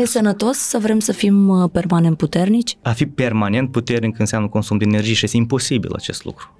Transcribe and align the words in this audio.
E 0.00 0.04
sănătos 0.04 0.56
să 0.56 0.78
vrem 0.78 0.98
să 0.98 1.12
fim 1.12 1.48
uh, 1.48 1.70
permanent 1.72 2.16
puternici? 2.16 2.76
A 2.82 2.92
fi 2.92 3.06
permanent 3.06 3.70
puternic 3.70 4.18
înseamnă 4.18 4.48
consum 4.48 4.78
de 4.78 4.84
energie 4.84 5.14
și 5.14 5.24
este 5.24 5.36
imposibil 5.36 5.92
acest 5.94 6.24
lucru. 6.24 6.54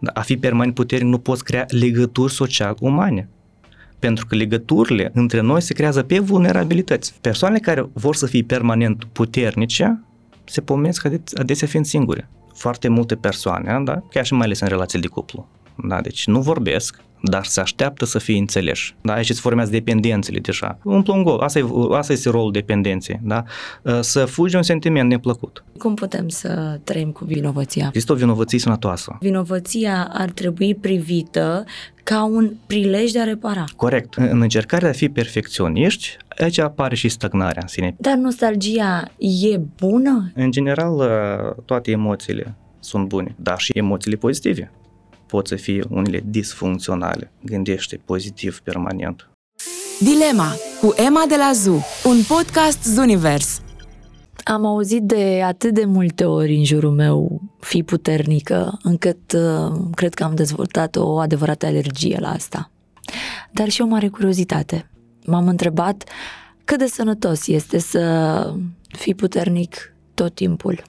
Dar 0.00 0.12
a 0.16 0.20
fi 0.20 0.36
permanent 0.36 0.74
puternic 0.74 1.08
nu 1.08 1.18
poți 1.18 1.44
crea 1.44 1.64
legături 1.68 2.32
social 2.32 2.76
umane. 2.80 3.28
Pentru 3.98 4.26
că 4.26 4.34
legăturile 4.34 5.10
între 5.14 5.40
noi 5.40 5.60
se 5.60 5.74
creează 5.74 6.02
pe 6.02 6.18
vulnerabilități. 6.18 7.14
Persoanele 7.20 7.60
care 7.60 7.88
vor 7.92 8.14
să 8.14 8.26
fie 8.26 8.42
permanent 8.42 9.04
puternice 9.04 10.02
se 10.44 10.60
pomesc 10.60 11.08
adesea 11.34 11.66
fiind 11.66 11.86
singure. 11.86 12.28
Foarte 12.54 12.88
multe 12.88 13.14
persoane, 13.14 13.80
da, 13.84 14.02
chiar 14.10 14.24
și 14.24 14.32
mai 14.32 14.44
ales 14.44 14.60
în 14.60 14.68
relații 14.68 15.00
de 15.00 15.06
cuplu, 15.06 15.48
da, 15.74 16.00
deci 16.00 16.26
nu 16.26 16.40
vorbesc, 16.40 17.00
dar 17.22 17.44
se 17.44 17.60
așteaptă 17.60 18.04
să 18.04 18.18
fie 18.18 18.38
înțeleși. 18.38 18.94
Da? 19.00 19.12
Aici 19.12 19.30
se 19.30 19.40
formează 19.40 19.70
dependențele 19.70 20.38
deja. 20.38 20.78
Un 20.84 21.02
un 21.06 21.22
gol. 21.22 21.38
Asta, 21.38 21.58
e, 21.58 21.64
asta 21.92 22.12
este 22.12 22.30
rolul 22.30 22.52
dependenței. 22.52 23.20
Da? 23.22 23.44
Să 24.00 24.24
fugi 24.24 24.56
un 24.56 24.62
sentiment 24.62 25.08
neplăcut. 25.08 25.64
Cum 25.78 25.94
putem 25.94 26.28
să 26.28 26.80
trăim 26.84 27.10
cu 27.10 27.24
vinovăția? 27.24 27.86
Există 27.86 28.12
o 28.12 28.16
vinovăție 28.16 28.58
sănătoasă. 28.58 29.16
Vinovăția 29.20 30.10
ar 30.12 30.30
trebui 30.30 30.74
privită 30.74 31.64
ca 32.02 32.24
un 32.24 32.52
prilej 32.66 33.10
de 33.10 33.20
a 33.20 33.24
repara. 33.24 33.64
Corect. 33.76 34.14
În 34.14 34.40
încercarea 34.40 34.88
de 34.88 34.94
a 34.94 34.98
fi 34.98 35.08
perfecționiști, 35.08 36.16
aici 36.38 36.58
apare 36.58 36.94
și 36.94 37.08
stagnarea 37.08 37.62
în 37.62 37.68
sine. 37.68 37.94
Dar 37.98 38.14
nostalgia 38.14 39.10
e 39.52 39.60
bună? 39.78 40.32
În 40.34 40.50
general, 40.50 41.02
toate 41.64 41.90
emoțiile 41.90 42.54
sunt 42.80 43.08
bune, 43.08 43.34
dar 43.36 43.58
și 43.58 43.72
emoțiile 43.74 44.16
pozitive 44.16 44.70
pot 45.28 45.46
să 45.46 45.56
fie 45.56 45.84
unele 45.90 46.22
disfuncționale. 46.26 47.32
Gândește 47.44 48.00
pozitiv 48.04 48.60
permanent. 48.60 49.28
Dilema 50.00 50.52
cu 50.80 50.94
Emma 51.06 51.24
de 51.28 51.36
la 51.36 51.50
ZU, 51.54 51.84
un 52.04 52.22
podcast 52.28 52.84
Zunivers. 52.84 53.60
Am 54.44 54.64
auzit 54.66 55.02
de 55.02 55.42
atât 55.44 55.74
de 55.74 55.84
multe 55.84 56.24
ori 56.24 56.56
în 56.56 56.64
jurul 56.64 56.90
meu 56.90 57.40
fi 57.60 57.82
puternică, 57.82 58.78
încât 58.82 59.32
uh, 59.32 59.80
cred 59.94 60.14
că 60.14 60.24
am 60.24 60.34
dezvoltat 60.34 60.96
o 60.96 61.18
adevărată 61.18 61.66
alergie 61.66 62.16
la 62.20 62.28
asta. 62.28 62.70
Dar 63.52 63.68
și 63.68 63.82
o 63.82 63.86
mare 63.86 64.08
curiozitate. 64.08 64.90
M-am 65.26 65.48
întrebat 65.48 66.04
cât 66.64 66.78
de 66.78 66.86
sănătos 66.86 67.46
este 67.46 67.78
să 67.78 68.54
fii 68.88 69.14
puternic 69.14 69.94
tot 70.14 70.34
timpul. 70.34 70.82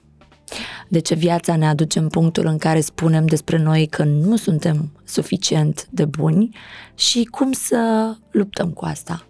De 0.88 1.00
ce 1.00 1.16
viața 1.16 1.56
ne 1.56 1.68
aduce 1.68 2.00
în 2.00 2.08
punctul 2.08 2.46
în 2.46 2.58
care 2.58 2.80
spunem 2.80 3.26
despre 3.26 3.58
noi 3.58 3.88
că 3.88 4.04
nu 4.04 4.36
suntem 4.36 4.92
suficient 5.04 5.88
de 5.90 6.06
buni 6.06 6.50
și 6.96 7.24
cum 7.24 7.52
să 7.52 8.14
luptăm 8.32 8.70
cu 8.70 8.86
asta. 8.86 9.26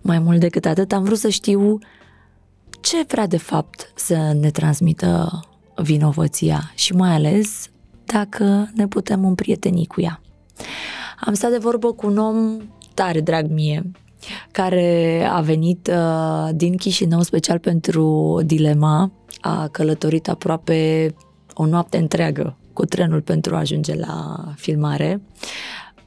Mai 0.00 0.18
mult 0.18 0.40
decât 0.40 0.64
atât, 0.64 0.92
am 0.92 1.04
vrut 1.04 1.18
să 1.18 1.28
știu 1.28 1.78
ce 2.80 3.04
vrea 3.08 3.26
de 3.26 3.36
fapt 3.36 3.92
să 3.94 4.36
ne 4.40 4.50
transmită 4.50 5.40
vinovăția 5.76 6.72
și 6.74 6.92
mai 6.92 7.10
ales 7.10 7.68
dacă 8.04 8.70
ne 8.74 8.86
putem 8.86 9.24
împrieteni 9.24 9.86
cu 9.86 10.00
ea. 10.00 10.20
Am 11.20 11.34
stat 11.34 11.50
de 11.50 11.58
vorbă 11.58 11.92
cu 11.92 12.06
un 12.06 12.18
om 12.18 12.56
tare 12.94 13.20
drag 13.20 13.50
mie, 13.50 13.90
care 14.50 15.28
a 15.32 15.40
venit 15.40 15.90
uh, 15.92 16.48
din 16.54 16.76
Chișinău 16.76 17.22
special 17.22 17.58
pentru 17.58 18.40
Dilema, 18.44 19.12
a 19.46 19.68
călătorit 19.68 20.28
aproape 20.28 21.14
o 21.54 21.66
noapte 21.66 21.96
întreagă 21.96 22.56
cu 22.72 22.84
trenul 22.84 23.20
pentru 23.20 23.54
a 23.54 23.58
ajunge 23.58 23.94
la 23.94 24.44
filmare. 24.56 25.20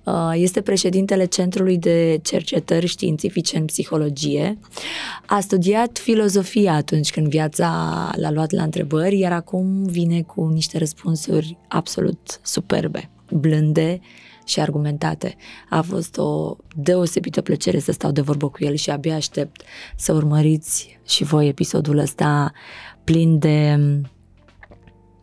Uh, 0.04 0.32
este 0.34 0.62
președintele 0.62 1.26
Centrului 1.26 1.78
de 1.78 2.20
Cercetări 2.24 2.86
Științifice 2.86 3.58
în 3.58 3.66
Psihologie. 3.66 4.60
A 5.26 5.40
studiat 5.40 5.98
filozofia 5.98 6.74
atunci 6.74 7.12
când 7.12 7.28
viața 7.28 7.68
l-a 8.16 8.32
luat 8.32 8.52
la 8.52 8.64
întrebări, 8.64 9.20
iar 9.20 9.32
acum 9.32 9.84
vine 9.84 10.22
cu 10.22 10.48
niște 10.48 10.78
răspunsuri 10.78 11.58
absolut 11.68 12.40
superbe, 12.44 13.10
blânde 13.32 14.00
și 14.46 14.60
argumentate. 14.60 15.36
A 15.70 15.82
fost 15.82 16.18
o 16.18 16.56
deosebită 16.76 17.42
plăcere 17.42 17.80
să 17.80 17.92
stau 17.92 18.12
de 18.12 18.22
vorbă 18.22 18.50
cu 18.50 18.64
el 18.64 18.76
și 18.76 18.90
abia 18.90 19.16
aștept 19.16 19.62
să 19.96 20.14
urmăriți 20.14 21.00
și 21.08 21.24
voi 21.24 21.48
episodul 21.48 21.98
ăsta 21.98 22.52
plin 23.08 23.40
de, 23.40 23.80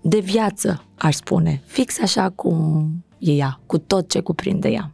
de 0.03 0.19
viață, 0.19 0.85
aș 0.99 1.15
spune, 1.15 1.63
fix 1.67 2.01
așa 2.01 2.31
cum 2.31 3.05
e 3.19 3.33
ea, 3.33 3.61
cu 3.67 3.79
tot 3.79 4.11
ce 4.11 4.21
cuprinde 4.21 4.69
ea. 4.69 4.93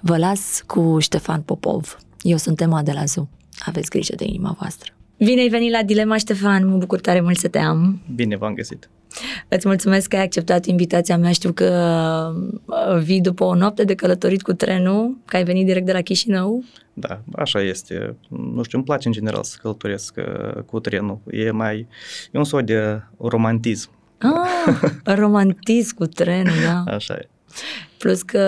Vă 0.00 0.16
las 0.16 0.62
cu 0.66 0.98
Ștefan 0.98 1.40
Popov. 1.40 1.96
Eu 2.22 2.36
sunt 2.36 2.60
Emma 2.60 2.82
de 2.82 2.92
la 2.92 3.04
ZU. 3.04 3.28
Aveți 3.58 3.90
grijă 3.90 4.14
de 4.16 4.24
inima 4.24 4.56
voastră. 4.58 4.92
Bine 5.18 5.40
ai 5.40 5.48
venit 5.48 5.70
la 5.70 5.82
Dilema, 5.82 6.16
Ștefan. 6.16 6.68
Mă 6.68 6.76
bucur 6.76 7.00
tare 7.00 7.20
mult 7.20 7.36
să 7.36 7.48
te 7.48 7.58
am. 7.58 8.00
Bine 8.14 8.36
v-am 8.36 8.54
găsit. 8.54 8.90
Îți 9.48 9.66
mulțumesc 9.66 10.08
că 10.08 10.16
ai 10.16 10.22
acceptat 10.22 10.66
invitația 10.66 11.18
mea. 11.18 11.32
Știu 11.32 11.52
că 11.52 12.32
uh, 12.66 13.02
vii 13.02 13.20
după 13.20 13.44
o 13.44 13.54
noapte 13.54 13.84
de 13.84 13.94
călătorit 13.94 14.42
cu 14.42 14.52
trenul, 14.52 15.16
că 15.24 15.36
ai 15.36 15.44
venit 15.44 15.66
direct 15.66 15.86
de 15.86 15.92
la 15.92 16.00
Chișinău. 16.00 16.64
Da, 17.00 17.22
așa 17.32 17.60
este. 17.60 18.16
Nu 18.28 18.62
știu, 18.62 18.78
îmi 18.78 18.86
place 18.86 19.06
în 19.06 19.12
general 19.12 19.42
să 19.42 19.58
călătoresc 19.62 20.14
uh, 20.16 20.62
cu 20.62 20.80
trenul. 20.80 21.20
E 21.30 21.50
mai, 21.50 21.86
e 22.32 22.38
un 22.38 22.44
soi 22.44 22.62
de 22.62 23.02
romantism. 23.18 23.90
Ah, 24.18 24.74
romantism 25.04 25.96
cu 25.96 26.06
trenul, 26.06 26.54
da. 26.64 26.92
Așa 26.92 27.14
e. 27.14 27.28
Plus 27.98 28.22
că 28.22 28.38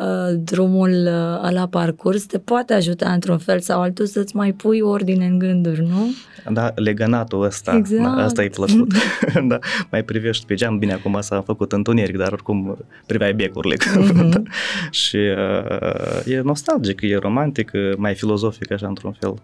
uh, 0.00 0.40
drumul 0.44 0.90
uh, 0.90 1.50
la 1.50 1.66
parcurs 1.70 2.24
te 2.24 2.38
poate 2.38 2.72
ajuta 2.72 3.12
într-un 3.12 3.38
fel 3.38 3.60
sau 3.60 3.80
altul 3.80 4.06
să-ți 4.06 4.36
mai 4.36 4.52
pui 4.52 4.80
ordine 4.80 5.26
în 5.26 5.38
gânduri, 5.38 5.80
nu? 5.80 6.14
Da, 6.52 6.72
legănatul 6.74 7.42
ăsta, 7.42 7.74
exact. 7.76 8.02
da, 8.02 8.24
asta 8.24 8.44
e 8.44 8.48
plăcut. 8.48 8.92
da, 9.48 9.58
mai 9.90 10.02
privești 10.02 10.46
pe 10.46 10.54
geam, 10.54 10.78
bine, 10.78 10.92
acum 10.92 11.20
s-a 11.20 11.40
făcut 11.40 11.72
întuneric, 11.72 12.16
dar 12.16 12.32
oricum 12.32 12.78
priveai 13.06 13.34
becurile. 13.34 13.76
Mm-hmm. 13.76 14.28
da? 14.34 14.42
Și 14.90 15.16
uh, 15.16 16.32
e 16.32 16.40
nostalgic, 16.40 17.00
e 17.00 17.16
romantic, 17.16 17.70
mai 17.96 18.14
filozofic 18.14 18.70
așa 18.70 18.86
într-un 18.86 19.12
fel. 19.12 19.34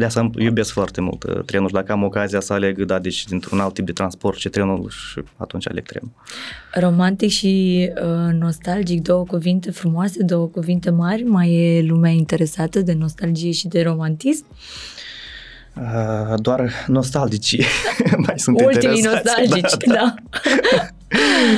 De 0.00 0.06
asta 0.06 0.30
iubesc 0.38 0.72
foarte 0.72 1.00
mult 1.00 1.22
uh, 1.22 1.44
trenul. 1.44 1.68
Dacă 1.72 1.92
am 1.92 2.02
ocazia 2.02 2.40
să 2.40 2.52
aleg, 2.52 2.84
da, 2.84 2.98
deci 2.98 3.24
dintr-un 3.24 3.60
alt 3.60 3.74
tip 3.74 3.86
de 3.86 3.92
transport 3.92 4.38
ce 4.38 4.48
trenul 4.48 4.88
și 4.88 5.22
atunci 5.36 5.68
aleg 5.68 5.86
trenul. 5.86 6.10
Romantic 6.74 7.30
și 7.30 7.88
uh, 7.94 8.32
nostalgic, 8.32 9.02
două 9.02 9.24
cuvinte 9.24 9.70
frumoase, 9.70 10.22
două 10.22 10.46
cuvinte 10.46 10.90
mari. 10.90 11.22
Mai 11.22 11.54
e 11.54 11.82
lumea 11.82 12.10
interesată 12.10 12.80
de 12.80 12.92
nostalgie 12.92 13.50
și 13.50 13.68
de 13.68 13.82
romantism? 13.82 14.44
Uh, 15.76 16.34
doar 16.36 16.70
nostalgici 16.86 17.66
mai 18.26 18.38
sunt 18.38 18.60
Ultimii 18.60 18.96
interesați. 18.96 19.24
nostalgici, 19.24 19.76
da. 19.86 19.94
da. 19.94 20.14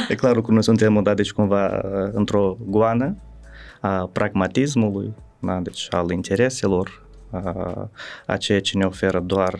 e 0.11 0.15
clar 0.15 0.41
că 0.41 0.53
noi 0.53 0.63
suntem, 0.63 1.03
da, 1.03 1.15
deci 1.15 1.33
cumva 1.33 1.67
uh, 1.67 2.11
într-o 2.13 2.57
goană 2.67 3.17
a 3.81 4.11
pragmatismului, 4.13 5.15
da, 5.39 5.61
deci 5.63 5.87
al 5.91 6.11
intereselor, 6.11 7.03
a 8.27 8.37
ceea 8.37 8.61
ce 8.61 8.77
ne 8.77 8.85
oferă 8.85 9.21
doar 9.21 9.59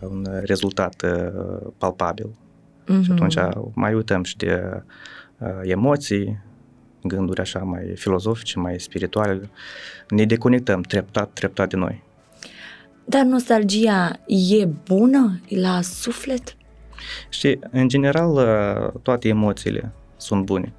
un 0.00 0.26
rezultat 0.42 1.06
palpabil. 1.78 2.28
Mm-hmm. 2.28 3.02
Și 3.02 3.10
atunci 3.10 3.36
mai 3.74 3.94
uităm 3.94 4.22
și 4.22 4.36
de 4.36 4.82
emoții, 5.62 6.44
gânduri 7.02 7.40
așa 7.40 7.58
mai 7.58 7.92
filozofice, 7.94 8.58
mai 8.58 8.80
spirituale. 8.80 9.50
Ne 10.08 10.24
deconectăm 10.24 10.80
treptat, 10.80 11.30
treptat 11.32 11.68
de 11.68 11.76
noi. 11.76 12.02
Dar 13.04 13.22
nostalgia 13.22 14.20
e 14.58 14.64
bună 14.64 15.40
la 15.48 15.80
suflet? 15.80 16.56
Știi, 17.28 17.58
în 17.70 17.88
general, 17.88 18.34
toate 19.02 19.28
emoțiile 19.28 19.92
sunt 20.16 20.44
bune. 20.44 20.72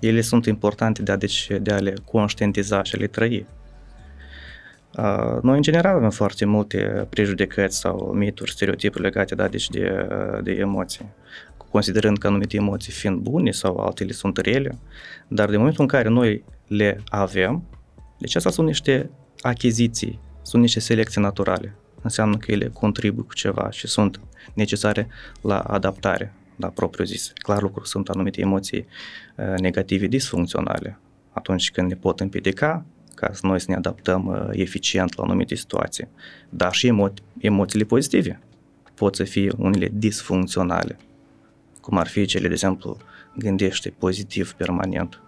Ele 0.00 0.20
sunt 0.20 0.46
importante 0.46 1.02
de 1.02 1.12
a, 1.12 1.16
deci, 1.16 1.48
de 1.60 1.72
a 1.72 1.78
le 1.78 1.94
conștientiza 2.04 2.82
și 2.82 2.94
a 2.94 2.98
le 2.98 3.06
trăi. 3.06 3.46
Noi, 5.42 5.56
în 5.56 5.62
general, 5.62 5.96
avem 5.96 6.10
foarte 6.10 6.44
multe 6.44 7.06
prejudecăți 7.10 7.78
sau 7.78 8.12
mituri, 8.14 8.50
stereotipuri 8.50 9.02
legate 9.02 9.34
da, 9.34 9.48
deci 9.48 9.68
de, 9.68 10.06
de 10.42 10.52
emoții, 10.52 11.06
considerând 11.70 12.18
că 12.18 12.26
anumite 12.26 12.56
emoții 12.56 12.92
fiind 12.92 13.18
bune 13.18 13.50
sau 13.50 13.76
altele 13.76 14.12
sunt 14.12 14.36
rele, 14.36 14.78
dar 15.28 15.50
de 15.50 15.56
momentul 15.56 15.82
în 15.82 15.88
care 15.88 16.08
noi 16.08 16.44
le 16.66 17.00
avem, 17.08 17.62
deci 18.18 18.34
asta 18.34 18.50
sunt 18.50 18.66
niște 18.66 19.10
achiziții, 19.40 20.20
sunt 20.42 20.62
niște 20.62 20.80
selecții 20.80 21.20
naturale. 21.20 21.74
Înseamnă 22.02 22.36
că 22.36 22.52
ele 22.52 22.68
contribuie 22.68 23.26
cu 23.26 23.34
ceva 23.34 23.70
și 23.70 23.86
sunt 23.86 24.20
necesare 24.54 25.08
la 25.40 25.58
adaptare, 25.58 26.34
la 26.56 26.68
propriu 26.68 27.04
zis. 27.04 27.32
Clar 27.34 27.62
lucru, 27.62 27.84
sunt 27.84 28.08
anumite 28.08 28.40
emoții 28.40 28.86
negative 29.56 30.06
disfuncționale. 30.06 30.98
Atunci 31.32 31.70
când 31.70 31.88
ne 31.88 31.94
pot 31.94 32.20
împiedica, 32.20 32.84
ca 33.26 33.32
să 33.32 33.46
noi 33.46 33.60
să 33.60 33.66
ne 33.68 33.74
adaptăm 33.76 34.26
uh, 34.26 34.48
eficient 34.50 35.16
la 35.16 35.24
anumite 35.24 35.54
situații. 35.54 36.08
Dar 36.48 36.72
și 36.72 36.88
emo- 36.88 37.22
emoțiile 37.38 37.84
pozitive 37.84 38.40
pot 38.94 39.14
să 39.14 39.24
fie 39.24 39.52
unele 39.56 39.88
disfuncționale, 39.92 40.96
cum 41.80 41.98
ar 41.98 42.06
fi 42.06 42.24
cele, 42.24 42.46
de 42.46 42.52
exemplu, 42.52 42.96
gândește 43.36 43.94
pozitiv 43.98 44.52
permanent. 44.52 45.20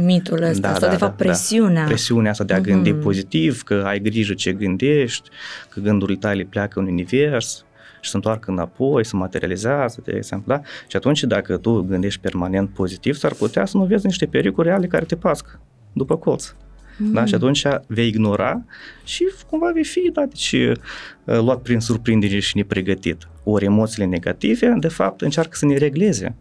Mitul 0.00 0.42
ăsta, 0.42 0.68
da, 0.68 0.74
sau 0.74 0.80
da, 0.80 0.88
de 0.88 0.96
fapt 0.96 1.16
da, 1.16 1.24
presiunea. 1.24 1.82
Da. 1.82 1.86
Presiunea 1.86 2.30
asta 2.30 2.44
de 2.44 2.54
a 2.54 2.60
gândi 2.60 2.92
mm-hmm. 2.92 3.02
pozitiv, 3.02 3.62
că 3.62 3.82
ai 3.86 4.00
grijă 4.00 4.34
ce 4.34 4.52
gândești, 4.52 5.28
că 5.68 5.80
gândurile 5.80 6.18
tale 6.18 6.44
pleacă 6.44 6.78
în 6.78 6.86
univers 6.86 7.64
și 8.00 8.10
se 8.10 8.16
întoarcă 8.16 8.50
înapoi, 8.50 9.04
se 9.04 9.16
materializează, 9.16 10.00
de 10.04 10.12
exemplu, 10.16 10.54
da? 10.54 10.60
Și 10.86 10.96
atunci 10.96 11.22
dacă 11.22 11.56
tu 11.56 11.82
gândești 11.82 12.20
permanent 12.20 12.70
pozitiv, 12.70 13.14
s-ar 13.14 13.32
putea 13.32 13.64
să 13.64 13.76
nu 13.76 13.84
vezi 13.84 14.06
niște 14.06 14.26
pericole 14.26 14.68
reale 14.68 14.86
care 14.86 15.04
te 15.04 15.16
pască 15.16 15.60
după 15.92 16.16
colț. 16.16 16.54
Mm. 16.98 17.12
Da? 17.12 17.24
Și 17.24 17.34
atunci 17.34 17.62
vei 17.86 18.08
ignora 18.08 18.64
și 19.04 19.24
cumva 19.50 19.70
vei 19.72 19.84
fi 19.84 20.10
da, 20.12 20.26
deci, 20.26 20.52
uh, 20.52 21.38
luat 21.38 21.62
prin 21.62 21.80
surprindere 21.80 22.38
și 22.38 22.56
nepregătit. 22.56 23.28
Ori 23.44 23.64
emoțiile 23.64 24.04
negative, 24.04 24.74
de 24.78 24.88
fapt, 24.88 25.20
încearcă 25.20 25.56
să 25.56 25.66
ne 25.66 25.76
regleze. 25.76 26.34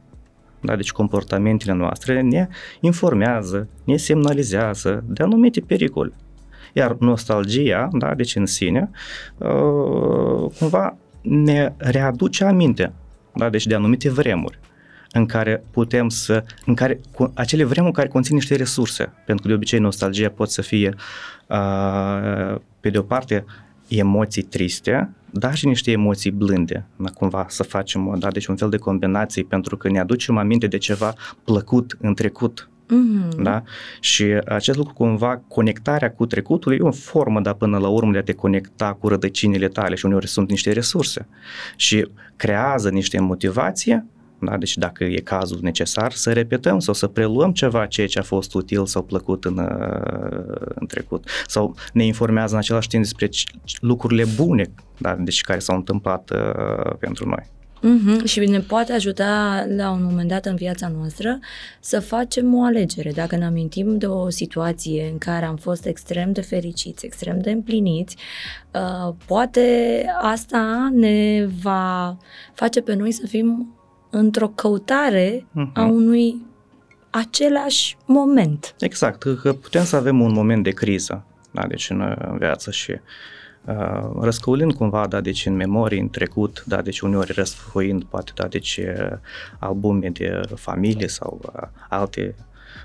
Da? 0.62 0.76
Deci 0.76 0.92
comportamentele 0.92 1.74
noastre 1.74 2.22
ne 2.22 2.48
informează, 2.80 3.68
ne 3.84 3.98
semnalizează 3.98 5.04
de 5.08 5.24
anumite 5.24 5.60
pericole. 5.60 6.14
Iar 6.74 6.96
nostalgia, 7.00 7.90
da, 7.92 8.14
deci 8.16 8.36
în 8.36 8.46
sine, 8.46 8.90
uh, 9.38 10.52
cumva 10.60 10.98
ne 11.22 11.74
readuce 11.78 12.44
aminte, 12.44 12.94
da, 13.36 13.50
deci 13.50 13.68
de 13.68 13.76
anumite 13.76 14.10
vremuri 14.10 14.60
în 15.12 15.26
care 15.26 15.64
putem 15.72 16.10
să, 16.10 16.44
în 16.66 16.74
care, 16.74 17.00
cu 17.14 17.32
acele 17.36 17.64
vremuri 17.64 17.94
care 17.94 18.08
conțin 18.08 18.36
niște 18.36 18.56
resurse, 18.56 19.14
pentru 19.26 19.44
că 19.44 19.48
de 19.48 19.54
obicei 19.54 19.80
nostalgia 19.80 20.30
pot 20.30 20.50
să 20.50 20.62
fie, 20.62 20.96
uh, 21.48 22.56
pe 22.80 22.90
de 22.90 22.98
o 22.98 23.02
parte, 23.02 23.46
emoții 23.88 24.42
triste, 24.42 25.10
dar 25.32 25.56
și 25.56 25.66
niște 25.66 25.92
emoții 25.92 26.32
blânde, 26.32 26.86
da, 26.96 27.10
cumva 27.10 27.46
să 27.50 27.64
facem, 27.64 28.16
da, 28.20 28.32
deci 28.32 28.46
un 28.46 28.56
fel 28.56 28.70
de 28.70 28.78
combinații, 28.78 29.44
pentru 29.44 29.78
că 29.78 29.90
ne 29.90 30.00
aducem 30.00 30.38
aminte 30.38 30.68
de 30.68 30.78
ceva 30.78 31.14
plăcut 31.44 31.98
în 32.02 32.14
trecut, 32.14 32.70
Mm-hmm. 32.88 33.42
Da? 33.42 33.64
Și 34.00 34.24
acest 34.46 34.78
lucru 34.78 34.94
cumva, 34.94 35.42
conectarea 35.48 36.12
cu 36.12 36.26
trecutul 36.26 36.74
e 36.74 36.78
o 36.80 36.92
formă, 36.92 37.40
dar 37.42 37.54
până 37.54 37.78
la 37.78 37.88
urmă 37.88 38.12
de 38.12 38.18
a 38.18 38.24
te 38.24 38.34
conecta 38.34 38.94
cu 38.94 39.08
rădăcinile 39.08 39.68
tale 39.68 39.96
și 39.96 40.06
uneori 40.06 40.28
sunt 40.28 40.50
niște 40.50 40.72
resurse 40.72 41.28
și 41.76 42.08
creează 42.36 42.90
niște 42.90 43.20
motivație 43.20 44.06
da? 44.40 44.58
Deci 44.58 44.78
dacă 44.78 45.04
e 45.04 45.20
cazul 45.20 45.60
necesar, 45.62 46.12
să 46.12 46.34
repetăm 46.34 46.80
sau 46.80 46.94
să 46.94 47.08
preluăm 47.08 47.52
ceva 47.52 47.86
ceea 47.86 48.08
ce 48.08 48.20
a 48.20 48.24
fost 48.24 48.54
util 48.54 48.86
sau 48.86 49.04
plăcut 49.04 49.46
în, 49.46 49.58
în 50.76 50.88
trecut. 50.88 51.30
Sau 51.48 51.76
ne 51.94 52.06
informează 52.06 52.54
în 52.54 52.60
același 52.60 52.88
timp 52.88 53.04
despre 53.04 53.30
lucrurile 53.80 54.26
bune 54.36 54.72
da? 54.98 55.16
deci 55.16 55.42
care 55.42 55.60
s-au 55.60 55.76
întâmplat 55.76 56.30
uh, 56.30 56.94
pentru 57.00 57.28
noi. 57.30 57.56
Mm-hmm. 57.78 58.24
Și 58.24 58.40
ne 58.40 58.60
poate 58.60 58.94
ajuta 58.94 59.66
la 59.76 59.92
un 59.92 60.04
moment 60.04 60.30
dat 60.30 60.46
în 60.46 60.56
viața 60.56 60.88
noastră 60.88 61.40
să 61.80 62.00
facem 62.00 62.56
o 62.56 62.64
alegere. 62.64 63.12
Dacă 63.12 63.36
ne 63.36 63.46
amintim 63.46 63.98
de 63.98 64.06
o 64.06 64.30
situație 64.30 65.10
în 65.12 65.18
care 65.18 65.46
am 65.46 65.56
fost 65.56 65.86
extrem 65.86 66.32
de 66.32 66.42
fericiți, 66.42 67.06
extrem 67.06 67.40
de 67.40 67.52
împliniți, 67.52 68.18
uh, 68.74 69.14
poate 69.26 70.06
asta 70.22 70.90
ne 70.94 71.48
va 71.62 72.18
face 72.54 72.82
pe 72.82 72.96
noi 72.96 73.12
să 73.12 73.28
fim 73.28 73.77
într-o 74.18 74.48
căutare 74.48 75.40
uh-huh. 75.40 75.74
a 75.74 75.82
mhm. 75.82 75.96
unui 75.96 76.46
același 77.10 77.98
moment. 78.06 78.76
Exact, 78.80 79.24
că 79.42 79.54
putem 79.54 79.84
să 79.84 79.96
avem 79.96 80.22
un 80.22 80.34
moment 80.34 80.64
de 80.64 80.72
criză, 80.72 81.26
da, 81.52 81.68
deci 81.68 81.90
în, 81.90 82.16
în 82.32 82.38
viață 82.38 82.72
și 82.72 82.92
uh, 83.66 84.10
răscăulind 84.22 84.74
cumva, 84.74 85.08
da, 85.08 85.22
deci 85.22 85.46
în 85.46 85.56
memorii, 85.56 86.00
în 86.00 86.10
trecut, 86.10 86.64
da, 86.66 86.82
deci 86.82 87.00
uneori 87.00 87.32
răsfoind 87.32 88.04
poate, 88.04 88.32
da, 88.36 88.48
deci 88.48 88.78
uh, 88.78 89.18
albume 89.60 90.10
de 90.10 90.42
familie 90.56 91.08
sau 91.08 91.42
uh, 91.42 91.68
alte 91.90 92.36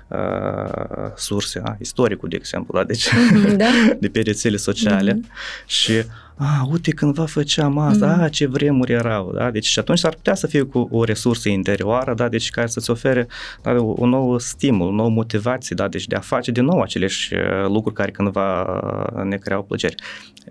uh, 0.07 1.11
surse, 1.15 1.59
da, 1.59 1.75
istoricul, 1.79 2.29
de 2.29 2.35
exemplu, 2.35 2.77
da, 2.77 2.83
deci 2.83 3.09
mm-hmm, 3.09 3.55
da? 3.55 3.69
de 3.99 4.09
pe 4.09 4.21
rețele 4.21 4.57
sociale 4.57 5.13
mm-hmm. 5.13 5.65
și 5.65 5.93
a, 6.35 6.67
uite 6.71 6.91
cândva 6.91 7.25
făceam 7.25 7.77
asta, 7.77 8.15
mm. 8.15 8.21
a, 8.21 8.29
ce 8.29 8.45
vremuri 8.45 8.91
erau, 8.91 9.31
da? 9.33 9.51
Deci 9.51 9.65
și 9.65 9.79
atunci 9.79 10.05
ar 10.05 10.13
putea 10.13 10.35
să 10.35 10.47
fie 10.47 10.61
cu 10.61 10.87
o 10.91 11.03
resursă 11.03 11.49
interioară, 11.49 12.13
da? 12.13 12.29
Deci 12.29 12.49
care 12.49 12.67
să-ți 12.67 12.89
ofere 12.89 13.27
da, 13.61 13.81
un 13.81 14.09
nou 14.09 14.37
stimul, 14.39 14.87
o 14.87 14.91
nouă 14.91 15.09
motivație, 15.09 15.75
da? 15.75 15.87
Deci 15.87 16.07
de 16.07 16.15
a 16.15 16.19
face 16.19 16.51
din 16.51 16.63
nou 16.63 16.81
aceleși 16.81 17.33
uh, 17.33 17.67
lucruri 17.67 17.95
care 17.95 18.11
cândva 18.11 18.61
uh, 18.61 19.23
ne 19.23 19.37
creau 19.37 19.63
plăceri. 19.63 19.95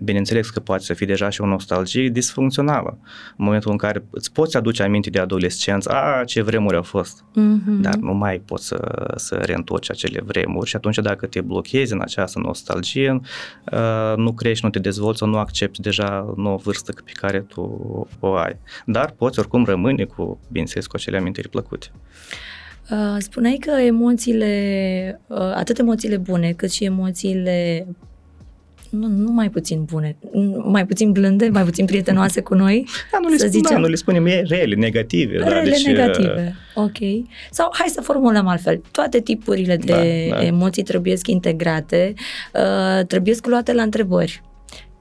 Bineînțeles 0.01 0.49
că 0.49 0.59
poate 0.59 0.83
să 0.83 0.93
fie 0.93 1.05
deja 1.05 1.29
și 1.29 1.41
o 1.41 1.45
nostalgie 1.45 2.09
disfuncțională. 2.09 2.97
În 3.37 3.45
momentul 3.45 3.71
în 3.71 3.77
care 3.77 4.03
îți 4.09 4.31
poți 4.31 4.57
aduce 4.57 4.83
aminte 4.83 5.09
de 5.09 5.19
adolescență, 5.19 5.89
a, 5.89 6.23
ce 6.23 6.41
vremuri 6.41 6.75
au 6.75 6.83
fost, 6.83 7.23
mm-hmm. 7.23 7.81
dar 7.81 7.95
nu 7.95 8.13
mai 8.13 8.41
poți 8.45 8.67
să, 8.67 9.11
să 9.15 9.35
reîntorci 9.35 9.89
acele 9.89 10.21
vremuri 10.25 10.69
și 10.69 10.75
atunci 10.75 10.97
dacă 10.97 11.25
te 11.25 11.41
blochezi 11.41 11.93
în 11.93 12.01
această 12.01 12.39
nostalgie, 12.39 13.21
uh, 13.71 14.13
nu 14.15 14.33
crești, 14.33 14.65
nu 14.65 14.71
te 14.71 14.79
dezvolți, 14.79 15.23
nu 15.23 15.37
accepti 15.37 15.72
deja 15.77 16.33
nouă 16.35 16.57
vârstă 16.57 16.93
pe 17.05 17.11
care 17.13 17.39
tu 17.39 17.61
o 18.19 18.33
ai. 18.33 18.57
Dar 18.85 19.11
poți 19.11 19.39
oricum 19.39 19.65
rămâne 19.65 20.03
cu, 20.03 20.39
bineînțeles, 20.47 20.87
cu 20.87 20.95
acele 20.95 21.17
amintiri 21.17 21.49
plăcute. 21.49 21.87
Uh, 22.91 23.15
spuneai 23.17 23.57
că 23.59 23.71
emoțiile, 23.71 25.21
uh, 25.27 25.37
atât 25.37 25.77
emoțiile 25.77 26.17
bune 26.17 26.51
cât 26.51 26.71
și 26.71 26.83
emoțiile 26.83 27.87
nu, 28.89 29.07
nu 29.07 29.31
mai 29.31 29.49
puțin 29.49 29.83
bune, 29.83 30.15
mai 30.63 30.85
puțin 30.85 31.11
blânde, 31.11 31.47
mai 31.47 31.63
puțin 31.63 31.85
prietenoase 31.85 32.41
cu 32.41 32.53
noi. 32.55 32.85
Da, 33.11 33.17
nu, 33.21 33.27
le 33.27 33.37
să 33.37 33.47
spun, 33.47 33.51
zicem. 33.51 33.75
Da, 33.75 33.81
nu 33.81 33.87
le 33.87 33.95
spunem 33.95 34.25
e 34.25 34.41
rele, 34.41 34.75
negative. 34.75 35.37
Da, 35.37 35.47
rele, 35.47 35.59
da, 35.59 35.69
deci, 35.69 35.85
negative, 35.85 36.55
ok. 36.75 36.97
Sau 37.51 37.69
hai 37.73 37.87
să 37.87 38.01
formulăm 38.01 38.47
altfel. 38.47 38.81
Toate 38.91 39.19
tipurile 39.19 39.77
de 39.77 40.27
da, 40.29 40.35
da. 40.35 40.45
emoții 40.45 40.83
trebuie 40.83 41.15
integrate, 41.25 42.13
uh, 42.53 43.05
trebuie 43.05 43.35
luate 43.43 43.73
la 43.73 43.81
întrebări 43.81 44.41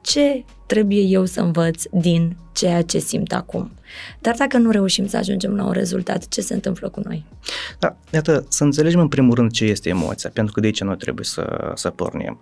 ce 0.02 0.44
trebuie 0.72 1.00
eu 1.00 1.24
să 1.24 1.40
învăț 1.40 1.82
din 1.90 2.36
ceea 2.52 2.82
ce 2.82 2.98
simt 2.98 3.32
acum. 3.32 3.70
Dar 4.20 4.34
dacă 4.38 4.58
nu 4.58 4.70
reușim 4.70 5.06
să 5.06 5.16
ajungem 5.16 5.54
la 5.54 5.64
un 5.64 5.72
rezultat, 5.72 6.28
ce 6.28 6.40
se 6.40 6.54
întâmplă 6.54 6.88
cu 6.88 7.00
noi? 7.04 7.24
Da, 7.78 7.96
iată, 8.10 8.46
să 8.48 8.64
înțelegem 8.64 9.00
în 9.00 9.08
primul 9.08 9.34
rând 9.34 9.50
ce 9.50 9.64
este 9.64 9.88
emoția, 9.88 10.30
pentru 10.32 10.54
că 10.54 10.60
de 10.60 10.66
aici 10.66 10.80
noi 10.82 10.96
trebuie 10.96 11.24
să, 11.24 11.72
să 11.74 11.90
pornim. 11.90 12.38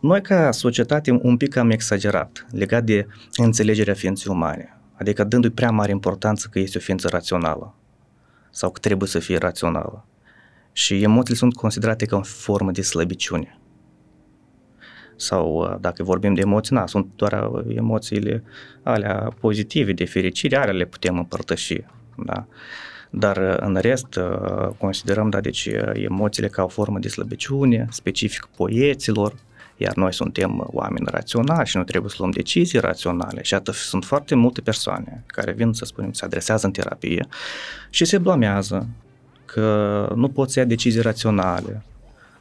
Noi 0.00 0.22
ca 0.22 0.50
societate 0.50 1.18
un 1.22 1.36
pic 1.36 1.56
am 1.56 1.70
exagerat 1.70 2.46
legat 2.50 2.84
de 2.84 3.06
înțelegerea 3.36 3.94
ființei 3.94 4.32
umane, 4.32 4.80
adică 4.94 5.24
dându-i 5.24 5.50
prea 5.50 5.70
mare 5.70 5.90
importanță 5.90 6.48
că 6.50 6.58
este 6.58 6.78
o 6.78 6.80
ființă 6.80 7.08
rațională 7.08 7.74
sau 8.50 8.70
că 8.70 8.78
trebuie 8.78 9.08
să 9.08 9.18
fie 9.18 9.38
rațională. 9.38 10.06
Și 10.72 11.02
emoțiile 11.02 11.38
sunt 11.38 11.54
considerate 11.54 12.06
ca 12.06 12.16
o 12.16 12.22
formă 12.22 12.70
de 12.70 12.82
slăbiciune 12.82 13.58
sau 15.16 15.56
uh, 15.56 15.76
dacă 15.80 16.02
vorbim 16.02 16.34
de 16.34 16.40
emoții, 16.40 16.76
na, 16.76 16.86
sunt 16.86 17.06
doar 17.16 17.48
uh, 17.52 17.76
emoțiile 17.76 18.42
alea 18.82 19.32
pozitive, 19.40 19.92
de 19.92 20.04
fericire, 20.04 20.56
alea 20.56 20.72
le 20.72 20.84
putem 20.84 21.18
împărtăși, 21.18 21.80
da? 22.16 22.46
Dar 23.10 23.36
uh, 23.36 23.56
în 23.58 23.76
rest 23.80 24.18
considerăm, 24.78 25.30
da, 25.30 25.40
deci 25.40 25.68
emoțiile 25.94 26.48
ca 26.48 26.62
o 26.62 26.68
formă 26.68 26.98
de 26.98 27.08
slăbiciune, 27.08 27.86
specific 27.90 28.48
poeților, 28.56 29.34
iar 29.76 29.94
noi 29.94 30.12
suntem 30.12 30.68
oameni 30.72 31.06
raționali 31.10 31.66
și 31.66 31.76
nu 31.76 31.84
trebuie 31.84 32.10
să 32.10 32.16
luăm 32.18 32.30
decizii 32.30 32.78
raționale. 32.78 33.42
Și 33.42 33.54
atât 33.54 33.74
sunt 33.74 34.04
foarte 34.04 34.34
multe 34.34 34.60
persoane 34.60 35.24
care 35.26 35.52
vin, 35.52 35.72
să 35.72 35.84
spunem, 35.84 36.12
se 36.12 36.24
adresează 36.24 36.66
în 36.66 36.72
terapie 36.72 37.26
și 37.90 38.04
se 38.04 38.18
blamează 38.18 38.88
că 39.44 40.12
nu 40.16 40.28
pot 40.28 40.50
să 40.50 40.58
ia 40.58 40.64
decizii 40.64 41.00
raționale, 41.00 41.82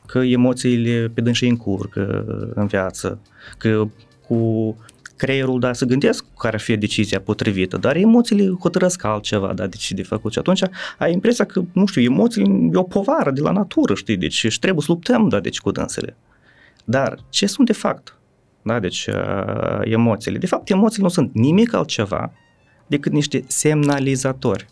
că 0.06 0.20
emoțiile 0.20 1.12
pe 1.14 1.22
dânsii 1.22 1.50
încurcă 1.50 2.26
în 2.56 2.68
viață, 2.68 3.20
că 3.58 3.88
cu 4.28 4.76
creierul, 5.16 5.60
da, 5.60 5.74
să 5.74 5.86
gândesc 5.86 6.26
care 6.38 6.56
ar 6.56 6.62
fi 6.62 6.78
decizia 6.78 7.20
potrivită, 7.20 7.78
dar 7.78 7.96
emoțiile 7.96 8.56
hotărăsc 8.60 9.04
altceva, 9.04 9.54
da, 9.54 9.68
deci 9.68 9.92
de 9.92 10.04
făcut. 10.04 10.32
Și 10.32 10.40
atunci 10.40 10.62
ai 10.98 11.12
impresia 11.12 11.46
că, 11.46 11.62
nu 11.74 11.86
știu, 11.86 12.02
emoțiile 12.02 12.70
e 12.74 12.78
o 12.78 12.84
povară 12.84 13.32
de 13.32 13.42
la 13.42 13.52
natură, 13.52 13.94
știi, 13.94 14.18
deci 14.18 14.34
și 14.34 14.60
trebuie 14.60 14.86
să 14.86 14.92
luptăm, 14.92 15.30
da, 15.30 15.40
deci 15.40 15.60
cu 15.60 15.72
dânsele. 15.72 16.16
Dar 16.84 17.18
ce 17.30 17.46
sunt 17.46 17.68
de 17.68 17.74
fapt? 17.74 18.18
Da, 18.62 18.80
deci 18.80 19.08
uh, 19.08 19.80
emoțiile. 19.84 20.38
De 20.38 20.46
fapt, 20.46 20.70
emoțiile 20.70 21.04
nu 21.04 21.10
sunt 21.10 21.34
nimic 21.34 21.74
altceva 21.74 22.32
decât 22.88 23.12
niște 23.12 23.44
semnalizatori, 23.48 24.66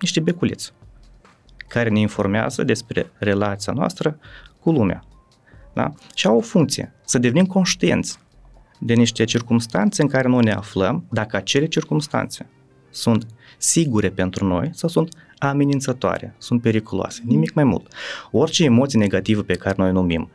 niște 0.00 0.20
beculeți 0.20 0.72
care 1.68 1.88
ne 1.88 1.98
informează 1.98 2.62
despre 2.62 3.10
relația 3.18 3.72
noastră 3.72 4.18
cu 4.66 4.72
lumea. 4.72 5.04
Da? 5.72 5.92
Și 6.14 6.26
au 6.26 6.36
o 6.36 6.40
funcție, 6.40 6.92
să 7.04 7.18
devenim 7.18 7.46
conștienți 7.46 8.18
de 8.78 8.94
niște 8.94 9.24
circunstanțe 9.24 10.02
în 10.02 10.08
care 10.08 10.28
noi 10.28 10.44
ne 10.44 10.52
aflăm, 10.52 11.06
dacă 11.10 11.36
acele 11.36 11.66
circunstanțe 11.66 12.48
sunt 12.90 13.26
sigure 13.58 14.10
pentru 14.10 14.46
noi 14.46 14.70
sau 14.72 14.88
sunt 14.88 15.16
amenințătoare, 15.38 16.34
sunt 16.38 16.62
periculoase, 16.62 17.22
nimic 17.24 17.54
mai 17.54 17.64
mult. 17.64 17.92
Orice 18.30 18.64
emoție 18.64 18.98
negativă 18.98 19.42
pe 19.42 19.54
care 19.54 19.74
noi 19.78 19.92
numim 19.92 20.30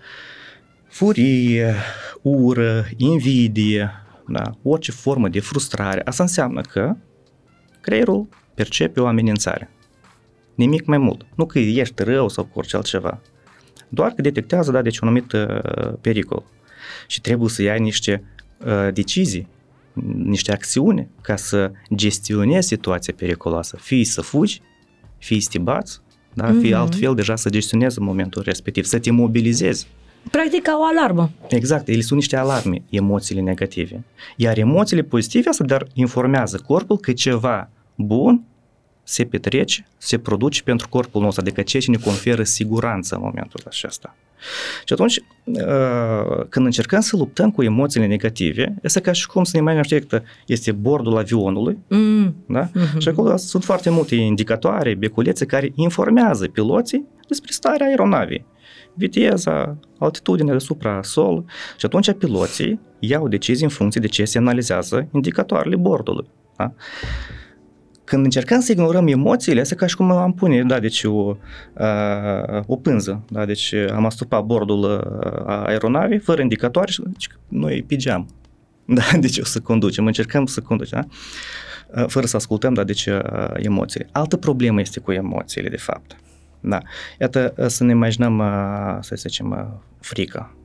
furie, 0.87 1.75
ură, 2.21 2.85
invidie, 2.97 3.91
da? 4.27 4.51
orice 4.63 4.91
formă 4.91 5.27
de 5.27 5.39
frustrare, 5.39 6.01
asta 6.05 6.23
înseamnă 6.23 6.61
că 6.61 6.95
creierul 7.81 8.27
percepe 8.53 8.99
o 8.99 9.07
amenințare. 9.07 9.69
Nimic 10.55 10.85
mai 10.85 10.97
mult. 10.97 11.25
Nu 11.35 11.45
că 11.45 11.59
ești 11.59 12.03
rău 12.03 12.29
sau 12.29 12.43
cu 12.43 12.59
orice 12.59 12.75
altceva. 12.75 13.21
Doar 13.93 14.11
că 14.11 14.21
detectează, 14.21 14.71
da, 14.71 14.81
deci 14.81 14.99
un 14.99 15.07
anumit 15.07 15.31
uh, 15.31 15.93
pericol. 16.01 16.43
Și 17.07 17.21
trebuie 17.21 17.49
să 17.49 17.61
ia 17.61 17.75
niște 17.75 18.23
uh, 18.65 18.93
decizii, 18.93 19.47
niște 20.23 20.51
acțiuni 20.51 21.07
ca 21.21 21.35
să 21.35 21.71
gestionezi 21.95 22.67
situația 22.67 23.13
periculoasă. 23.17 23.77
Fie 23.79 24.05
să 24.05 24.21
fugi, 24.21 24.61
fie 25.17 25.41
să 25.41 25.49
te 25.51 25.57
bați, 25.57 25.99
da? 26.33 26.49
Mm-hmm. 26.49 26.61
fie 26.61 26.75
altfel 26.75 27.15
deja 27.15 27.35
să 27.35 27.49
gestionezi 27.49 27.99
în 27.99 28.05
momentul 28.05 28.41
respectiv, 28.45 28.83
să 28.83 28.99
te 28.99 29.11
mobilizezi. 29.11 29.87
Practic 30.31 30.61
ca 30.61 30.77
o 30.79 30.83
alarmă. 30.83 31.31
Exact, 31.49 31.87
ele 31.87 32.01
sunt 32.01 32.19
niște 32.19 32.35
alarme, 32.35 32.83
emoțiile 32.89 33.41
negative. 33.41 34.03
Iar 34.35 34.57
emoțiile 34.57 35.01
pozitive, 35.01 35.49
asta 35.49 35.63
dar 35.63 35.87
informează 35.93 36.63
corpul 36.67 36.97
că 36.97 37.11
ceva 37.11 37.69
bun 37.95 38.43
se 39.03 39.23
petrece, 39.23 39.87
se 39.97 40.17
produce 40.17 40.63
pentru 40.63 40.89
corpul 40.89 41.21
nostru, 41.21 41.41
adică 41.41 41.61
ceea 41.61 41.81
ce 41.81 41.91
ne 41.91 41.97
conferă 41.97 42.43
siguranță 42.43 43.15
în 43.15 43.21
momentul 43.23 43.59
acesta. 43.65 44.15
Și 44.85 44.93
atunci, 44.93 45.17
uh, 45.43 46.45
când 46.49 46.65
încercăm 46.65 46.99
să 46.99 47.17
luptăm 47.17 47.51
cu 47.51 47.63
emoțiile 47.63 48.05
negative, 48.05 48.75
este 48.81 48.99
ca 48.99 49.11
și 49.11 49.27
cum 49.27 49.43
să 49.43 49.57
ne 49.57 49.61
mai 49.61 50.03
că 50.07 50.21
este 50.45 50.71
bordul 50.71 51.17
avionului, 51.17 51.77
mm. 51.87 52.35
da? 52.47 52.69
Mm-hmm. 52.69 52.97
și 52.97 53.07
acolo 53.07 53.37
sunt 53.37 53.63
foarte 53.63 53.89
multe 53.89 54.15
indicatoare, 54.15 54.95
beculețe 54.95 55.45
care 55.45 55.71
informează 55.75 56.47
piloții 56.47 57.05
despre 57.27 57.51
starea 57.51 57.87
aeronavei 57.87 58.45
viteza, 58.93 59.77
altitudinea 59.99 60.51
deasupra 60.51 61.01
sol 61.03 61.45
și 61.77 61.85
atunci 61.85 62.11
piloții 62.11 62.79
iau 62.99 63.27
decizii 63.27 63.63
în 63.63 63.69
funcție 63.69 64.01
de 64.01 64.07
ce 64.07 64.25
se 64.25 64.37
analizează 64.37 65.07
indicatoarele 65.13 65.75
bordului. 65.75 66.29
Da? 66.57 66.73
Când 68.11 68.23
încercăm 68.23 68.59
să 68.59 68.71
ignorăm 68.71 69.07
emoțiile, 69.07 69.59
este 69.59 69.75
ca 69.75 69.85
și 69.85 69.95
cum 69.95 70.11
am 70.11 70.33
pune, 70.33 70.63
da, 70.63 70.79
deci 70.79 71.03
o, 71.03 71.35
o 72.65 72.75
pânză, 72.75 73.23
da, 73.29 73.45
deci 73.45 73.73
am 73.93 74.05
astupat 74.05 74.43
bordul 74.43 74.85
aeronavei 75.45 76.19
fără 76.19 76.41
indicatoare 76.41 76.91
și 76.91 77.01
deci, 77.05 77.27
noi 77.47 77.83
pigeam. 77.83 78.27
Da, 78.85 79.01
deci 79.19 79.37
o 79.37 79.43
să 79.43 79.59
conducem, 79.59 80.05
încercăm 80.05 80.45
să 80.45 80.61
conducem, 80.61 81.07
da? 81.91 82.05
fără 82.07 82.25
să 82.25 82.35
ascultăm, 82.35 82.73
da, 82.73 82.83
deci 82.83 83.09
emoțiile. 83.55 84.09
Altă 84.11 84.37
problemă 84.37 84.79
este 84.79 84.99
cu 84.99 85.11
emoțiile, 85.11 85.69
de 85.69 85.77
fapt. 85.77 86.15
Da. 86.59 86.79
Iată, 87.19 87.53
să 87.67 87.83
ne 87.83 87.91
imaginăm, 87.91 88.41
să 89.01 89.15
zicem, 89.15 89.81
frica. 89.99 90.55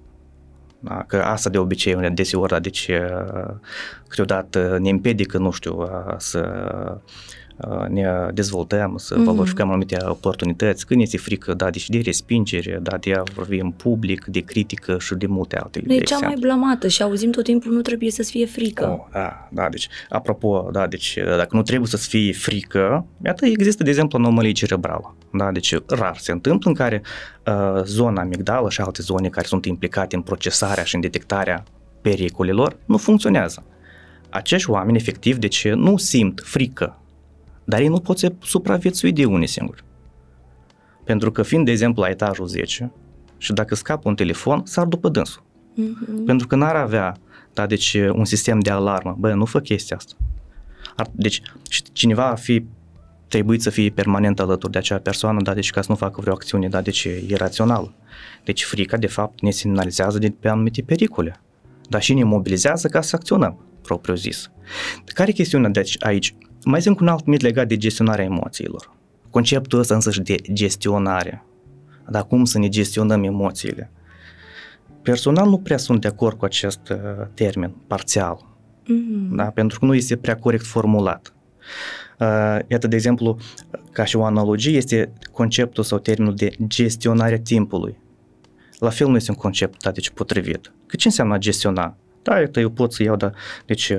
Da? 0.81 1.05
Că 1.07 1.17
asta 1.17 1.51
de 1.51 1.59
obicei, 1.59 2.11
deseori, 2.15 2.51
da, 2.51 2.59
deci 2.59 2.91
câteodată 4.09 4.79
ne 4.81 4.91
împiedică, 4.91 5.39
nu 5.39 5.51
știu, 5.51 5.89
să 6.17 6.41
ne 7.89 8.29
dezvoltăm, 8.35 8.97
să 8.97 9.15
mm-hmm. 9.15 9.25
valorificăm 9.25 9.69
anumite 9.69 9.97
oportunități, 10.09 10.87
când 10.87 11.01
este 11.01 11.17
frică, 11.17 11.55
da, 11.55 11.71
deci 11.71 11.89
de 11.89 11.99
respingere, 12.05 12.79
da, 12.83 12.97
de 12.97 13.13
a 13.13 13.23
vorbi 13.35 13.59
în 13.59 13.71
public, 13.71 14.25
de 14.25 14.41
critică 14.41 14.97
și 14.99 15.15
de 15.15 15.27
multe 15.27 15.59
altele. 15.59 15.95
E 15.95 16.01
cea 16.01 16.19
mai 16.19 16.35
blamată 16.41 16.89
și 16.89 17.03
auzim 17.03 17.31
tot 17.31 17.45
timpul 17.45 17.73
nu 17.73 17.81
trebuie 17.81 18.11
să-ți 18.11 18.31
fie 18.31 18.47
frică. 18.47 18.87
Oh, 18.87 19.07
da, 19.13 19.49
da, 19.51 19.69
deci, 19.69 19.89
apropo, 20.09 20.69
da, 20.73 20.87
deci 20.87 21.19
dacă 21.37 21.57
nu 21.57 21.63
trebuie 21.63 21.89
să-ți 21.89 22.09
fie 22.09 22.33
frică, 22.33 23.07
iată, 23.25 23.47
există, 23.47 23.83
de 23.83 23.91
exemplu, 23.91 24.19
anomalie 24.19 24.53
cerebrală. 24.53 25.17
Da, 25.33 25.53
deci 25.53 25.75
rar 25.87 26.17
se 26.19 26.33
întâmplă 26.33 26.71
în 26.71 26.77
care 26.77 27.03
uh, 27.47 27.83
zona 27.85 28.21
amigdală 28.21 28.71
și 28.71 28.81
alte 28.81 29.03
zone 29.03 29.29
care 29.29 29.47
sunt 29.47 29.65
implicate 29.65 30.17
în 30.17 30.23
procesarea 30.23 30.85
și 30.85 30.95
în 30.95 31.01
detectarea 31.01 31.65
pericolelor 32.01 32.77
nu 32.85 32.97
funcționează. 32.97 33.65
Acești 34.31 34.71
oameni, 34.71 34.97
efectiv, 34.97 35.37
deci 35.37 35.69
nu 35.69 35.97
simt 35.97 36.43
frică 36.45 37.01
dar 37.67 37.81
ei 37.81 37.89
nu 37.89 38.01
pot 38.01 38.19
să 38.19 38.33
supraviețui 38.43 39.13
de 39.13 39.25
unii 39.25 39.47
singuri. 39.47 39.85
Pentru 41.05 41.33
că 41.33 41.43
fiind, 41.43 41.65
de 41.65 41.71
exemplu, 41.71 42.03
la 42.03 42.09
etajul 42.09 42.47
10 42.47 42.93
și 43.39 43.53
dacă 43.53 43.75
scapă 43.75 44.09
un 44.09 44.15
telefon, 44.15 44.63
sar 44.65 44.87
după 44.87 45.09
dânsul. 45.09 45.43
Mm-hmm. 45.43 46.25
Pentru 46.27 46.47
că 46.47 46.57
n-ar 46.57 46.77
avea, 46.77 47.17
da, 47.53 47.67
deci 47.67 47.95
un 48.13 48.25
sistem 48.25 48.59
de 48.59 48.71
alarmă. 48.71 49.17
Bă, 49.19 49.33
nu 49.33 49.45
fă 49.45 49.61
chestia 49.61 49.97
asta. 49.97 50.15
Ar, 50.97 51.07
deci, 51.13 51.43
și 51.69 51.83
cineva 51.93 52.31
ar 52.31 52.39
fi 52.39 52.65
trebuit 53.29 53.63
să 53.63 53.71
fie 53.71 53.91
permanent 53.91 54.41
alături 54.41 54.73
de 54.73 54.79
acea 54.79 54.99
persoană, 54.99 55.43
da, 55.43 55.55
deci 55.55 55.71
ca 55.71 55.81
să 55.81 55.87
nu 55.91 55.97
facă 55.97 56.21
vreo 56.21 56.33
acțiune, 56.33 56.69
da, 56.69 56.81
deci 56.81 57.03
irațională. 57.27 57.95
Deci 58.45 58.65
frica, 58.65 58.97
de 58.97 59.07
fapt, 59.07 59.41
ne 59.41 59.51
semnalizează 59.51 60.19
de 60.19 60.35
pe 60.41 60.49
anumite 60.49 60.83
pericole, 60.83 61.41
dar 61.89 62.03
și 62.03 62.15
ne 62.15 62.25
mobilizează 62.25 62.89
ca 62.89 63.01
să 63.01 63.17
acționăm, 63.17 63.59
propriu 63.83 64.15
zis. 64.15 64.51
Care 65.05 65.31
e 65.31 65.33
chestiunea 65.33 65.71
deci 65.71 65.97
aici? 65.99 66.35
Mai 66.69 66.83
sunt 66.83 67.01
un 67.01 67.09
alt 67.09 67.27
mit 67.27 67.41
legat 67.41 67.69
de 67.69 67.77
gestionarea 67.77 68.25
emoțiilor. 68.25 68.91
Conceptul 69.31 69.79
ăsta 69.79 69.95
însăși 69.95 70.21
de 70.21 70.35
gestionare. 70.53 71.45
Dar 72.09 72.27
cum 72.27 72.45
să 72.45 72.59
ne 72.59 72.69
gestionăm 72.69 73.23
emoțiile? 73.23 73.91
Personal 75.03 75.49
nu 75.49 75.59
prea 75.59 75.77
sunt 75.77 76.01
de 76.01 76.09
acord 76.09 76.37
cu 76.37 76.45
acest 76.45 76.89
uh, 76.89 77.27
termen, 77.35 77.75
parțial. 77.87 78.57
Mm-hmm. 78.83 79.35
Da? 79.37 79.45
Pentru 79.45 79.79
că 79.79 79.85
nu 79.85 79.95
este 79.95 80.17
prea 80.17 80.37
corect 80.37 80.65
formulat. 80.65 81.35
Uh, 82.19 82.59
iată, 82.67 82.87
de 82.87 82.97
exemplu, 82.97 83.39
ca 83.93 84.05
și 84.05 84.17
o 84.17 84.25
analogie, 84.25 84.77
este 84.77 85.13
conceptul 85.33 85.85
sau 85.85 85.99
termenul 85.99 86.35
de 86.35 86.51
gestionarea 86.67 87.41
timpului. 87.41 87.99
La 88.79 88.91
fel 88.91 89.09
nu 89.09 89.17
este 89.17 89.31
un 89.31 89.37
concept, 89.37 89.83
da, 89.83 89.91
deci 89.91 90.11
potrivit. 90.11 90.73
Că 90.87 90.97
ce 90.97 91.09
înseamnă 91.09 91.35
a 91.35 91.39
gestiona? 91.39 91.97
Da, 92.27 92.61
eu 92.61 92.71
pot 92.71 92.93
să 92.93 93.03
iau, 93.03 93.17
da, 93.17 93.31
deci 93.67 93.93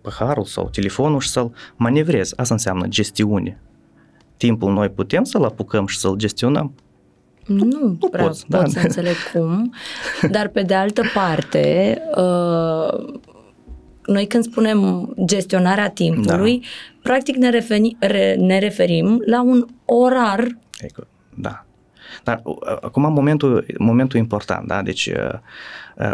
paharul 0.00 0.44
sau 0.44 0.68
telefonul 0.68 1.20
și 1.20 1.28
să-l 1.28 1.52
manevrez. 1.76 2.32
Asta 2.36 2.54
înseamnă 2.54 2.86
gestiune. 2.86 3.60
Timpul 4.36 4.72
noi 4.72 4.88
putem 4.88 5.24
să-l 5.24 5.44
apucăm 5.44 5.86
și 5.86 5.98
să-l 5.98 6.16
gestionăm? 6.16 6.74
Nu, 7.46 7.64
nu, 7.64 8.08
prea 8.10 8.24
poți, 8.24 8.46
pot 8.46 8.60
da. 8.60 8.66
să 8.66 8.80
înțeleg 8.82 9.14
cum, 9.32 9.74
dar 10.30 10.48
pe 10.48 10.62
de 10.62 10.74
altă 10.74 11.02
parte, 11.14 11.96
noi 14.06 14.26
când 14.26 14.44
spunem 14.44 15.12
gestionarea 15.24 15.90
timpului, 15.90 16.58
da. 16.58 16.66
practic 17.02 17.36
ne, 17.36 17.50
referi, 17.50 17.96
re, 17.98 18.34
ne 18.38 18.58
referim 18.58 19.22
la 19.26 19.42
un 19.42 19.66
orar. 19.84 20.46
Da. 21.34 21.64
Dar 22.24 22.42
acum 22.80 23.12
momentul, 23.12 23.66
momentul 23.78 24.18
important, 24.18 24.66
da, 24.66 24.82
deci 24.82 25.06
uh, 25.06 25.38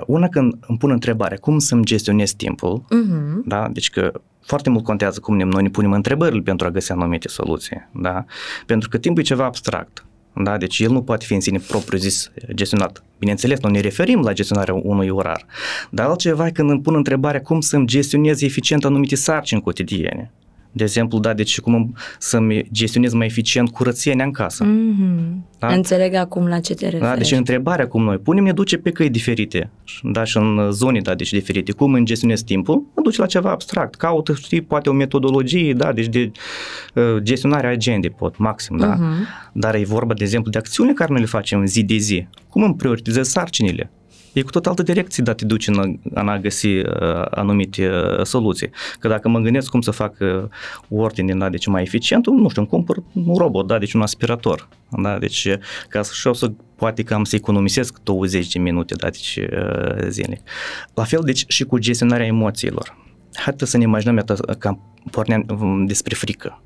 una 0.06 0.28
când 0.28 0.54
îmi 0.60 0.78
pun 0.78 0.90
întrebarea 0.90 1.36
cum 1.36 1.58
să-mi 1.58 1.84
gestionez 1.84 2.32
timpul, 2.32 2.84
uh-huh. 2.84 3.44
da? 3.44 3.68
Deci 3.72 3.90
că 3.90 4.12
foarte 4.40 4.70
mult 4.70 4.84
contează 4.84 5.20
cum 5.20 5.36
ne, 5.36 5.44
noi 5.44 5.62
ne 5.62 5.68
punem 5.68 5.92
întrebările 5.92 6.40
pentru 6.40 6.66
a 6.66 6.70
găsi 6.70 6.92
anumite 6.92 7.28
soluții, 7.28 7.88
da? 7.92 8.24
Pentru 8.66 8.88
că 8.88 8.98
timpul 8.98 9.22
e 9.22 9.24
ceva 9.24 9.44
abstract. 9.44 10.06
Da? 10.42 10.56
Deci 10.56 10.78
el 10.78 10.90
nu 10.90 11.02
poate 11.02 11.24
fi 11.24 11.34
în 11.34 11.40
sine 11.40 11.58
propriu 11.68 11.98
zis 11.98 12.30
gestionat. 12.54 13.02
Bineînțeles, 13.18 13.60
noi 13.60 13.72
ne 13.72 13.80
referim 13.80 14.20
la 14.20 14.32
gestionarea 14.32 14.74
unui 14.74 15.08
orar, 15.08 15.46
dar 15.90 16.06
altceva 16.06 16.46
e 16.46 16.50
când 16.50 16.70
îmi 16.70 16.80
pun 16.80 16.94
întrebarea 16.94 17.40
cum 17.40 17.60
să-mi 17.60 17.86
gestionez 17.86 18.42
eficient 18.42 18.84
anumite 18.84 19.14
sarcini 19.14 19.60
cotidiene. 19.60 20.32
De 20.76 20.84
exemplu, 20.84 21.18
da, 21.18 21.34
deci 21.34 21.60
cum 21.60 21.94
să-mi 22.18 22.68
gestionez 22.72 23.12
mai 23.12 23.26
eficient 23.26 23.70
curățenia 23.70 24.24
în 24.24 24.30
casă. 24.30 24.64
Mm-hmm. 24.64 25.58
Da? 25.58 25.66
Înțeleg 25.66 26.14
acum 26.14 26.46
la 26.46 26.60
ce 26.60 26.74
te 26.74 26.84
referi. 26.84 27.02
Da, 27.02 27.16
deci 27.16 27.32
întrebarea 27.32 27.88
cum 27.88 28.02
noi 28.02 28.16
punem 28.18 28.44
ne 28.44 28.52
duce 28.52 28.76
pe 28.76 28.90
căi 28.90 29.10
diferite, 29.10 29.70
da, 30.02 30.24
și 30.24 30.36
în 30.36 30.70
zone, 30.70 31.00
da, 31.00 31.14
deci 31.14 31.30
diferite. 31.30 31.72
Cum 31.72 31.94
îmi 31.94 32.04
gestionez 32.04 32.42
timpul, 32.42 32.82
mă 32.94 33.02
duce 33.02 33.20
la 33.20 33.26
ceva 33.26 33.50
abstract. 33.50 33.94
Caută, 33.94 34.34
știi, 34.34 34.60
poate 34.60 34.88
o 34.88 34.92
metodologie, 34.92 35.72
da, 35.72 35.92
deci 35.92 36.06
de 36.06 36.30
uh, 36.94 37.16
gestionarea 37.22 37.70
agendei 37.70 38.10
pot, 38.10 38.38
maxim, 38.38 38.76
da. 38.76 38.96
Mm-hmm. 38.96 39.52
Dar 39.52 39.74
e 39.74 39.84
vorba, 39.84 40.14
de 40.14 40.24
exemplu, 40.24 40.50
de 40.50 40.58
acțiuni 40.58 40.94
care 40.94 41.12
noi 41.12 41.20
le 41.20 41.26
facem 41.26 41.66
zi 41.66 41.82
de 41.82 41.96
zi. 41.96 42.26
Cum 42.48 42.62
îmi 42.62 42.74
prioritizez 42.74 43.28
sarcinile? 43.28 43.90
E 44.38 44.42
cu 44.42 44.50
tot 44.50 44.66
altă 44.66 44.82
direcție, 44.82 45.22
dar 45.22 45.34
te 45.34 45.44
duci 45.44 45.66
în, 45.66 45.98
în 46.02 46.28
a 46.28 46.38
găsi 46.38 46.66
uh, 46.66 46.84
anumite 47.30 47.90
uh, 47.90 48.24
soluții. 48.24 48.70
Că 48.98 49.08
dacă 49.08 49.28
mă 49.28 49.38
gândesc 49.38 49.70
cum 49.70 49.80
să 49.80 49.90
fac 49.90 50.16
uh, 50.20 50.44
ordine, 50.88 51.34
da, 51.34 51.48
deci 51.48 51.66
mai 51.66 51.82
eficient, 51.82 52.26
nu 52.26 52.48
știu, 52.48 52.60
îmi 52.60 52.70
cumpăr 52.70 52.96
un 53.12 53.34
robot, 53.36 53.66
da, 53.66 53.78
deci 53.78 53.92
un 53.92 54.00
aspirator, 54.00 54.68
da, 55.02 55.18
deci 55.18 55.48
ca 55.88 56.02
să 56.02 56.12
și 56.14 56.26
o 56.26 56.32
să 56.32 56.52
poate 56.76 57.02
că 57.02 57.14
am 57.14 57.24
să 57.24 57.36
economisesc 57.36 57.98
20 58.02 58.52
de 58.52 58.58
minute, 58.58 58.94
da, 58.94 59.08
deci 59.08 59.38
uh, 59.52 60.08
zilnic. 60.08 60.40
La 60.94 61.04
fel, 61.04 61.20
deci 61.24 61.44
și 61.48 61.64
cu 61.64 61.78
gestionarea 61.78 62.26
emoțiilor. 62.26 62.96
Haideți 63.34 63.70
să 63.70 63.76
ne 63.76 63.82
imaginăm, 63.82 64.16
iată, 64.16 64.34
că 64.58 64.76
porneam 65.10 65.44
despre 65.86 66.14
frică. 66.14 66.62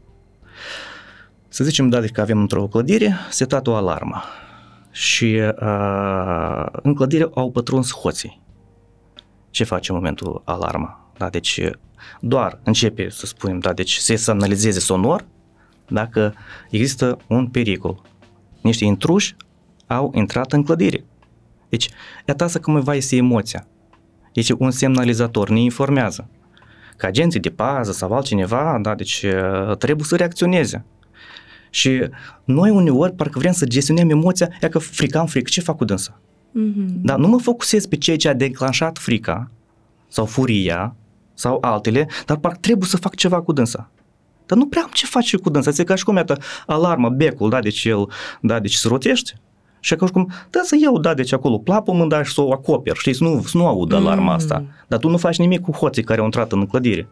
Să 1.48 1.64
zicem, 1.64 1.88
da, 1.88 2.00
deci 2.00 2.10
că 2.10 2.20
avem 2.20 2.38
într-o 2.38 2.66
clădire 2.66 3.14
setată 3.30 3.70
o 3.70 3.74
alarmă 3.74 4.22
și 4.90 5.40
uh, 5.60 6.66
în 6.82 6.94
clădire 6.94 7.28
au 7.34 7.50
pătruns 7.50 7.92
hoții. 7.92 8.42
Ce 9.50 9.64
face 9.64 9.90
în 9.90 9.96
momentul 9.96 10.42
alarma? 10.44 11.12
Da, 11.16 11.28
deci 11.28 11.60
doar 12.20 12.60
începe 12.64 13.08
să 13.08 13.26
spunem, 13.26 13.58
da, 13.58 13.72
deci 13.72 13.96
să 13.96 14.14
se 14.14 14.30
analizeze 14.30 14.80
sonor 14.80 15.24
dacă 15.88 16.34
există 16.70 17.18
un 17.26 17.48
pericol. 17.48 18.02
Niște 18.60 18.84
intruși 18.84 19.36
au 19.86 20.10
intrat 20.14 20.52
în 20.52 20.62
clădire. 20.62 21.04
Deci, 21.68 21.88
iată 22.26 22.44
asta 22.44 22.58
cum 22.58 22.80
va 22.80 22.94
este 22.94 23.16
emoția. 23.16 23.66
Este 24.32 24.54
un 24.58 24.70
semnalizator, 24.70 25.48
ne 25.48 25.60
informează. 25.60 26.28
Că 26.96 27.06
agenții 27.06 27.40
de 27.40 27.50
pază 27.50 27.92
sau 27.92 28.12
altcineva, 28.12 28.78
da, 28.82 28.94
deci 28.94 29.26
trebuie 29.78 30.04
să 30.04 30.16
reacționeze. 30.16 30.84
Și 31.70 32.08
noi 32.44 32.70
uneori 32.70 33.12
parcă 33.12 33.38
vrem 33.38 33.52
să 33.52 33.66
gestionăm 33.66 34.10
emoția, 34.10 34.48
ia 34.62 34.68
că 34.68 34.78
frica 34.78 35.18
am 35.18 35.26
frică, 35.26 35.48
ce 35.50 35.60
fac 35.60 35.76
cu 35.76 35.84
dânsa? 35.84 36.20
Mm-hmm. 36.50 37.00
Dar 37.02 37.18
nu 37.18 37.28
mă 37.28 37.38
focusez 37.38 37.86
pe 37.86 37.96
ceea 37.96 38.16
ce 38.16 38.28
a 38.28 38.34
declanșat 38.34 38.98
frica 38.98 39.50
sau 40.08 40.24
furia 40.24 40.94
sau 41.34 41.58
altele, 41.60 42.08
dar 42.26 42.36
parcă 42.36 42.58
trebuie 42.60 42.88
să 42.88 42.96
fac 42.96 43.14
ceva 43.14 43.42
cu 43.42 43.52
dânsa. 43.52 43.90
Dar 44.46 44.58
nu 44.58 44.66
prea 44.66 44.82
am 44.82 44.90
ce 44.92 45.06
face 45.06 45.36
cu 45.36 45.50
dânsa. 45.50 45.70
Este 45.70 45.84
ca 45.84 45.94
și 45.94 46.04
cum, 46.04 46.16
iată, 46.16 46.38
alarma, 46.66 47.08
becul, 47.08 47.50
da, 47.50 47.60
deci 47.60 47.84
el, 47.84 48.08
da, 48.40 48.60
deci 48.60 48.74
se 48.74 48.88
rotește. 48.88 49.40
Și 49.80 49.94
ca 49.94 50.06
și 50.06 50.12
cum, 50.12 50.30
da, 50.50 50.60
să 50.62 50.76
iau, 50.82 50.98
da, 50.98 51.14
deci 51.14 51.32
acolo 51.32 51.58
plapă 51.58 52.06
da, 52.08 52.22
și 52.22 52.32
să 52.32 52.40
o 52.40 52.52
acoper, 52.52 52.96
știți, 52.96 53.18
să 53.18 53.24
nu, 53.24 53.42
să 53.42 53.56
nu 53.56 53.66
aud 53.66 53.92
alarma 53.92 54.22
mm. 54.22 54.28
asta. 54.28 54.64
Dar 54.88 54.98
tu 54.98 55.08
nu 55.08 55.16
faci 55.16 55.38
nimic 55.38 55.60
cu 55.60 55.72
hoții 55.72 56.02
care 56.02 56.18
au 56.18 56.24
intrat 56.24 56.52
în 56.52 56.66
clădire. 56.66 57.08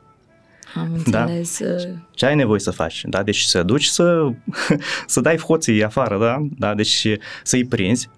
Am 0.75 1.03
da? 1.07 1.23
înțeles. 1.23 1.59
Da? 1.85 1.91
Ce 2.11 2.27
ai 2.27 2.35
nevoie 2.35 2.61
să 2.61 2.71
faci? 2.71 3.05
Da? 3.09 3.23
Deci 3.23 3.41
să 3.41 3.63
duci 3.63 3.85
să, 3.85 4.31
să 5.07 5.21
dai 5.21 5.37
hoții 5.37 5.85
afară, 5.85 6.19
da? 6.19 6.47
da? 6.59 6.75
Deci 6.75 7.07
să-i 7.43 7.65
prinzi. 7.65 8.09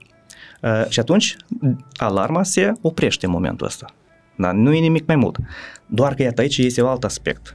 Uh, 0.61 0.85
și 0.89 1.01
atunci 1.01 1.37
alarma 1.97 2.43
se 2.43 2.73
oprește 2.81 3.27
în 3.27 3.33
momentul 3.33 3.67
ăsta. 3.67 3.87
Da? 4.37 4.53
Nu 4.53 4.73
e 4.73 4.81
nimic 4.81 5.07
mai 5.07 5.17
mult. 5.17 5.37
Doar 5.87 6.15
că 6.15 6.23
iată 6.23 6.41
aici 6.41 6.59
este 6.59 6.83
un 6.83 6.89
alt 6.89 7.05
aspect. 7.05 7.55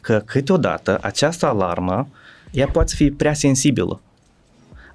Că 0.00 0.22
câteodată 0.26 0.98
această 1.02 1.46
alarmă 1.46 2.08
ea 2.50 2.66
poate 2.66 2.92
fi 2.96 3.10
prea 3.10 3.34
sensibilă. 3.34 4.00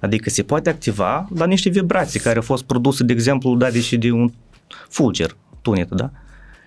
Adică 0.00 0.30
se 0.30 0.42
poate 0.42 0.70
activa 0.70 1.28
la 1.34 1.46
niște 1.46 1.68
vibrații 1.68 2.20
care 2.20 2.36
au 2.36 2.42
fost 2.42 2.64
produse, 2.64 3.04
de 3.04 3.12
exemplu, 3.12 3.56
da, 3.56 3.70
deși 3.70 3.96
de 3.96 4.10
un 4.10 4.32
fulger 4.88 5.36
tunet, 5.62 5.88
da? 5.88 6.10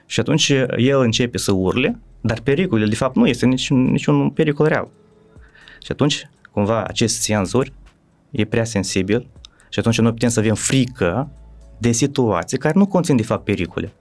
Și 0.06 0.20
atunci 0.20 0.50
el 0.78 1.00
începe 1.00 1.38
să 1.38 1.52
urle, 1.52 2.00
dar 2.22 2.40
pericolul 2.40 2.90
de 2.90 2.96
fapt 2.96 3.16
nu 3.16 3.28
este 3.28 3.46
niciun, 3.46 3.92
niciun 3.92 4.30
pericol 4.30 4.68
real. 4.68 4.88
Și 5.84 5.92
atunci, 5.92 6.30
cumva, 6.52 6.84
acest 6.84 7.22
senzor 7.22 7.72
e 8.32 8.46
prea 8.46 8.64
sensibil 8.64 9.28
și 9.70 9.80
atunci 9.80 10.00
noi 10.00 10.12
putem 10.12 10.30
să 10.30 10.40
avem 10.40 10.56
frică 10.56 11.32
de 11.78 11.92
situații 11.92 12.58
care 12.58 12.74
nu 12.78 12.88
conțin 12.88 13.16
de 13.16 13.24
fapt 13.24 13.44
pericole. 13.44 13.94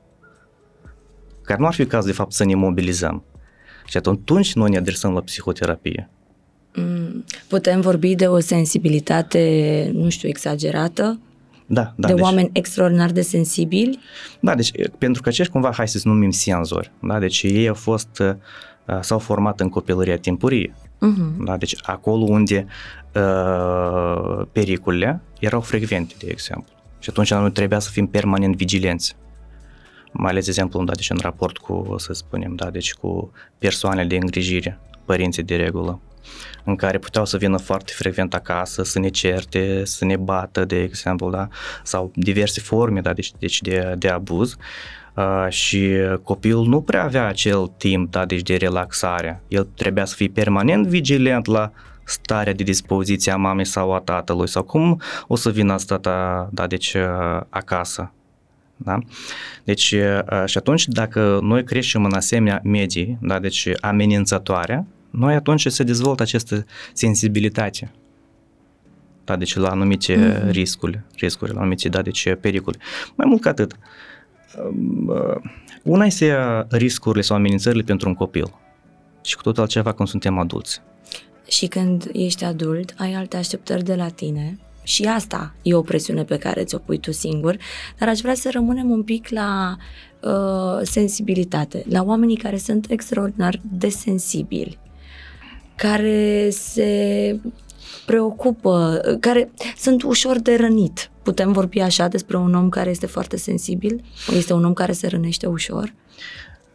Care 1.43 1.61
nu 1.61 1.67
ar 1.67 1.75
fi 1.75 1.87
caz 1.87 2.05
de 2.05 2.13
fapt 2.13 2.33
să 2.33 2.45
ne 2.45 2.55
mobilizăm. 2.55 3.25
Și 3.87 3.97
atunci 3.97 4.55
noi 4.55 4.71
ne 4.71 4.77
adresăm 4.77 5.13
la 5.13 5.21
psihoterapie. 5.21 6.11
Mm, 6.75 7.25
putem 7.49 7.81
vorbi 7.81 8.15
de 8.15 8.29
o 8.29 8.39
sensibilitate, 8.39 9.91
nu 9.95 10.09
știu, 10.09 10.29
exagerată? 10.29 11.21
Da, 11.71 11.93
da. 11.97 12.07
De 12.07 12.15
deci, 12.15 12.23
oameni 12.23 12.51
extraordinar 12.53 13.11
de 13.11 13.21
sensibili? 13.21 13.99
Da, 14.41 14.55
deci 14.55 14.71
pentru 14.99 15.23
că 15.23 15.29
acești 15.29 15.53
cumva, 15.53 15.73
hai 15.73 15.89
să 15.89 16.01
numim 16.05 16.31
senzori, 16.31 16.93
da, 17.03 17.19
deci 17.19 17.43
ei 17.43 17.69
au 17.69 17.75
fost, 17.75 18.23
s-au 19.01 19.19
format 19.19 19.61
în 19.61 19.69
copilăria 19.69 20.17
timpurie. 20.17 20.75
Uh-huh. 20.75 21.45
Da, 21.45 21.57
deci 21.57 21.77
acolo 21.83 22.25
unde 22.25 22.67
uh, 23.15 24.47
pericolele 24.53 25.21
erau 25.41 25.61
frecvente, 25.61 26.15
de 26.19 26.27
exemplu. 26.31 26.75
Și 26.99 27.11
atunci 27.11 27.31
noi 27.31 27.53
trebuia 27.53 27.79
să 27.79 27.91
fim 27.91 28.07
permanent 28.07 28.57
vigilenți. 28.57 29.17
Mai 30.13 30.31
ales, 30.31 30.45
de 30.45 30.51
exemplu, 30.51 30.85
da, 30.85 30.93
deci 30.93 31.11
în 31.11 31.19
raport 31.21 31.59
cu, 31.59 31.95
să 31.99 32.13
spunem, 32.13 32.55
da, 32.55 32.71
deci 32.71 32.95
cu 32.95 33.33
persoanele 33.59 34.07
de 34.07 34.17
îngrijire, 34.17 34.81
părinții 35.05 35.43
de 35.43 35.57
regulă, 35.57 36.01
în 36.65 36.77
care 36.77 36.99
puteau 36.99 37.25
să 37.25 37.37
vină 37.37 37.57
foarte 37.57 37.93
frecvent 37.95 38.35
acasă, 38.35 38.83
să 38.83 38.99
ne 38.99 39.09
certe, 39.09 39.85
să 39.85 40.05
ne 40.05 40.17
bată, 40.17 40.65
de 40.65 40.83
exemplu, 40.83 41.31
da? 41.31 41.49
sau 41.83 42.13
diverse 42.15 42.61
forme 42.61 43.01
da? 43.01 43.13
deci, 43.13 43.33
deci 43.39 43.61
de, 43.61 43.95
de 43.99 44.09
abuz. 44.09 44.57
Uh, 45.15 45.47
și 45.49 45.91
copilul 46.23 46.67
nu 46.67 46.81
prea 46.81 47.05
avea 47.05 47.27
acel 47.27 47.73
timp 47.77 48.11
da? 48.11 48.25
deci 48.25 48.43
de 48.43 48.57
relaxare. 48.57 49.43
El 49.49 49.69
trebuia 49.75 50.05
să 50.05 50.15
fie 50.15 50.29
permanent 50.29 50.87
vigilent 50.87 51.47
la 51.47 51.73
starea 52.05 52.53
de 52.53 52.63
dispoziție 52.63 53.33
a 53.33 53.37
mamei 53.37 53.65
sau 53.65 53.95
a 53.95 54.01
tatălui 54.01 54.49
sau 54.49 54.63
cum 54.63 55.01
o 55.27 55.37
să 55.37 55.51
vină 55.51 55.73
asta 55.73 55.97
da, 55.97 56.49
da 56.53 56.67
deci 56.67 56.95
uh, 56.95 57.41
acasă. 57.49 58.13
Da? 58.77 58.99
Deci, 59.65 59.93
uh, 59.93 60.45
și 60.47 60.59
atunci, 60.59 60.87
dacă 60.87 61.39
noi 61.43 61.65
creștem 61.65 62.05
în 62.05 62.13
asemenea 62.13 62.61
medii, 62.65 63.19
da, 63.21 63.39
deci 63.39 63.69
amenințătoare, 63.81 64.87
noi 65.11 65.35
atunci 65.35 65.67
se 65.67 65.83
dezvoltă 65.83 66.23
această 66.23 66.67
sensibilitate. 66.93 67.91
Da, 69.25 69.37
deci 69.37 69.57
la 69.57 69.71
anumite 69.71 70.15
mm-hmm. 70.15 70.51
riscuri, 70.51 71.01
riscuri, 71.15 71.53
la 71.53 71.61
anumite, 71.61 71.89
da, 71.89 72.03
deci 72.03 72.35
pericole. 72.41 72.79
Mai 73.15 73.27
mult 73.29 73.41
ca 73.41 73.51
atât, 73.51 73.77
uh, 75.07 75.37
una 75.83 76.05
este 76.05 76.37
riscurile 76.71 77.23
sau 77.23 77.37
amenințările 77.37 77.83
pentru 77.83 78.09
un 78.09 78.15
copil 78.15 78.55
și 79.23 79.37
cu 79.37 79.43
totul 79.43 79.63
altceva 79.63 79.93
când 79.93 80.09
suntem 80.09 80.39
adulți. 80.39 80.81
Și 81.49 81.67
când 81.67 82.11
ești 82.13 82.45
adult, 82.45 82.95
ai 82.99 83.15
alte 83.15 83.37
așteptări 83.37 83.85
de 83.85 83.95
la 83.95 84.09
tine 84.09 84.59
și 84.83 85.05
asta 85.05 85.55
e 85.63 85.75
o 85.75 85.81
presiune 85.81 86.25
pe 86.25 86.39
care 86.39 86.65
ți-o 86.65 86.79
pui 86.79 86.99
tu 86.99 87.13
singur, 87.13 87.57
dar 87.99 88.09
aș 88.09 88.21
vrea 88.21 88.35
să 88.35 88.51
rămânem 88.53 88.91
un 88.91 89.03
pic 89.03 89.29
la 89.29 89.77
uh, 90.21 90.81
sensibilitate, 90.83 91.85
la 91.89 92.03
oamenii 92.03 92.37
care 92.37 92.57
sunt 92.57 92.91
extraordinar 92.91 93.61
de 93.79 93.89
sensibili 93.89 94.79
care 95.79 96.49
se 96.51 97.41
preocupă, 98.07 99.01
care 99.21 99.51
sunt 99.77 100.03
ușor 100.03 100.39
de 100.39 100.57
rănit. 100.57 101.11
Putem 101.23 101.53
vorbi 101.53 101.81
așa 101.81 102.09
despre 102.09 102.37
un 102.37 102.55
om 102.55 102.69
care 102.69 102.91
este 102.91 103.07
foarte 103.07 103.37
sensibil? 103.37 104.05
Este 104.37 104.53
un 104.53 104.65
om 104.65 104.73
care 104.73 104.93
se 104.93 105.07
rănește 105.07 105.47
ușor? 105.47 105.95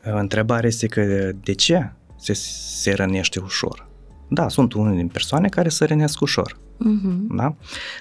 Întrebarea 0.02 0.68
este 0.68 0.88
că 0.88 1.32
de 1.44 1.54
ce 1.54 1.92
se, 2.20 2.34
se 2.34 2.94
rănește 2.94 3.40
ușor? 3.40 3.88
Da, 4.30 4.48
sunt 4.48 4.74
unele 4.74 4.96
din 4.96 5.08
persoane 5.08 5.48
care 5.50 5.70
se 5.70 5.86
rănesc 5.86 6.22
ușor. 6.22 6.58
Uh-huh. 6.58 7.36
Da? 7.36 7.56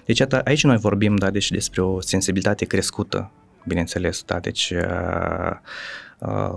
Deci 0.05 0.23
aici 0.45 0.65
noi 0.65 0.77
vorbim 0.77 1.17
da, 1.17 1.31
deci 1.31 1.51
despre 1.51 1.83
o 1.83 2.01
sensibilitate 2.01 2.65
crescută, 2.65 3.31
bineînțeles, 3.67 4.23
da, 4.27 4.39
deci 4.39 4.73
uh, 4.77 5.57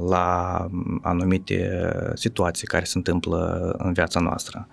la 0.07 0.67
anumite 1.01 1.91
situații 2.13 2.67
care 2.67 2.83
se 2.83 2.97
întâmplă 2.97 3.71
în 3.77 3.93
viața 3.93 4.19
noastră. 4.19 4.67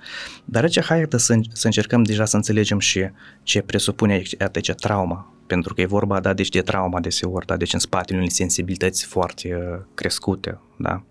Dar 0.44 0.62
aici 0.62 0.80
hai 0.80 1.06
să, 1.10 1.40
să 1.52 1.66
încercăm 1.66 2.02
deja 2.02 2.24
să 2.24 2.36
înțelegem 2.36 2.78
și 2.78 3.10
ce 3.42 3.62
presupune 3.62 4.12
aici 4.12 4.72
trauma, 4.76 5.32
pentru 5.46 5.74
că 5.74 5.80
e 5.80 5.86
vorba, 5.86 6.20
da, 6.20 6.32
deci 6.32 6.48
de 6.48 6.60
trauma 6.60 7.00
deseori, 7.00 7.46
da, 7.46 7.56
deci 7.56 7.72
în 7.72 7.78
spatele 7.78 8.18
unei 8.18 8.30
sensibilități 8.30 9.06
foarte 9.06 9.80
crescute, 9.94 10.60
da. 10.76 11.02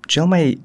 Cel 0.00 0.24
mai 0.24 0.62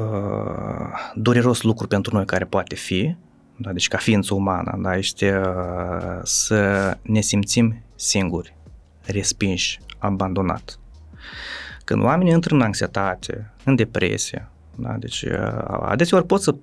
uh, 0.00 1.12
dureros 1.14 1.62
lucru 1.62 1.86
pentru 1.86 2.14
noi 2.14 2.24
care 2.24 2.44
poate 2.44 2.74
fi, 2.74 3.16
da, 3.56 3.72
deci 3.72 3.88
ca 3.88 3.96
ființă 3.96 4.34
umană, 4.34 4.78
da, 4.82 4.96
este 4.96 5.36
uh, 5.36 6.20
să 6.22 6.92
ne 7.02 7.20
simțim 7.20 7.82
singuri, 7.94 8.56
respinși, 9.04 9.78
abandonat. 9.98 10.78
Când 11.84 12.02
oamenii 12.02 12.32
intră 12.32 12.54
în 12.54 12.60
anxietate, 12.60 13.52
în 13.64 13.74
depresie, 13.74 14.48
da? 14.74 14.92
deci 14.98 15.24
adeseori 15.80 16.26
pot 16.26 16.40
să 16.40 16.54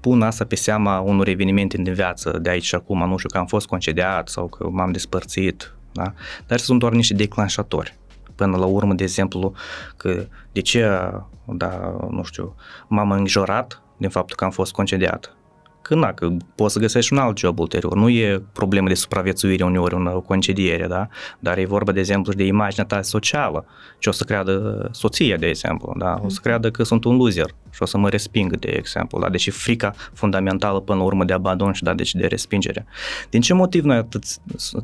pun 0.00 0.22
asta 0.22 0.44
pe 0.44 0.54
seama 0.54 1.00
unor 1.00 1.28
evenimente 1.28 1.76
din 1.76 1.92
viață 1.92 2.38
de 2.42 2.50
aici 2.50 2.64
și 2.64 2.74
acum, 2.74 3.08
nu 3.08 3.16
știu, 3.16 3.28
că 3.28 3.38
am 3.38 3.46
fost 3.46 3.66
concediat 3.66 4.28
sau 4.28 4.46
că 4.46 4.68
m-am 4.68 4.92
despărțit, 4.92 5.74
da? 5.92 6.12
dar 6.46 6.58
sunt 6.58 6.78
doar 6.78 6.92
niște 6.92 7.14
declanșatori. 7.14 7.96
Până 8.34 8.56
la 8.56 8.64
urmă, 8.64 8.94
de 8.94 9.02
exemplu, 9.02 9.54
că 9.96 10.26
de 10.52 10.60
ce, 10.60 11.10
da, 11.46 11.96
nu 12.10 12.22
știu, 12.22 12.54
m-am 12.88 13.10
îngrijorat 13.10 13.82
din 13.96 14.08
faptul 14.08 14.36
că 14.36 14.44
am 14.44 14.50
fost 14.50 14.72
concediat 14.72 15.36
că, 15.84 15.94
na, 15.94 16.12
că 16.12 16.28
poți 16.54 16.72
să 16.72 16.78
găsești 16.78 17.12
un 17.12 17.18
alt 17.18 17.38
job 17.38 17.58
ulterior. 17.58 17.94
Nu 17.94 18.08
e 18.08 18.42
problemă 18.52 18.88
de 18.88 18.94
supraviețuire 18.94 19.64
uneori, 19.64 19.94
o 19.94 20.20
concediere, 20.20 20.86
da? 20.86 21.08
Dar 21.38 21.58
e 21.58 21.64
vorba, 21.64 21.92
de 21.92 22.00
exemplu, 22.00 22.32
de 22.32 22.44
imaginea 22.44 22.86
ta 22.86 23.02
socială. 23.02 23.64
Ce 23.98 24.08
o 24.08 24.12
să 24.12 24.24
creadă 24.24 24.88
soția, 24.92 25.36
de 25.36 25.46
exemplu, 25.46 25.94
da? 25.98 26.12
O 26.12 26.28
să 26.28 26.34
mhm. 26.34 26.42
creadă 26.42 26.70
că 26.70 26.82
sunt 26.82 27.04
un 27.04 27.16
loser 27.16 27.54
și 27.70 27.82
o 27.82 27.84
să 27.84 27.98
mă 27.98 28.08
respingă, 28.08 28.56
de 28.56 28.68
exemplu, 28.68 29.20
da? 29.20 29.28
Deci 29.28 29.50
frica 29.50 29.94
fundamentală 30.12 30.80
până 30.80 30.98
la 30.98 31.04
urmă 31.04 31.24
de 31.24 31.32
abandon 31.32 31.72
și, 31.72 31.82
da, 31.82 31.94
deci 31.94 32.14
de 32.14 32.26
respingere. 32.26 32.86
Din 33.30 33.40
ce 33.40 33.54
motiv 33.54 33.84
noi 33.84 33.96
atât 33.96 34.24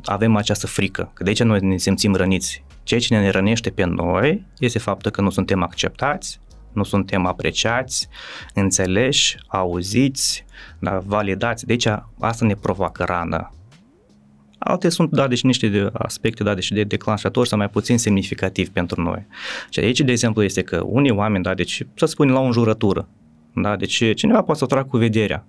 avem 0.05 0.35
această 0.35 0.67
frică? 0.67 1.11
Că 1.13 1.23
de 1.23 1.29
aici 1.29 1.43
noi 1.43 1.59
ne 1.61 1.77
simțim 1.77 2.15
răniți. 2.15 2.63
Ceea 2.83 2.99
ce 2.99 3.19
ne 3.19 3.29
rănește 3.29 3.69
pe 3.69 3.83
noi 3.83 4.45
este 4.59 4.79
faptul 4.79 5.11
că 5.11 5.21
nu 5.21 5.29
suntem 5.29 5.63
acceptați, 5.63 6.39
nu 6.73 6.83
suntem 6.83 7.25
apreciați, 7.25 8.07
înțeleși, 8.53 9.37
auziți, 9.47 10.45
da, 10.79 11.01
validați. 11.05 11.65
Deci 11.65 11.87
asta 12.19 12.45
ne 12.45 12.55
provoacă 12.55 13.03
rană. 13.03 13.53
Alte 14.57 14.89
sunt, 14.89 15.09
da, 15.09 15.27
deci 15.27 15.43
niște 15.43 15.67
de 15.67 15.89
aspecte, 15.93 16.43
da, 16.43 16.53
deci 16.53 16.71
de 16.71 16.83
declanșatori 16.83 17.47
sau 17.47 17.57
mai 17.57 17.69
puțin 17.69 17.97
semnificativ 17.97 18.69
pentru 18.69 19.01
noi. 19.01 19.25
Și 19.69 19.79
aici, 19.79 20.01
de 20.01 20.11
exemplu, 20.11 20.43
este 20.43 20.61
că 20.61 20.81
unii 20.85 21.11
oameni, 21.11 21.43
da, 21.43 21.53
deci 21.53 21.83
să 21.95 22.05
spunem 22.05 22.33
la 22.33 22.39
o 22.39 22.43
înjurătură, 22.43 23.07
da, 23.55 23.75
deci 23.75 24.13
cineva 24.15 24.41
poate 24.41 24.59
să 24.59 24.65
tragă 24.65 24.87
cu 24.87 24.97
vederea, 24.97 25.45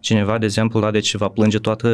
cineva, 0.00 0.38
de 0.38 0.44
exemplu, 0.44 0.80
da, 0.80 0.90
deci 0.90 1.14
va 1.14 1.28
plânge 1.28 1.58
toată 1.58 1.88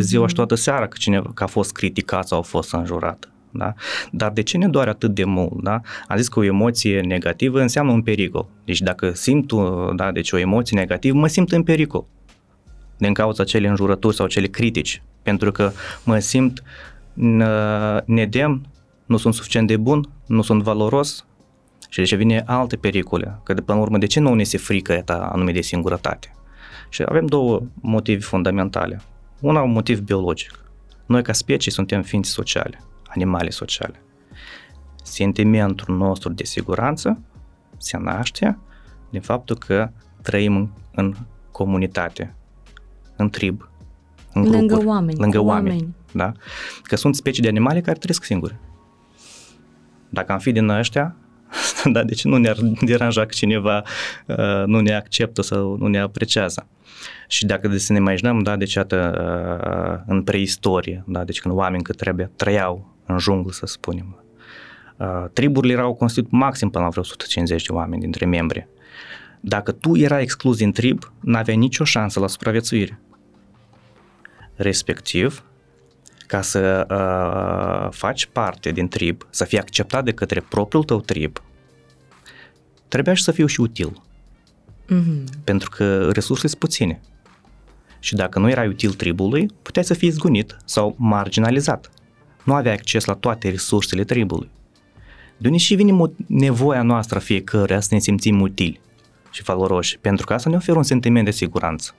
ziua 0.00 0.24
mm-hmm. 0.24 0.28
și 0.28 0.34
toată 0.34 0.54
seara 0.54 0.86
că, 0.86 0.96
cineva, 0.98 1.30
că 1.34 1.42
a 1.42 1.46
fost 1.46 1.72
criticat 1.72 2.26
sau 2.26 2.38
a 2.38 2.42
fost 2.42 2.72
înjurat. 2.72 3.32
Da? 3.52 3.74
Dar 4.10 4.30
de 4.30 4.42
ce 4.42 4.56
ne 4.56 4.68
doare 4.68 4.90
atât 4.90 5.14
de 5.14 5.24
mult? 5.24 5.62
Da? 5.62 5.80
Am 6.08 6.16
zis 6.16 6.28
că 6.28 6.38
o 6.38 6.44
emoție 6.44 7.00
negativă 7.00 7.60
înseamnă 7.60 7.92
un 7.92 8.02
pericol. 8.02 8.48
Deci 8.64 8.80
dacă 8.80 9.12
simt 9.12 9.52
da, 9.96 10.12
deci 10.12 10.32
o 10.32 10.38
emoție 10.38 10.78
negativă, 10.78 11.18
mă 11.18 11.26
simt 11.26 11.52
în 11.52 11.62
pericol 11.62 12.04
din 12.96 13.12
cauza 13.12 13.44
cele 13.44 13.68
înjurături 13.68 14.16
sau 14.16 14.26
cele 14.26 14.46
critici, 14.46 15.02
pentru 15.22 15.52
că 15.52 15.72
mă 16.04 16.18
simt 16.18 16.62
nedemn, 18.04 18.66
nu 19.06 19.16
sunt 19.16 19.34
suficient 19.34 19.66
de 19.66 19.76
bun, 19.76 20.08
nu 20.26 20.42
sunt 20.42 20.62
valoros 20.62 21.26
și 21.88 21.98
deci 21.98 22.14
vine 22.14 22.42
alte 22.46 22.76
pericole, 22.76 23.40
că 23.44 23.54
de 23.54 23.60
până 23.60 23.78
la 23.78 23.84
urmă 23.84 23.98
de 23.98 24.06
ce 24.06 24.20
nu 24.20 24.34
ne 24.34 24.42
se 24.42 24.58
frică 24.58 24.92
eta 24.92 25.30
anume 25.32 25.52
de 25.52 25.60
singurătate? 25.60 26.32
Și 26.88 27.02
avem 27.06 27.26
două 27.26 27.62
motive 27.74 28.20
fundamentale. 28.20 29.00
Una, 29.40 29.62
un 29.62 29.72
motiv 29.72 30.00
biologic. 30.00 30.64
Noi 31.06 31.22
ca 31.22 31.32
specie 31.32 31.72
suntem 31.72 32.02
ființe 32.02 32.30
sociale, 32.30 32.80
animale 33.14 33.50
sociale. 33.50 34.02
Sentimentul 35.02 35.96
nostru 35.96 36.32
de 36.32 36.44
siguranță 36.44 37.20
se 37.76 37.98
naște 37.98 38.58
din 39.10 39.20
faptul 39.20 39.56
că 39.56 39.90
trăim 40.22 40.56
în, 40.56 40.68
în 40.94 41.14
comunitate, 41.50 42.34
în 43.16 43.30
trib, 43.30 43.68
în 44.32 44.42
grupuri, 44.42 44.66
lângă 44.66 44.86
oameni. 44.88 45.18
Lângă 45.18 45.40
oameni, 45.40 45.74
oameni. 45.74 45.94
Da? 46.12 46.32
Că 46.82 46.96
sunt 46.96 47.14
specii 47.14 47.42
de 47.42 47.48
animale 47.48 47.80
care 47.80 47.98
trăiesc 47.98 48.24
singure. 48.24 48.60
Dacă 50.08 50.32
am 50.32 50.38
fi 50.38 50.52
din 50.52 50.68
ăștia, 50.68 51.16
da, 51.92 52.02
deci 52.04 52.24
nu 52.24 52.36
ne-ar 52.36 52.56
deranja 52.80 53.20
că 53.20 53.32
cineva 53.34 53.82
uh, 54.26 54.62
nu 54.66 54.80
ne 54.80 54.94
acceptă 54.94 55.42
sau 55.42 55.76
nu 55.76 55.86
ne 55.86 55.98
apreciază. 55.98 56.66
Și 57.28 57.46
dacă 57.46 57.76
să 57.76 57.92
ne 57.92 57.98
imaginăm, 57.98 58.38
da, 58.38 58.56
deci 58.56 58.74
iată, 58.74 58.98
uh, 60.06 60.12
în 60.14 60.22
preistorie, 60.22 61.04
da, 61.06 61.24
deci 61.24 61.40
când 61.40 61.54
oameni 61.54 61.82
cât 61.82 61.96
trebuie 61.96 62.30
trăiau 62.36 62.91
în 62.91 62.91
junglă, 63.18 63.52
să 63.52 63.66
spunem, 63.66 64.24
uh, 64.96 65.24
triburile 65.32 65.72
erau 65.72 65.94
constituit 65.94 66.32
maxim 66.32 66.70
până 66.70 66.84
la 66.84 66.90
vreo 66.90 67.02
150 67.02 67.66
de 67.66 67.72
oameni 67.72 68.00
dintre 68.00 68.26
membri. 68.26 68.68
Dacă 69.40 69.72
tu 69.72 69.96
erai 69.96 70.22
exclus 70.22 70.56
din 70.56 70.72
trib, 70.72 71.12
n-aveai 71.20 71.56
nicio 71.56 71.84
șansă 71.84 72.20
la 72.20 72.26
supraviețuire. 72.26 73.00
Respectiv, 74.54 75.44
ca 76.26 76.40
să 76.40 76.86
uh, 76.90 77.96
faci 77.96 78.26
parte 78.26 78.70
din 78.70 78.88
trib, 78.88 79.26
să 79.30 79.44
fii 79.44 79.58
acceptat 79.58 80.04
de 80.04 80.12
către 80.12 80.40
propriul 80.40 80.84
tău 80.84 81.00
trib, 81.00 81.42
trebuia 82.88 83.14
și 83.14 83.22
să 83.22 83.32
fiu 83.32 83.46
și 83.46 83.60
util. 83.60 84.02
Mm-hmm. 84.84 85.44
Pentru 85.44 85.70
că 85.70 86.10
resursele 86.10 86.48
sunt 86.48 86.60
puține. 86.60 87.00
Și 87.98 88.14
dacă 88.14 88.38
nu 88.38 88.50
erai 88.50 88.68
util 88.68 88.92
tribului, 88.92 89.50
puteai 89.62 89.84
să 89.84 89.94
fii 89.94 90.10
zgunit 90.10 90.56
sau 90.64 90.94
marginalizat. 90.98 91.90
Nu 92.44 92.54
aveai 92.54 92.74
acces 92.74 93.04
la 93.04 93.14
toate 93.14 93.50
resursele 93.50 94.04
tribului. 94.04 94.50
De 95.36 95.46
unde 95.48 95.58
și 95.58 95.74
vine 95.74 96.12
nevoia 96.26 96.82
noastră 96.82 97.18
fiecare 97.18 97.80
să 97.80 97.88
ne 97.90 97.98
simțim 97.98 98.40
utili 98.40 98.80
și 99.30 99.42
valoroși, 99.42 99.98
pentru 99.98 100.26
că 100.26 100.32
asta 100.32 100.50
ne 100.50 100.56
oferă 100.56 100.76
un 100.76 100.82
sentiment 100.82 101.24
de 101.24 101.30
siguranță. 101.30 101.94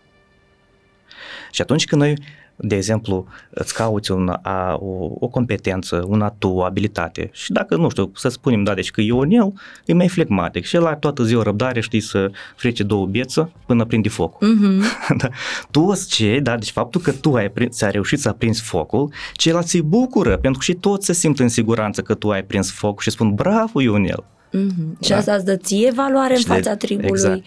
Și 1.52 1.62
atunci 1.62 1.86
când 1.86 2.02
noi 2.02 2.18
de 2.56 2.76
exemplu, 2.76 3.28
îți 3.50 3.74
cauți 3.74 4.12
un, 4.12 4.30
a, 4.42 4.74
o, 4.74 5.10
o 5.20 5.28
competență, 5.28 6.04
un 6.08 6.22
atu, 6.22 6.50
o 6.50 6.63
abilitate 6.63 7.30
și 7.34 7.52
dacă, 7.52 7.76
nu 7.76 7.89
știu, 7.89 8.12
să 8.16 8.30
spunem, 8.30 8.63
da, 8.63 8.74
deci 8.74 8.92
că 8.92 9.02
Ionel 9.02 9.54
e 9.86 9.94
mai 9.94 10.08
flegmatic 10.08 10.66
și 10.66 10.76
el 10.76 10.86
are 10.86 10.98
toată 11.00 11.24
ziua 11.24 11.44
răbdare, 11.44 11.80
știi, 11.80 12.00
să 12.00 12.32
frece 12.56 12.84
două 12.84 13.06
bieță 13.06 13.52
până 13.66 13.86
prinde 13.86 14.10
focul. 14.10 14.48
Mm-hmm. 14.48 15.18
da. 15.22 15.30
Toți 15.72 16.08
cei, 16.08 16.42
da, 16.42 16.58
deci 16.58 16.72
faptul 16.72 17.02
că 17.02 17.12
tu 17.12 17.34
ai, 17.34 17.50
prins, 17.50 17.82
ai 17.82 17.92
reușit 17.92 18.20
să 18.20 18.30
aprinzi 18.30 18.62
focul, 18.62 19.12
ceilalți 19.34 19.76
îi 19.76 19.82
bucură, 19.82 20.38
pentru 20.38 20.60
că 20.60 20.63
și 20.63 20.74
toți 20.74 21.06
se 21.06 21.13
simt 21.13 21.39
în 21.39 21.48
siguranță 21.48 22.02
că 22.02 22.13
tu 22.13 22.30
ai 22.30 22.44
prins 22.44 22.72
focul 22.72 23.02
și 23.02 23.10
spun, 23.10 23.34
bravo, 23.34 23.82
Ionel. 23.82 24.24
Mm-hmm. 24.24 24.98
Da? 25.00 25.06
Și 25.06 25.13
asta 25.13 25.34
îți 25.34 25.46
dă 25.46 25.56
ție 25.56 25.92
valoare 25.92 26.36
și 26.36 26.48
în 26.48 26.56
fața 26.56 26.70
de, 26.70 26.86
tribului. 26.86 27.10
Exact. 27.10 27.44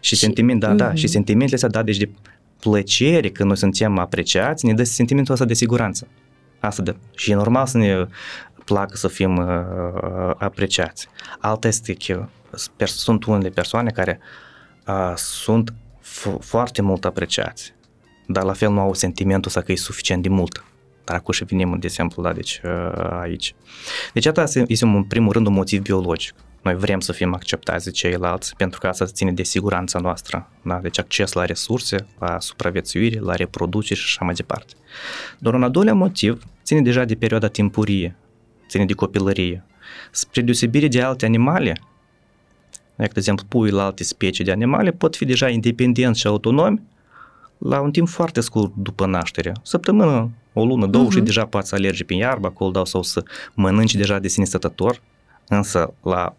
Și, 0.00 0.14
și 0.14 0.16
sentiment, 0.16 0.60
da, 0.60 0.72
mm-hmm. 0.72 0.76
da, 0.76 0.94
și 0.94 1.06
sentimentele 1.06 1.54
astea, 1.54 1.68
da, 1.68 1.82
deci 1.82 1.96
de 1.96 2.10
plăcere 2.64 3.30
când 3.30 3.48
noi 3.48 3.56
suntem 3.56 3.98
apreciați, 3.98 4.66
ne 4.66 4.74
dă 4.74 4.84
sentimentul 4.84 5.32
ăsta 5.32 5.46
de 5.46 5.54
siguranță. 5.54 6.08
Asta 6.60 6.82
de, 6.82 6.96
și 7.16 7.30
e 7.30 7.34
normal 7.34 7.66
să 7.66 7.78
ne 7.78 8.06
placă 8.64 8.96
să 8.96 9.08
fim 9.08 9.36
uh, 9.36 10.34
apreciați. 10.38 11.08
Alta 11.38 11.68
este 11.68 11.94
că 11.94 12.28
sunt 12.84 13.24
unele 13.24 13.48
persoane 13.48 13.90
care 13.90 14.20
uh, 14.86 15.12
sunt 15.16 15.74
f- 16.00 16.38
foarte 16.40 16.82
mult 16.82 17.04
apreciați, 17.04 17.74
dar 18.26 18.42
la 18.44 18.52
fel 18.52 18.70
nu 18.70 18.80
au 18.80 18.94
sentimentul 18.94 19.48
ăsta 19.48 19.60
că 19.60 19.72
e 19.72 19.76
suficient 19.76 20.22
de 20.22 20.28
mult. 20.28 20.64
Dar 21.04 21.16
acum 21.16 21.32
și 21.32 21.44
venim, 21.44 21.78
de 21.78 21.86
exemplu, 21.86 22.22
da, 22.22 22.32
deci, 22.32 22.60
uh, 22.64 23.18
aici. 23.20 23.54
Deci 24.12 24.26
asta 24.26 24.42
este, 24.42 24.84
în 24.84 25.04
primul 25.04 25.32
rând, 25.32 25.46
un 25.46 25.52
motiv 25.52 25.82
biologic. 25.82 26.34
Noi 26.64 26.74
vrem 26.74 27.00
să 27.00 27.12
fim 27.12 27.34
acceptați 27.34 27.84
de 27.84 27.90
ceilalți 27.90 28.56
pentru 28.56 28.80
că 28.80 28.86
asta 28.86 29.04
ține 29.06 29.32
de 29.32 29.42
siguranța 29.42 29.98
noastră. 29.98 30.50
Da? 30.62 30.78
Deci 30.78 30.98
acces 30.98 31.32
la 31.32 31.44
resurse, 31.44 32.06
la 32.18 32.40
supraviețuire, 32.40 33.20
la 33.20 33.34
reproducere 33.34 34.00
și 34.00 34.04
așa 34.06 34.24
mai 34.24 34.34
departe. 34.34 34.74
Doar 35.38 35.54
un 35.54 35.62
al 35.62 35.70
doilea 35.70 35.94
motiv 35.94 36.44
ține 36.62 36.80
deja 36.80 37.04
de 37.04 37.14
perioada 37.14 37.48
timpurie, 37.48 38.16
ține 38.68 38.84
de 38.84 38.92
copilărie. 38.92 39.64
Spre 40.10 40.40
deosebire 40.40 40.88
de 40.88 41.02
alte 41.02 41.26
animale, 41.26 41.80
de 42.96 43.10
exemplu, 43.14 43.46
puii 43.48 43.72
la 43.72 43.84
alte 43.84 44.04
specii 44.04 44.44
de 44.44 44.50
animale 44.50 44.90
pot 44.90 45.16
fi 45.16 45.24
deja 45.24 45.48
independenți 45.48 46.20
și 46.20 46.26
autonomi 46.26 46.82
la 47.58 47.80
un 47.80 47.90
timp 47.90 48.08
foarte 48.08 48.40
scurt 48.40 48.72
după 48.76 49.06
naștere. 49.06 49.52
Săptămână, 49.62 50.30
o 50.52 50.64
lună, 50.64 50.86
două 50.86 51.06
uh-huh. 51.06 51.12
și 51.12 51.20
deja 51.20 51.46
poți 51.46 51.68
să 51.68 51.74
alergi 51.74 52.04
prin 52.04 52.18
iarbă 52.18 52.46
acolo 52.46 52.70
dau 52.70 52.84
sau 52.84 53.02
să 53.02 53.22
mănânci 53.54 53.94
deja 53.94 54.18
de 54.18 54.28
sine 54.28 54.44
stătător. 54.44 55.00
Însă 55.48 55.94
la 56.02 56.36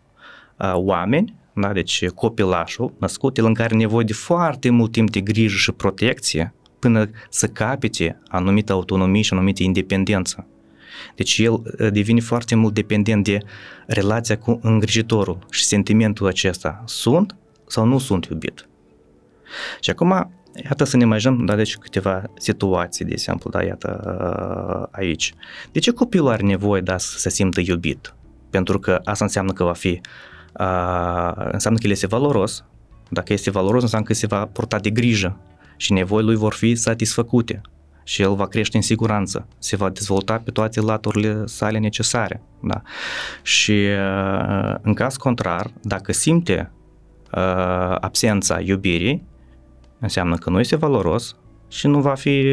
oameni, 0.74 1.36
da, 1.54 1.74
deci 1.74 2.08
copilașul 2.08 2.94
născut, 3.00 3.38
el 3.38 3.46
în 3.46 3.54
care 3.54 3.68
are 3.68 3.76
nevoie 3.76 4.06
de 4.06 4.14
foarte 4.14 4.70
mult 4.70 4.92
timp 4.92 5.12
de 5.12 5.20
grijă 5.20 5.58
și 5.58 5.72
protecție 5.72 6.54
până 6.80 7.10
să 7.30 7.48
capete 7.48 8.22
anumită 8.28 8.72
autonomie 8.72 9.22
și 9.22 9.34
anumită 9.34 9.64
independență. 9.64 10.48
Deci 11.16 11.38
el 11.38 11.62
devine 11.92 12.20
foarte 12.20 12.56
mult 12.56 12.74
dependent 12.74 13.24
de 13.24 13.38
relația 13.88 14.38
cu 14.38 14.60
îngrijitorul 14.62 15.40
și 15.50 15.64
sentimentul 15.64 16.28
acesta. 16.28 16.84
Sunt 16.86 17.36
sau 17.68 17.86
nu 17.86 17.98
sunt 17.98 18.26
iubit? 18.26 18.68
Și 19.80 19.90
acum, 19.90 20.32
iată 20.64 20.84
să 20.84 20.98
ne 20.98 21.04
imaginăm, 21.04 21.46
da, 21.46 21.56
deci 21.56 21.78
câteva 21.78 22.24
situații, 22.38 23.06
de 23.06 23.12
exemplu, 23.12 23.50
da, 23.50 23.64
iată 23.64 24.90
aici. 24.92 25.34
De 25.72 25.80
ce 25.80 25.92
copilul 25.92 26.28
are 26.28 26.44
nevoie, 26.44 26.82
da, 26.82 26.98
să 26.98 27.18
se 27.18 27.30
simtă 27.30 27.62
iubit? 27.66 28.16
Pentru 28.50 28.80
că 28.80 29.02
asta 29.04 29.24
înseamnă 29.24 29.52
că 29.52 29.64
va 29.64 29.74
fi 29.74 29.88
uh, 29.88 30.02
înseamnă 31.52 31.80
că 31.80 31.86
el 31.86 31.92
este 31.92 32.08
valoros. 32.08 32.66
Dacă 33.10 33.34
este 33.34 33.52
valoros, 33.52 33.82
înseamnă 33.82 34.08
că 34.08 34.14
se 34.14 34.28
va 34.28 34.46
purta 34.46 34.80
de 34.80 34.90
grijă 34.90 35.38
și 35.78 35.94
nevoile 35.94 36.28
lui 36.28 36.36
vor 36.36 36.54
fi 36.54 36.76
satisfăcute 36.76 37.62
și 38.04 38.22
el 38.22 38.36
va 38.36 38.48
crește 38.48 38.78
în 38.78 38.84
siguranță, 38.84 39.48
se 39.58 39.76
va 39.76 39.90
dezvolta 39.90 40.38
pe 40.38 40.52
toate 40.52 40.82
laturile 40.82 41.46
sale 41.46 41.78
necesare. 41.78 42.42
Da? 42.62 42.82
Și 43.42 43.86
în 44.82 44.94
caz 44.94 45.16
contrar, 45.16 45.72
dacă 45.82 46.12
simte 46.12 46.72
absența 48.00 48.60
iubirii, 48.60 49.24
înseamnă 50.00 50.36
că 50.36 50.50
nu 50.50 50.60
este 50.60 50.76
valoros 50.76 51.36
și 51.68 51.88
nu 51.88 52.02
va 52.02 52.14
fi 52.14 52.46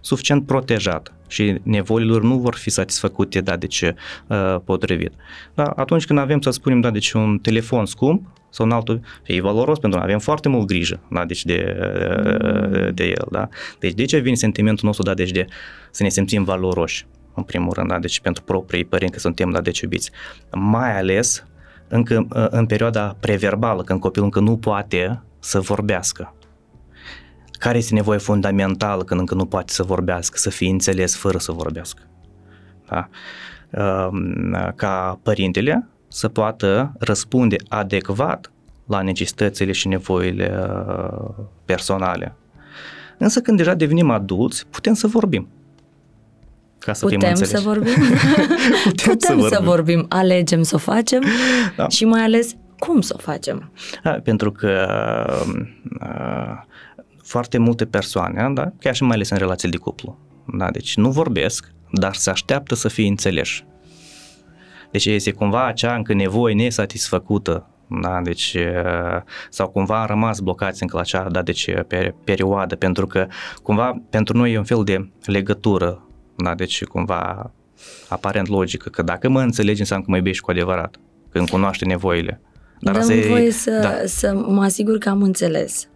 suficient 0.00 0.46
protejat 0.46 1.14
și 1.28 1.60
nevoile 1.62 2.10
lor 2.10 2.22
nu 2.22 2.38
vor 2.38 2.54
fi 2.54 2.70
satisfăcute, 2.70 3.40
da, 3.40 3.56
deci 3.56 3.82
uh, 3.82 4.56
potrivit. 4.64 5.12
Da, 5.54 5.64
atunci 5.64 6.06
când 6.06 6.18
avem, 6.18 6.40
să 6.40 6.50
spunem, 6.50 6.80
da, 6.80 6.90
deci 6.90 7.12
un 7.12 7.38
telefon 7.38 7.86
scump 7.86 8.26
sau 8.50 8.66
un 8.66 8.72
altul, 8.72 9.00
e 9.22 9.40
valoros 9.40 9.78
pentru 9.78 9.98
că 9.98 10.04
avem 10.04 10.18
foarte 10.18 10.48
mult 10.48 10.66
grijă, 10.66 11.00
da, 11.10 11.24
deci 11.24 11.44
de, 11.44 11.76
uh, 11.80 12.94
de 12.94 13.04
el, 13.04 13.26
da. 13.30 13.48
Deci 13.78 13.92
de 13.92 14.04
ce 14.04 14.18
vine 14.18 14.34
sentimentul 14.34 14.86
nostru, 14.86 15.04
da, 15.04 15.14
deci 15.14 15.30
de 15.30 15.46
să 15.90 16.02
ne 16.02 16.08
simțim 16.08 16.44
valoroși, 16.44 17.06
în 17.34 17.42
primul 17.42 17.72
rând, 17.72 17.88
da, 17.88 17.98
deci 17.98 18.20
pentru 18.20 18.42
proprii 18.42 18.84
părinți 18.84 19.12
că 19.12 19.18
suntem, 19.18 19.50
da, 19.50 19.60
deci 19.60 19.80
iubiți. 19.80 20.10
Mai 20.52 20.98
ales 20.98 21.46
încă 21.88 22.26
în 22.50 22.66
perioada 22.66 23.16
preverbală, 23.20 23.82
când 23.82 24.00
copilul 24.00 24.24
încă 24.24 24.40
nu 24.40 24.56
poate 24.56 25.22
să 25.38 25.60
vorbească 25.60 26.34
care 27.58 27.78
este 27.78 27.94
nevoie 27.94 28.18
fundamentală 28.18 29.02
când 29.04 29.20
încă 29.20 29.34
nu 29.34 29.46
poate 29.46 29.72
să 29.72 29.82
vorbească, 29.82 30.38
să 30.38 30.50
fie 30.50 30.70
înțeles 30.70 31.16
fără 31.16 31.38
să 31.38 31.52
vorbească? 31.52 32.02
Da? 32.88 33.08
Ehm, 33.70 34.74
ca 34.74 35.18
părintele 35.22 35.88
să 36.08 36.28
poată 36.28 36.92
răspunde 36.98 37.56
adecvat 37.68 38.50
la 38.86 39.02
necesitățile 39.02 39.72
și 39.72 39.88
nevoile 39.88 40.58
uh, 40.58 41.44
personale. 41.64 42.34
Însă 43.18 43.40
când 43.40 43.56
deja 43.56 43.74
devenim 43.74 44.10
adulți, 44.10 44.66
putem 44.70 44.94
să 44.94 45.06
vorbim. 45.06 45.48
Ca 46.78 46.92
să 46.92 47.04
Putem 47.06 47.34
să 47.34 47.60
vorbim? 47.64 47.92
Putem, 48.84 49.12
Putem 49.12 49.18
să, 49.18 49.34
vorbim. 49.34 49.56
să 49.56 49.60
vorbim. 49.64 50.06
Alegem 50.08 50.62
să 50.62 50.74
o 50.74 50.78
facem 50.78 51.22
da. 51.76 51.88
și 51.88 52.04
mai 52.04 52.22
ales 52.22 52.54
cum 52.78 53.00
să 53.00 53.14
o 53.16 53.18
facem. 53.18 53.70
Da, 54.02 54.10
pentru 54.10 54.52
că 54.52 54.86
uh, 56.00 56.64
foarte 57.26 57.58
multe 57.58 57.84
persoane, 57.84 58.50
da, 58.54 58.72
chiar 58.80 58.94
și 58.94 59.02
mai 59.02 59.14
ales 59.14 59.30
în 59.30 59.36
relații 59.36 59.68
de 59.68 59.76
cuplu. 59.76 60.18
Da, 60.58 60.70
deci 60.70 60.96
nu 60.96 61.10
vorbesc, 61.10 61.72
dar 61.92 62.14
se 62.14 62.30
așteaptă 62.30 62.74
să 62.74 62.88
fie 62.88 63.08
înțeleși. 63.08 63.66
Deci 64.90 65.06
este 65.06 65.30
cumva 65.32 65.66
acea 65.66 65.94
încă 65.94 66.14
nevoie 66.14 66.54
nesatisfăcută 66.54 67.70
da, 67.88 68.20
deci, 68.22 68.56
sau 69.50 69.68
cumva 69.68 70.00
am 70.00 70.06
rămas 70.06 70.40
blocați 70.40 70.82
încă 70.82 70.96
la 70.96 71.02
acea, 71.02 71.28
da, 71.30 71.42
deci, 71.42 71.70
perioadă, 72.24 72.76
pentru 72.76 73.06
că 73.06 73.26
cumva 73.62 74.02
pentru 74.10 74.36
noi 74.36 74.52
e 74.52 74.58
un 74.58 74.64
fel 74.64 74.84
de 74.84 75.10
legătură, 75.24 76.08
da, 76.36 76.54
deci 76.54 76.84
cumva 76.84 77.52
aparent 78.08 78.48
logică, 78.48 78.88
că 78.88 79.02
dacă 79.02 79.28
mă 79.28 79.40
înțelegi 79.40 79.80
înseamnă 79.80 80.04
că 80.04 80.10
mă 80.10 80.16
iubești 80.16 80.42
cu 80.42 80.50
adevărat, 80.50 81.00
că 81.30 81.38
îmi 81.38 81.48
cunoaște 81.48 81.84
nevoile. 81.84 82.40
Dar 82.80 82.98
Dăm 82.98 83.10
e, 83.10 83.26
voie 83.28 83.50
să, 83.50 83.78
da. 83.82 84.06
să 84.06 84.44
mă 84.46 84.62
asigur 84.62 84.98
că 84.98 85.08
am 85.08 85.22
înțeles. 85.22 85.88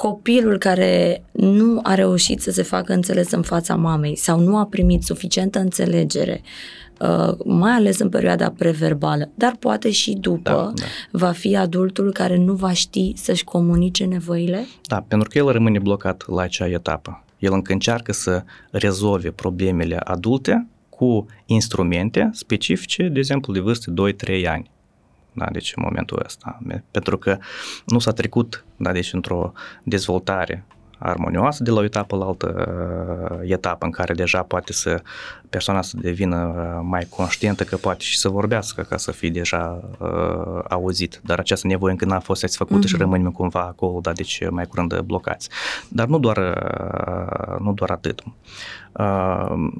Copilul 0.00 0.58
care 0.58 1.22
nu 1.32 1.80
a 1.82 1.94
reușit 1.94 2.40
să 2.40 2.50
se 2.50 2.62
facă 2.62 2.92
înțeles 2.92 3.30
în 3.30 3.42
fața 3.42 3.76
mamei 3.76 4.16
sau 4.16 4.38
nu 4.38 4.56
a 4.56 4.66
primit 4.66 5.02
suficientă 5.02 5.58
înțelegere, 5.58 6.42
uh, 7.00 7.34
mai 7.44 7.72
ales 7.72 7.98
în 7.98 8.08
perioada 8.08 8.50
preverbală, 8.58 9.30
dar 9.34 9.56
poate 9.58 9.90
și 9.90 10.12
după, 10.12 10.50
da, 10.50 10.72
da. 10.74 10.84
va 11.10 11.30
fi 11.30 11.56
adultul 11.56 12.12
care 12.12 12.36
nu 12.36 12.52
va 12.52 12.72
ști 12.72 13.12
să-și 13.16 13.44
comunice 13.44 14.04
nevoile? 14.04 14.66
Da, 14.86 15.04
pentru 15.08 15.28
că 15.28 15.38
el 15.38 15.48
rămâne 15.48 15.78
blocat 15.78 16.28
la 16.28 16.42
acea 16.42 16.68
etapă. 16.68 17.24
El 17.38 17.52
încă 17.52 17.72
încearcă 17.72 18.12
să 18.12 18.44
rezolve 18.70 19.30
problemele 19.30 19.96
adulte 19.96 20.68
cu 20.88 21.26
instrumente 21.46 22.30
specifice, 22.32 23.08
de 23.08 23.18
exemplu, 23.18 23.52
de 23.52 23.60
vârstă 23.60 23.92
2-3 23.92 24.46
ani. 24.46 24.70
Da, 25.40 25.46
deci 25.52 25.72
în 25.76 25.82
momentul 25.86 26.22
ăsta. 26.24 26.58
Pentru 26.90 27.18
că 27.18 27.38
nu 27.86 27.98
s-a 27.98 28.12
trecut, 28.12 28.64
da, 28.76 28.92
deci 28.92 29.12
într-o 29.12 29.52
dezvoltare 29.82 30.64
armonioasă 30.98 31.62
de 31.62 31.70
la 31.70 31.78
o 31.78 31.84
etapă 31.84 32.16
la 32.16 32.24
altă 32.24 32.48
uh, 33.30 33.50
etapă 33.50 33.84
în 33.84 33.90
care 33.90 34.14
deja 34.14 34.42
poate 34.42 34.72
să 34.72 35.02
persoana 35.50 35.82
să 35.82 35.96
devină 36.00 36.36
uh, 36.36 36.80
mai 36.82 37.06
conștientă 37.08 37.64
că 37.64 37.76
poate 37.76 38.02
și 38.02 38.18
să 38.18 38.28
vorbească 38.28 38.82
ca 38.82 38.96
să 38.96 39.12
fie 39.12 39.30
deja 39.30 39.80
uh, 39.98 40.62
auzit, 40.68 41.20
dar 41.24 41.38
această 41.38 41.66
nevoie 41.66 41.92
încă 41.92 42.04
n-a 42.04 42.18
fost 42.18 42.40
satisfăcută 42.40 42.78
mm-hmm. 42.78 42.88
și 42.88 42.94
mhm. 42.94 43.02
rămânem 43.02 43.30
cumva 43.30 43.60
acolo, 43.60 44.00
dar 44.00 44.12
deci 44.12 44.42
mai 44.50 44.66
curând 44.66 44.98
blocați. 45.00 45.48
Dar 45.88 46.06
nu 46.06 46.18
doar, 46.18 46.36
uh, 46.36 47.58
nu 47.58 47.72
doar 47.72 47.90
atât. 47.90 48.22
Uh, 48.92 49.70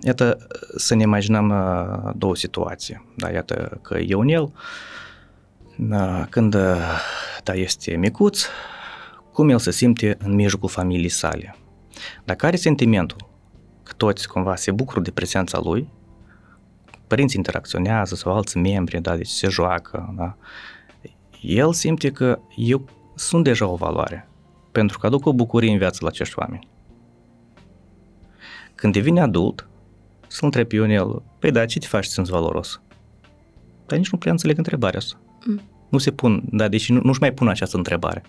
iată, 0.00 0.46
să 0.76 0.94
ne 0.94 1.02
imaginăm 1.02 1.48
uh, 1.48 2.12
două 2.16 2.36
situații. 2.36 3.12
Da, 3.16 3.30
iată 3.30 3.78
că 3.82 3.98
Ionel, 4.00 4.52
uh, 5.90 6.24
când 6.28 6.56
da, 7.42 7.54
este 7.54 7.96
micuț, 7.96 8.42
cum 9.32 9.48
el 9.48 9.58
se 9.58 9.70
simte 9.70 10.16
în 10.18 10.34
mijlocul 10.34 10.68
familiei 10.68 11.08
sale. 11.08 11.56
Dar 12.24 12.36
care 12.36 12.54
e 12.54 12.58
sentimentul? 12.58 13.28
Că 13.82 13.92
toți 13.96 14.28
cumva 14.28 14.56
se 14.56 14.70
bucură 14.70 15.00
de 15.00 15.10
prezența 15.10 15.60
lui, 15.62 15.92
părinții 17.06 17.38
interacționează 17.38 18.14
sau 18.14 18.32
alți 18.32 18.58
membri, 18.58 19.00
da, 19.00 19.16
deci 19.16 19.28
se 19.28 19.48
joacă, 19.48 20.14
da. 20.16 20.36
El 21.40 21.72
simte 21.72 22.10
că 22.10 22.38
eu 22.56 22.88
sunt 23.14 23.44
deja 23.44 23.66
o 23.66 23.74
valoare, 23.74 24.28
pentru 24.72 24.98
că 24.98 25.06
aduc 25.06 25.26
o 25.26 25.32
bucurie 25.32 25.72
în 25.72 25.78
viață 25.78 25.98
la 26.02 26.08
acești 26.08 26.38
oameni. 26.38 26.68
Când 28.74 28.92
devine 28.92 29.20
adult, 29.20 29.68
să-l 30.28 30.44
întreb 30.44 30.68
pe 30.68 30.76
el, 30.76 31.22
păi 31.38 31.50
da, 31.50 31.66
ce 31.66 31.78
te 31.78 31.86
faci 31.86 32.04
să 32.04 32.12
sunt 32.12 32.28
valoros? 32.28 32.80
Dar 33.86 33.98
nici 33.98 34.10
nu 34.10 34.18
prea 34.18 34.32
înțeleg 34.32 34.56
întrebarea 34.58 34.98
asta. 34.98 35.20
Mm. 35.46 35.60
Nu 35.88 35.98
se 35.98 36.10
pun, 36.10 36.42
da, 36.50 36.68
deși 36.68 36.92
nu, 36.92 37.00
nu-și 37.02 37.20
mai 37.20 37.32
pun 37.32 37.48
această 37.48 37.76
întrebare. 37.76 38.22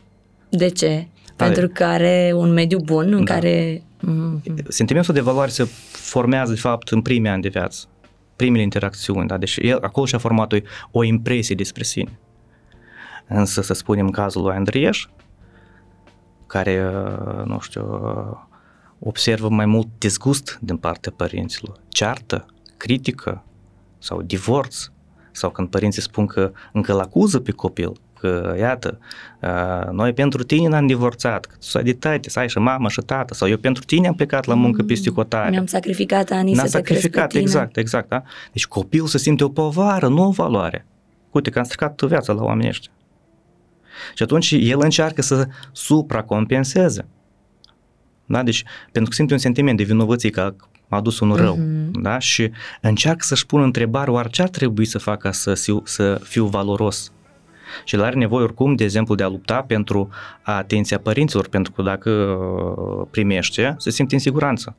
De 0.49 0.67
ce? 0.67 1.07
Pentru 1.35 1.67
că 1.67 1.83
are 1.83 2.31
un 2.35 2.53
mediu 2.53 2.79
bun 2.79 3.13
în 3.13 3.23
da. 3.23 3.33
care... 3.33 3.83
Mm-hmm. 3.99 4.67
Sentimentul 4.67 5.13
de 5.13 5.21
valoare 5.21 5.49
se 5.49 5.63
formează, 5.91 6.53
de 6.53 6.59
fapt, 6.59 6.89
în 6.89 7.01
primii 7.01 7.29
ani 7.29 7.41
de 7.41 7.49
viață. 7.49 7.87
Primele 8.35 8.61
interacțiuni, 8.61 9.27
da? 9.27 9.37
Deci 9.37 9.57
el 9.61 9.77
acolo 9.81 10.05
și-a 10.05 10.17
format 10.17 10.53
o, 10.53 10.57
o 10.91 11.03
impresie 11.03 11.55
despre 11.55 11.83
sine. 11.83 12.19
Însă, 13.27 13.61
să 13.61 13.73
spunem, 13.73 14.09
cazul 14.09 14.41
lui 14.41 14.55
Andrieș, 14.55 15.07
care, 16.47 16.91
nu 17.45 17.59
știu, 17.59 17.83
observă 18.99 19.49
mai 19.49 19.65
mult 19.65 19.87
dezgust 19.97 20.57
din 20.61 20.77
partea 20.77 21.13
părinților, 21.15 21.79
ceartă, 21.87 22.45
critică 22.77 23.43
sau 23.97 24.21
divorț, 24.21 24.89
sau 25.31 25.49
când 25.49 25.67
părinții 25.67 26.01
spun 26.01 26.25
că 26.25 26.51
încă 26.73 26.93
îl 26.93 26.99
acuză 26.99 27.39
pe 27.39 27.51
copil, 27.51 27.91
că, 28.19 28.55
iată, 28.57 28.99
noi 29.91 30.13
pentru 30.13 30.43
tine 30.43 30.67
ne-am 30.67 30.87
divorțat, 30.87 31.45
că 31.45 31.55
tu 31.59 31.65
să 31.65 31.77
aditate, 31.77 32.29
să 32.29 32.39
ai 32.39 32.49
și 32.49 32.57
mamă 32.57 32.89
și 32.89 33.01
tată, 33.01 33.33
sau 33.33 33.47
eu 33.47 33.57
pentru 33.57 33.83
tine 33.83 34.07
am 34.07 34.13
plecat 34.13 34.45
la 34.45 34.53
muncă 34.53 34.83
peste 34.83 35.09
cotare. 35.09 35.49
Ne-am 35.49 35.65
sacrificat 35.65 36.31
ani 36.31 36.53
Ne-am 36.53 36.65
să 36.65 36.71
sacrificat, 36.71 37.33
exact, 37.33 37.77
exact, 37.77 38.09
da? 38.09 38.23
Deci 38.51 38.67
copilul 38.67 39.07
se 39.07 39.17
simte 39.17 39.43
o 39.43 39.49
povară, 39.49 40.07
nu 40.07 40.25
o 40.25 40.29
valoare. 40.29 40.85
Uite 41.31 41.49
că 41.49 41.59
am 41.59 41.65
stricat 41.65 42.01
viața 42.01 42.33
la 42.33 42.43
oamenii 42.43 42.69
ăștia. 42.69 42.91
Și 44.13 44.23
atunci 44.23 44.51
el 44.51 44.79
încearcă 44.79 45.21
să 45.21 45.47
supracompenseze. 45.71 47.05
Da? 48.29 48.43
Deci, 48.43 48.63
pentru 48.91 49.09
că 49.09 49.15
simte 49.15 49.33
un 49.33 49.39
sentiment 49.39 49.77
de 49.77 49.83
vinovăție 49.83 50.29
că 50.29 50.41
a 50.87 50.95
adus 50.95 51.19
un 51.19 51.33
rău. 51.33 51.57
Uh-huh. 51.57 51.91
Da? 52.01 52.19
Și 52.19 52.51
încearcă 52.81 53.25
să-și 53.25 53.45
pună 53.45 53.63
întrebare, 53.63 54.11
oare 54.11 54.29
ce 54.29 54.41
ar 54.41 54.49
trebui 54.49 54.85
să 54.85 54.97
facă 54.97 55.27
ca 55.27 55.31
să, 55.31 55.53
să 55.83 56.21
fiu 56.23 56.45
valoros 56.45 57.11
și 57.83 57.95
el 57.95 58.03
are 58.03 58.15
nevoie 58.15 58.43
oricum, 58.43 58.75
de 58.75 58.83
exemplu, 58.83 59.15
de 59.15 59.23
a 59.23 59.27
lupta 59.27 59.61
pentru 59.61 60.09
atenția 60.41 60.99
părinților, 60.99 61.47
pentru 61.47 61.71
că 61.71 61.81
dacă 61.81 62.09
uh, 62.09 63.07
primește, 63.11 63.75
se 63.77 63.89
simte 63.89 64.13
în 64.13 64.21
siguranță. 64.21 64.75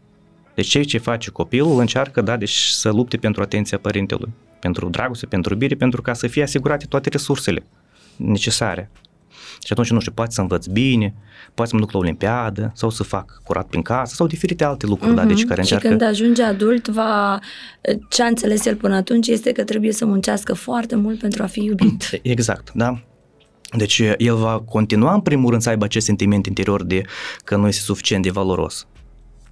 Deci 0.54 0.66
ceea 0.66 0.84
ce 0.84 0.98
face 0.98 1.30
copilul 1.30 1.80
încearcă, 1.80 2.20
da, 2.20 2.36
deci 2.36 2.56
să 2.56 2.90
lupte 2.90 3.16
pentru 3.16 3.42
atenția 3.42 3.78
părintelui, 3.78 4.32
pentru 4.60 4.88
dragoste, 4.88 5.26
pentru 5.26 5.52
iubire, 5.52 5.74
pentru 5.74 6.02
ca 6.02 6.12
să 6.12 6.26
fie 6.26 6.42
asigurate 6.42 6.86
toate 6.86 7.08
resursele 7.08 7.62
necesare. 8.16 8.90
Și 9.64 9.72
atunci, 9.72 9.90
nu 9.90 10.00
știu, 10.00 10.12
poate 10.12 10.32
să 10.32 10.40
învăț 10.40 10.66
bine, 10.66 11.14
poate 11.54 11.70
să 11.70 11.76
mă 11.76 11.82
duc 11.82 11.92
la 11.92 11.98
olimpiadă 11.98 12.72
sau 12.74 12.90
să 12.90 13.02
fac 13.02 13.40
curat 13.44 13.66
prin 13.66 13.82
casă 13.82 14.14
sau 14.14 14.26
diferite 14.26 14.64
alte 14.64 14.86
lucruri, 14.86 15.12
uh-huh. 15.12 15.16
da, 15.16 15.24
deci 15.24 15.44
care 15.44 15.60
încearcă... 15.60 15.86
Și 15.86 15.96
când 15.96 16.10
ajunge 16.10 16.42
adult, 16.42 16.88
va... 16.88 17.38
ce 18.08 18.22
a 18.22 18.26
înțeles 18.26 18.66
el 18.66 18.76
până 18.76 18.94
atunci 18.94 19.28
este 19.28 19.52
că 19.52 19.64
trebuie 19.64 19.92
să 19.92 20.06
muncească 20.06 20.54
foarte 20.54 20.96
mult 20.96 21.18
pentru 21.18 21.42
a 21.42 21.46
fi 21.46 21.64
iubit. 21.64 22.10
Exact, 22.22 22.72
da. 22.74 23.02
Deci 23.76 24.02
el 24.18 24.34
va 24.34 24.60
continua 24.60 25.14
în 25.14 25.20
primul 25.20 25.50
rând 25.50 25.62
să 25.62 25.68
aibă 25.68 25.84
acest 25.84 26.06
sentiment 26.06 26.46
interior 26.46 26.84
de 26.84 27.02
că 27.44 27.56
nu 27.56 27.66
este 27.66 27.82
suficient 27.82 28.22
de 28.22 28.30
valoros. 28.30 28.86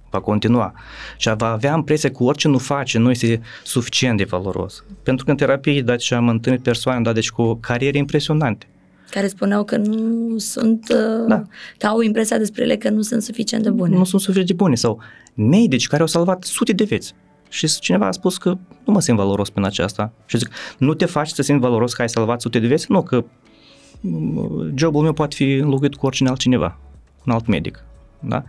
Va 0.09 0.19
continua. 0.19 0.73
Și 1.17 1.29
va 1.37 1.51
avea 1.51 1.73
impresia 1.75 2.11
că 2.11 2.23
orice 2.23 2.47
nu 2.47 2.57
face 2.57 2.97
nu 2.97 3.09
este 3.09 3.41
suficient 3.63 4.17
de 4.17 4.23
valoros. 4.23 4.83
Pentru 5.03 5.25
că 5.25 5.31
în 5.31 5.37
terapie, 5.37 5.81
da, 5.81 5.97
și 5.97 6.13
am 6.13 6.27
întâlnit 6.29 6.63
persoane, 6.63 7.01
da, 7.01 7.13
deci 7.13 7.29
cu 7.29 7.55
cariere 7.55 7.97
impresionante 7.97 8.67
care 9.09 9.27
spuneau 9.27 9.63
că 9.63 9.77
nu 9.77 10.37
sunt, 10.37 10.89
uh, 10.89 11.27
da. 11.27 11.43
că 11.77 11.87
au 11.87 12.01
impresia 12.01 12.37
despre 12.37 12.63
ele 12.63 12.75
că 12.77 12.89
nu 12.89 13.01
sunt 13.01 13.21
suficient 13.21 13.63
de 13.63 13.69
bune. 13.69 13.97
Nu 13.97 14.03
sunt 14.03 14.21
suficient 14.21 14.47
de 14.47 14.53
bune 14.53 14.75
sau 14.75 15.01
medici 15.33 15.87
care 15.87 16.01
au 16.01 16.07
salvat 16.07 16.43
sute 16.43 16.73
de 16.73 16.83
vieți. 16.83 17.13
Și 17.49 17.79
cineva 17.79 18.07
a 18.07 18.11
spus 18.11 18.37
că 18.37 18.49
nu 18.85 18.93
mă 18.93 19.01
simt 19.01 19.17
valoros 19.17 19.49
prin 19.49 19.63
aceasta. 19.65 20.13
Și 20.25 20.37
zic, 20.37 20.49
nu 20.77 20.93
te 20.93 21.05
faci 21.05 21.29
să 21.29 21.41
simți 21.41 21.61
valoros 21.61 21.93
că 21.93 22.01
ai 22.01 22.09
salvat 22.09 22.41
sute 22.41 22.59
de 22.59 22.67
vieți? 22.67 22.91
Nu, 22.91 23.03
că 23.03 23.25
mm, 24.01 24.73
jobul 24.75 25.01
meu 25.01 25.13
poate 25.13 25.35
fi 25.35 25.53
înlocuit 25.53 25.95
cu 25.95 26.05
oricine 26.05 26.29
altcineva, 26.29 26.79
un 27.25 27.33
alt 27.33 27.47
medic. 27.47 27.83
Da? 28.19 28.43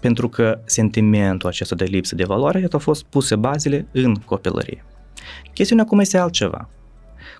Pentru 0.00 0.28
că 0.28 0.60
sentimentul 0.64 1.48
acesta 1.48 1.74
de 1.74 1.84
lipsă 1.84 2.14
de 2.14 2.24
valoare, 2.24 2.60
iată, 2.60 2.74
au 2.74 2.82
fost 2.82 3.04
puse 3.04 3.36
bazele 3.36 3.86
în 3.92 4.14
copilărie. 4.14 4.84
Chestiunea 5.52 5.84
acum 5.84 5.98
este 5.98 6.18
altceva. 6.18 6.68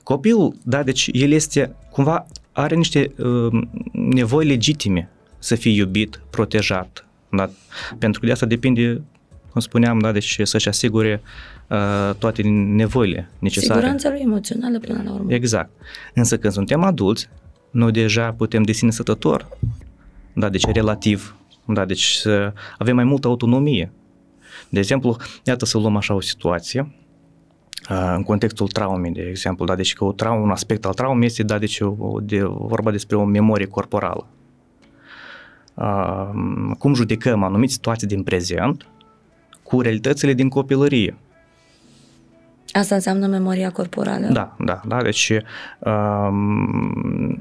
Copilul, 0.06 0.54
da, 0.62 0.82
deci 0.82 1.10
el 1.12 1.30
este 1.30 1.76
cumva 1.90 2.26
are 2.52 2.74
niște 2.74 3.12
uh, 3.18 3.62
nevoi 3.92 4.46
legitime 4.46 5.10
să 5.38 5.54
fie 5.54 5.72
iubit, 5.72 6.20
protejat, 6.30 7.06
da? 7.30 7.50
pentru 7.98 8.20
că 8.20 8.26
de 8.26 8.32
asta 8.32 8.46
depinde, 8.46 9.02
cum 9.50 9.60
spuneam, 9.60 9.98
da, 9.98 10.12
deci 10.12 10.40
să-și 10.42 10.68
asigure 10.68 11.22
uh, 11.68 12.14
toate 12.18 12.42
nevoile 12.42 13.30
necesare. 13.38 13.72
Siguranța 13.72 14.08
lui 14.10 14.20
emoțională 14.20 14.78
până 14.78 15.02
la 15.04 15.12
urmă. 15.12 15.32
Exact. 15.32 15.70
Însă 16.14 16.38
când 16.38 16.52
suntem 16.52 16.82
adulți, 16.82 17.28
noi 17.70 17.92
deja 17.92 18.32
putem 18.32 18.62
de 18.62 18.72
sine 18.72 18.90
sătător, 18.90 19.48
da, 20.32 20.48
deci 20.48 20.64
relativ, 20.72 21.36
da, 21.64 21.84
deci 21.84 22.04
să 22.04 22.52
avem 22.78 22.94
mai 22.94 23.04
multă 23.04 23.26
autonomie. 23.28 23.92
De 24.68 24.78
exemplu, 24.78 25.16
iată 25.44 25.64
să 25.64 25.78
luăm 25.78 25.96
așa 25.96 26.14
o 26.14 26.20
situație, 26.20 26.94
în 27.88 28.22
contextul 28.22 28.68
traumei, 28.68 29.12
de 29.12 29.22
exemplu, 29.22 29.64
da, 29.64 29.74
deci 29.74 29.94
că 29.94 30.04
o 30.04 30.12
traumă, 30.12 30.40
un 30.40 30.50
aspect 30.50 30.84
al 30.84 30.94
traumei 30.94 31.26
este, 31.26 31.42
da, 31.42 31.58
deci 31.58 31.80
o, 31.80 32.18
de, 32.22 32.42
vorba 32.42 32.90
despre 32.90 33.16
o 33.16 33.24
memorie 33.24 33.66
corporală. 33.66 34.26
cum 36.78 36.94
judecăm 36.94 37.42
anumite 37.42 37.72
situații 37.72 38.06
din 38.06 38.22
prezent 38.22 38.86
cu 39.62 39.80
realitățile 39.80 40.32
din 40.32 40.48
copilărie. 40.48 41.16
Asta 42.72 42.94
înseamnă 42.94 43.26
memoria 43.26 43.70
corporală? 43.70 44.26
Da, 44.26 44.56
da, 44.58 44.80
da, 44.86 45.02
deci 45.02 45.32
um, 45.78 47.40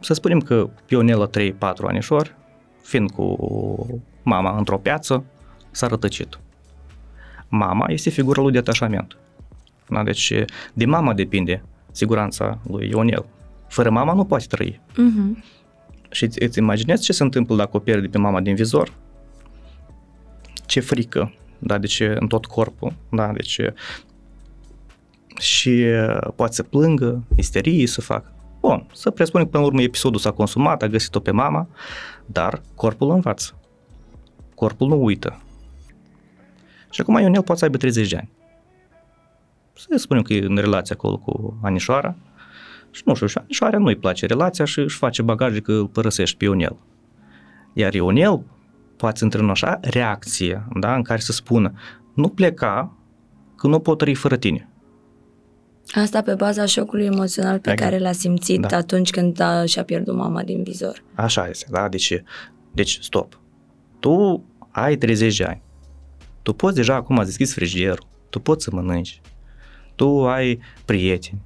să 0.00 0.14
spunem 0.14 0.40
că 0.40 0.68
Pionela 0.86 1.28
3-4 1.28 1.30
anișori, 1.86 2.34
fiind 2.82 3.10
cu 3.10 3.36
mama 4.22 4.56
într-o 4.56 4.78
piață, 4.78 5.24
s-a 5.70 5.86
rătăcit. 5.86 6.38
Mama 7.48 7.86
este 7.88 8.10
figura 8.10 8.42
lui 8.42 8.52
de 8.52 8.58
atașament 8.58 9.16
Da? 9.88 10.02
Deci 10.02 10.32
de 10.72 10.84
mama 10.84 11.14
depinde 11.14 11.64
siguranța 11.90 12.58
lui 12.68 12.88
Ionel. 12.88 13.26
Fără 13.68 13.90
mama 13.90 14.12
nu 14.12 14.24
poate 14.24 14.44
trăi. 14.48 14.80
Mhm. 14.96 15.44
Și 16.10 16.24
îți, 16.24 16.42
îți 16.42 16.58
imaginezi 16.58 17.02
ce 17.02 17.12
se 17.12 17.22
întâmplă 17.22 17.56
dacă 17.56 17.76
o 17.76 17.78
pierde 17.78 18.06
pe 18.06 18.18
mama 18.18 18.40
din 18.40 18.54
vizor? 18.54 18.92
Ce 20.66 20.80
frică, 20.80 21.34
da, 21.58 21.78
deci 21.78 22.00
în 22.00 22.26
tot 22.26 22.46
corpul, 22.46 22.92
da, 23.10 23.32
deci 23.32 23.60
și 25.38 25.68
uh, 25.68 26.28
poate 26.36 26.52
să 26.54 26.62
plângă, 26.62 27.24
isterie 27.36 27.86
să 27.86 28.00
facă. 28.00 28.32
Bun, 28.60 28.86
să 28.92 29.10
presupunem 29.10 29.46
că 29.46 29.52
până 29.52 29.62
la 29.62 29.68
urmă 29.68 29.82
episodul 29.82 30.20
s-a 30.20 30.30
consumat, 30.30 30.82
a 30.82 30.86
găsit-o 30.86 31.20
pe 31.20 31.30
mama, 31.30 31.68
dar 32.26 32.62
corpul 32.74 33.10
învață. 33.10 33.58
Corpul 34.54 34.88
nu 34.88 35.04
uită. 35.04 35.42
Și 36.90 37.00
acum 37.00 37.18
Ionel 37.18 37.42
poate 37.42 37.58
să 37.58 37.64
aibă 37.64 37.76
30 37.76 38.08
de 38.08 38.16
ani. 38.16 38.30
Să 39.74 39.86
spunem 39.96 40.22
că 40.22 40.32
e 40.32 40.44
în 40.44 40.56
relație 40.56 40.94
acolo 40.94 41.16
cu 41.16 41.58
Anișoara 41.62 42.14
și 42.90 43.02
nu 43.04 43.14
știu, 43.14 43.26
și 43.26 43.38
Anișoara 43.38 43.78
nu-i 43.78 43.96
place 43.96 44.26
relația 44.26 44.64
și 44.64 44.78
își 44.78 44.96
face 44.96 45.22
bagaje 45.22 45.60
că 45.60 45.72
îl 45.72 45.86
părăsești 45.88 46.36
pe 46.36 46.44
Ionel. 46.44 46.76
Iar 47.72 47.94
Ionel 47.94 48.42
poate 48.96 49.18
să 49.18 49.24
intre 49.24 49.40
în 49.40 49.50
așa 49.50 49.78
reacție, 49.82 50.66
da, 50.80 50.94
în 50.94 51.02
care 51.02 51.20
să 51.20 51.32
spună 51.32 51.72
nu 52.14 52.28
pleca 52.28 52.96
că 53.56 53.66
nu 53.66 53.78
pot 53.78 53.98
trăi 53.98 54.14
fără 54.14 54.36
tine. 54.36 54.68
Asta 55.94 56.22
pe 56.22 56.34
baza 56.34 56.64
șocului 56.64 57.04
emoțional 57.04 57.58
pe 57.58 57.70
Exact. 57.70 57.90
care 57.90 58.02
l-a 58.02 58.12
simțit 58.12 58.60
Da. 58.60 58.76
atunci 58.76 59.10
când 59.10 59.40
a, 59.40 59.64
și-a 59.64 59.84
pierdut 59.84 60.14
mama 60.16 60.42
din 60.42 60.62
vizor. 60.62 61.04
Așa 61.14 61.48
este, 61.48 61.66
da? 61.70 61.88
Deci, 61.88 62.22
deci 62.72 62.98
stop. 63.02 63.40
Tu 64.00 64.44
ai 64.70 64.96
30 64.96 65.36
de 65.36 65.44
ani. 65.44 65.62
Tu 66.42 66.52
poți 66.52 66.74
deja 66.74 66.94
acum 66.94 67.16
să 67.16 67.24
deschizi 67.24 67.54
frigiderul. 67.54 68.06
Tu 68.30 68.40
poți 68.40 68.64
să 68.64 68.70
mănânci. 68.72 69.20
Tu 69.94 70.26
ai 70.26 70.58
prieteni. 70.84 71.40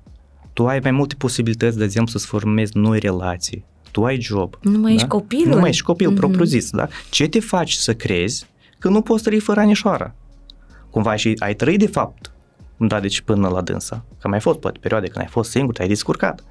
Tu 0.53 0.67
ai 0.67 0.79
mai 0.83 0.91
multe 0.91 1.15
posibilități, 1.19 1.79
de 1.79 1.85
exemplu, 1.85 2.13
să-ți 2.13 2.27
formezi 2.27 2.77
noi 2.77 2.99
relații. 2.99 3.65
Tu 3.91 4.05
ai 4.05 4.21
job. 4.21 4.55
Nu 4.61 4.79
mai 4.79 4.91
da? 4.91 4.95
ești 4.97 5.07
copilul. 5.09 5.55
Nu 5.55 5.61
mai 5.61 5.69
ești 5.69 5.83
copil, 5.83 6.07
Mhm. 6.09 6.17
propriu 6.17 6.45
zis, 6.45 6.71
da? 6.71 6.89
Ce 7.11 7.27
te 7.29 7.41
faci 7.41 7.73
să 7.73 7.95
crezi 7.95 8.47
că 8.79 8.89
nu 8.89 9.01
poți 9.03 9.23
trăi 9.23 9.41
fără 9.41 9.61
anișoara? 9.61 10.15
Cumva 10.91 11.17
și 11.17 11.35
ai 11.39 11.55
trăit 11.55 11.79
de 11.79 11.87
fapt, 11.87 12.33
da, 12.77 13.01
deci 13.01 13.21
până 13.21 13.49
la 13.49 13.61
dânsa. 13.61 14.05
Că 14.21 14.29
mai 14.29 14.41
fost 14.41 14.59
poate 14.59 14.79
perioade 14.81 15.07
când 15.07 15.25
ai 15.25 15.31
fost 15.31 15.51
singur, 15.51 15.75
te-ai 15.75 15.89
descurcat. 15.89 16.45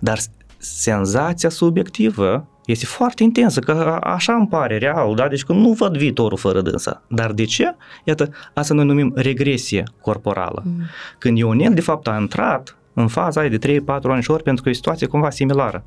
Dar 0.00 0.18
senzația 0.58 1.48
subiectivă 1.48 2.48
este 2.66 2.84
foarte 2.86 3.22
intensă, 3.22 3.60
că 3.60 3.72
a- 3.72 4.10
așa 4.10 4.32
îmi 4.34 4.46
pare 4.48 4.78
real, 4.78 5.14
da? 5.14 5.28
deci 5.28 5.42
că 5.44 5.52
nu 5.52 5.72
văd 5.72 5.96
viitorul 5.96 6.38
fără 6.38 6.60
dânsa. 6.60 7.02
Dar 7.08 7.32
de 7.32 7.44
ce? 7.44 7.74
Iată, 8.04 8.28
asta 8.54 8.74
noi 8.74 8.84
numim 8.84 9.12
regresie 9.14 9.82
corporală. 10.00 10.62
Mm. 10.66 10.82
Când 11.18 11.38
Ionel, 11.38 11.74
de 11.74 11.80
fapt, 11.80 12.06
a 12.06 12.16
intrat 12.20 12.76
în 12.94 13.08
faza 13.08 13.40
aia 13.40 13.48
de 13.48 13.58
3-4 13.58 14.10
anișori 14.10 14.42
pentru 14.42 14.62
că 14.62 14.68
e 14.68 14.72
o 14.72 14.74
situație 14.74 15.06
cumva 15.06 15.30
similară. 15.30 15.84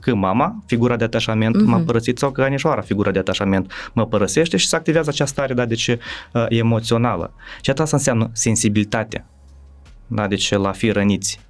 Că 0.00 0.14
mama, 0.14 0.62
figura 0.66 0.96
de 0.96 1.04
atașament, 1.04 1.56
Mhm. 1.56 1.70
m-a 1.70 1.78
părăsit 1.86 2.18
sau 2.18 2.30
că 2.30 2.42
anișoara, 2.42 2.80
figura 2.80 3.10
de 3.10 3.18
atașament, 3.18 3.72
mă 3.92 4.06
părăsește 4.06 4.56
și 4.56 4.68
se 4.68 4.76
activează 4.76 5.08
această 5.10 5.32
stare, 5.34 5.54
da, 5.54 5.64
deci 5.64 5.86
uh, 5.88 5.96
emoțională. 6.48 7.32
Și 7.60 7.70
asta 7.70 7.84
înseamnă 7.96 8.30
sensibilitate, 8.32 9.24
da, 10.06 10.26
deci 10.26 10.52
la 10.54 10.72
fi 10.72 10.90
răniți. 10.90 11.40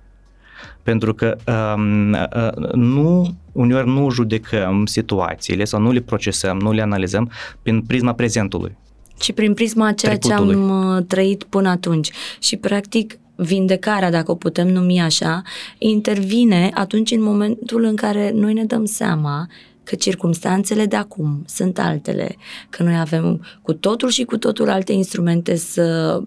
Pentru 0.83 1.15
că 1.15 1.37
um, 1.77 2.13
uh, 2.13 2.73
nu, 2.73 3.37
uneori 3.53 3.89
nu 3.89 4.11
judecăm 4.11 4.87
situațiile 4.87 5.65
sau 5.65 5.81
nu 5.81 5.93
le 5.93 6.01
procesăm, 6.01 6.59
nu 6.59 6.73
le 6.73 6.83
analizăm 6.83 7.31
prin 7.63 7.83
prisma 7.83 8.13
prezentului. 8.13 8.77
Și 9.21 9.33
prin 9.33 9.55
prisma 9.55 9.87
a 9.87 9.93
ceea 9.93 10.17
ce 10.17 10.33
am 10.33 10.47
Trecutului. 10.47 10.97
uh, 10.97 11.05
trăit 11.07 11.45
până 11.45 11.69
atunci. 11.69 12.11
Și 12.39 12.57
practic 12.57 13.19
vindecarea, 13.37 14.11
dacă 14.11 14.31
o 14.31 14.35
putem 14.35 14.69
numi 14.69 15.01
așa, 15.01 15.43
intervine 15.79 16.71
atunci 16.75 17.11
în 17.11 17.23
momentul 17.23 17.85
în 17.85 17.97
care 17.97 18.31
noi 18.35 18.53
ne 18.53 18.65
dăm 18.65 18.85
seama 18.85 19.49
că 19.85 19.95
circumstanțele 19.95 20.87
de 20.87 20.97
acum 20.97 21.45
sunt 21.47 21.79
altele, 21.79 22.37
că 22.71 22.83
noi 22.83 22.99
avem 22.99 23.45
cu 23.63 23.73
totul 23.73 24.09
și 24.09 24.25
cu 24.25 24.37
totul 24.37 24.71
alte 24.71 24.93
instrumente 24.93 25.57
să 25.57 26.19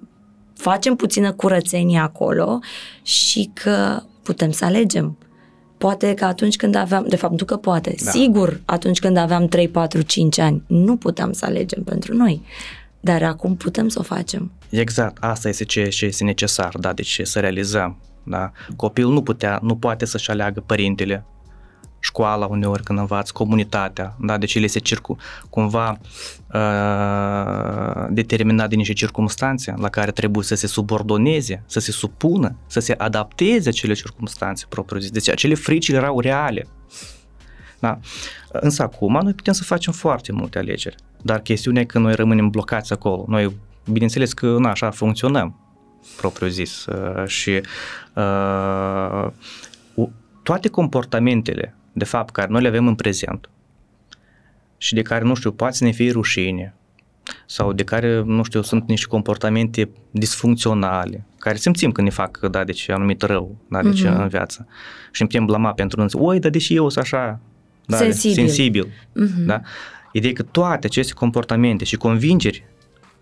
facem 0.54 0.96
puțină 0.96 1.32
curățenie 1.32 2.00
acolo 2.00 2.60
și 3.02 3.50
că 3.54 4.04
putem 4.32 4.52
să 4.52 4.66
alegem. 4.66 5.18
Poate 5.78 6.14
că 6.14 6.26
atunci 6.26 6.56
când 6.56 6.76
aveam, 6.76 7.06
de 7.08 7.16
fapt 7.16 7.40
nu 7.40 7.46
că 7.46 7.56
poate, 7.56 7.96
Da. 8.04 8.12
sigur 8.12 8.62
atunci 8.66 9.00
când 9.00 9.18
aveam 9.18 9.48
3, 9.48 9.68
4, 9.68 10.02
5 10.02 10.40
ani 10.40 10.64
nu 10.68 10.96
puteam 10.98 11.32
să 11.32 11.46
alegem 11.46 11.84
pentru 11.84 12.16
noi, 12.16 12.42
dar 13.00 13.24
acum 13.24 13.56
putem 13.56 13.88
să 13.88 14.00
o 14.00 14.04
facem. 14.04 14.52
Exact, 14.70 15.24
asta 15.24 15.50
este 15.50 15.64
ce, 15.64 15.88
ce 15.88 16.06
este 16.06 16.24
necesar, 16.24 16.76
da, 16.80 16.94
deci 16.94 17.20
să 17.24 17.40
realizăm, 17.40 17.98
da. 18.24 18.52
Copilul 18.76 19.14
nu 19.14 19.22
putea, 19.22 19.60
nu 19.62 19.76
poate 19.76 20.06
să-și 20.06 20.30
aleagă 20.30 20.64
părintele, 20.66 21.26
școala 22.04 22.46
uneori 22.46 22.84
când 22.84 23.00
învață, 23.00 23.32
comunitatea, 23.34 24.16
da, 24.20 24.38
deci 24.38 24.56
ele 24.56 24.68
se 24.68 24.80
circu, 24.80 25.18
cumva 25.50 25.98
uh, 26.54 28.08
determinat 28.10 28.70
de 28.70 28.76
niște 28.76 28.94
circumstanțe 28.94 29.74
la 29.78 29.90
care 29.90 30.12
trebuie 30.12 30.44
să 30.44 30.56
se 30.56 30.68
subordoneze, 30.68 31.64
să 31.66 31.80
se 31.80 31.92
supună, 31.92 32.56
să 32.68 32.80
se 32.80 32.96
adapteze 32.98 33.70
acele 33.70 33.94
circumstanțe 33.94 34.66
propriu 34.70 35.00
zis. 35.00 35.12
Deci 35.12 35.30
acele 35.30 35.54
frici 35.54 35.88
erau 35.88 36.20
reale. 36.20 36.68
Da. 37.80 38.00
Însă 38.52 38.84
acum 38.84 39.20
noi 39.24 39.34
putem 39.34 39.54
să 39.54 39.64
facem 39.64 39.94
foarte 39.94 40.32
multe 40.32 40.58
alegeri, 40.58 40.96
dar 41.22 41.40
chestiunea 41.40 41.82
e 41.82 41.86
că 41.86 42.00
noi 42.00 42.16
rămânem 42.16 42.50
blocați 42.50 42.94
acolo. 42.94 43.26
Noi, 43.28 43.56
bineînțeles 43.92 44.34
că 44.34 44.56
na, 44.60 44.70
așa 44.70 44.92
funcționăm, 44.92 45.60
propriu 46.18 46.48
zis, 46.48 46.86
uh, 46.86 47.28
și 47.28 47.62
uh, 48.16 49.28
u- 49.94 50.12
toate 50.44 50.68
comportamentele, 50.68 51.76
de 51.94 52.04
fapt, 52.06 52.34
care 52.34 52.52
noi 52.52 52.62
le 52.62 52.68
avem 52.68 52.88
în 52.88 52.96
prezent 52.96 53.50
și 54.78 54.94
de 54.94 55.02
care, 55.02 55.24
nu 55.24 55.34
știu, 55.34 55.52
poate 55.52 55.76
să 55.76 55.84
ne 55.84 55.92
fie 55.92 56.12
rușine 56.12 56.74
sau 57.46 57.74
de 57.74 57.84
care, 57.84 58.22
nu 58.26 58.44
știu, 58.44 58.62
sunt 58.62 58.88
niște 58.88 59.08
comportamente 59.08 59.90
disfuncționale, 60.12 61.26
care 61.38 61.58
simțim 61.58 61.92
că 61.92 62.02
ne 62.02 62.10
fac, 62.10 62.40
da, 62.40 62.64
deci 62.64 62.90
anumit 62.90 63.22
rău, 63.22 63.56
da, 63.70 63.82
deci 63.82 64.04
Mhm. 64.04 64.22
în 64.22 64.28
viață. 64.28 64.68
Și 65.12 65.22
ne 65.22 65.28
putem 65.28 65.46
blama 65.46 65.74
pentru 65.74 66.00
noi, 66.00 66.08
oi, 66.14 66.40
dar 66.40 66.52
deși 66.52 66.76
eu 66.76 66.90
sunt 66.90 67.04
așa, 67.06 67.40
da, 67.86 67.98
Sensibil. 67.98 68.36
sensibil 68.36 68.88
Mhm. 69.14 69.46
da? 69.46 69.62
Ideea 70.12 70.32
e 70.32 70.36
că 70.36 70.44
toate 70.44 70.86
aceste 70.86 71.14
comportamente 71.14 71.84
și 71.84 71.96
convingeri 71.96 72.64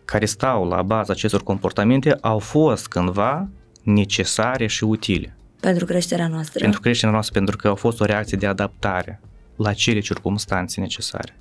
care 0.06 0.26
stau 0.26 0.68
la 0.68 0.82
baza 0.82 1.14
acestor 1.14 1.44
comportamente 1.44 2.18
au 2.22 2.40
fost 2.40 2.88
cândva 2.88 3.48
necesare 3.84 4.68
și 4.68 4.84
utile 4.84 5.38
Pentru 5.60 5.86
creșterea 5.86 6.28
noastră. 6.28 6.60
pentru 6.60 6.80
creșterea 6.80 7.14
noastră, 7.14 7.34
pentru 7.34 7.56
că 7.56 7.68
au 7.68 7.76
fost 7.76 8.02
o 8.02 8.06
reacție 8.06 8.38
de 8.38 8.48
adaptare 8.48 9.22
la 9.56 9.74
cele 9.74 10.00
circumstanțe 10.00 10.82
necesare. 10.82 11.38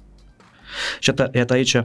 Și 1.00 1.08
iată, 1.08 1.30
iată 1.34 1.52
aici 1.52 1.74
uh, 1.74 1.84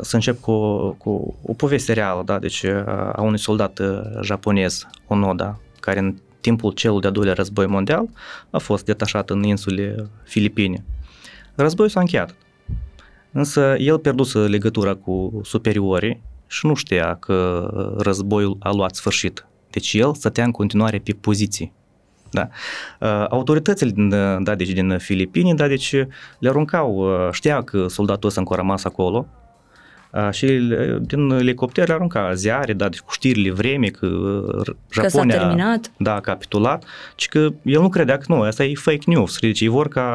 să 0.00 0.10
încep 0.12 0.40
cu, 0.40 0.90
cu 0.92 1.38
o 1.42 1.52
poveste 1.52 1.92
reală, 1.92 2.22
da? 2.24 2.38
deci 2.38 2.62
uh, 2.62 2.86
a 2.86 3.22
unui 3.22 3.38
soldat 3.38 3.78
uh, 3.78 4.00
japonez, 4.22 4.86
Onoda, 5.06 5.60
care 5.80 5.98
în 5.98 6.16
timpul 6.40 6.72
celul 6.72 7.00
de-al 7.00 7.12
doilea 7.12 7.34
război 7.34 7.66
mondial 7.66 8.08
a 8.50 8.58
fost 8.58 8.84
detașat 8.84 9.30
în 9.30 9.42
insule 9.42 10.10
Filipine. 10.24 10.84
Războiul 11.54 11.90
s-a 11.90 12.00
încheiat, 12.00 12.34
însă 13.32 13.76
el 13.78 13.98
pierduse 13.98 14.38
legătura 14.38 14.94
cu 14.94 15.40
superiorii 15.44 16.22
și 16.46 16.66
nu 16.66 16.74
știa 16.74 17.14
că 17.14 17.68
războiul 17.98 18.56
a 18.60 18.72
luat 18.72 18.94
sfârșit. 18.94 19.47
Deci 19.78 19.94
el 19.94 20.14
stătea 20.14 20.44
în 20.44 20.50
continuare 20.50 20.98
pe 20.98 21.12
poziții. 21.20 21.72
Da. 22.30 22.48
Uh, 23.00 23.26
Autoritățile 23.28 23.90
din, 23.90 24.12
uh, 24.12 24.36
da, 24.40 24.54
deci 24.54 24.70
din 24.70 24.98
Filipine, 24.98 25.54
da, 25.54 25.66
deci 25.66 25.92
le 26.38 26.48
aruncau, 26.48 26.94
uh, 26.96 27.32
știa 27.32 27.62
că 27.62 27.86
soldatul 27.88 28.28
ăsta 28.28 28.40
încă 28.40 28.52
a 28.52 28.56
rămas 28.56 28.84
acolo 28.84 29.26
uh, 29.28 29.37
și 30.30 30.46
le- 30.46 30.98
din 31.00 31.30
elicopter 31.30 31.88
le 31.88 31.94
arunca 31.94 32.32
ziare, 32.34 32.72
da, 32.72 32.88
deci 32.88 32.98
cu 32.98 33.12
știrile 33.12 33.50
vremii 33.50 33.90
că 33.90 34.06
uh, 34.06 34.64
Că 34.64 35.00
s-a 35.00 35.08
Japonia 35.08 35.38
terminat. 35.38 35.90
da, 35.96 36.14
a 36.14 36.20
capitulat, 36.20 36.84
și 37.14 37.28
că 37.28 37.38
el 37.62 37.80
nu 37.80 37.88
credea 37.88 38.16
că 38.18 38.24
nu, 38.28 38.40
asta 38.40 38.64
e 38.64 38.72
fake 38.74 38.98
news, 39.06 39.38
deci 39.38 39.60
ei 39.60 39.68
vor 39.68 39.88
ca 39.88 40.12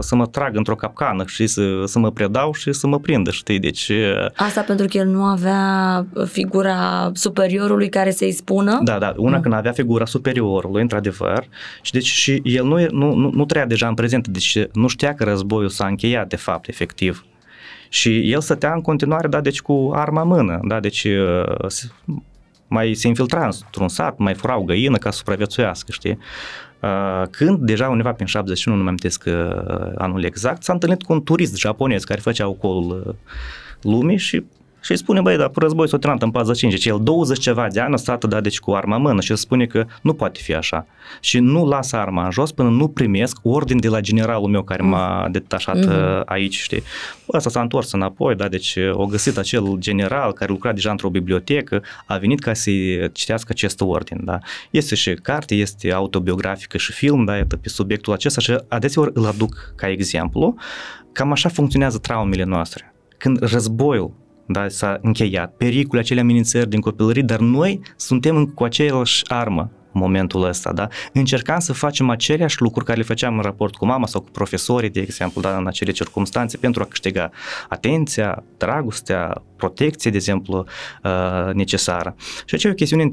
să 0.00 0.14
mă 0.14 0.26
trag 0.26 0.56
într-o 0.56 0.74
capcană 0.74 1.24
și 1.26 1.46
să, 1.46 1.82
să 1.84 1.98
mă 1.98 2.10
predau 2.10 2.52
și 2.52 2.72
să 2.72 2.86
mă 2.86 2.98
prindă, 2.98 3.30
știi, 3.30 3.58
deci 3.58 3.88
uh, 3.88 4.26
Asta 4.36 4.60
pentru 4.60 4.86
că 4.90 4.96
el 4.98 5.06
nu 5.06 5.22
avea 5.22 6.06
figura 6.26 7.10
superiorului 7.14 7.88
care 7.88 8.10
să-i 8.10 8.32
spună? 8.32 8.80
Da, 8.82 8.98
da, 8.98 9.12
una 9.16 9.36
Mm. 9.36 9.42
când 9.42 9.54
avea 9.54 9.72
figura 9.72 10.04
superiorului, 10.04 10.82
într-adevăr, 10.82 11.44
și 11.82 11.92
deci 11.92 12.04
și 12.06 12.40
el 12.44 12.64
nu, 12.64 12.86
nu, 12.90 13.14
nu, 13.14 13.30
nu 13.34 13.44
trăia 13.44 13.66
deja 13.66 13.86
în 13.88 13.94
prezent, 13.94 14.28
deci 14.28 14.58
nu 14.72 14.86
știa 14.88 15.14
că 15.14 15.24
războiul 15.24 15.68
s-a 15.68 15.86
încheiat, 15.86 16.28
de 16.28 16.36
fapt, 16.36 16.68
efectiv. 16.68 17.24
Și 17.94 18.32
el 18.32 18.40
stătea 18.40 18.72
în 18.72 18.80
continuare, 18.80 19.28
da, 19.28 19.40
deci 19.40 19.60
cu 19.60 19.90
arma 19.94 20.20
în 20.20 20.28
mână, 20.28 20.60
da, 20.62 20.80
deci 20.80 21.04
uh, 21.04 21.66
se- 21.66 21.90
mai 22.68 22.94
se 22.94 23.08
infiltra 23.08 23.44
într-un 23.44 23.88
sat, 23.88 24.18
mai 24.18 24.34
furau 24.34 24.62
găină 24.62 24.96
ca 24.96 25.10
să 25.10 25.16
supraviețuiască, 25.16 25.92
știi? 25.92 26.18
Uh, 26.80 27.22
Când 27.30 27.58
deja 27.58 27.88
undeva 27.88 28.12
prin 28.12 28.26
71, 28.26 28.76
nu 28.76 28.82
mai 28.82 28.92
amintesc 28.92 29.24
uh, 29.26 29.92
anul 29.96 30.24
exact, 30.24 30.62
s-a 30.62 30.72
întâlnit 30.72 31.02
cu 31.02 31.12
un 31.12 31.22
turist 31.22 31.56
japonez 31.56 32.04
care 32.04 32.20
făcea 32.20 32.48
ocolul 32.48 33.04
uh, 33.06 33.14
lumii 33.82 34.18
și 34.18 34.44
și 34.84 34.90
îi 34.90 34.96
spune, 34.96 35.20
băi, 35.20 35.36
dar 35.36 35.50
război 35.54 35.88
s-a 35.88 35.98
terminat 35.98 36.22
în 36.22 36.30
45, 36.30 36.72
deci 36.72 36.86
el 36.86 37.00
20 37.02 37.38
ceva 37.38 37.66
de 37.72 37.80
ani 37.80 37.94
a 37.94 37.96
stat, 37.96 38.24
da, 38.24 38.40
deci 38.40 38.60
cu 38.60 38.72
arma 38.72 38.96
în 38.96 39.02
mână 39.02 39.20
și 39.20 39.30
el 39.30 39.36
spune 39.36 39.66
că 39.66 39.86
nu 40.02 40.14
poate 40.14 40.40
fi 40.42 40.54
așa. 40.54 40.86
Și 41.20 41.38
nu 41.38 41.66
lasă 41.66 41.96
arma 41.96 42.24
în 42.24 42.30
jos 42.30 42.52
până 42.52 42.68
nu 42.68 42.88
primesc 42.88 43.38
ordin 43.42 43.80
de 43.80 43.88
la 43.88 44.00
generalul 44.00 44.48
meu 44.48 44.62
care 44.62 44.82
m-a 44.82 45.28
detașat 45.30 45.78
mm-hmm. 45.78 46.24
aici, 46.24 46.56
știi. 46.56 46.82
Ăsta 47.32 47.50
s-a 47.50 47.60
întors 47.60 47.92
înapoi, 47.92 48.34
da, 48.34 48.48
deci 48.48 48.78
o 48.92 49.06
găsit 49.06 49.36
acel 49.36 49.74
general 49.78 50.32
care 50.32 50.52
lucra 50.52 50.72
deja 50.72 50.90
într-o 50.90 51.08
bibliotecă, 51.08 51.82
a 52.06 52.16
venit 52.16 52.40
ca 52.40 52.52
să-i 52.52 53.10
citească 53.12 53.48
acest 53.50 53.80
ordin, 53.80 54.20
da. 54.24 54.38
Este 54.70 54.94
și 54.94 55.14
carte, 55.14 55.54
este 55.54 55.92
autobiografică 55.92 56.78
și 56.78 56.92
film, 56.92 57.24
da, 57.24 57.32
pe 57.32 57.68
subiectul 57.68 58.12
acesta 58.12 58.40
și 58.40 58.56
adeseori 58.68 59.10
îl 59.14 59.26
aduc 59.26 59.72
ca 59.76 59.88
exemplu. 59.88 60.54
Cam 61.12 61.32
așa 61.32 61.48
funcționează 61.48 61.98
traumele 61.98 62.44
noastre. 62.44 62.94
Când 63.18 63.38
războiul 63.42 64.22
da, 64.46 64.68
s-a 64.68 64.98
încheiat, 65.02 65.54
pericole, 65.56 66.00
acele 66.00 66.20
amenințări 66.20 66.68
din 66.68 66.80
copilărie, 66.80 67.22
dar 67.22 67.38
noi 67.38 67.80
suntem 67.96 68.46
cu 68.46 68.64
aceeași 68.64 69.22
armă 69.28 69.70
în 69.92 70.00
momentul 70.00 70.44
ăsta, 70.44 70.72
da? 70.72 70.88
Încercam 71.12 71.58
să 71.58 71.72
facem 71.72 72.10
aceleași 72.10 72.62
lucruri 72.62 72.84
care 72.84 72.98
le 72.98 73.04
făceam 73.04 73.36
în 73.36 73.42
raport 73.42 73.76
cu 73.76 73.86
mama 73.86 74.06
sau 74.06 74.20
cu 74.20 74.30
profesorii, 74.30 74.90
de 74.90 75.00
exemplu, 75.00 75.40
da, 75.40 75.56
în 75.56 75.66
acele 75.66 75.90
circunstanțe, 75.90 76.56
pentru 76.56 76.82
a 76.82 76.86
câștiga 76.86 77.30
atenția, 77.68 78.44
dragostea, 78.56 79.42
protecție, 79.56 80.10
de 80.10 80.16
exemplu, 80.16 80.64
uh, 81.02 81.52
necesară. 81.52 82.14
Și 82.44 82.54
aceea 82.54 82.72
e 82.72 82.74
o 82.74 82.78
chestiune 82.78 83.08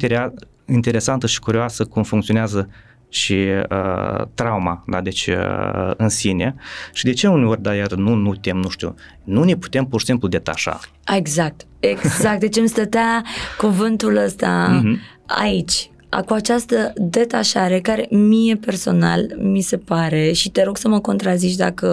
interesantă 0.66 1.28
și 1.28 1.40
curioasă 1.40 1.86
cum 1.86 2.04
funcționează 2.04 2.70
și 3.12 3.48
uh, 3.70 4.26
trauma, 4.34 4.84
da, 4.88 5.02
deci 5.02 5.28
uh, 5.28 5.92
în 5.98 6.10
sine. 6.10 6.56
Și 6.94 7.06
de 7.06 7.14
ce 7.14 7.28
uneori, 7.28 7.62
da, 7.62 7.76
iar 7.76 7.92
nu, 7.92 8.14
nu 8.14 8.36
tem, 8.36 8.58
nu 8.58 8.70
știu, 8.70 8.96
nu 9.24 9.44
ne 9.44 9.56
putem 9.56 9.86
pur 9.86 10.00
și 10.00 10.06
simplu 10.06 10.28
detașa. 10.28 10.80
Exact, 11.16 11.66
exact. 11.80 12.40
Deci 12.40 12.58
îmi 12.58 12.68
stătea 12.68 13.24
cuvântul 13.58 14.16
ăsta 14.16 14.82
mm-hmm. 14.82 15.26
aici, 15.26 15.90
cu 16.26 16.34
această 16.34 16.94
detașare 16.96 17.80
care 17.80 18.08
mie 18.10 18.56
personal 18.56 19.36
mi 19.38 19.62
se 19.62 19.78
pare 19.78 20.32
și 20.32 20.50
te 20.50 20.64
rog 20.64 20.78
să 20.78 20.88
mă 20.88 21.00
contrazici 21.00 21.56
dacă 21.56 21.88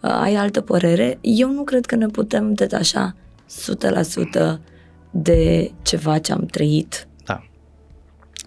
uh, 0.00 0.10
ai 0.10 0.34
altă 0.34 0.60
părere, 0.60 1.18
eu 1.20 1.50
nu 1.50 1.62
cred 1.62 1.86
că 1.86 1.96
ne 1.96 2.06
putem 2.06 2.52
detașa 2.52 3.16
100% 4.56 4.58
de 5.10 5.70
ceva 5.82 6.18
ce 6.18 6.32
am 6.32 6.46
trăit. 6.46 7.08
Da. 7.24 7.44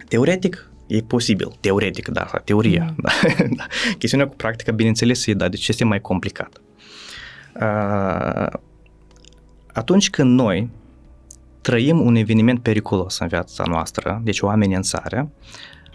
Teoretic, 0.08 0.67
E 0.88 1.02
posibil, 1.02 1.58
teoretic, 1.60 2.08
da, 2.08 2.24
teoria. 2.44 2.84
Mm. 2.84 2.96
Da, 3.02 3.12
da. 3.58 3.68
Chestiunea 3.98 4.28
cu 4.28 4.36
practica, 4.36 4.72
bineînțeles, 4.72 5.26
e, 5.26 5.34
da, 5.34 5.48
deci 5.48 5.68
este 5.68 5.84
mai 5.84 6.02
complicat. 6.02 6.62
Uh, 7.62 8.60
atunci 9.74 10.10
când 10.10 10.40
noi 10.40 10.70
trăim 11.62 12.00
un 12.00 12.16
eveniment 12.16 12.60
periculos 12.60 13.20
în 13.20 13.28
viața 13.28 13.64
noastră, 13.68 14.22
deci 14.24 14.42
o 14.42 14.50
amenințare, 14.50 15.30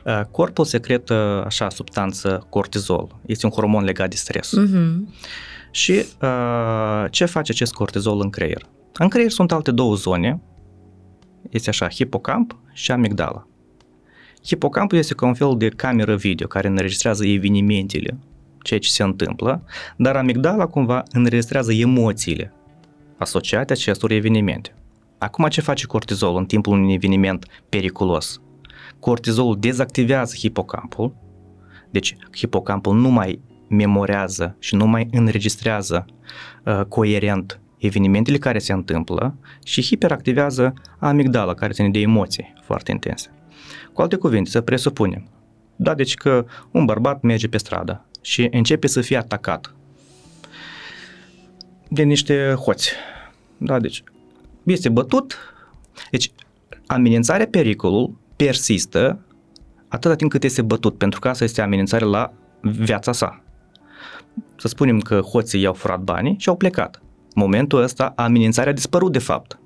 uh, 0.05 0.21
corpul 0.31 0.65
secretă 0.65 1.43
așa 1.47 1.69
substanță 1.69 2.47
cortizol. 2.49 3.21
Este 3.27 3.47
un 3.47 3.53
hormon 3.53 3.85
legat 3.85 4.09
de 4.09 4.17
stres. 4.17 4.53
Mm-hmm. 4.59 4.95
Și 5.71 6.05
uh, 6.23 7.05
ce 7.11 7.25
face 7.25 7.53
acest 7.53 7.73
cortizol 7.73 8.21
în 8.21 8.31
creier? 8.31 8.67
În 8.93 9.09
creier 9.09 9.31
sunt 9.31 9.53
alte 9.53 9.71
două 9.71 9.95
zone, 9.95 10.41
este 11.51 11.69
așa, 11.69 11.89
hipocamp 11.89 12.57
și 12.73 12.91
amigdala. 12.91 13.47
Hipocampul 14.47 14.99
este 14.99 15.15
ca 15.15 15.27
un 15.27 15.35
fel 15.35 15.55
de 15.57 15.69
cameră 15.69 16.17
video 16.17 16.47
care 16.47 16.69
înregistrează 16.69 17.27
evenimentele, 17.27 18.19
ceea 18.63 18.81
ce 18.81 18.89
se 18.89 19.03
întâmplă, 19.03 19.65
dar 19.97 20.17
amigdala 20.17 20.67
cumva 20.67 21.03
înregistrează 21.13 21.73
emoțiile 21.73 22.53
asociate 23.19 23.73
acestor 23.73 24.11
evenimente. 24.11 24.75
Acum 25.19 25.49
ce 25.49 25.61
face 25.61 25.87
cortizolul 25.87 26.39
în 26.39 26.47
timpul 26.47 26.73
unui 26.73 26.95
eveniment 26.95 27.47
periculos? 27.69 28.41
Cortizolul 28.99 29.57
dezactivează 29.61 30.35
hipocampul, 30.39 31.15
deci 31.91 32.17
hipocampul 32.37 32.97
nu 32.97 33.09
mai 33.09 33.41
memorează 33.69 34.57
și 34.59 34.75
nu 34.75 34.87
mai 34.87 35.09
înregistrează 35.11 36.05
uh, 36.65 36.81
coerent 36.89 37.61
evenimentele 37.79 38.39
care 38.39 38.59
se 38.59 38.73
întâmplă 38.73 39.39
și 39.65 39.83
hiperactivează 39.83 40.75
amigdala 40.99 41.55
care 41.55 41.73
ține 41.73 41.89
de 41.89 41.99
emoții 41.99 42.53
foarte 42.63 42.91
intense. 42.91 43.31
Cu 43.93 44.03
alte 44.03 44.17
cuvinte, 44.17 44.51
să 44.51 44.61
presupunem, 44.61 45.29
da, 45.77 45.95
deci 45.95 46.15
că 46.15 46.45
un 46.71 46.85
bărbat 46.85 47.23
merge 47.23 47.49
pe 47.49 47.59
stradă 47.59 48.05
și 48.21 48.49
începe 48.51 48.87
să 48.87 49.01
fie 49.01 49.17
atacat 49.17 49.75
de 51.89 52.03
niște 52.03 52.55
hoți. 52.65 52.93
Da, 53.59 53.81
deci 53.81 54.03
este 54.63 54.89
bătut, 54.89 55.39
deci 56.11 56.33
amenințarea, 56.87 57.47
pericolul 57.47 58.19
persistă 58.37 59.19
atâta 59.89 60.15
timp 60.15 60.31
cât 60.31 60.45
este 60.45 60.63
bătut, 60.63 60.99
pentru 60.99 61.21
că 61.21 61.29
asta 61.29 61.45
este 61.45 61.63
amenințare 61.63 62.05
la 62.05 62.33
viața 62.61 63.13
sa. 63.13 63.43
Să 64.57 64.69
spunem 64.69 65.01
că 65.01 65.21
hoții 65.21 65.61
i-au 65.61 65.73
furat 65.73 66.01
banii 66.01 66.37
și 66.39 66.49
au 66.49 66.57
plecat. 66.57 67.03
Momentul 67.35 67.83
ăsta 67.83 68.13
amenințarea 68.17 68.71
a 68.71 68.75
dispărut 68.75 69.13
de 69.13 69.19
fapt. 69.19 69.59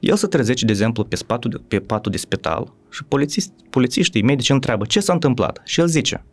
El 0.00 0.16
se 0.16 0.26
trezește, 0.26 0.64
de 0.64 0.72
exemplu, 0.72 1.04
pe, 1.04 1.16
spatul, 1.16 1.64
pe 1.68 1.80
patul 1.80 2.10
de 2.10 2.18
spital 2.18 2.72
și 2.90 3.04
polițist, 3.04 3.52
polițiștii, 3.70 4.22
medici 4.22 4.50
întreabă 4.50 4.84
ce 4.84 5.00
s-a 5.00 5.12
întâmplat 5.12 5.60
și 5.64 5.80
el 5.80 5.86
zice 5.86 6.24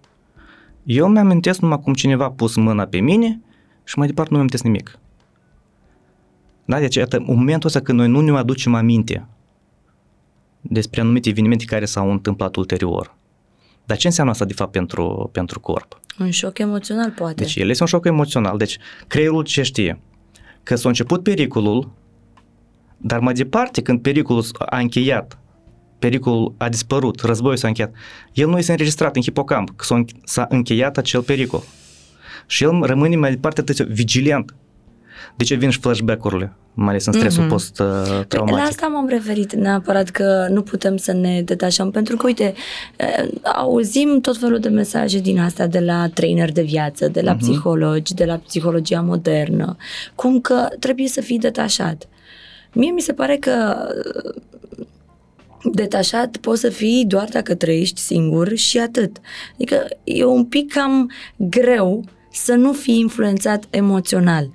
eu 0.83 1.07
mi-amintesc 1.07 1.59
numai 1.59 1.79
cum 1.79 1.93
cineva 1.93 2.25
a 2.25 2.31
pus 2.31 2.55
mâna 2.55 2.85
pe 2.85 2.99
mine 2.99 3.41
și 3.83 3.97
mai 3.97 4.07
departe 4.07 4.29
nu 4.29 4.35
mi-amintesc 4.35 4.63
nimic. 4.63 4.99
Da, 6.65 6.79
deci 6.79 6.95
iată, 6.95 7.17
în 7.17 7.23
momentul 7.27 7.67
ăsta 7.67 7.79
când 7.79 7.97
noi 7.97 8.07
nu 8.07 8.21
ne 8.21 8.37
aducem 8.37 8.73
aminte 8.73 9.27
despre 10.61 11.01
anumite 11.01 11.29
evenimente 11.29 11.65
care 11.65 11.85
s-au 11.85 12.11
întâmplat 12.11 12.55
ulterior. 12.55 13.15
Dar 13.85 13.97
ce 13.97 14.07
înseamnă 14.07 14.31
asta 14.31 14.45
de 14.45 14.53
fapt 14.53 14.71
pentru, 14.71 15.29
pentru 15.31 15.59
corp? 15.59 15.99
Un 16.19 16.29
șoc 16.29 16.57
emoțional, 16.57 17.11
poate. 17.11 17.33
Deci 17.33 17.55
el 17.55 17.69
este 17.69 17.83
un 17.83 17.89
șoc 17.89 18.05
emoțional. 18.05 18.57
Deci 18.57 18.77
creierul 19.07 19.43
ce 19.43 19.61
știe? 19.61 19.99
Că 20.63 20.75
s-a 20.75 20.87
început 20.87 21.23
pericolul, 21.23 21.91
dar 23.03 23.19
mai 23.19 23.33
departe, 23.33 23.81
când 23.81 24.01
pericolul 24.01 24.45
a 24.59 24.77
încheiat, 24.77 25.37
pericolul 25.99 26.53
a 26.57 26.69
dispărut, 26.69 27.21
războiul 27.21 27.57
s-a 27.57 27.67
încheiat, 27.67 27.93
el 28.33 28.49
nu 28.49 28.57
este 28.57 28.71
înregistrat 28.71 29.15
în 29.15 29.21
hipocamp, 29.21 29.73
că 29.75 30.03
s-a 30.23 30.45
încheiat 30.49 30.97
acel 30.97 31.21
pericol. 31.21 31.63
Și 32.47 32.63
el 32.63 32.81
rămâne 32.81 33.15
mai 33.15 33.29
departe 33.31 33.61
atât 33.61 33.87
vigilent. 33.87 34.55
De 35.35 35.43
ce 35.43 35.55
vin 35.55 35.69
și 35.69 35.79
flashback-urile? 35.79 36.55
mai 36.73 36.89
ales 36.89 37.05
în 37.05 37.13
stresul 37.13 37.45
mm-hmm. 37.45 37.47
post-traumatic. 37.47 38.57
La 38.57 38.61
asta 38.61 38.87
m-am 38.87 39.07
referit 39.07 39.53
neapărat 39.53 40.09
că 40.09 40.47
nu 40.49 40.61
putem 40.61 40.97
să 40.97 41.11
ne 41.11 41.41
detașăm, 41.41 41.91
pentru 41.91 42.15
că, 42.15 42.25
uite, 42.25 42.53
auzim 43.43 44.19
tot 44.21 44.37
felul 44.37 44.59
de 44.59 44.69
mesaje 44.69 45.19
din 45.19 45.39
astea 45.39 45.67
de 45.67 45.79
la 45.79 46.07
trainer 46.13 46.51
de 46.51 46.61
viață, 46.61 47.07
de 47.07 47.21
la 47.21 47.35
mm-hmm. 47.35 47.39
psihologi, 47.39 48.13
de 48.13 48.25
la 48.25 48.35
psihologia 48.35 49.01
modernă, 49.01 49.75
cum 50.15 50.39
că 50.39 50.67
trebuie 50.79 51.07
să 51.07 51.21
fii 51.21 51.39
detașat. 51.39 52.07
Mie 52.73 52.91
mi 52.91 53.01
se 53.01 53.13
pare 53.13 53.37
că 53.37 53.87
detașat 55.63 56.37
poți 56.37 56.61
să 56.61 56.69
fii 56.69 57.05
doar 57.05 57.27
dacă 57.31 57.55
trăiești 57.55 57.99
singur 57.99 58.55
și 58.55 58.79
atât. 58.79 59.17
Adică 59.53 59.87
e 60.03 60.23
un 60.23 60.45
pic 60.45 60.73
cam 60.73 61.11
greu 61.35 62.03
să 62.31 62.53
nu 62.53 62.73
fii 62.73 62.99
influențat 62.99 63.63
emoțional. 63.69 64.49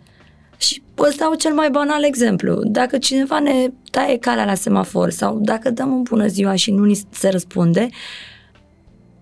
Și 0.57 0.83
ăsta 0.99 1.25
dau 1.25 1.35
cel 1.35 1.53
mai 1.53 1.71
banal 1.71 2.05
exemplu. 2.05 2.62
Dacă 2.64 2.99
cineva 2.99 3.39
ne 3.39 3.69
taie 3.91 4.19
calea 4.19 4.45
la 4.45 4.55
semafor 4.55 5.11
sau 5.11 5.39
dacă 5.39 5.71
dăm 5.71 5.93
un 5.93 6.03
bună 6.03 6.27
ziua 6.27 6.55
și 6.55 6.71
nu 6.71 6.85
ni 6.85 7.01
se 7.11 7.29
răspunde, 7.29 7.89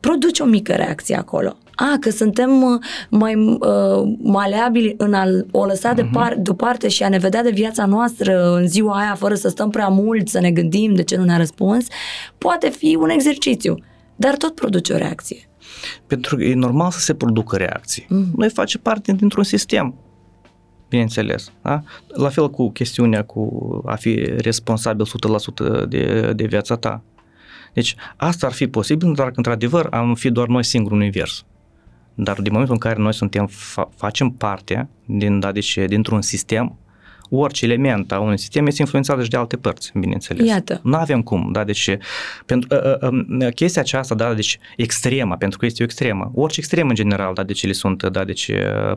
produce 0.01 0.42
o 0.42 0.47
mică 0.47 0.72
reacție 0.72 1.16
acolo. 1.16 1.57
A, 1.77 1.97
că 2.01 2.11
suntem 2.11 2.62
uh, 2.62 2.81
mai 3.11 3.35
uh, 3.35 4.14
maleabili 4.22 4.95
în 4.97 5.14
a 5.14 5.24
o 5.51 5.64
lăsa 5.64 5.93
uh-huh. 5.93 5.97
depar- 5.97 6.37
deoparte 6.37 6.89
și 6.89 7.03
a 7.03 7.09
ne 7.09 7.18
vedea 7.18 7.43
de 7.43 7.51
viața 7.51 7.87
noastră 7.87 8.55
în 8.55 8.68
ziua 8.68 8.99
aia 8.99 9.14
fără 9.14 9.35
să 9.35 9.49
stăm 9.49 9.70
prea 9.70 9.89
mult, 9.89 10.29
să 10.29 10.41
ne 10.41 10.51
gândim 10.51 10.95
de 10.95 11.03
ce 11.03 11.16
nu 11.16 11.24
ne-a 11.24 11.37
răspuns, 11.37 11.87
poate 12.39 12.68
fi 12.68 12.97
un 13.01 13.09
exercițiu, 13.09 13.74
dar 14.16 14.37
tot 14.37 14.55
produce 14.55 14.93
o 14.93 14.97
reacție. 14.97 15.49
Pentru 16.07 16.37
că 16.37 16.45
e 16.45 16.55
normal 16.55 16.91
să 16.91 16.99
se 16.99 17.14
producă 17.14 17.57
reacții. 17.57 18.03
Uh-huh. 18.05 18.37
Noi 18.37 18.51
facem 18.51 18.81
parte 18.83 19.12
dintr-un 19.12 19.45
sistem 19.45 19.95
bineînțeles. 20.89 21.53
Da? 21.62 21.83
La 22.07 22.29
fel 22.29 22.51
cu 22.51 22.70
chestiunea 22.70 23.22
cu 23.24 23.83
a 23.87 23.95
fi 23.95 24.14
responsabil 24.37 25.07
100% 25.85 25.89
de, 25.89 26.33
de 26.37 26.45
viața 26.45 26.77
ta. 26.77 27.03
Deci 27.72 27.95
asta 28.16 28.47
ar 28.47 28.53
fi 28.53 28.66
posibil, 28.66 29.12
dar 29.12 29.27
că 29.27 29.33
într-adevăr 29.37 29.87
am 29.91 30.14
fi 30.14 30.31
doar 30.31 30.49
noi 30.49 30.64
singuri 30.64 30.95
în 30.95 31.01
univers. 31.01 31.45
Dar 32.18 32.40
din 32.40 32.52
momentul 32.52 32.74
în 32.74 32.80
care 32.80 33.00
noi 33.00 33.14
suntem, 33.14 33.48
fa- 33.48 33.96
facem 33.96 34.30
parte 34.30 34.88
din, 35.04 35.40
da, 35.40 35.52
deci, 35.52 35.78
dintr-un 35.86 36.22
sistem, 36.22 36.78
orice 37.30 37.64
element 37.64 38.12
a 38.12 38.18
unui 38.18 38.38
sistem 38.38 38.66
este 38.66 38.82
influențat 38.82 39.22
și 39.22 39.30
de 39.30 39.36
alte 39.36 39.56
părți, 39.56 39.92
bineînțeles. 39.94 40.46
Iată. 40.46 40.80
Nu 40.82 40.96
avem 40.96 41.22
cum, 41.22 41.48
da, 41.52 41.64
deci 41.64 41.96
pentru, 42.46 42.76
uh, 43.02 43.10
uh, 43.40 43.52
chestia 43.54 43.82
aceasta, 43.82 44.14
da, 44.14 44.34
deci 44.34 44.58
extremă, 44.76 45.36
pentru 45.36 45.58
că 45.58 45.66
este 45.66 45.82
o 45.82 45.84
extremă. 45.84 46.30
Orice 46.34 46.60
extremă 46.60 46.88
în 46.88 46.94
general, 46.94 47.34
da, 47.34 47.42
deci 47.42 47.62
ele 47.62 47.72
sunt, 47.72 48.02
da, 48.02 48.24
deci 48.24 48.50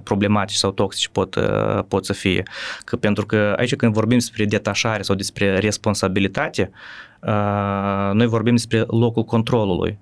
problematici 0.03 0.55
sau 0.55 0.71
toxici 0.71 1.07
pot, 1.07 1.35
uh, 1.35 1.83
pot 1.87 2.05
să 2.05 2.13
fie. 2.13 2.43
Că, 2.83 2.95
pentru 2.95 3.25
că 3.25 3.53
aici 3.57 3.75
când 3.75 3.93
vorbim 3.93 4.17
despre 4.17 4.45
detașare 4.45 5.01
sau 5.01 5.15
despre 5.15 5.57
responsabilitate, 5.57 6.71
uh, 7.21 8.13
noi 8.13 8.27
vorbim 8.27 8.55
despre 8.55 8.83
locul 8.87 9.23
controlului. 9.23 9.97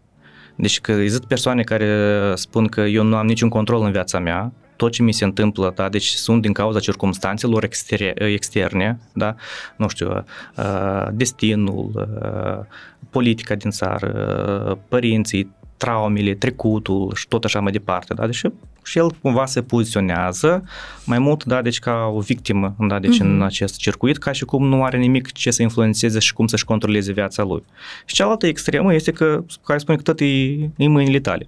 Deci 0.58 0.82
că 0.82 0.92
există 0.92 1.26
persoane 1.28 1.64
care 1.64 2.32
spun 2.36 2.68
că 2.68 2.82
eu 2.82 3.04
nu 3.04 3.16
am 3.16 3.26
niciun 3.26 3.50
control 3.50 3.84
în 3.84 3.92
viața 3.92 4.20
mea, 4.20 4.52
tot 4.76 4.92
ce 4.92 5.04
mi 5.04 5.12
se 5.12 5.24
întâmplă, 5.24 5.72
da, 5.76 5.90
deci 5.90 6.08
sunt 6.08 6.42
din 6.42 6.54
cauza 6.54 6.80
circumstanțelor 6.80 7.68
externe, 8.16 9.00
da, 9.14 9.36
nu 9.76 9.88
știu, 9.88 10.24
uh, 10.58 11.08
destinul, 11.12 11.92
uh, 11.96 12.66
politica 13.10 13.56
din 13.56 13.70
țară, 13.70 14.68
uh, 14.70 14.78
părinții, 14.88 15.56
traumele, 15.78 16.34
trecutul 16.34 17.14
și 17.16 17.28
tot 17.28 17.44
așa 17.44 17.60
mai 17.60 17.72
departe, 17.72 18.14
da, 18.14 18.26
deci 18.26 18.42
și 18.84 18.98
el 18.98 19.12
cumva 19.22 19.46
se 19.46 19.62
poziționează 19.62 20.64
mai 21.06 21.20
mult, 21.20 21.44
da, 21.44 21.62
deci 21.62 21.80
ca 21.80 22.12
o 22.14 22.20
victimă, 22.20 22.76
da, 22.80 23.00
deci 23.00 23.18
uh-huh. 23.18 23.22
în 23.22 23.34
mhm. 23.34 23.42
acest 23.42 23.76
circuit, 23.76 24.18
ca 24.18 24.32
și 24.32 24.46
cum 24.46 24.68
nu 24.68 24.84
are 24.84 24.98
nimic 24.98 25.32
ce 25.32 25.52
să 25.52 25.62
influențeze 25.62 26.20
și 26.20 26.34
cum 26.34 26.48
să-și 26.48 26.66
controleze 26.66 27.12
viața 27.12 27.44
lui. 27.44 27.64
Și 28.06 28.16
cealaltă 28.16 28.48
extremă 28.48 28.94
este 28.94 29.12
că, 29.12 29.44
care 29.64 29.80
spune 29.80 29.98
că 29.98 30.04
tot 30.04 30.20
e, 30.20 30.26
e 30.76 30.88
mâinile 30.88 31.20
tale. 31.20 31.48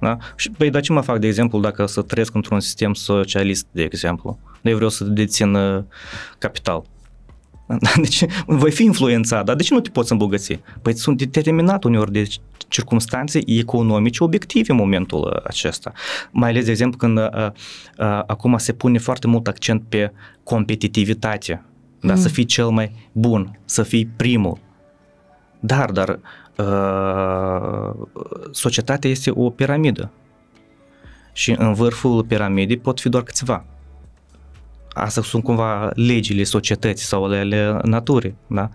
Da? 0.00 0.16
Și, 0.36 0.50
păi, 0.50 0.70
dar 0.70 0.82
ce 0.82 0.92
mă 0.92 1.00
fac, 1.00 1.18
de 1.18 1.26
exemplu, 1.26 1.60
dacă 1.60 1.86
să 1.86 2.02
trăiesc 2.02 2.34
într-un 2.34 2.60
sistem 2.60 2.94
socialist, 2.94 3.66
de 3.70 3.82
exemplu? 3.82 4.38
Eu 4.62 4.74
vreau 4.74 4.90
să 4.90 5.04
dețin 5.04 5.54
uh, 5.54 5.82
capital. 6.38 6.84
Deci 8.02 8.24
voi 8.46 8.70
fi 8.70 8.84
influențat, 8.84 9.44
dar 9.44 9.56
de 9.56 9.62
ce 9.62 9.74
nu 9.74 9.80
te 9.80 9.90
poți 9.90 10.12
îmbogăți? 10.12 10.60
Păi 10.82 10.96
sunt 10.96 11.18
determinat 11.18 11.84
uneori 11.84 12.12
de 12.12 12.26
circunstanțe 12.68 13.40
economice 13.46 14.24
obiective 14.24 14.72
în 14.72 14.78
momentul 14.78 15.42
acesta. 15.44 15.92
Mai 16.30 16.48
ales, 16.50 16.64
de 16.64 16.70
exemplu, 16.70 16.98
când 16.98 17.18
uh, 17.18 17.24
uh, 17.24 17.52
acum 18.26 18.56
se 18.56 18.72
pune 18.72 18.98
foarte 18.98 19.26
mult 19.26 19.46
accent 19.46 19.82
pe 19.88 20.12
competitivitate, 20.42 21.64
da? 22.00 22.12
mm. 22.12 22.20
să 22.20 22.28
fii 22.28 22.44
cel 22.44 22.68
mai 22.68 23.08
bun, 23.12 23.58
să 23.64 23.82
fii 23.82 24.06
primul. 24.16 24.58
Dar, 25.60 25.90
dar 25.90 26.18
uh, 26.56 28.06
societatea 28.50 29.10
este 29.10 29.30
o 29.34 29.50
piramidă 29.50 30.10
și 31.32 31.54
în 31.58 31.74
vârful 31.74 32.24
piramidei 32.24 32.78
pot 32.78 33.00
fi 33.00 33.08
doar 33.08 33.22
câțiva. 33.22 33.64
Asta 34.98 35.22
sunt 35.22 35.42
cumva 35.42 35.90
legile 35.94 36.42
societății 36.42 37.06
sau 37.06 37.24
ale 37.24 37.78
naturii. 37.82 38.36
Da? 38.46 38.68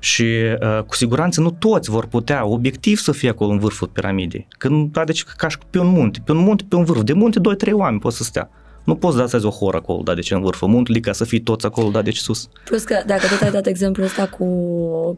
Și 0.00 0.22
uh, 0.22 0.82
cu 0.86 0.94
siguranță 0.94 1.40
nu 1.40 1.50
toți 1.50 1.90
vor 1.90 2.06
putea 2.06 2.46
obiectiv 2.46 2.98
să 2.98 3.12
fie 3.12 3.28
acolo 3.28 3.50
în 3.52 3.58
vârful 3.58 3.88
piramidei. 3.88 4.46
Când, 4.58 4.92
da, 4.92 5.04
deci 5.04 5.24
ca 5.24 5.48
și 5.48 5.58
pe 5.70 5.78
un 5.78 5.86
munte, 5.86 6.20
pe 6.24 6.32
un 6.32 6.38
munte, 6.38 6.64
pe 6.68 6.76
un 6.76 6.84
vârf, 6.84 7.02
de 7.02 7.12
munte, 7.12 7.38
doi, 7.38 7.56
trei 7.56 7.72
oameni 7.72 8.00
pot 8.00 8.12
să 8.12 8.22
stea. 8.22 8.50
Nu 8.84 8.94
poți 8.94 9.16
da 9.16 9.26
să 9.26 9.40
o 9.42 9.50
horă 9.50 9.76
acolo, 9.76 10.02
da, 10.02 10.14
deci 10.14 10.30
în 10.30 10.40
vârful 10.40 10.68
muntelui 10.68 11.00
ca 11.00 11.12
să 11.12 11.24
fii 11.24 11.40
toți 11.40 11.66
acolo, 11.66 11.90
da, 11.90 12.02
deci 12.02 12.16
sus. 12.16 12.48
Plus 12.64 12.82
că 12.82 13.02
dacă 13.06 13.26
tot 13.26 13.40
ai 13.40 13.50
dat 13.50 13.66
exemplul 13.66 14.06
ăsta 14.06 14.26
cu, 14.26 14.44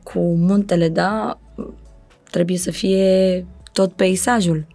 cu 0.03 0.19
muntele, 0.19 0.89
da, 0.89 1.39
trebuie 2.31 2.57
să 2.57 2.71
fie 2.71 3.47
tot 3.73 3.93
peisajul 3.93 4.67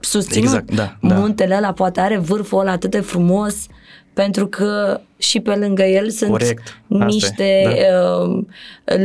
susținut. 0.00 0.44
Exact, 0.44 0.74
da, 0.74 0.96
da. 1.02 1.14
Muntele 1.14 1.56
ăla 1.56 1.72
poate 1.72 2.00
are 2.00 2.18
vârful 2.18 2.60
ăla 2.60 2.70
atât 2.70 2.90
de 2.90 3.00
frumos, 3.00 3.66
pentru 4.14 4.46
că 4.46 5.00
și 5.16 5.40
pe 5.40 5.54
lângă 5.54 5.82
el 5.82 6.10
sunt 6.10 6.30
Corect. 6.30 6.80
niște 6.86 7.62
da. 7.64 8.24
uh, 8.24 8.44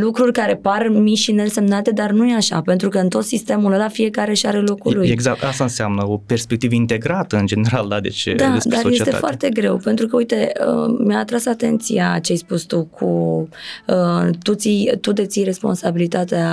lucruri 0.01 0.32
care 0.32 0.55
par 0.55 0.88
mici 0.88 1.18
și 1.18 1.32
neînsemnate, 1.32 1.91
dar 1.91 2.12
nu 2.12 2.28
e 2.28 2.36
așa, 2.36 2.62
pentru 2.62 2.89
că 2.89 2.97
în 2.97 3.10
tot 3.10 3.24
sistemul 3.24 3.74
ăla 3.74 3.88
fiecare 3.88 4.34
și 4.34 4.45
are 4.45 4.60
locul 4.60 4.95
lui. 4.95 5.10
Exact, 5.10 5.43
asta 5.43 5.64
înseamnă 5.64 6.07
o 6.07 6.18
perspectivă 6.18 6.74
integrată 6.74 7.38
în 7.38 7.45
general, 7.45 7.88
da, 7.88 7.99
deci 7.99 8.24
da, 8.36 8.45
dar 8.47 8.60
societate. 8.60 8.88
este 8.88 9.10
foarte 9.10 9.49
greu, 9.49 9.78
pentru 9.78 10.07
că, 10.07 10.16
uite, 10.16 10.51
uh, 10.68 10.95
mi-a 11.05 11.20
atras 11.20 11.45
atenția 11.45 12.20
ce 12.22 12.32
ai 12.32 12.38
spus 12.38 12.64
tu 12.64 12.84
cu 12.84 13.05
uh, 13.88 14.30
tu, 14.43 14.53
ții, 14.53 14.91
tu 15.01 15.12
deții 15.12 15.43
responsabilitatea 15.43 16.51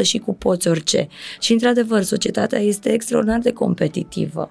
100% 0.00 0.02
și 0.02 0.18
cu 0.18 0.34
poți 0.34 0.68
orice. 0.68 1.08
Și, 1.40 1.52
într-adevăr, 1.52 2.02
societatea 2.02 2.58
este 2.58 2.92
extraordinar 2.92 3.38
de 3.38 3.52
competitivă. 3.52 4.50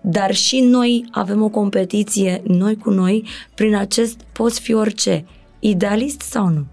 Dar 0.00 0.34
și 0.34 0.60
noi 0.60 1.04
avem 1.10 1.42
o 1.42 1.48
competiție, 1.48 2.42
noi 2.46 2.76
cu 2.76 2.90
noi, 2.90 3.24
prin 3.54 3.74
acest 3.74 4.20
poți 4.32 4.60
fi 4.60 4.74
orice. 4.74 5.24
Idealist 5.58 6.20
sau 6.20 6.48
nu? 6.48 6.66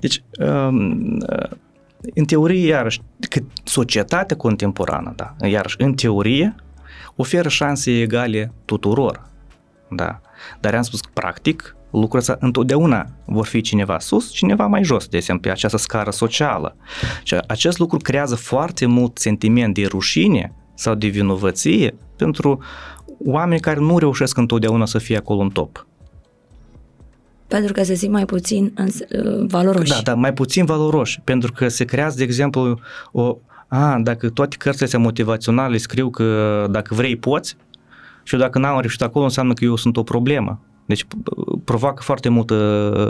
Deci, 0.00 0.22
um, 0.38 1.18
în 2.14 2.24
teorie, 2.26 2.66
iarăși, 2.66 3.00
că 3.28 3.40
societatea 3.64 4.36
contemporană, 4.36 5.12
da, 5.16 5.34
iarăși, 5.48 5.76
în 5.78 5.94
teorie, 5.94 6.54
oferă 7.16 7.48
șanse 7.48 8.00
egale 8.00 8.52
tuturor, 8.64 9.28
da. 9.90 10.20
Dar 10.60 10.74
am 10.74 10.82
spus 10.82 11.00
că, 11.00 11.10
practic, 11.12 11.76
lucrul 11.90 12.18
ăsta 12.18 12.36
întotdeauna 12.40 13.06
vor 13.24 13.46
fi 13.46 13.60
cineva 13.60 13.98
sus, 13.98 14.30
cineva 14.30 14.66
mai 14.66 14.84
jos, 14.84 15.06
de 15.06 15.16
exemplu, 15.16 15.42
pe 15.42 15.50
această 15.50 15.76
scară 15.76 16.10
socială. 16.10 16.76
Și 17.22 17.36
acest 17.46 17.78
lucru 17.78 17.98
creează 17.98 18.34
foarte 18.34 18.86
mult 18.86 19.18
sentiment 19.18 19.74
de 19.74 19.86
rușine 19.86 20.52
sau 20.74 20.94
de 20.94 21.06
vinovăție 21.06 21.94
pentru 22.16 22.62
oameni 23.24 23.60
care 23.60 23.80
nu 23.80 23.98
reușesc 23.98 24.36
întotdeauna 24.36 24.86
să 24.86 24.98
fie 24.98 25.16
acolo 25.16 25.40
în 25.40 25.50
top. 25.50 25.86
Pentru 27.46 27.72
că 27.72 27.82
se 27.82 27.94
simt 27.94 28.12
mai 28.12 28.24
puțin 28.24 28.74
uh, 28.78 29.46
valoroși. 29.46 29.90
Da, 29.90 30.00
da, 30.02 30.14
mai 30.14 30.32
puțin 30.32 30.64
valoroși. 30.64 31.20
Pentru 31.24 31.52
că 31.52 31.68
se 31.68 31.84
creează, 31.84 32.16
de 32.16 32.22
exemplu, 32.22 32.78
o, 33.12 33.36
a, 33.68 33.98
dacă 34.02 34.30
toate 34.30 34.56
cărțile 34.56 34.84
astea 34.84 34.98
motivaționale 34.98 35.76
scriu 35.76 36.10
că 36.10 36.66
dacă 36.70 36.94
vrei 36.94 37.16
poți 37.16 37.56
și 38.22 38.36
dacă 38.36 38.58
n-am 38.58 38.80
reușit 38.80 39.02
acolo 39.02 39.24
înseamnă 39.24 39.52
că 39.52 39.64
eu 39.64 39.76
sunt 39.76 39.96
o 39.96 40.02
problemă. 40.02 40.60
Deci 40.86 41.06
provoacă 41.64 42.02
foarte 42.02 42.28
multă 42.28 42.54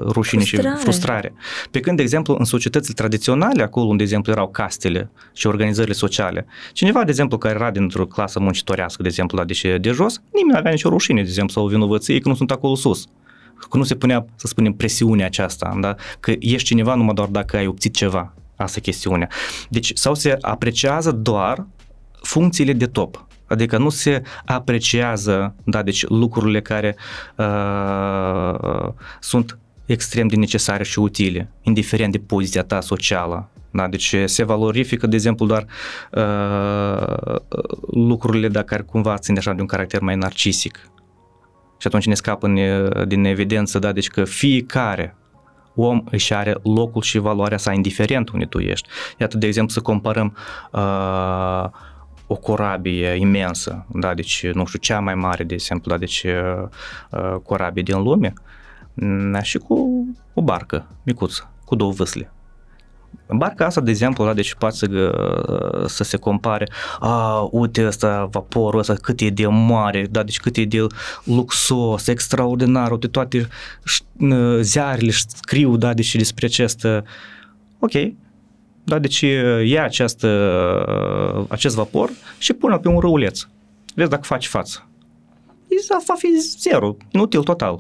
rușine 0.07 0.43
frustrare. 0.43 0.77
și 0.77 0.83
frustrare. 0.83 1.35
Pe 1.71 1.81
când, 1.81 1.97
de 1.97 2.03
exemplu, 2.03 2.37
în 2.39 2.45
societățile 2.45 2.95
tradiționale, 2.95 3.63
acolo 3.63 3.85
unde, 3.85 3.97
de 3.97 4.03
exemplu, 4.03 4.33
erau 4.33 4.49
castele 4.49 5.11
și 5.33 5.47
organizările 5.47 5.95
sociale, 5.95 6.47
cineva, 6.73 7.05
de 7.05 7.11
exemplu, 7.11 7.39
care 7.39 7.55
era 7.55 7.71
dintr-o 7.71 8.07
clasă 8.07 8.41
muncitorească, 8.41 9.03
de 9.03 9.09
exemplu, 9.09 9.39
la 9.39 9.45
deși 9.45 9.69
de 9.69 9.91
jos, 9.91 10.23
nimeni 10.33 10.53
nu 10.53 10.59
avea 10.59 10.71
nicio 10.71 10.89
rușine, 10.89 11.23
de 11.23 11.29
exemplu, 11.29 11.53
sau 11.53 11.67
vinovăție 11.67 12.19
că 12.19 12.29
nu 12.29 12.35
sunt 12.35 12.51
acolo 12.51 12.75
sus. 12.75 13.07
Că 13.71 13.77
nu 13.77 13.83
se 13.83 13.95
punea, 13.95 14.27
să 14.37 14.47
spunem, 14.47 14.73
presiunea 14.73 15.27
aceasta, 15.27 15.77
da? 15.81 15.95
că 16.21 16.33
ești 16.39 16.67
cineva 16.67 16.95
numai 16.95 17.15
doar 17.15 17.29
dacă 17.29 17.57
ai 17.57 17.67
obținut 17.67 17.97
ceva. 17.97 18.35
Asta 18.57 18.79
e 18.79 18.81
chestiunea. 18.81 19.29
Deci, 19.69 19.93
sau 19.95 20.15
se 20.15 20.37
apreciază 20.41 21.11
doar 21.13 21.67
funcțiile 22.23 22.73
de 22.73 22.87
top. 22.87 23.27
Adică 23.47 23.79
nu 23.79 23.89
se 23.89 24.23
apreciază, 24.45 25.55
da, 25.65 25.83
deci 25.83 26.07
lucrurile 26.09 26.61
care 26.61 26.97
uh, 27.37 28.89
sunt 29.21 29.59
extrem 29.87 30.27
de 30.27 30.37
necesare 30.37 30.85
și 30.85 30.99
utile, 30.99 31.53
indiferent 31.63 32.13
de 32.13 32.19
poziția 32.19 32.63
ta 32.63 32.81
socială. 32.81 33.49
Da, 33.71 33.89
deci 33.89 34.15
se 34.25 34.45
valorifică, 34.45 35.07
de 35.07 35.15
exemplu, 35.15 35.47
doar 35.47 35.67
uh, 36.11 37.37
lucrurile 37.91 38.49
da, 38.49 38.63
care 38.63 38.83
cumva 38.83 39.17
țin 39.17 39.37
așa 39.39 39.53
de 39.53 39.61
un 39.61 39.67
caracter 39.67 40.01
mai 40.01 40.17
narcisic. 40.17 40.89
Și 41.79 41.87
atunci 41.87 42.07
ne 42.07 42.15
scapă 42.15 42.47
în, 42.47 42.59
din 43.09 43.25
evidență, 43.25 43.79
da, 43.79 43.93
deci 43.93 44.09
că 44.09 44.25
fiecare 44.25 45.17
om 45.75 46.03
își 46.11 46.35
are 46.35 46.57
locul 46.63 47.03
și 47.03 47.19
valoarea 47.19 47.59
sa, 47.59 47.73
indiferent 47.73 48.29
unde 48.29 48.45
tu 48.45 48.59
ești. 48.59 48.89
Iată, 49.19 49.39
de 49.39 49.47
exemplu, 49.47 49.73
să 49.73 49.81
comparăm 49.81 50.37
uh, 50.73 51.65
o 52.27 52.37
corabie 52.37 53.09
imensă, 53.09 53.87
da, 53.89 54.15
deci, 54.15 54.47
nu 54.53 54.65
știu, 54.65 54.79
cea 54.79 55.01
mai 55.01 55.15
mare, 55.15 55.45
de 55.45 55.55
exemplu, 55.55 55.91
da, 55.91 55.99
deci 55.99 56.25
uh, 56.25 57.35
corabie 57.43 57.83
din 57.83 58.03
lume, 58.03 58.33
mm, 58.95 59.41
și 59.43 59.59
cu 59.59 60.07
o 60.35 60.43
barcă 60.43 60.87
micuță, 61.03 61.51
cu 61.65 61.75
două 61.75 61.93
vâsle. 61.93 62.33
Barca 63.29 63.67
asta, 63.67 63.81
de 63.81 63.91
exemplu, 63.91 64.25
da, 64.25 64.33
deci 64.35 64.55
poate 64.55 64.77
să, 64.77 64.87
uh, 64.91 65.87
să 65.87 66.05
se 66.05 66.17
compare, 66.17 66.69
a, 67.01 67.49
uite 67.51 67.87
ăsta, 67.87 68.29
vaporul 68.31 68.81
ăsta, 68.81 68.95
cât 68.95 69.21
e 69.21 69.31
de 69.31 69.47
mare, 69.47 70.07
da, 70.11 70.23
deci 70.23 70.41
cât 70.41 70.57
e 70.57 70.65
de 70.65 70.87
luxos, 71.25 72.07
extraordinar, 72.07 72.91
uite 72.91 73.07
toate 73.07 73.49
uh, 74.19 74.59
ziarele 74.61 75.11
scriu, 75.11 75.77
da, 75.77 75.95
deci 75.95 76.17
despre 76.17 76.47
acest, 76.47 76.87
ok, 77.79 77.93
da, 78.85 78.99
deci 78.99 79.21
ia 79.65 79.85
această, 79.85 80.29
acest 81.49 81.75
vapor 81.75 82.11
și 82.39 82.53
pune 82.53 82.77
pe 82.77 82.89
un 82.89 82.99
râuleț. 82.99 83.41
Vezi 83.95 84.11
dacă 84.11 84.23
faci 84.23 84.47
față. 84.47 84.89
Va 86.07 86.15
fi 86.17 86.29
zero, 86.59 86.97
inutil 87.11 87.43
total. 87.43 87.79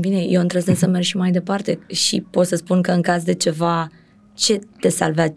Bine, 0.00 0.22
eu 0.22 0.40
îndrăznesc 0.40 0.78
să 0.78 0.86
merg 0.86 1.04
și 1.04 1.16
mai 1.16 1.30
departe 1.30 1.78
și 1.86 2.24
pot 2.30 2.46
să 2.46 2.56
spun 2.56 2.82
că 2.82 2.90
în 2.90 3.02
caz 3.02 3.22
de 3.22 3.34
ceva, 3.34 3.88
ce 4.34 4.60
te 4.80 4.88
salvează, 4.88 5.36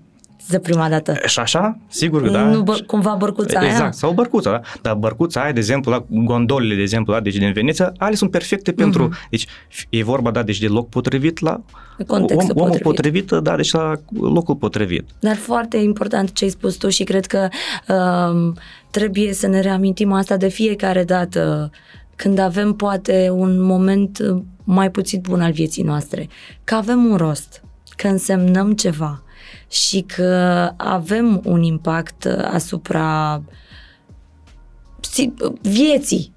de 0.49 0.59
prima 0.59 0.89
dată. 0.89 1.17
Și 1.25 1.39
așa, 1.39 1.77
sigur 1.87 2.21
că 2.21 2.29
da. 2.29 2.41
Nu 2.41 2.61
bă, 2.61 2.83
cumva 2.85 3.15
bărcuța 3.19 3.59
Exact, 3.63 3.81
aia? 3.81 3.91
sau 3.91 4.11
bărcuța, 4.11 4.51
da? 4.51 4.61
Dar 4.81 4.93
bărcuța 4.93 5.41
aia, 5.41 5.51
de 5.51 5.59
exemplu, 5.59 5.91
la 5.91 6.05
gondolile, 6.09 6.75
de 6.75 6.81
exemplu, 6.81 7.13
da, 7.13 7.19
deci 7.19 7.35
din 7.35 7.53
Veneția, 7.53 7.93
ale 7.97 8.15
sunt 8.15 8.31
perfecte 8.31 8.71
pentru, 8.71 9.07
mm-hmm. 9.07 9.29
deci 9.29 9.47
e 9.89 10.03
vorba, 10.03 10.31
da, 10.31 10.43
deci 10.43 10.59
de 10.59 10.67
loc 10.67 10.89
potrivit 10.89 11.39
la 11.39 11.61
Contextul 12.07 12.53
om, 12.55 12.63
omul 12.63 12.79
potrivit. 12.81 13.25
potrivit, 13.25 13.43
da, 13.43 13.55
deci 13.55 13.71
la 13.71 13.93
locul 14.19 14.55
potrivit. 14.55 15.07
Dar 15.19 15.35
foarte 15.35 15.77
important 15.77 16.31
ce 16.31 16.43
ai 16.43 16.49
spus 16.49 16.75
tu 16.75 16.89
și 16.89 17.03
cred 17.03 17.25
că 17.25 17.47
um, 17.87 18.55
trebuie 18.91 19.33
să 19.33 19.47
ne 19.47 19.59
reamintim 19.59 20.11
asta 20.11 20.37
de 20.37 20.47
fiecare 20.47 21.03
dată 21.03 21.71
când 22.15 22.39
avem 22.39 22.73
poate 22.73 23.29
un 23.31 23.61
moment 23.61 24.19
uh, 24.19 24.41
mai 24.63 24.91
puțin 24.91 25.21
bun 25.21 25.41
al 25.41 25.51
vieții 25.51 25.83
noastre, 25.83 26.27
că 26.63 26.75
avem 26.75 27.05
un 27.05 27.15
rost, 27.15 27.63
că 27.95 28.07
însemnăm 28.07 28.73
ceva 28.73 29.23
și 29.69 30.01
că 30.01 30.71
avem 30.77 31.41
un 31.45 31.63
impact 31.63 32.23
uh, 32.23 32.49
asupra 32.51 33.41
si- 35.01 35.33
vieții, 35.61 36.33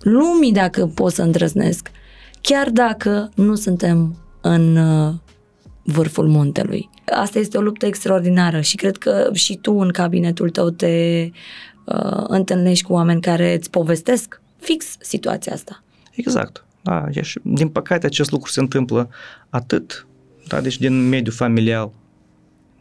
lumii 0.00 0.52
dacă 0.52 0.86
pot 0.86 1.12
să 1.12 1.22
îndrăznesc, 1.22 1.90
chiar 2.40 2.70
dacă 2.70 3.30
nu 3.34 3.54
suntem 3.54 4.16
în 4.40 4.76
uh, 4.76 5.14
vârful 5.82 6.28
muntelui. 6.28 6.90
Asta 7.06 7.38
este 7.38 7.58
o 7.58 7.60
luptă 7.60 7.86
extraordinară 7.86 8.60
și 8.60 8.76
cred 8.76 8.96
că 8.96 9.30
și 9.32 9.56
tu 9.56 9.72
în 9.72 9.90
cabinetul 9.90 10.50
tău 10.50 10.70
te 10.70 11.28
uh, 11.84 12.24
întâlnești 12.26 12.84
cu 12.84 12.92
oameni 12.92 13.20
care 13.20 13.54
îți 13.54 13.70
povestesc 13.70 14.40
fix 14.58 14.96
situația 15.00 15.52
asta. 15.52 15.82
Exact. 16.12 16.64
Da, 16.82 17.04
e 17.10 17.22
și, 17.22 17.40
din 17.42 17.68
păcate 17.68 18.06
acest 18.06 18.30
lucru 18.30 18.50
se 18.50 18.60
întâmplă 18.60 19.08
atât, 19.48 20.06
da, 20.48 20.60
deci 20.60 20.78
din 20.78 21.08
mediul 21.08 21.34
familial, 21.34 21.92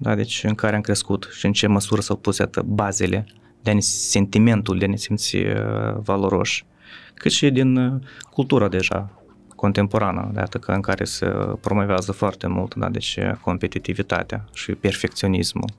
da, 0.02 0.16
deci 0.16 0.44
în 0.44 0.56
care 0.56 0.76
am 0.76 0.82
crescut 0.82 1.30
și 1.38 1.46
în 1.46 1.54
ce 1.54 1.68
măsură 1.68 2.02
s-au 2.02 2.16
pus 2.16 2.40
atât 2.40 2.64
bazele 2.64 3.26
de 3.62 3.70
a 3.70 3.74
ne, 3.74 3.80
sentimentul 3.80 4.78
de 4.78 4.86
a 4.86 4.88
ne 4.88 4.96
simți 4.96 5.36
uh, 5.36 5.54
valoroși, 6.04 6.66
cât 7.14 7.32
și 7.32 7.50
din 7.50 7.76
uh, 7.76 8.02
cultura 8.30 8.68
deja 8.68 9.22
contemporană, 9.56 10.32
de 10.34 10.40
atât 10.40 10.62
că 10.62 10.72
în 10.72 10.82
care 10.82 11.04
se 11.04 11.26
promovează 11.62 12.12
foarte 12.12 12.48
mult, 12.48 12.76
da, 12.76 12.90
deci 12.90 13.20
competitivitatea 13.42 14.46
și 14.54 14.72
perfecționismul 14.72 15.70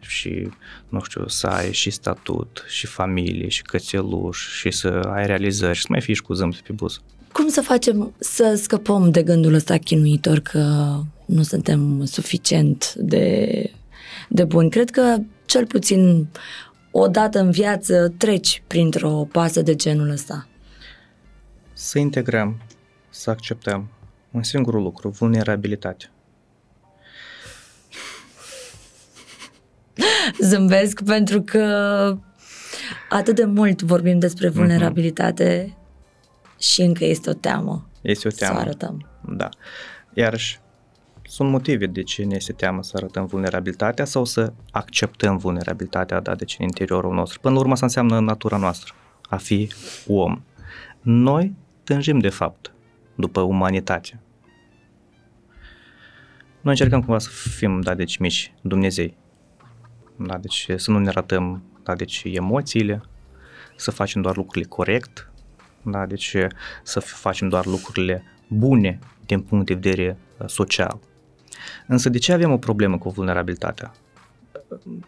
și, 0.00 0.48
nu 0.88 1.00
știu, 1.02 1.26
să 1.26 1.46
ai 1.46 1.72
și 1.72 1.90
statut, 1.90 2.64
și 2.68 2.86
familie, 2.86 3.48
și 3.48 3.62
cățeluș, 3.62 4.58
și 4.58 4.70
să 4.70 4.88
ai 4.88 5.26
realizări, 5.26 5.76
și 5.76 5.80
să 5.80 5.86
mai 5.90 6.00
fii 6.00 6.14
și 6.14 6.22
cu 6.22 6.32
zâmbet 6.32 6.60
pe 6.60 6.72
buză. 6.72 6.98
Cum 7.32 7.48
să 7.48 7.60
facem 7.60 8.14
să 8.18 8.58
scăpăm 8.62 9.10
de 9.10 9.22
gândul 9.22 9.54
ăsta 9.54 9.76
chinuitor 9.76 10.38
că 10.38 10.94
nu 11.28 11.42
suntem 11.42 12.04
suficient 12.04 12.94
de, 12.94 13.70
de 14.28 14.44
buni? 14.44 14.70
Cred 14.70 14.90
că 14.90 15.16
cel 15.46 15.66
puțin 15.66 16.28
o 16.90 17.08
dată 17.08 17.38
în 17.38 17.50
viață 17.50 18.14
treci 18.16 18.62
printr-o 18.66 19.28
pasă 19.32 19.62
de 19.62 19.74
genul 19.74 20.10
ăsta. 20.10 20.48
Să 21.72 21.98
integrăm, 21.98 22.60
să 23.08 23.30
acceptăm 23.30 23.88
un 24.30 24.42
singur 24.42 24.74
lucru, 24.74 25.08
vulnerabilitate. 25.08 26.10
Zâmbesc 30.40 31.02
pentru 31.02 31.42
că 31.42 31.64
atât 33.08 33.34
de 33.34 33.44
mult 33.44 33.82
vorbim 33.82 34.18
despre 34.18 34.48
vulnerabilitate 34.48 35.66
mm-hmm. 35.66 36.58
și 36.58 36.82
încă 36.82 37.04
este 37.04 37.30
o 37.30 37.32
teamă. 37.32 37.88
Este 38.00 38.28
o 38.28 38.30
teamă. 38.30 38.58
Să 38.58 38.60
arătăm. 38.60 39.08
Da. 39.36 39.48
Iarăși, 40.14 40.60
sunt 41.28 41.50
motive 41.50 41.86
de 41.86 42.02
ce 42.02 42.24
ne 42.24 42.34
este 42.34 42.52
teamă 42.52 42.82
să 42.82 42.92
arătăm 42.96 43.26
vulnerabilitatea 43.26 44.04
sau 44.04 44.24
să 44.24 44.52
acceptăm 44.70 45.36
vulnerabilitatea, 45.36 46.20
da, 46.20 46.34
deci 46.34 46.56
în 46.58 46.64
interiorul 46.64 47.14
nostru. 47.14 47.40
Până 47.40 47.54
la 47.54 47.60
urmă, 47.60 47.72
asta 47.72 47.84
înseamnă 47.84 48.20
natura 48.20 48.56
noastră, 48.56 48.94
a 49.22 49.36
fi 49.36 49.70
om. 50.06 50.42
Noi 51.00 51.54
tânjim, 51.84 52.18
de 52.18 52.28
fapt, 52.28 52.72
după 53.14 53.40
umanitate. 53.40 54.20
Noi 56.60 56.72
încercăm 56.72 57.00
cumva 57.00 57.18
să 57.18 57.28
fim, 57.56 57.80
da, 57.80 57.94
deci 57.94 58.16
mici, 58.16 58.54
Dumnezei. 58.60 59.16
Da, 60.16 60.38
deci 60.38 60.68
să 60.76 60.90
nu 60.90 60.98
ne 60.98 61.08
arătăm, 61.08 61.62
da, 61.82 61.94
deci 61.94 62.22
emoțiile, 62.24 63.02
să 63.76 63.90
facem 63.90 64.22
doar 64.22 64.36
lucrurile 64.36 64.68
corect, 64.68 65.32
da, 65.82 66.06
deci 66.06 66.36
să 66.82 67.00
facem 67.00 67.48
doar 67.48 67.66
lucrurile 67.66 68.22
bune 68.48 68.98
din 69.26 69.40
punct 69.40 69.66
de 69.66 69.74
vedere 69.74 70.18
social. 70.46 70.98
Însă 71.86 72.08
de 72.08 72.18
ce 72.18 72.32
avem 72.32 72.52
o 72.52 72.58
problemă 72.58 72.98
cu 72.98 73.08
vulnerabilitatea? 73.08 73.92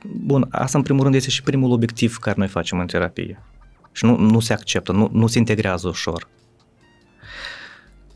Bun, 0.02 0.46
asta 0.50 0.78
în 0.78 0.84
primul 0.84 1.02
rând 1.02 1.14
este 1.14 1.30
și 1.30 1.42
primul 1.42 1.70
obiectiv 1.70 2.16
care 2.16 2.34
noi 2.38 2.48
facem 2.48 2.78
în 2.78 2.86
terapie. 2.86 3.42
Și 3.92 4.04
nu, 4.04 4.16
nu 4.16 4.40
se 4.40 4.52
acceptă, 4.52 4.92
nu, 4.92 5.08
nu 5.12 5.26
se 5.26 5.38
integrează 5.38 5.88
ușor. 5.88 6.28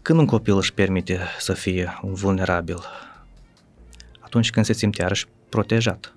Când 0.03 0.19
un 0.19 0.27
copil 0.27 0.57
își 0.57 0.75
permite 0.75 1.21
să 1.39 1.53
fie 1.53 1.99
un 2.03 2.15
vulnerabil? 2.15 2.79
Atunci 4.21 4.51
când 4.51 4.67
se 4.67 4.73
simte 4.73 5.03
iarăși 5.03 5.27
protejat. 5.49 6.15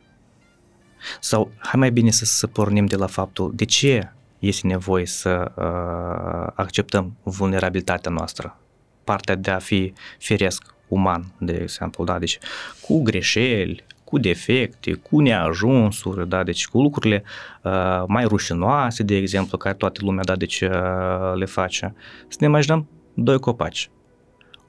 Sau 1.20 1.52
hai 1.58 1.80
mai 1.80 1.92
bine 1.92 2.12
să, 2.12 2.26
să 2.26 2.48
pornim 2.48 2.86
de 2.86 2.96
la 2.96 3.08
faptul 3.08 3.52
de 3.56 3.66
ce 3.66 4.12
este 4.40 4.68
nevoie 4.68 5.06
să 5.06 5.52
uh, 5.56 6.54
acceptăm 6.56 7.18
vulnerabilitatea 7.24 8.12
noastră, 8.12 8.60
partea 9.04 9.36
de 9.36 9.52
a 9.52 9.60
fi 9.60 9.94
firesc, 10.18 10.76
uman, 10.88 11.26
de 11.40 11.54
exemplu, 11.62 12.04
da, 12.04 12.20
deci 12.20 12.40
cu 12.82 13.02
greșeli, 13.02 13.86
cu 14.04 14.18
defecte, 14.18 14.94
cu 14.94 15.20
neajunsuri, 15.20 16.30
da, 16.30 16.44
deci 16.44 16.68
cu 16.68 16.82
lucrurile 16.82 17.24
uh, 17.64 18.04
mai 18.08 18.26
rușinoase, 18.26 19.04
de 19.04 19.16
exemplu, 19.16 19.58
care 19.58 19.76
toată 19.76 20.00
lumea, 20.04 20.24
da, 20.24 20.36
deci 20.36 20.62
uh, 20.62 21.34
le 21.36 21.46
face. 21.46 21.94
Să 22.28 22.38
ne 22.40 22.48
imaginăm 22.48 22.88
doi 23.14 23.40
copaci. 23.40 23.90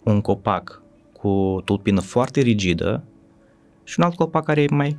Un 0.03 0.21
copac 0.21 0.83
cu 1.13 1.63
tulpină 1.65 2.01
foarte 2.01 2.41
rigidă 2.41 3.05
și 3.85 3.95
un 3.99 4.05
alt 4.05 4.15
copac 4.15 4.45
care 4.45 4.63
e 4.63 4.67
mai 4.71 4.99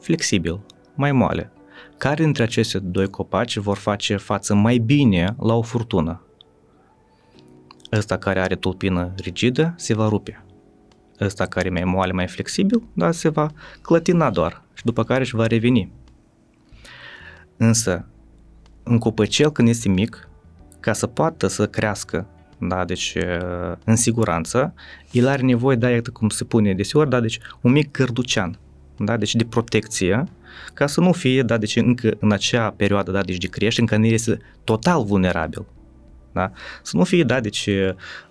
flexibil, 0.00 0.60
mai 0.94 1.12
moale. 1.12 1.52
Care 1.98 2.22
dintre 2.22 2.42
aceste 2.42 2.78
doi 2.78 3.08
copaci 3.08 3.56
vor 3.56 3.76
face 3.76 4.16
față 4.16 4.54
mai 4.54 4.78
bine 4.78 5.36
la 5.38 5.54
o 5.54 5.62
furtună? 5.62 6.22
Ăsta 7.92 8.18
care 8.18 8.40
are 8.40 8.54
tulpină 8.54 9.12
rigidă 9.16 9.74
se 9.76 9.94
va 9.94 10.08
rupe. 10.08 10.43
Ăsta 11.24 11.46
care 11.46 11.66
e 11.68 11.70
mai 11.70 11.84
moale, 11.84 12.12
mai 12.12 12.26
flexibil, 12.26 12.82
da, 12.92 13.10
se 13.10 13.28
va 13.28 13.50
clătina 13.82 14.30
doar 14.30 14.62
și 14.74 14.84
după 14.84 15.04
care 15.04 15.20
își 15.20 15.36
va 15.36 15.46
reveni. 15.46 15.92
Însă, 17.56 18.06
un 18.84 18.98
copăcel 18.98 19.52
când 19.52 19.68
este 19.68 19.88
mic, 19.88 20.28
ca 20.80 20.92
să 20.92 21.06
poată 21.06 21.46
să 21.46 21.66
crească 21.66 22.26
da, 22.58 22.84
deci 22.84 23.16
în 23.84 23.96
siguranță, 23.96 24.74
el 25.10 25.28
are 25.28 25.42
nevoie, 25.42 25.76
da, 25.76 25.90
iată 25.90 26.10
cum 26.10 26.28
se 26.28 26.44
pune 26.44 26.74
deseori, 26.74 27.10
da, 27.10 27.20
deci 27.20 27.38
un 27.60 27.72
mic 27.72 27.90
cărducean, 27.90 28.58
da, 28.98 29.16
deci 29.16 29.34
de 29.34 29.44
protecție, 29.44 30.24
ca 30.74 30.86
să 30.86 31.00
nu 31.00 31.12
fie, 31.12 31.42
da, 31.42 31.56
deci 31.56 31.76
încă 31.76 32.16
în 32.18 32.32
acea 32.32 32.70
perioadă, 32.70 33.10
da, 33.10 33.20
deci 33.20 33.38
de 33.38 33.46
creștere, 33.46 33.80
încă 33.80 33.96
nu 33.96 34.06
este 34.06 34.38
total 34.64 35.04
vulnerabil, 35.04 35.64
da, 36.32 36.52
să 36.82 36.96
nu 36.96 37.04
fie, 37.04 37.22
da, 37.22 37.40
deci 37.40 37.66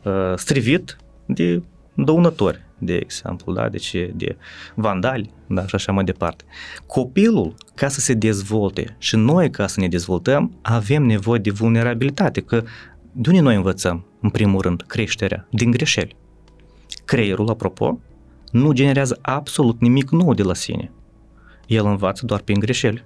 uh, 0.04 0.34
strivit 0.36 0.98
de 1.26 1.62
dăunători, 1.96 2.66
de 2.78 2.96
exemplu, 2.96 3.54
da, 3.54 3.70
deci 3.70 3.96
de 4.14 4.38
vandali, 4.76 5.34
da, 5.48 5.68
și 5.68 5.76
așa 5.76 5.92
mai 5.92 6.04
departe. 6.04 6.44
Copilul, 6.86 7.56
ca 7.76 7.88
să 7.88 8.00
se 8.00 8.14
dezvolte 8.14 8.96
și 8.98 9.16
noi 9.16 9.50
ca 9.50 9.68
să 9.68 9.80
ne 9.80 9.88
dezvoltăm, 9.88 10.58
avem 10.62 11.04
nevoie 11.04 11.40
de 11.40 11.52
vulnerabilitate, 11.52 12.42
că 12.42 12.64
de 13.12 13.30
unde 13.30 13.42
noi 13.42 13.56
învățăm, 13.56 14.06
în 14.22 14.30
primul 14.30 14.62
rând, 14.62 14.84
creșterea? 14.88 15.48
Din 15.52 15.72
greșeli. 15.72 16.16
Creierul, 17.06 17.50
apropo, 17.50 18.00
nu 18.52 18.72
generează 18.72 19.20
absolut 19.22 19.82
nimic 19.82 20.10
nou 20.10 20.34
de 20.34 20.44
la 20.44 20.54
sine. 20.54 20.92
El 21.68 21.86
învață 21.86 22.26
doar 22.26 22.42
prin 22.42 22.60
greșeli 22.60 23.06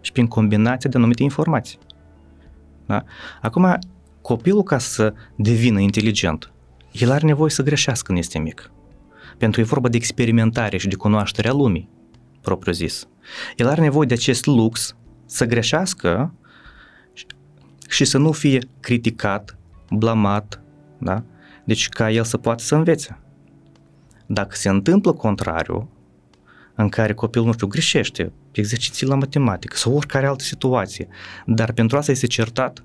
și 0.00 0.12
prin 0.12 0.26
combinația 0.26 0.90
de 0.90 0.96
anumite 0.96 1.22
informații. 1.22 1.78
Da? 2.86 3.04
Acum, 3.40 3.78
copilul, 4.20 4.62
ca 4.62 4.78
să 4.78 5.14
devină 5.36 5.80
inteligent, 5.80 6.52
el 7.00 7.10
are 7.10 7.26
nevoie 7.26 7.50
să 7.50 7.62
greșească 7.62 8.04
când 8.06 8.18
este 8.18 8.38
mic. 8.38 8.70
Pentru 9.38 9.50
că 9.50 9.60
e 9.60 9.68
vorba 9.68 9.88
de 9.88 9.96
experimentare 9.96 10.76
și 10.76 10.88
de 10.88 10.94
cunoașterea 10.94 11.52
lumii, 11.52 11.88
propriu 12.40 12.72
zis. 12.72 13.08
El 13.56 13.68
are 13.68 13.80
nevoie 13.80 14.06
de 14.06 14.14
acest 14.14 14.46
lux 14.46 14.96
să 15.26 15.44
greșească 15.44 16.34
și 17.88 18.04
să 18.04 18.18
nu 18.18 18.32
fie 18.32 18.58
criticat, 18.80 19.58
blamat, 19.90 20.62
da? 20.98 21.24
Deci 21.64 21.88
ca 21.88 22.10
el 22.10 22.24
să 22.24 22.36
poată 22.36 22.62
să 22.62 22.74
învețe. 22.74 23.18
Dacă 24.26 24.54
se 24.54 24.68
întâmplă 24.68 25.12
contrariu, 25.12 25.88
în 26.74 26.88
care 26.88 27.14
copilul, 27.14 27.46
nu 27.46 27.52
știu, 27.52 27.66
greșește 27.66 28.32
exerciții 28.52 29.06
la 29.06 29.14
matematică 29.14 29.76
sau 29.76 29.96
oricare 29.96 30.26
altă 30.26 30.44
situație, 30.44 31.08
dar 31.46 31.72
pentru 31.72 31.96
asta 31.96 32.10
este 32.10 32.26
certat, 32.26 32.84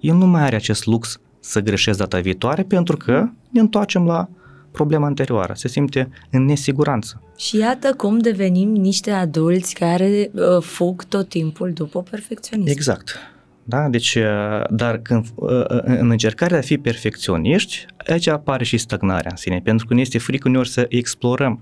el 0.00 0.14
nu 0.14 0.26
mai 0.26 0.42
are 0.42 0.56
acest 0.56 0.86
lux 0.86 1.20
să 1.46 1.60
greșesc 1.60 1.98
data 1.98 2.18
viitoare 2.18 2.62
pentru 2.62 2.96
că 2.96 3.28
ne 3.50 3.60
întoarcem 3.60 4.06
la 4.06 4.28
problema 4.70 5.06
anterioară, 5.06 5.52
se 5.56 5.68
simte 5.68 6.08
în 6.30 6.44
nesiguranță. 6.44 7.22
Și 7.36 7.56
iată 7.56 7.94
cum 7.96 8.18
devenim 8.18 8.68
niște 8.68 9.10
adulți 9.10 9.74
care 9.74 10.30
uh, 10.32 10.62
fug 10.62 11.04
tot 11.04 11.28
timpul 11.28 11.72
după 11.72 12.02
perfecționism. 12.02 12.70
Exact. 12.70 13.18
Da? 13.64 13.88
Deci, 13.88 14.14
uh, 14.14 14.24
dar 14.70 14.98
când, 14.98 15.26
uh, 15.34 15.50
uh, 15.50 15.80
în 15.84 16.10
încercarea 16.10 16.56
de 16.56 16.62
a 16.62 16.66
fi 16.66 16.78
perfecționiști, 16.78 17.86
aici 18.06 18.26
apare 18.26 18.64
și 18.64 18.76
stagnarea 18.76 19.30
în 19.30 19.36
sine, 19.36 19.60
pentru 19.64 19.86
că 19.86 19.94
ne 19.94 20.00
este 20.00 20.18
frică 20.18 20.48
uneori 20.48 20.68
să 20.68 20.86
explorăm 20.88 21.60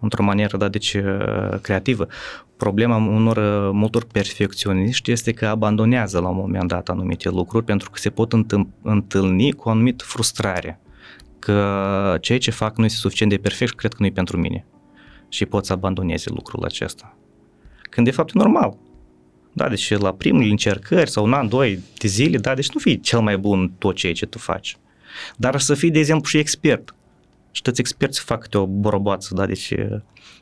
într-o 0.00 0.22
manieră, 0.22 0.56
da, 0.56 0.68
deci 0.68 0.96
creativă. 1.60 2.06
Problema 2.56 2.96
unor 2.96 3.38
multor 3.72 4.04
perfecționiști 4.04 5.10
este 5.10 5.32
că 5.32 5.46
abandonează 5.46 6.20
la 6.20 6.28
un 6.28 6.36
moment 6.36 6.68
dat 6.68 6.88
anumite 6.88 7.28
lucruri 7.28 7.64
pentru 7.64 7.90
că 7.90 7.98
se 7.98 8.10
pot 8.10 8.32
întâlni 8.82 9.52
cu 9.52 9.68
o 9.68 9.70
anumită 9.70 10.04
frustrare 10.06 10.80
că 11.38 12.16
ceea 12.20 12.38
ce 12.38 12.50
fac 12.50 12.76
nu 12.76 12.84
este 12.84 12.98
suficient 12.98 13.32
de 13.32 13.38
perfect 13.38 13.70
și 13.70 13.76
cred 13.76 13.92
că 13.92 13.96
nu 14.00 14.06
e 14.06 14.10
pentru 14.10 14.36
mine. 14.36 14.66
Și 15.28 15.46
pot 15.46 15.66
să 15.66 15.72
abandoneze 15.72 16.30
lucrul 16.30 16.64
acesta. 16.64 17.16
Când 17.82 18.06
de 18.06 18.12
fapt 18.12 18.28
e 18.28 18.38
normal. 18.38 18.76
Da, 19.52 19.68
deci 19.68 19.98
la 19.98 20.12
primele 20.12 20.50
încercări 20.50 21.10
sau 21.10 21.24
un 21.24 21.32
an, 21.32 21.48
doi 21.48 21.78
de 21.98 22.08
zile, 22.08 22.38
da, 22.38 22.54
deci 22.54 22.70
nu 22.70 22.80
fii 22.80 23.00
cel 23.00 23.20
mai 23.20 23.38
bun 23.38 23.72
tot 23.78 23.94
ceea 23.94 24.12
ce 24.12 24.26
tu 24.26 24.38
faci. 24.38 24.76
Dar 25.36 25.60
să 25.60 25.74
fii, 25.74 25.90
de 25.90 25.98
exemplu, 25.98 26.28
și 26.28 26.38
expert. 26.38 26.94
Și 27.56 27.62
toți 27.62 27.80
experți 27.80 28.20
fac 28.20 28.40
câte 28.40 28.58
o 28.58 28.66
boroboață, 28.66 29.34
da, 29.34 29.46
deci 29.46 29.74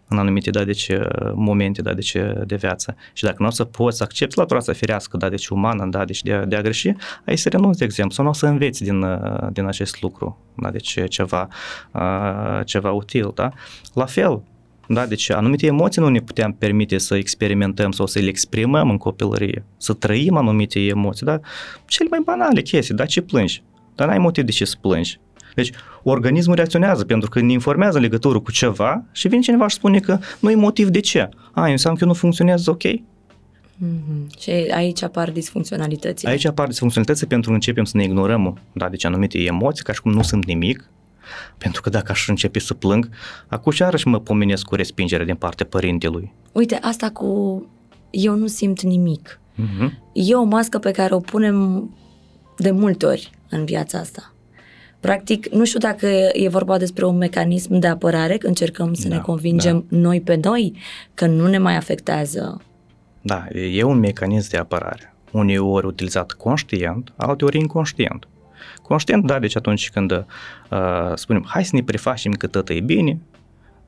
în 0.08 0.18
anumite, 0.18 0.50
da, 0.50 0.64
deci 0.64 0.90
momente, 1.34 1.82
da, 1.82 1.92
deci 1.92 2.16
de 2.46 2.56
viață. 2.56 2.96
Și 3.12 3.24
dacă 3.24 3.36
nu 3.38 3.46
o 3.46 3.50
să 3.50 3.64
poți 3.64 3.96
să 3.96 4.02
accepti 4.02 4.38
latura 4.38 4.60
să 4.60 4.72
firească, 4.72 5.16
da, 5.16 5.28
deci 5.28 5.48
umană, 5.48 5.86
da, 5.86 6.04
deci 6.04 6.22
de, 6.22 6.44
de 6.48 6.56
a 6.56 6.60
greși, 6.60 6.92
ai 7.26 7.36
să 7.36 7.48
renunți, 7.48 7.78
de 7.78 7.84
exemplu, 7.84 8.14
sau 8.14 8.24
nu 8.24 8.30
o 8.30 8.32
să 8.32 8.46
înveți 8.46 8.82
din, 8.82 9.04
din 9.52 9.64
acest 9.64 10.02
lucru, 10.02 10.38
da, 10.56 10.70
deci 10.70 10.98
ceva, 11.08 11.48
ceva 12.64 12.92
util, 12.92 13.32
da. 13.34 13.52
La 13.92 14.04
fel, 14.04 14.42
da? 14.88 15.06
Deci 15.06 15.30
anumite 15.30 15.66
emoții 15.66 16.02
nu 16.02 16.08
ne 16.08 16.20
puteam 16.20 16.52
permite 16.52 16.98
să 16.98 17.16
experimentăm 17.16 17.90
sau 17.90 18.06
să 18.06 18.18
le 18.18 18.28
exprimăm 18.28 18.90
în 18.90 18.98
copilărie, 18.98 19.64
să 19.76 19.92
trăim 19.92 20.36
anumite 20.36 20.80
emoții, 20.80 21.26
da? 21.26 21.40
Cele 21.86 22.08
mai 22.10 22.20
banale 22.24 22.62
chestii, 22.62 22.94
da? 22.94 23.04
Ce 23.06 23.20
plângi? 23.20 23.62
Dar 23.94 24.08
n-ai 24.08 24.18
motiv 24.18 24.44
de 24.44 24.50
ce 24.50 24.64
să 24.64 24.76
plângi. 24.80 25.18
Deci, 25.55 25.72
organismul 26.02 26.55
reacționează 26.55 27.05
pentru 27.05 27.28
că 27.28 27.40
ne 27.40 27.52
informează 27.52 27.96
în 27.96 28.02
legătură 28.02 28.40
cu 28.40 28.52
ceva 28.52 29.05
și 29.12 29.28
vine 29.28 29.40
cineva 29.40 29.68
și 29.68 29.76
spune 29.76 29.98
că 29.98 30.18
nu 30.40 30.50
e 30.50 30.55
motiv 30.55 30.88
de 30.88 31.00
ce. 31.00 31.28
A, 31.52 31.66
înseamnă 31.66 31.98
că 31.98 32.05
eu 32.05 32.12
nu 32.12 32.18
funcționez 32.18 32.66
ok. 32.66 32.82
Mm-hmm. 32.82 34.38
Și 34.38 34.50
aici 34.50 35.02
apar 35.02 35.30
disfuncționalitățile. 35.30 36.30
Aici 36.30 36.44
apar 36.44 36.66
disfuncționalități 36.66 37.26
pentru 37.26 37.48
că 37.48 37.55
începem 37.55 37.84
să 37.84 37.96
ne 37.96 38.02
ignorăm, 38.02 38.59
da, 38.72 38.88
deci 38.88 39.05
anumite 39.05 39.38
emoții, 39.38 39.84
ca 39.84 39.92
și 39.92 40.00
cum 40.00 40.12
nu 40.12 40.22
sunt 40.22 40.44
nimic, 40.44 40.90
pentru 41.59 41.80
că 41.80 41.90
dacă 41.90 42.12
aș 42.12 42.28
începe 42.28 42.59
să 42.59 42.74
plâng, 42.74 43.09
acum 43.46 43.72
și 43.72 43.82
arăși 43.82 44.09
mă 44.09 44.20
pomenesc 44.20 44.64
cu 44.64 44.74
respingere 44.74 45.24
din 45.24 45.34
partea 45.34 45.66
părintelui. 45.66 46.32
Uite, 46.52 46.78
asta 46.82 47.11
cu 47.11 47.66
eu 48.11 48.34
nu 48.34 48.46
simt 48.46 48.82
nimic. 48.82 49.40
Uh-huh. 49.55 49.90
E 50.12 50.34
o 50.34 50.42
mască 50.42 50.78
pe 50.78 50.90
care 50.90 51.14
o 51.14 51.20
punem 51.20 51.90
de 52.57 52.70
multe 52.70 53.07
ori 53.07 53.30
în 53.48 53.64
viața 53.64 53.98
asta. 53.98 54.34
Practic, 55.05 55.48
nu 55.48 55.64
știu 55.64 55.78
dacă 55.78 56.07
e 56.32 56.48
vorba 56.48 56.78
despre 56.78 57.05
un 57.05 57.16
mecanism 57.16 57.78
de 57.78 57.86
apărare, 57.86 58.36
că 58.36 58.46
încercăm 58.46 58.94
să 58.94 59.09
da, 59.09 59.14
ne 59.14 59.20
convingem 59.20 59.86
da. 59.88 59.96
noi 59.96 60.20
pe 60.20 60.40
noi 60.42 60.76
că 61.14 61.26
nu 61.26 61.46
ne 61.46 61.59
mai 61.59 61.76
afectează. 61.76 62.62
Da, 63.20 63.46
e 63.52 63.82
un 63.82 63.98
mecanism 63.98 64.50
de 64.50 64.57
apărare. 64.57 65.14
Uneori 65.30 65.86
utilizat 65.86 66.32
conștient, 66.32 67.12
alteori 67.16 67.59
inconștient. 67.59 68.28
Conștient, 68.82 69.24
da, 69.26 69.38
deci 69.38 69.57
atunci 69.57 69.90
când 69.90 70.11
uh, 70.12 71.12
spunem, 71.14 71.44
hai 71.48 71.64
să 71.64 71.70
ne 71.74 71.82
prefacem 71.82 72.32
că 72.32 72.46
tot 72.46 72.68
e 72.68 72.80
bine, 72.80 73.18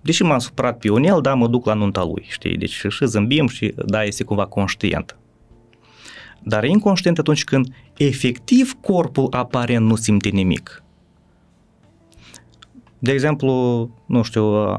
deși 0.00 0.22
m-am 0.22 0.38
supărat 0.38 0.78
pe 0.78 0.88
el, 0.88 1.20
da, 1.22 1.34
mă 1.34 1.46
duc 1.48 1.66
la 1.66 1.74
nunta 1.74 2.04
lui, 2.04 2.24
știi, 2.28 2.56
deci 2.56 2.86
și 2.88 3.06
zâmbim 3.06 3.48
și 3.48 3.74
da, 3.86 4.04
este 4.04 4.24
cumva 4.24 4.46
conștient. 4.46 5.16
Dar 6.42 6.64
e 6.64 6.68
inconștient 6.68 7.18
atunci 7.18 7.44
când 7.44 7.66
efectiv 7.96 8.76
corpul 8.80 9.28
aparent 9.30 9.86
nu 9.86 9.94
simte 9.94 10.28
nimic. 10.28 10.80
De 13.07 13.12
exemplu, 13.12 13.50
nu 14.07 14.22
știu, 14.22 14.70
uh, 14.70 14.78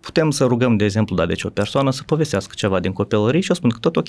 putem 0.00 0.30
să 0.30 0.44
rugăm, 0.44 0.76
de 0.76 0.84
exemplu, 0.84 1.16
da, 1.16 1.26
deci 1.26 1.44
o 1.44 1.48
persoană 1.48 1.90
să 1.90 2.02
povestească 2.06 2.52
ceva 2.56 2.80
din 2.80 2.92
copilărie 2.92 3.40
și 3.40 3.50
o 3.50 3.54
spun 3.54 3.70
că 3.70 3.78
tot 3.78 3.96
ok, 3.96 4.08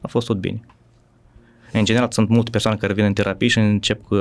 a 0.00 0.08
fost 0.08 0.26
tot 0.26 0.36
bine. 0.36 0.60
În 1.72 1.84
general, 1.84 2.08
sunt 2.10 2.28
multe 2.28 2.50
persoane 2.50 2.76
care 2.76 2.92
vin 2.92 3.04
în 3.04 3.12
terapie 3.12 3.48
și 3.48 3.58
încep 3.58 4.02
cu 4.02 4.16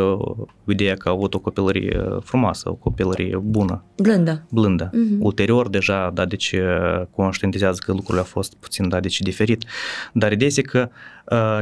ideea 0.68 0.96
că 0.96 1.10
au 1.10 1.16
avut 1.16 1.34
o 1.34 1.40
copilărie 1.40 2.02
frumoasă, 2.20 2.70
o 2.70 2.74
copilărie 2.74 3.38
bună. 3.38 3.84
Blândă. 3.98 4.46
Blândă. 4.50 4.90
Uh-huh. 4.90 5.20
Ulterior, 5.20 5.70
deja, 5.70 6.12
da, 6.14 6.26
deci 6.26 6.56
conștientizează 7.16 7.82
că 7.86 7.92
lucrurile 7.92 8.20
au 8.20 8.26
fost 8.26 8.56
puțin, 8.56 8.90
da, 8.90 9.00
deci 9.00 9.20
diferit. 9.20 9.64
Dar 10.14 10.32
ideea 10.32 10.48
este 10.48 10.62
că 10.62 10.90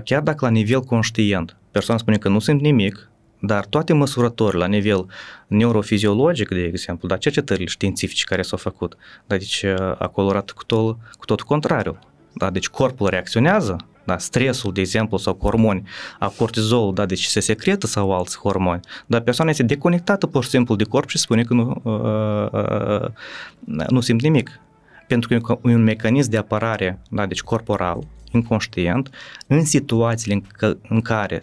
chiar 0.03 0.21
dacă 0.21 0.45
la 0.45 0.51
nivel 0.51 0.81
conștient 0.81 1.57
persoana 1.71 1.99
spune 1.99 2.17
că 2.17 2.29
nu 2.29 2.39
simt 2.39 2.61
nimic, 2.61 3.08
dar 3.39 3.65
toate 3.65 3.93
măsurătorile 3.93 4.59
la 4.59 4.67
nivel 4.67 5.05
neurofiziologic, 5.47 6.47
de 6.47 6.63
exemplu, 6.63 7.07
dar 7.07 7.17
cercetările 7.17 7.65
științifice 7.65 8.23
care 8.23 8.41
s-au 8.41 8.57
făcut, 8.57 8.97
da, 9.27 9.37
deci 9.37 9.65
acolo 9.97 10.29
arată 10.29 10.53
cu 10.55 10.63
tot, 10.63 10.97
cu 11.17 11.25
tot 11.25 11.41
contrariul. 11.41 11.99
Da, 12.33 12.49
deci 12.49 12.67
corpul 12.67 13.09
reacționează 13.09 13.77
da, 14.09 14.17
stresul, 14.17 14.73
de 14.73 14.79
exemplu, 14.79 15.17
sau 15.17 15.37
hormoni, 15.41 15.83
a 16.19 16.27
cortizol, 16.27 16.93
da, 16.93 17.05
deci 17.05 17.23
se 17.23 17.39
secretă 17.39 17.87
sau 17.87 18.13
alți 18.13 18.37
hormoni, 18.37 18.79
dar 19.05 19.21
persoana 19.21 19.51
este 19.51 19.63
deconectată 19.63 20.27
pur 20.27 20.43
și 20.43 20.49
simplu 20.49 20.75
de 20.75 20.83
corp 20.83 21.09
și 21.09 21.17
spune 21.17 21.43
că 21.43 21.53
nu, 21.53 21.81
uh, 21.83 22.61
uh, 22.61 23.01
uh, 23.01 23.87
nu 23.89 23.99
simt 23.99 24.21
nimic. 24.21 24.59
Pentru 25.07 25.29
că 25.29 25.59
e 25.69 25.73
un 25.73 25.83
mecanism 25.83 26.29
de 26.29 26.37
apărare, 26.37 26.99
da, 27.09 27.25
deci 27.25 27.41
corporal, 27.41 28.07
inconștient, 28.31 29.09
în 29.47 29.65
situațiile 29.65 30.33
în, 30.59 30.77
în 30.89 31.01
care 31.01 31.41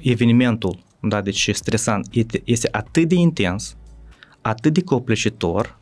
evenimentul, 0.00 0.78
da, 1.00 1.20
deci 1.20 1.50
stresant, 1.52 2.06
este 2.44 2.68
atât 2.70 3.08
de 3.08 3.14
intens, 3.14 3.76
atât 4.40 4.72
de 4.72 4.82
copleșitor, 4.82 5.78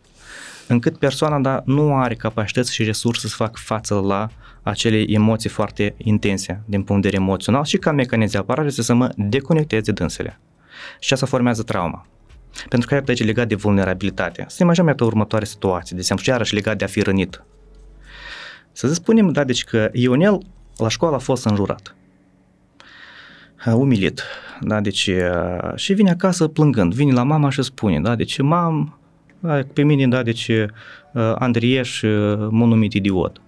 încât 0.69 0.99
persoana 0.99 1.41
da, 1.41 1.63
nu 1.65 1.97
are 1.97 2.15
capacități 2.15 2.75
și 2.75 2.85
resurse 2.85 3.29
să 3.29 3.35
facă 3.37 3.61
față 3.65 3.95
la 3.95 4.29
acele 4.63 5.05
emoții 5.07 5.51
foarte 5.51 5.95
intense 5.97 6.63
din 6.67 6.83
punct 6.83 7.03
de 7.03 7.09
vedere 7.09 7.23
emoțional 7.23 7.65
și 7.65 7.77
ca 7.77 7.93
mecanism 7.93 8.33
de 8.33 8.39
apărare 8.39 8.71
să 8.71 8.95
mă 8.95 9.13
deconecteze 9.17 9.93
dânsele. 9.93 10.41
Și 10.99 11.13
asta 11.13 11.27
formează 11.27 11.63
trauma. 11.63 12.07
Pentru 12.69 12.89
că 12.89 13.03
aici 13.07 13.25
legat 13.25 13.49
de 13.49 13.55
vulnerabilitate. 13.55 14.45
Să 14.49 14.63
imaginăm 14.63 14.89
iată 14.89 15.05
următoare 15.05 15.45
situație, 15.45 15.91
de 15.91 16.01
exemplu, 16.01 16.25
și 16.25 16.31
iarăși 16.31 16.55
legat 16.55 16.77
de 16.77 16.85
a 16.85 16.87
fi 16.87 17.01
rănit. 17.01 17.45
Să 18.73 18.95
spunem, 18.95 19.33
da, 19.33 19.45
deci 19.45 19.65
că 19.65 19.89
Ionel 19.93 20.39
la 20.77 20.89
școală 20.89 21.17
a 21.17 21.19
fost 21.19 21.45
înjurat. 21.45 21.95
Umilit, 23.67 24.23
da, 24.61 24.81
deci 24.81 25.11
și 25.75 25.93
vine 25.93 26.11
acasă 26.11 26.49
plângând, 26.49 26.95
vine 26.95 27.13
la 27.13 27.23
mama 27.23 27.51
și 27.51 27.63
spune, 27.63 28.01
da, 28.01 28.15
deci 28.15 28.41
mam, 28.41 28.99
da, 29.41 29.61
pe 29.73 29.83
mine, 29.83 30.07
da, 30.07 30.23
deci 30.23 30.51
Andrieș 31.35 32.03
m-a 32.51 32.67
numit 32.67 32.93
idiot. 32.93 33.41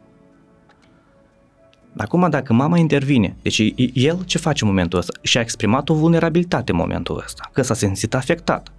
Acum, 1.97 2.31
dacă 2.31 2.53
mama 2.53 2.79
intervine, 2.79 3.37
deci 3.43 3.73
el 3.93 4.25
ce 4.25 4.39
face 4.39 4.64
în 4.64 4.71
momentul 4.71 4.99
ăsta? 4.99 5.12
Și-a 5.23 5.41
exprimat 5.41 5.89
o 5.89 5.95
vulnerabilitate 5.95 6.71
în 6.71 6.77
momentul 6.77 7.23
ăsta, 7.25 7.51
că 7.53 7.62
s-a 7.62 7.75
simțit 7.75 8.14
afectat. 8.14 8.73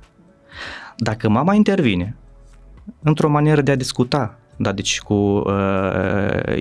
Dacă 0.97 1.29
mama 1.29 1.53
intervine 1.53 2.15
într-o 3.03 3.29
manieră 3.29 3.61
de 3.61 3.71
a 3.71 3.75
discuta, 3.75 4.39
da, 4.55 4.71
deci 4.71 5.01
cu 5.01 5.13
uh, 5.13 5.43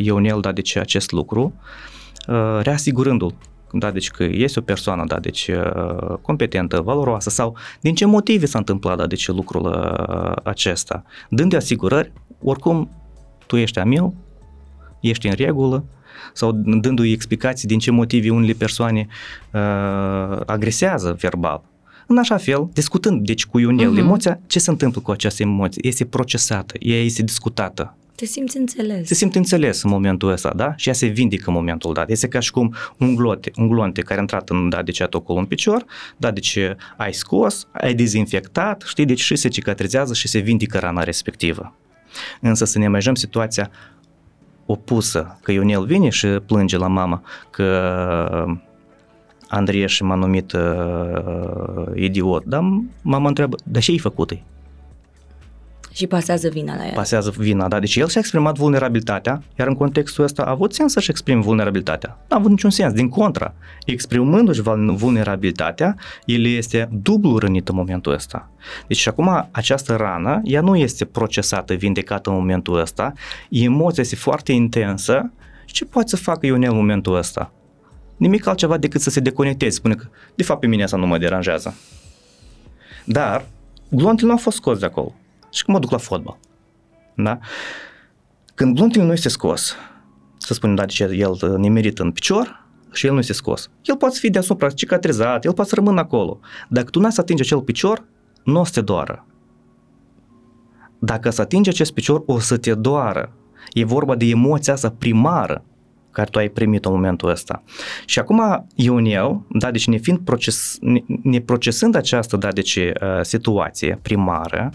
Ionel, 0.03 0.41
da, 0.41 0.53
deci 0.53 0.77
acest 0.77 1.11
lucru, 1.11 1.55
uh, 2.29 2.59
reasigurându-l 2.62 3.35
da, 3.72 3.90
deci 3.90 4.10
că 4.10 4.24
este 4.24 4.58
o 4.58 4.62
persoană, 4.62 5.04
da, 5.06 5.18
deci 5.18 5.48
uh, 5.48 6.16
competentă, 6.22 6.80
valoroasă 6.80 7.30
sau 7.30 7.56
din 7.80 7.94
ce 7.94 8.04
motive 8.04 8.46
s-a 8.46 8.58
întâmplat, 8.58 8.96
da, 8.96 9.06
deci 9.06 9.28
lucrul 9.28 9.64
uh, 9.64 10.32
acesta, 10.42 11.04
dând 11.30 11.50
de 11.50 11.56
asigurări, 11.56 12.12
oricum 12.42 12.90
tu 13.46 13.56
ești 13.56 13.78
a 13.78 13.84
meu, 13.84 14.14
ești 15.00 15.26
în 15.26 15.34
regulă, 15.36 15.84
sau 16.32 16.52
dându-i 16.52 17.12
explicații 17.12 17.68
din 17.68 17.78
ce 17.78 17.90
motive 17.90 18.30
unele 18.30 18.52
persoane 18.52 19.06
uh, 19.52 20.40
agresează 20.46 21.16
verbal. 21.20 21.62
În 22.06 22.18
așa 22.18 22.36
fel, 22.36 22.68
discutând 22.72 23.26
deci 23.26 23.46
cu 23.46 23.58
Ionel 23.58 23.94
uh-huh. 23.94 23.98
emoția, 23.98 24.40
ce 24.46 24.58
se 24.58 24.70
întâmplă 24.70 25.00
cu 25.00 25.10
această 25.10 25.42
emoție? 25.42 25.86
Este 25.86 26.04
procesată, 26.04 26.74
ea 26.78 27.02
este 27.02 27.22
discutată. 27.22 27.96
Te 28.16 28.24
simți 28.24 28.56
înțeles. 28.56 29.06
Se 29.06 29.14
simte 29.14 29.38
înțeles 29.38 29.82
în 29.82 29.90
momentul 29.90 30.30
ăsta, 30.30 30.52
da? 30.56 30.72
Și 30.76 30.88
ea 30.88 30.94
se 30.94 31.06
vindică 31.06 31.44
în 31.46 31.54
momentul 31.54 31.92
dat. 31.92 32.10
Este 32.10 32.28
ca 32.28 32.40
și 32.40 32.50
cum 32.50 32.74
un 32.98 33.14
glote, 33.14 33.50
un 33.56 33.68
glonte 33.68 34.00
care 34.00 34.18
a 34.18 34.20
intrat 34.20 34.48
în, 34.48 34.68
da, 34.68 34.82
deci 34.82 35.00
acolo 35.00 35.38
în 35.38 35.44
picior, 35.44 35.84
da, 36.16 36.30
deci 36.30 36.58
ai 36.96 37.14
scos, 37.14 37.68
ai 37.72 37.94
dezinfectat, 37.94 38.84
știi, 38.86 39.04
deci 39.04 39.20
și 39.20 39.36
se 39.36 39.48
cicatrizează 39.48 40.14
și 40.14 40.28
se 40.28 40.38
vindică 40.38 40.78
rana 40.78 41.02
respectivă. 41.02 41.74
Însă 42.40 42.64
să 42.64 42.78
ne 42.78 42.84
imaginăm 42.84 43.14
situația 43.14 43.70
opusă, 44.66 45.38
că 45.42 45.52
Ionel 45.52 45.84
vine 45.84 46.08
și 46.08 46.26
plânge 46.26 46.76
la 46.76 46.86
mama 46.86 47.22
că 47.50 48.58
și 49.86 50.02
m-a 50.02 50.14
numit 50.14 50.52
uh, 50.52 51.86
idiot, 51.94 52.44
dar 52.44 52.60
mama 53.02 53.28
întreabă, 53.28 53.56
dar 53.64 53.82
ce 53.82 53.90
ai 53.90 53.98
făcut 53.98 54.32
-i? 54.32 54.55
Și 55.97 56.07
pasează 56.07 56.49
vina 56.49 56.76
la 56.76 56.86
el. 56.86 56.92
pasează 56.94 57.34
vina, 57.36 57.68
da? 57.68 57.80
Deci 57.80 57.97
el 57.97 58.09
și-a 58.09 58.20
exprimat 58.20 58.57
vulnerabilitatea, 58.57 59.42
iar 59.59 59.68
în 59.68 59.74
contextul 59.74 60.24
ăsta 60.24 60.42
a 60.42 60.51
avut 60.51 60.74
sens 60.74 60.92
să-și 60.92 61.11
exprime 61.11 61.40
vulnerabilitatea. 61.40 62.18
Nu 62.28 62.36
a 62.36 62.38
avut 62.38 62.51
niciun 62.51 62.70
sens, 62.70 62.92
din 62.92 63.09
contra. 63.09 63.55
Exprimându-și 63.86 64.61
vul- 64.61 64.94
vulnerabilitatea, 64.97 65.97
el 66.24 66.47
este 66.47 66.88
dublu 66.92 67.38
rănit 67.38 67.68
în 67.68 67.74
momentul 67.74 68.12
ăsta. 68.12 68.51
Deci 68.86 68.97
și 68.97 69.09
acum 69.09 69.49
această 69.51 69.94
rană, 69.94 70.40
ea 70.44 70.61
nu 70.61 70.76
este 70.76 71.05
procesată, 71.05 71.74
vindecată 71.74 72.30
în 72.30 72.36
momentul 72.36 72.80
ăsta, 72.80 73.12
emoția 73.51 74.03
este 74.03 74.16
foarte 74.16 74.53
intensă 74.53 75.32
și 75.64 75.74
ce 75.74 75.84
poate 75.84 76.09
să 76.09 76.16
facă 76.16 76.47
Ionel 76.47 76.70
în 76.70 76.76
momentul 76.76 77.16
ăsta? 77.16 77.53
Nimic 78.16 78.47
altceva 78.47 78.76
decât 78.76 79.01
să 79.01 79.11
se 79.11 79.20
deconecteze, 79.20 79.76
spune 79.76 79.94
că 79.94 80.07
de 80.34 80.42
fapt 80.42 80.61
pe 80.61 80.66
mine 80.66 80.82
asta 80.82 80.97
nu 80.97 81.07
mă 81.07 81.18
deranjează. 81.18 81.74
Dar 83.05 83.44
glonțul 83.88 84.28
nu 84.28 84.34
a 84.34 84.36
fost 84.36 84.57
scos 84.57 84.78
de 84.78 84.86
acolo. 84.86 85.14
Și 85.57 85.64
că 85.64 85.70
mă 85.70 85.78
duc 85.78 85.90
la 85.90 85.98
fotbal. 85.98 86.38
Da? 87.14 87.38
Când 88.54 88.74
glonțul 88.74 89.02
nu 89.02 89.12
este 89.12 89.28
scos, 89.28 89.76
să 90.36 90.54
spunem, 90.54 90.74
da, 90.74 90.84
deci 90.84 91.00
el 91.00 91.57
nimerit 91.57 91.98
în 91.98 92.12
picior 92.12 92.66
și 92.92 93.07
el 93.07 93.12
nu 93.12 93.18
este 93.18 93.32
scos. 93.32 93.70
El 93.82 93.96
poate 93.96 94.16
fi 94.18 94.30
deasupra 94.30 94.70
cicatrizat, 94.70 95.44
el 95.44 95.52
poate 95.52 95.70
să 95.70 95.74
rămână 95.74 96.00
acolo. 96.00 96.40
Dacă 96.68 96.90
tu 96.90 97.00
n-ai 97.00 97.12
să 97.12 97.20
atingi 97.20 97.42
acel 97.42 97.61
picior, 97.61 98.04
nu 98.44 98.61
o 98.61 98.64
să 98.64 98.72
te 98.72 98.80
doară. 98.80 99.26
Dacă 100.98 101.30
să 101.30 101.40
atingi 101.40 101.68
acest 101.68 101.92
picior, 101.92 102.22
o 102.26 102.38
să 102.38 102.57
te 102.57 102.74
doară. 102.74 103.32
E 103.72 103.84
vorba 103.84 104.14
de 104.14 104.26
emoția 104.26 104.72
asta 104.72 104.90
primară 104.98 105.64
care 106.11 106.28
tu 106.30 106.38
ai 106.38 106.48
primit 106.48 106.84
în 106.84 106.92
momentul 106.92 107.28
ăsta. 107.28 107.62
Și 108.07 108.18
acum 108.18 108.66
Ionel, 108.74 109.40
da, 109.48 109.70
deci 109.70 109.86
ne 109.86 109.96
fiind 109.96 110.18
proces, 110.18 110.76
ne, 110.80 111.00
ne 111.22 111.40
procesând 111.40 111.94
această, 111.94 112.36
da, 112.36 112.52
deci 112.52 112.76
uh, 112.76 112.92
situație 113.22 113.98
primară, 114.02 114.72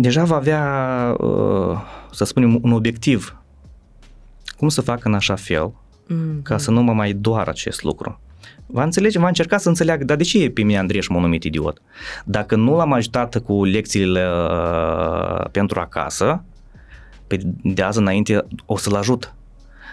deja 0.00 0.24
va 0.24 0.36
avea, 0.36 0.64
uh, 1.18 1.78
să 2.12 2.24
spunem, 2.24 2.58
un 2.62 2.72
obiectiv. 2.72 3.36
Cum 4.56 4.68
să 4.68 4.80
facă 4.80 5.08
în 5.08 5.14
așa 5.14 5.34
fel 5.34 5.72
Mm. 6.08 6.40
ca 6.42 6.58
să 6.58 6.70
nu 6.70 6.82
mă 6.82 6.92
mai 6.92 7.12
doară 7.12 7.50
acest 7.50 7.82
lucru. 7.82 8.20
Va 8.66 8.82
înțelege, 8.82 9.18
va 9.18 9.26
încerca 9.26 9.56
să 9.56 9.68
înțeleagă, 9.68 10.04
dar 10.04 10.16
de 10.16 10.22
ce 10.22 10.42
e 10.42 10.50
pe 10.50 10.62
mine 10.62 10.78
Andrei 10.78 11.02
și 11.02 11.12
m-a 11.12 11.20
numit 11.20 11.44
idiot? 11.44 11.82
Dacă 12.24 12.56
nu 12.56 12.76
l-am 12.76 12.92
ajutat 12.92 13.38
cu 13.38 13.64
lecțiile 13.64 14.26
uh, 14.28 15.44
pentru 15.50 15.80
acasă, 15.80 16.44
pe 17.26 17.40
de 17.62 17.82
azi 17.82 17.98
înainte 17.98 18.46
o 18.66 18.76
să-l 18.76 18.94
ajut. 18.94 19.34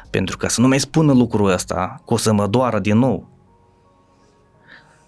Pentru 0.10 0.38
că 0.38 0.48
să 0.48 0.62
nu 0.62 0.68
mai 0.68 0.80
spună 0.80 1.14
lucrul 1.14 1.52
ăsta, 1.52 2.02
că 2.06 2.14
o 2.14 2.18
să 2.18 2.34
mă 2.34 2.48
doară 2.48 2.80
din 2.80 2.98
nou. 2.98 3.30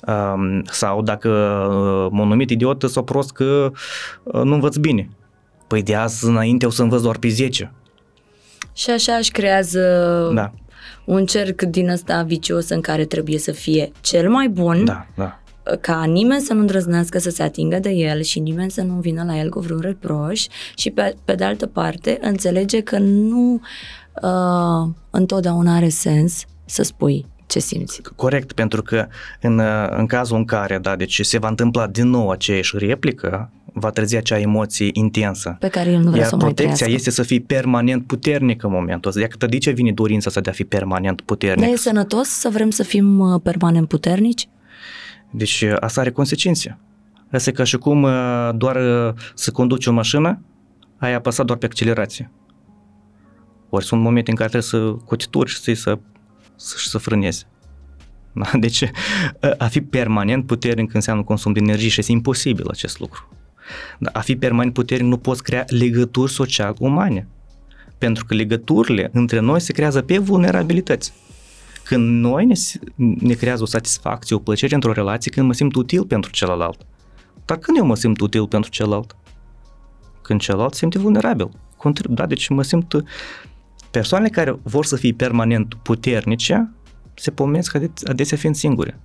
Um, 0.07 0.63
sau 0.71 1.01
dacă 1.01 1.29
uh, 1.29 2.11
m-a 2.11 2.25
numit 2.25 2.49
idiot 2.49 2.83
sau 2.83 3.03
prost 3.03 3.31
că 3.31 3.71
uh, 4.23 4.41
nu 4.41 4.53
învăț 4.53 4.75
bine. 4.75 5.09
Păi 5.67 5.83
de 5.83 5.95
azi 5.95 6.25
înainte 6.25 6.65
o 6.65 6.69
să 6.69 6.81
învăț 6.81 7.01
doar 7.01 7.17
pe 7.17 7.27
10. 7.27 7.73
Și 8.73 8.89
așa 8.89 9.13
își 9.13 9.31
creează 9.31 9.81
Da, 10.33 10.51
un 11.05 11.25
cerc 11.25 11.61
din 11.61 11.89
ăsta 11.89 12.21
vicios 12.21 12.69
în 12.69 12.81
care 12.81 13.05
trebuie 13.05 13.37
să 13.37 13.51
fie 13.51 13.91
cel 14.01 14.29
mai 14.29 14.47
bun, 14.47 14.85
da, 14.85 15.07
da. 15.15 15.39
ca 15.81 16.03
nimeni 16.03 16.41
să 16.41 16.53
nu 16.53 16.59
îndrăznească 16.59 17.17
să 17.19 17.29
se 17.29 17.43
atingă 17.43 17.79
de 17.79 17.89
el 17.89 18.21
și 18.21 18.39
nimeni 18.39 18.71
să 18.71 18.81
nu 18.81 18.93
vină 18.93 19.23
la 19.23 19.37
el 19.37 19.49
cu 19.49 19.59
vreun 19.59 19.79
reproș 19.79 20.45
și 20.75 20.89
pe, 20.89 21.15
pe 21.25 21.35
de 21.35 21.43
altă 21.43 21.65
parte 21.65 22.17
înțelege 22.21 22.81
că 22.81 22.97
nu 22.99 23.61
uh, 24.21 24.89
întotdeauna 25.09 25.75
are 25.75 25.89
sens 25.89 26.45
să 26.65 26.83
spui 26.83 27.25
ce 27.47 27.59
simți. 27.59 28.01
Corect, 28.15 28.51
pentru 28.51 28.81
că 28.81 29.07
în, 29.41 29.61
în 29.89 30.05
cazul 30.05 30.37
în 30.37 30.45
care, 30.45 30.77
da, 30.77 30.95
deci 30.95 31.25
se 31.25 31.37
va 31.37 31.47
întâmpla 31.47 31.87
din 31.87 32.09
nou 32.09 32.29
aceeași 32.29 32.77
replică, 32.77 33.51
va 33.73 33.89
trezi 33.89 34.15
acea 34.15 34.39
emoție 34.39 34.89
intensă. 34.93 35.55
Pe 35.59 35.67
care 35.67 35.89
el 35.91 35.99
nu 35.99 36.09
vrea 36.09 36.19
Iar 36.19 36.27
să 36.27 36.35
o 36.35 36.37
mai 36.37 36.45
protecția 36.45 36.85
trăiască. 36.85 37.09
este 37.09 37.21
să 37.21 37.27
fii 37.27 37.39
permanent 37.39 38.05
puternic 38.05 38.63
în 38.63 38.71
momentul 38.71 39.09
ăsta. 39.09 39.21
Iar 39.21 39.49
de 39.49 39.57
ce 39.57 39.71
vine 39.71 39.91
dorința 39.91 40.25
asta 40.27 40.41
de 40.41 40.49
a 40.49 40.53
fi 40.53 40.63
permanent 40.63 41.21
puternic? 41.21 41.63
Dar 41.63 41.73
e 41.73 41.77
sănătos 41.77 42.27
să 42.27 42.49
vrem 42.49 42.69
să 42.69 42.83
fim 42.83 43.19
uh, 43.19 43.41
permanent 43.43 43.87
puternici? 43.87 44.49
Deci 45.31 45.63
asta 45.79 46.01
are 46.01 46.11
consecințe. 46.11 46.77
Asta 47.31 47.49
e 47.49 47.53
ca 47.53 47.63
și 47.63 47.77
cum 47.77 48.03
uh, 48.03 48.49
doar 48.55 48.75
uh, 48.75 49.13
să 49.33 49.51
conduci 49.51 49.85
o 49.85 49.91
mașină, 49.91 50.39
ai 50.97 51.13
apăsat 51.13 51.45
doar 51.45 51.57
pe 51.57 51.65
accelerație. 51.65 52.31
Ori 53.69 53.85
sunt 53.85 54.01
momente 54.01 54.29
în 54.29 54.35
care 54.35 54.49
trebuie 54.49 54.69
să 54.97 55.03
cotituri 55.05 55.49
și 55.49 55.75
să, 55.75 55.99
să, 56.57 56.77
să, 56.77 56.89
să 56.89 56.97
frânezi. 56.97 57.45
Da? 58.31 58.49
Deci 58.65 58.89
a 59.57 59.67
fi 59.67 59.81
permanent 59.81 60.45
puternic 60.45 60.93
înseamnă 60.93 61.23
consum 61.23 61.53
de 61.53 61.59
energie 61.59 61.89
și 61.89 61.99
este 61.99 62.11
imposibil 62.11 62.67
acest 62.69 62.99
lucru. 62.99 63.29
Da? 63.99 64.09
A 64.13 64.19
fi 64.19 64.35
permanent 64.35 64.73
puternic 64.73 65.07
nu 65.07 65.17
poți 65.17 65.43
crea 65.43 65.65
legături 65.67 66.31
social 66.31 66.75
umane. 66.79 67.27
Pentru 67.97 68.25
că 68.25 68.33
legăturile 68.33 69.09
între 69.13 69.39
noi 69.39 69.59
se 69.59 69.73
creează 69.73 70.01
pe 70.01 70.17
vulnerabilități. 70.17 71.13
Când 71.83 72.21
noi 72.21 72.45
ne, 72.45 72.55
ne 72.95 73.33
creează 73.33 73.63
o 73.63 73.65
satisfacție, 73.65 74.35
o 74.35 74.39
plăcere 74.39 74.75
într-o 74.75 74.91
relație, 74.91 75.31
când 75.31 75.47
mă 75.47 75.53
simt 75.53 75.75
util 75.75 76.05
pentru 76.05 76.31
celălalt. 76.31 76.85
Dar 77.45 77.57
când 77.57 77.77
eu 77.77 77.85
mă 77.85 77.95
simt 77.95 78.21
util 78.21 78.47
pentru 78.47 78.69
celălalt? 78.69 79.15
Când 80.21 80.41
celălalt 80.41 80.73
se 80.73 80.79
simte 80.79 80.99
vulnerabil. 80.99 81.49
Contrib- 81.77 82.09
da, 82.09 82.25
deci 82.25 82.49
mă 82.49 82.63
simt... 82.63 83.03
Persoanele 83.97 84.29
care 84.29 84.59
vor 84.63 84.85
să 84.85 84.95
fie 84.95 85.13
permanent 85.13 85.73
puternice 85.73 86.71
se 87.13 87.31
pomenesc 87.31 87.75
ade- 87.75 87.91
adesea 88.03 88.37
fiind 88.37 88.55
singure. 88.55 88.99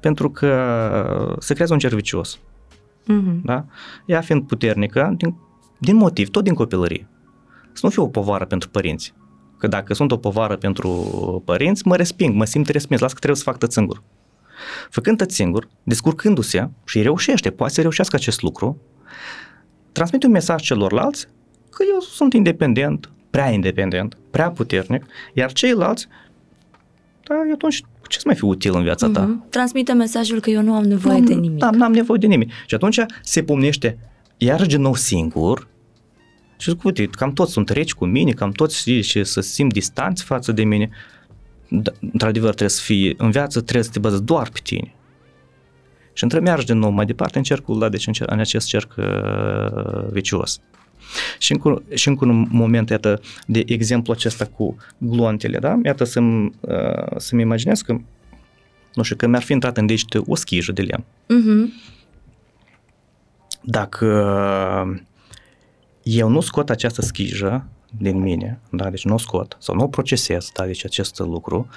Pentru 0.00 0.30
că 0.30 1.36
se 1.38 1.52
creează 1.52 1.72
un 1.72 1.78
cerc 1.78 1.94
vicios. 1.94 2.38
Mm-hmm. 3.02 3.40
Da? 3.44 3.64
Ea 4.06 4.20
fiind 4.20 4.46
puternică, 4.46 5.14
din, 5.16 5.36
din 5.78 5.96
motiv, 5.96 6.28
tot 6.30 6.44
din 6.44 6.54
copilărie. 6.54 7.08
Să 7.72 7.80
nu 7.82 7.90
fiu 7.90 8.02
o 8.02 8.08
povară 8.08 8.44
pentru 8.44 8.68
părinți. 8.68 9.14
Că 9.58 9.66
dacă 9.66 9.94
sunt 9.94 10.12
o 10.12 10.16
povară 10.16 10.56
pentru 10.56 10.90
părinți, 11.44 11.86
mă 11.86 11.96
resping, 11.96 12.34
mă 12.34 12.44
simt 12.44 12.68
respins, 12.68 13.00
las 13.00 13.12
că 13.12 13.18
trebuie 13.18 13.38
să 13.38 13.50
fac 13.50 13.58
tot 13.58 13.72
singur. 13.72 14.02
Făcând 14.90 15.16
tot 15.16 15.30
singur, 15.30 15.68
descurcându-se 15.82 16.70
și 16.84 17.02
reușește, 17.02 17.50
poate 17.50 17.72
să 17.72 17.80
reușească 17.80 18.16
acest 18.16 18.42
lucru, 18.42 18.80
transmite 19.92 20.26
un 20.26 20.32
mesaj 20.32 20.62
celorlalți 20.62 21.26
că 21.70 21.84
eu 21.92 22.00
sunt 22.00 22.32
independent, 22.32 23.10
prea 23.36 23.50
independent, 23.50 24.16
prea 24.30 24.50
puternic, 24.50 25.04
iar 25.32 25.52
ceilalți, 25.52 26.08
da, 27.22 27.34
atunci 27.52 27.82
ce 28.08 28.18
să 28.18 28.22
mai 28.26 28.34
fi 28.34 28.44
util 28.44 28.74
în 28.74 28.82
viața 28.82 29.08
ta? 29.08 29.28
Mm-hmm. 29.28 29.50
Transmite 29.50 29.92
mesajul 29.92 30.40
că 30.40 30.50
eu 30.50 30.62
nu 30.62 30.74
am 30.74 30.84
nevoie 30.84 31.18
Nu, 31.18 31.24
de 31.24 31.34
nimic. 31.34 31.58
Da, 31.58 31.70
n-am 31.70 31.92
nevoie 31.92 32.18
de 32.18 32.26
nimic. 32.26 32.50
Și 32.66 32.74
atunci 32.74 32.98
se 33.22 33.42
pomnește 33.42 33.98
iar 34.36 34.66
din 34.66 34.80
nou 34.80 34.94
singur 34.94 35.68
și 36.58 36.70
zic, 36.70 36.84
uite, 36.84 37.06
cam 37.06 37.32
toți 37.32 37.52
sunt 37.52 37.68
reci 37.68 37.94
cu 37.94 38.04
mine, 38.04 38.30
cam 38.30 38.50
toți 38.50 38.78
știi, 38.78 39.02
și 39.02 39.24
să 39.24 39.40
simt 39.40 39.72
distanți 39.72 40.24
față 40.24 40.52
de 40.52 40.64
mine. 40.64 40.90
Da, 41.68 41.92
într-adevăr, 42.12 42.48
trebuie 42.48 42.68
să 42.68 42.82
fie, 42.82 43.14
în 43.16 43.30
viață 43.30 43.60
trebuie 43.60 43.84
să 43.84 43.90
te 43.90 43.98
bazezi 43.98 44.22
doar 44.22 44.48
pe 44.48 44.58
tine. 44.62 44.94
Și 46.12 46.22
între 46.22 46.38
mergi 46.38 46.66
din 46.66 46.78
nou 46.78 46.90
mai 46.90 47.06
departe 47.06 47.38
în 47.38 47.44
cercul, 47.44 47.78
da, 47.78 47.88
deci 47.88 48.06
în, 48.06 48.12
cer, 48.12 48.30
în 48.30 48.38
acest 48.38 48.66
cerc 48.66 48.94
uh, 48.96 50.08
vicios. 50.10 50.60
Și 51.38 51.52
încă, 51.52 51.82
și 51.94 52.08
încă 52.08 52.24
un 52.24 52.46
moment, 52.50 52.90
iată, 52.90 53.20
de 53.46 53.62
exemplu 53.66 54.12
acesta 54.12 54.46
cu 54.46 54.76
gloantele, 54.98 55.58
da? 55.58 55.78
Iată 55.84 56.04
să-mi, 56.04 56.52
uh, 56.60 57.16
să-mi 57.16 57.42
imaginez 57.42 57.80
că, 57.80 57.96
nu 58.94 59.02
știu, 59.02 59.16
că 59.16 59.26
mi-ar 59.26 59.42
fi 59.42 59.52
intrat 59.52 59.76
în 59.76 59.86
dește 59.86 60.20
o 60.26 60.34
schijă 60.34 60.72
de 60.72 60.82
lemn. 60.82 61.04
Mm-hmm. 61.04 61.94
Dacă 63.62 64.06
eu 66.02 66.28
nu 66.28 66.40
scot 66.40 66.70
această 66.70 67.02
schijă 67.02 67.66
din 67.98 68.18
mine, 68.18 68.60
da, 68.70 68.90
deci 68.90 69.04
nu 69.04 69.14
o 69.14 69.18
scot, 69.18 69.56
sau 69.58 69.74
nu 69.74 69.82
o 69.82 69.88
procesez, 69.88 70.50
da, 70.54 70.64
deci 70.64 70.84
acest 70.84 71.18
lucru, 71.18 71.68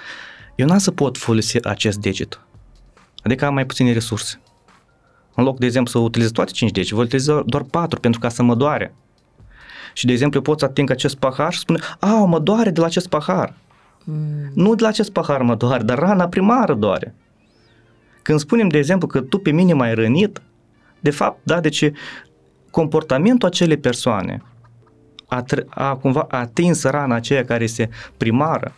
eu 0.56 0.68
n-am 0.68 0.78
să 0.78 0.92
pot 0.92 1.18
folosi 1.18 1.68
acest 1.68 1.98
deget. 1.98 2.42
Adică 3.24 3.46
am 3.46 3.54
mai 3.54 3.66
puține 3.66 3.94
resurse. 3.94 4.42
În 5.36 5.44
loc, 5.44 5.60
de 5.60 5.66
exemplu, 5.66 5.92
să 5.92 5.98
utilizez 5.98 6.32
toate 6.32 6.52
5 6.52 6.72
degete, 6.72 6.96
voi 6.96 7.04
utiliza 7.04 7.44
doar 7.46 7.64
4 7.64 8.00
pentru 8.00 8.20
ca 8.20 8.30
să 8.30 8.44
mă 8.44 8.56
doare. 8.56 8.96
Și, 10.00 10.06
de 10.06 10.12
exemplu, 10.12 10.38
eu 10.38 10.44
pot 10.44 10.60
să 10.60 10.66
ating 10.66 10.90
acest 10.90 11.16
pahar 11.16 11.54
și 11.54 11.60
spune, 11.60 11.80
a, 12.00 12.08
mă 12.08 12.40
doare 12.40 12.70
de 12.70 12.80
la 12.80 12.86
acest 12.86 13.08
pahar. 13.08 13.54
Mm. 14.04 14.52
Nu 14.54 14.76
de 14.76 14.82
la 14.82 14.88
acest 14.88 15.12
pahar 15.12 15.42
mă 15.42 15.56
doare, 15.56 15.84
dar 15.84 15.98
rana 15.98 16.28
primară 16.28 16.74
doare. 16.74 17.16
Când 18.22 18.40
spunem, 18.40 18.68
de 18.68 18.78
exemplu, 18.78 19.08
că 19.08 19.22
tu 19.22 19.38
pe 19.38 19.52
mine 19.52 19.74
m-ai 19.74 19.94
rănit, 19.94 20.42
de 21.00 21.10
fapt, 21.10 21.40
da, 21.44 21.60
deci 21.60 21.92
comportamentul 22.72 23.48
acelei 23.48 23.78
persoane 23.78 24.44
a, 25.28 25.46
a 25.70 25.96
cumva 25.96 26.26
atins 26.30 26.84
rana 26.84 27.16
aceea 27.16 27.46
care 27.46 27.64
este 27.64 27.90
primară, 28.18 28.76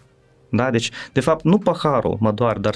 da, 0.49 0.69
deci, 0.69 0.91
de 1.13 1.19
fapt, 1.19 1.43
nu 1.43 1.57
paharul 1.57 2.17
mă 2.19 2.32
doar, 2.32 2.57
dar 2.57 2.76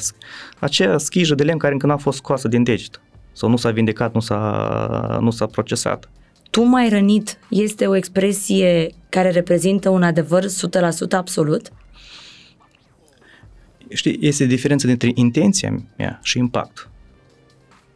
aceea 0.60 0.98
schijă 0.98 1.36
de 1.36 1.44
lemn 1.44 1.60
care 1.60 1.74
încă 1.74 1.88
n-a 1.88 1.98
fost 1.98 2.18
scoasă 2.18 2.48
din 2.48 2.64
deget 2.64 3.02
sau 3.32 3.50
nu 3.50 3.56
s-a 3.56 3.72
vindecat, 3.72 4.14
nu 4.14 4.20
s-a, 4.20 5.18
nu 5.22 5.30
s-a 5.30 5.46
procesat. 5.46 6.10
Tu 6.56 6.64
mai 6.64 6.90
rănit 6.90 7.38
este 7.50 7.88
o 7.88 7.96
expresie 7.96 8.90
care 9.10 9.30
reprezintă 9.30 9.90
un 9.90 10.04
adevăr 10.04 10.44
100% 10.44 10.48
absolut? 11.10 11.72
Știi, 13.90 14.18
este 14.22 14.46
diferența 14.46 14.88
dintre 14.88 15.12
intenția 15.14 15.84
mea 15.98 16.20
și 16.24 16.38
impact. 16.38 16.90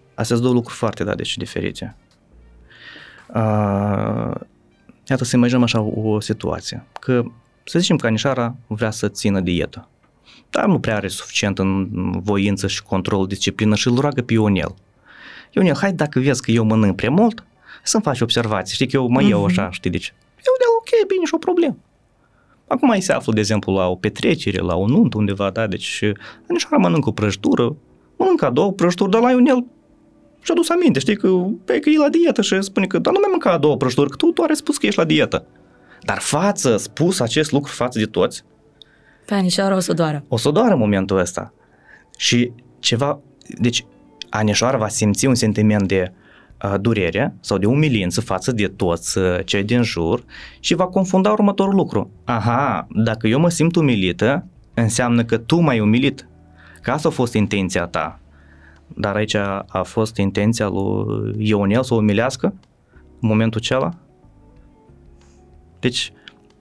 Astea 0.07 0.25
sunt 0.25 0.41
două 0.41 0.53
lucruri 0.53 0.77
foarte, 0.77 1.03
da, 1.03 1.15
deci 1.15 1.37
diferite. 1.37 1.95
Uh, 3.27 4.35
iată 5.07 5.23
să 5.23 5.35
imaginăm 5.35 5.63
așa 5.63 5.81
o, 5.81 6.09
o 6.09 6.19
situație, 6.19 6.85
că 6.99 7.23
să 7.63 7.79
zicem 7.79 7.95
că 7.95 8.05
Anișara 8.05 8.55
vrea 8.67 8.91
să 8.91 9.07
țină 9.07 9.39
dietă, 9.39 9.87
dar 10.49 10.65
nu 10.65 10.79
prea 10.79 10.95
are 10.95 11.07
suficient 11.07 11.59
în 11.59 11.89
voință 12.19 12.67
și 12.67 12.83
control, 12.83 13.27
disciplină 13.27 13.75
și 13.75 13.87
îl 13.87 13.99
roagă 13.99 14.21
pe 14.21 14.33
Ionel. 14.33 14.75
Ionel, 15.51 15.75
hai 15.75 15.93
dacă 15.93 16.19
vezi 16.19 16.41
că 16.41 16.51
eu 16.51 16.63
mănânc 16.63 16.95
prea 16.95 17.09
mult, 17.09 17.43
să-mi 17.89 18.03
faci 18.03 18.21
observații, 18.21 18.73
știi 18.73 18.87
că 18.87 18.95
eu 18.95 19.07
mă 19.07 19.23
iau 19.23 19.45
așa, 19.45 19.71
știi, 19.71 19.89
deci 19.89 20.13
Ionel, 20.45 20.73
ok, 20.79 21.07
bine, 21.07 21.25
și 21.25 21.33
o 21.33 21.37
problemă. 21.37 21.77
Acum 22.67 22.87
mai 22.87 23.01
se 23.01 23.13
află, 23.13 23.33
de 23.33 23.39
exemplu, 23.39 23.73
la 23.73 23.87
o 23.87 23.95
petrecere, 23.95 24.61
la 24.61 24.75
o 24.75 24.87
nuntă 24.87 25.17
undeva, 25.17 25.49
da, 25.49 25.67
deci 25.67 26.03
Anișara 26.49 26.77
mănâncă 26.77 27.09
o 27.09 27.11
prăjitură, 27.11 27.75
mănâncă 28.17 28.49
două 28.53 28.71
prăjituri, 28.71 29.11
dar 29.11 29.21
la 29.21 29.31
Ionel 29.31 29.65
și-a 30.41 30.53
dus 30.53 30.69
aminte, 30.69 30.99
știi, 30.99 31.17
că, 31.17 31.27
pe, 31.65 31.79
că 31.79 31.89
e 31.89 31.97
la 31.97 32.09
dietă 32.09 32.41
și 32.41 32.61
spune 32.61 32.85
că, 32.85 32.99
dar 32.99 33.13
nu 33.13 33.19
mai 33.21 33.29
mânca 33.31 33.51
a 33.51 33.57
doua 33.57 33.77
prăjituri, 33.77 34.09
că 34.09 34.15
tu 34.15 34.31
doar 34.31 34.49
ai 34.49 34.55
spus 34.55 34.77
că 34.77 34.85
ești 34.85 34.99
la 34.99 35.05
dietă. 35.05 35.45
Dar 36.01 36.19
față, 36.19 36.77
spus 36.77 37.19
acest 37.19 37.51
lucru 37.51 37.71
față 37.71 37.99
de 37.99 38.05
toți, 38.05 38.43
pe 39.25 39.35
Anișoara 39.35 39.75
o 39.75 39.79
să 39.79 39.93
doară. 39.93 40.23
O 40.27 40.37
să 40.37 40.51
doară 40.51 40.73
în 40.73 40.79
momentul 40.79 41.17
ăsta. 41.17 41.53
Și 42.17 42.51
ceva, 42.79 43.19
deci 43.59 43.85
Anișoara 44.29 44.77
va 44.77 44.87
simți 44.87 45.25
un 45.25 45.35
sentiment 45.35 45.87
de 45.87 46.11
uh, 46.11 46.18
durere 46.81 47.35
sau 47.39 47.57
de 47.57 47.65
umilință 47.65 48.21
față 48.21 48.51
de 48.51 48.67
toți 48.67 49.17
uh, 49.17 49.39
cei 49.45 49.63
din 49.63 49.81
jur 49.81 50.23
și 50.59 50.75
va 50.75 50.87
confunda 50.87 51.31
următorul 51.31 51.75
lucru. 51.75 52.11
Aha, 52.23 52.87
dacă 52.89 53.27
eu 53.27 53.39
mă 53.39 53.49
simt 53.49 53.75
umilită, 53.75 54.45
înseamnă 54.73 55.23
că 55.23 55.37
tu 55.37 55.59
m-ai 55.59 55.79
umilit. 55.79 56.27
Că 56.81 56.91
asta 56.91 57.07
a 57.07 57.11
fost 57.11 57.33
intenția 57.33 57.85
ta. 57.85 58.19
Dar 58.87 59.15
aici 59.15 59.35
a 59.67 59.83
fost 59.83 60.17
intenția 60.17 60.67
lui 60.67 61.47
Ionel 61.47 61.83
să 61.83 61.93
o 61.93 61.97
umilească 61.97 62.53
în 63.19 63.27
momentul 63.29 63.59
acela? 63.63 63.93
Deci, 65.79 66.13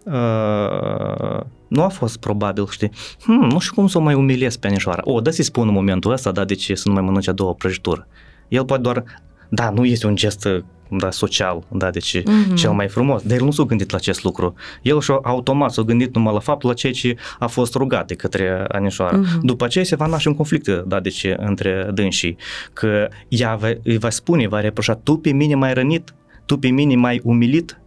uh, 0.05 1.41
nu 1.69 1.83
a 1.83 1.89
fost 1.89 2.17
probabil, 2.17 2.67
știi, 2.67 2.91
hmm, 3.21 3.49
nu 3.49 3.59
știu 3.59 3.75
cum 3.75 3.87
să 3.87 3.99
o 3.99 4.01
mai 4.01 4.15
umilez 4.15 4.57
pe 4.57 4.67
Anișoara. 4.67 5.03
O, 5.05 5.21
dă 5.21 5.31
să-i 5.31 5.45
spun 5.45 5.69
în 5.69 5.75
momentul 5.75 6.13
ăsta, 6.13 6.33
da, 6.33 6.45
de 6.45 6.55
ce 6.55 6.75
să 6.75 6.89
nu 6.89 6.95
mai 6.95 7.03
mănânce 7.03 7.31
a 7.31 7.33
doua 7.33 7.53
prăjitură. 7.53 8.07
El 8.49 8.65
poate 8.65 8.83
doar, 8.83 9.05
da, 9.49 9.71
nu 9.71 9.85
este 9.85 10.07
un 10.07 10.17
gest 10.17 10.49
da, 10.91 11.11
social, 11.11 11.67
da, 11.69 11.91
deci 11.91 12.19
mm-hmm. 12.21 12.55
cel 12.55 12.71
mai 12.71 12.89
frumos, 12.89 13.23
dar 13.23 13.39
el 13.39 13.45
nu 13.45 13.51
s-a 13.51 13.63
gândit 13.63 13.91
la 13.91 13.97
acest 13.97 14.23
lucru. 14.23 14.55
El 14.83 15.01
și-a 15.01 15.21
automat 15.23 15.73
s-a 15.73 15.83
gândit 15.83 16.15
numai 16.15 16.33
la 16.33 16.39
faptul 16.39 16.69
la 16.69 16.75
ceea 16.75 16.93
ce 16.93 17.17
a 17.39 17.47
fost 17.47 17.75
rugat 17.75 18.07
de 18.07 18.15
către 18.15 18.65
Anișoara. 18.69 19.21
Mm-hmm. 19.21 19.41
După 19.43 19.65
aceea 19.65 19.85
se 19.85 19.97
va 19.97 20.07
naște 20.07 20.29
un 20.29 20.35
conflict, 20.35 20.69
da, 20.69 21.01
deci 21.01 21.27
între 21.37 21.91
dânsii, 21.95 22.37
că 22.73 23.09
ea 23.29 23.55
va, 23.57 23.73
îi 23.83 23.99
va 23.99 24.11
spune, 24.11 24.49
va 24.49 24.61
reproșa, 24.61 24.95
tu 24.95 25.17
pe 25.17 25.31
mine 25.31 25.55
mai 25.55 25.75
rănit, 25.75 26.15
tu 26.47 26.59
pe 26.59 26.69
mine 26.69 26.97
mai 26.97 27.21
umilit, 27.25 27.81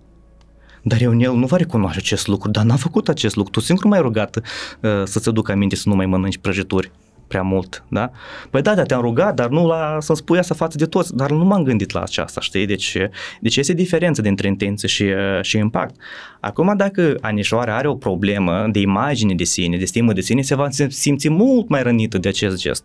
dar 0.83 1.01
eu 1.01 1.11
în 1.11 1.19
el 1.19 1.33
nu 1.33 1.45
va 1.45 1.57
recunoaște 1.57 1.99
acest 1.99 2.27
lucru, 2.27 2.49
dar 2.49 2.63
n-a 2.63 2.75
făcut 2.75 3.09
acest 3.09 3.35
lucru. 3.35 3.51
Tu 3.51 3.59
singur 3.59 3.85
mai 3.85 4.01
rugat 4.01 4.35
uh, 4.37 4.91
să-ți 5.03 5.29
aduc 5.29 5.49
aminte 5.49 5.75
să 5.75 5.89
nu 5.89 5.95
mai 5.95 6.05
mănânci 6.05 6.37
prăjituri 6.37 6.91
prea 7.31 7.41
mult, 7.41 7.83
da? 7.87 8.11
Păi 8.49 8.61
da, 8.61 8.75
da, 8.75 8.83
te-am 8.83 9.01
rugat, 9.01 9.35
dar 9.35 9.49
nu 9.49 9.67
la 9.67 9.97
să-mi 9.99 10.17
spui 10.17 10.37
asta 10.37 10.55
față 10.55 10.77
de 10.77 10.85
toți, 10.85 11.15
dar 11.15 11.31
nu 11.31 11.45
m-am 11.45 11.63
gândit 11.63 11.91
la 11.91 12.01
aceasta, 12.01 12.41
știi? 12.41 12.65
Deci, 12.65 12.97
deci 13.41 13.57
este 13.57 13.73
diferență 13.73 14.21
dintre 14.21 14.47
intenție 14.47 14.87
și, 14.87 15.03
uh, 15.03 15.41
și 15.41 15.57
impact. 15.57 15.95
Acum, 16.39 16.73
dacă 16.77 17.15
Anișoara 17.21 17.75
are 17.75 17.87
o 17.87 17.95
problemă 17.95 18.67
de 18.71 18.79
imagine 18.79 19.33
de 19.35 19.43
sine, 19.43 19.77
de 19.77 19.85
stimă 19.85 20.13
de 20.13 20.21
sine, 20.21 20.41
se 20.41 20.55
va 20.55 20.67
simți 20.87 21.29
mult 21.29 21.69
mai 21.69 21.83
rănită 21.83 22.17
de 22.17 22.27
acest 22.27 22.57
gest 22.57 22.83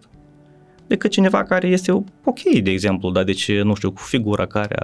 decât 0.86 1.10
cineva 1.10 1.42
care 1.42 1.68
este 1.68 1.92
ok, 2.24 2.40
de 2.62 2.70
exemplu, 2.70 3.10
da, 3.10 3.24
deci, 3.24 3.52
nu 3.52 3.74
știu, 3.74 3.90
cu 3.90 4.00
figura 4.00 4.46
care 4.46 4.76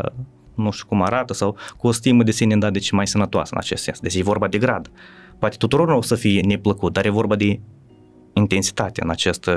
nu 0.55 0.71
știu 0.71 0.87
cum 0.89 1.03
arată 1.03 1.33
sau 1.33 1.57
cu 1.77 1.87
o 1.87 1.93
stimă 1.93 2.23
de 2.23 2.31
sine, 2.31 2.57
da, 2.57 2.71
deci 2.71 2.91
mai 2.91 3.07
sănătoasă 3.07 3.51
în 3.55 3.59
acest 3.61 3.83
sens. 3.83 4.01
Deci 4.01 4.15
e 4.15 4.23
vorba 4.23 4.49
de 4.49 4.59
grad. 4.59 4.91
Poate 5.39 5.57
tuturor 5.57 5.89
nu 5.89 5.97
o 5.97 6.03
să 6.03 6.15
fie 6.15 6.41
neplăcut, 6.41 6.93
dar 6.93 7.07
e 7.07 7.11
vorba 7.11 7.37
de 7.37 7.61
intensitate 8.33 9.03
în 9.03 9.11
acest, 9.11 9.51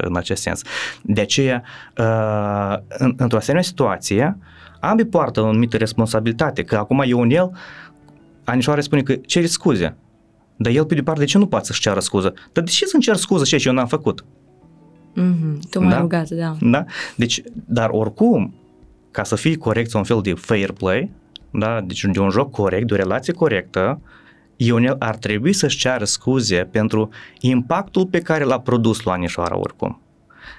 în 0.00 0.16
acest 0.16 0.42
sens. 0.42 0.62
De 1.02 1.20
aceea, 1.20 1.62
uh, 1.98 2.78
în, 2.88 3.14
într-o 3.16 3.38
asemenea 3.38 3.66
situație, 3.66 4.38
ambii 4.80 5.06
poartă 5.06 5.40
o 5.40 5.46
anumită 5.46 5.76
responsabilitate, 5.76 6.62
că 6.62 6.76
acum 6.76 7.02
e 7.06 7.12
un 7.12 7.30
el, 7.30 7.52
Anișoare 8.44 8.80
spune 8.80 9.02
că 9.02 9.14
cere 9.14 9.46
scuze, 9.46 9.96
dar 10.56 10.72
el 10.72 10.84
pe 10.84 10.94
de 10.94 11.02
parte, 11.02 11.20
de 11.20 11.26
ce 11.26 11.38
nu 11.38 11.46
poate 11.46 11.64
să-și 11.64 11.80
ceară 11.80 12.00
scuză? 12.00 12.34
Dar 12.52 12.64
de 12.64 12.70
ce 12.70 12.86
să-mi 12.86 13.02
cer 13.02 13.16
scuză 13.16 13.44
și 13.44 13.56
ce 13.56 13.68
eu 13.68 13.74
n-am 13.74 13.86
făcut? 13.86 14.24
Mm-hmm, 15.12 15.58
tu 15.70 15.80
m-ai 15.80 15.90
da? 15.90 16.00
rugat, 16.00 16.28
da. 16.28 16.56
da. 16.60 16.84
Deci, 17.16 17.42
dar 17.52 17.88
oricum, 17.92 18.54
ca 19.10 19.24
să 19.24 19.36
fii 19.36 19.56
corect 19.56 19.92
un 19.92 20.02
fel 20.02 20.20
de 20.22 20.32
fair 20.32 20.72
play, 20.72 21.10
da, 21.50 21.80
deci 21.80 22.04
de 22.04 22.20
un 22.20 22.30
joc 22.30 22.50
corect, 22.50 22.86
de 22.86 22.92
o 22.92 22.96
relație 22.96 23.32
corectă, 23.32 24.00
Ionel 24.62 24.96
ar 24.98 25.16
trebui 25.16 25.52
să-și 25.52 25.78
ceară 25.78 26.04
scuze 26.04 26.68
pentru 26.70 27.08
impactul 27.40 28.06
pe 28.06 28.18
care 28.18 28.44
l-a 28.44 28.60
produs 28.60 29.02
la 29.02 29.12
Anișoara 29.12 29.58
oricum. 29.58 30.00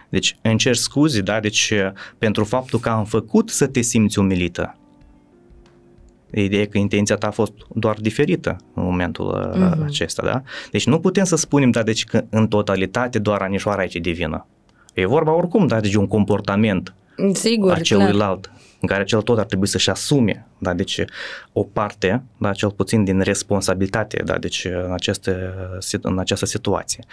Deci 0.09 0.37
încerci 0.41 0.77
scuze, 0.77 1.21
da, 1.21 1.39
deci 1.39 1.73
pentru 2.17 2.43
faptul 2.43 2.79
că 2.79 2.89
am 2.89 3.05
făcut 3.05 3.49
să 3.49 3.67
te 3.67 3.81
simți 3.81 4.19
umilită. 4.19 4.75
Ideea 6.33 6.67
că 6.67 6.77
intenția 6.77 7.15
ta 7.15 7.27
a 7.27 7.31
fost 7.31 7.53
doar 7.73 7.97
diferită 7.99 8.55
în 8.73 8.83
momentul 8.83 9.51
uh-huh. 9.53 9.85
acesta, 9.85 10.23
da? 10.25 10.41
Deci 10.71 10.85
nu 10.85 10.99
putem 10.99 11.23
să 11.23 11.35
spunem, 11.35 11.71
da, 11.71 11.83
deci 11.83 12.03
că 12.03 12.23
în 12.29 12.47
totalitate 12.47 13.19
doar 13.19 13.41
Anișoara 13.41 13.81
aici 13.81 13.95
de 13.95 14.11
vină. 14.11 14.45
E 14.93 15.05
vorba 15.05 15.33
oricum, 15.33 15.67
da, 15.67 15.79
deci 15.79 15.91
de 15.91 15.97
un 15.97 16.07
comportament 16.07 16.93
Sigur, 17.33 17.71
a 17.71 17.79
celuilalt, 17.79 18.45
clar. 18.45 18.59
În 18.81 18.87
care 18.87 19.03
cel 19.03 19.21
tot 19.21 19.37
ar 19.37 19.45
trebui 19.45 19.67
să-și 19.67 19.89
asume, 19.89 20.47
da, 20.57 20.73
deci 20.73 21.03
o 21.53 21.63
parte, 21.63 22.23
da, 22.37 22.51
cel 22.51 22.71
puțin 22.71 23.03
din 23.03 23.19
responsabilitate, 23.19 24.21
da, 24.25 24.37
deci 24.37 24.65
în, 24.85 24.91
aceste, 24.93 25.53
în 26.01 26.19
această 26.19 26.45
situație. 26.45 27.03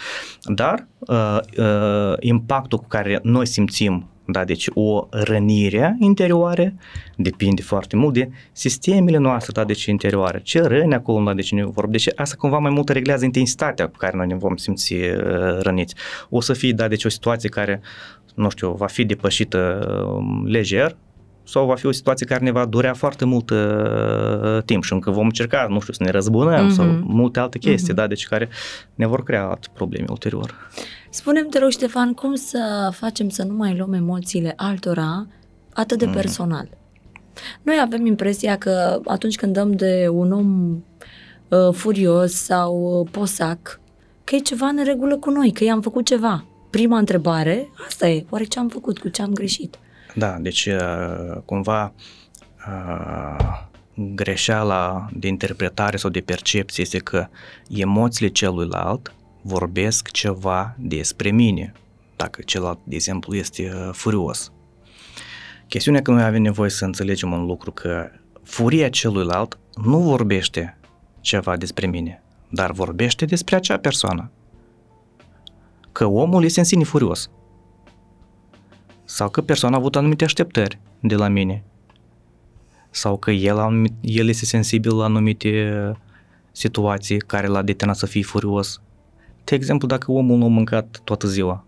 Dar 0.45 0.87
uh, 0.99 1.39
uh, 1.59 2.15
impactul 2.21 2.79
cu 2.79 2.87
care 2.89 3.19
noi 3.23 3.47
simțim 3.47 4.09
da, 4.31 4.45
deci 4.45 4.69
o 4.75 5.07
rănire 5.11 5.97
interioară 6.01 6.73
depinde 7.17 7.63
foarte 7.63 7.97
mult 7.97 8.15
de 8.15 8.29
sistemele 8.53 9.17
noastre, 9.17 9.53
da, 9.53 9.65
deci 9.65 9.85
interioare. 9.85 10.41
Ce 10.43 10.61
răni 10.61 10.95
acolo, 10.95 11.25
da, 11.25 11.35
deci 11.35 11.53
ne 11.53 11.65
vorbim. 11.65 11.93
Deci 11.93 12.09
asta 12.17 12.37
cumva 12.39 12.59
mai 12.59 12.71
mult 12.71 12.89
reglează 12.89 13.25
intensitatea 13.25 13.89
cu 13.89 13.97
care 13.97 14.17
noi 14.17 14.27
ne 14.27 14.35
vom 14.35 14.57
simți 14.57 14.95
uh, 14.95 15.59
răniți. 15.61 15.95
O 16.29 16.41
să 16.41 16.53
fie, 16.53 16.73
da, 16.73 16.89
deci 16.89 17.05
o 17.05 17.09
situație 17.09 17.49
care 17.49 17.81
nu 18.35 18.49
știu, 18.49 18.73
va 18.73 18.87
fi 18.87 19.05
depășită 19.05 19.89
um, 20.15 20.47
lejer 20.47 20.97
sau 21.49 21.67
va 21.67 21.75
fi 21.75 21.87
o 21.87 21.93
situație 21.93 22.27
care 22.27 22.45
ne 22.45 22.51
va 22.51 22.65
durea 22.65 22.95
foarte 22.95 23.25
mult 23.25 23.51
uh, 23.51 24.63
timp 24.65 24.85
și 24.85 24.93
încă 24.93 25.11
vom 25.11 25.25
încerca, 25.25 25.67
nu 25.71 25.81
știu, 25.81 25.93
să 25.93 26.03
ne 26.03 26.11
răzbunăm 26.11 26.67
mm-hmm. 26.67 26.75
sau 26.75 26.87
multe 27.03 27.41
alte 27.41 27.59
chestii, 27.59 27.93
mm-hmm. 27.93 27.97
da, 27.97 28.07
deci 28.07 28.27
care 28.27 28.49
ne 28.95 29.07
vor 29.07 29.23
crea 29.23 29.45
alte 29.45 29.69
probleme 29.75 30.07
ulterior. 30.09 30.71
Spune-mi, 31.11 31.49
te 31.49 31.59
rog, 31.59 31.71
Ștefan, 31.71 32.13
cum 32.13 32.35
să 32.35 32.91
facem 32.93 33.29
să 33.29 33.43
nu 33.43 33.55
mai 33.55 33.77
luăm 33.77 33.93
emoțiile 33.93 34.53
altora 34.57 35.27
atât 35.73 35.99
de 35.99 36.07
mm. 36.07 36.13
personal? 36.13 36.69
Noi 37.63 37.79
avem 37.83 38.07
impresia 38.07 38.57
că 38.57 39.01
atunci 39.05 39.37
când 39.37 39.53
dăm 39.53 39.73
de 39.73 40.09
un 40.11 40.33
om 40.33 40.71
uh, 41.49 41.73
furios 41.73 42.33
sau 42.33 43.01
uh, 43.01 43.09
posac, 43.11 43.81
că 44.25 44.35
e 44.35 44.39
ceva 44.39 44.67
în 44.67 44.85
regulă 44.85 45.17
cu 45.17 45.31
noi, 45.31 45.51
că 45.53 45.65
i-am 45.65 45.81
făcut 45.81 46.07
ceva 46.07 46.45
prima 46.71 46.99
întrebare, 46.99 47.69
asta 47.87 48.09
e, 48.09 48.25
oare 48.31 48.45
ce 48.45 48.59
am 48.59 48.69
făcut, 48.69 48.99
cu 48.99 49.09
ce 49.09 49.23
am 49.23 49.33
greșit? 49.33 49.79
Da, 50.19 50.37
deci 50.41 50.67
uh, 50.67 51.41
cumva 51.45 51.93
uh, 52.67 53.67
greșeala 53.95 55.09
de 55.13 55.29
interpretare 55.29 55.97
sau 55.97 56.11
de 56.11 56.21
percepție 56.21 56.83
este 56.83 56.99
că 56.99 57.27
emoțiile 57.69 58.31
celuilalt 58.31 59.15
vorbesc 59.43 60.11
ceva 60.11 60.75
despre 60.79 61.31
mine, 61.31 61.73
dacă 62.17 62.43
celălalt, 62.43 62.79
de 62.85 62.95
exemplu, 62.95 63.35
este 63.35 63.73
uh, 63.75 63.91
furios. 63.93 64.53
Chestiunea 65.69 66.03
că 66.03 66.11
noi 66.11 66.23
avem 66.23 66.43
nevoie 66.43 66.71
să 66.71 66.85
înțelegem 66.85 67.33
un 67.33 67.47
lucru, 67.47 67.71
că 67.71 68.11
furia 68.43 68.89
celuilalt 68.89 69.59
nu 69.75 69.99
vorbește 69.99 70.79
ceva 71.21 71.57
despre 71.57 71.87
mine, 71.87 72.23
dar 72.49 72.73
vorbește 72.73 73.25
despre 73.25 73.57
acea 73.57 73.79
persoană 73.79 74.31
că 75.93 76.05
omul 76.05 76.45
este 76.45 76.59
în 76.59 76.65
sine 76.65 76.85
furios. 76.85 77.31
Sau 79.19 79.29
că 79.29 79.41
persoana 79.41 79.77
a 79.77 79.79
avut 79.79 79.97
anumite 79.97 80.25
așteptări 80.25 80.81
de 81.01 81.15
la 81.15 81.29
mine. 81.29 81.65
Sau 82.91 83.17
că 83.19 83.31
el, 83.31 83.59
anumit, 83.59 83.93
el 84.01 84.29
este 84.29 84.45
sensibil 84.45 84.97
la 84.97 85.05
anumite 85.05 85.93
situații 86.53 87.19
care 87.19 87.47
l-a 87.47 87.63
determinat 87.63 87.97
să 87.99 88.07
fie 88.07 88.23
furios. 88.23 88.81
De 89.45 89.55
exemplu, 89.55 89.87
dacă 89.89 90.11
omul 90.11 90.39
nu 90.39 90.45
a 90.45 90.49
mâncat 90.49 91.01
toată 91.05 91.27
ziua, 91.27 91.65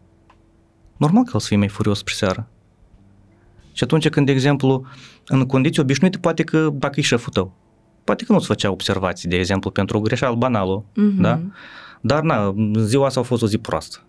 normal 0.97 1.25
că 1.25 1.37
o 1.37 1.39
să 1.39 1.47
fie 1.47 1.57
mai 1.57 1.69
furios 1.69 1.99
spre 1.99 2.15
seară. 2.15 2.49
Și 3.73 3.85
atunci 3.85 4.09
când, 4.09 4.27
de 4.27 4.33
exemplu, 4.33 4.87
în 5.27 5.47
condiții 5.47 5.83
obișnuite, 5.83 6.19
poate 6.19 6.43
că 6.43 6.71
dacă 6.73 7.01
e 7.01 7.03
șeful 7.03 7.33
tău, 7.33 7.53
poate 8.05 8.25
că 8.25 8.33
nu-ți 8.33 8.47
făcea 8.47 8.71
observații, 8.71 9.29
de 9.29 9.37
exemplu, 9.37 9.71
pentru 9.71 9.99
o 9.99 10.01
greșeală 10.01 10.37
banală, 10.37 10.85
mm-hmm. 10.85 11.21
da? 11.21 11.41
Dar, 12.01 12.23
na, 12.23 12.55
ziua 12.79 13.07
asta 13.07 13.21
a 13.21 13.23
fost 13.23 13.43
o 13.43 13.47
zi 13.47 13.59
proastă 13.59 14.05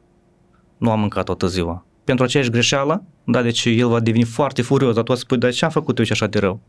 nu 0.81 0.91
am 0.91 0.99
mâncat 0.99 1.25
toată 1.25 1.47
ziua. 1.47 1.85
Pentru 2.03 2.25
aceeași 2.25 2.49
greșeală, 2.49 3.03
da, 3.23 3.41
deci 3.41 3.65
el 3.65 3.87
va 3.87 3.99
deveni 3.99 4.23
foarte 4.23 4.61
furios, 4.61 4.95
dar 4.95 5.03
tu 5.03 5.15
spui, 5.15 5.37
dar 5.37 5.51
ce 5.51 5.65
am 5.65 5.71
făcut 5.71 5.97
eu 5.97 6.05
și 6.05 6.11
așa 6.11 6.27
de 6.27 6.39
rău? 6.39 6.59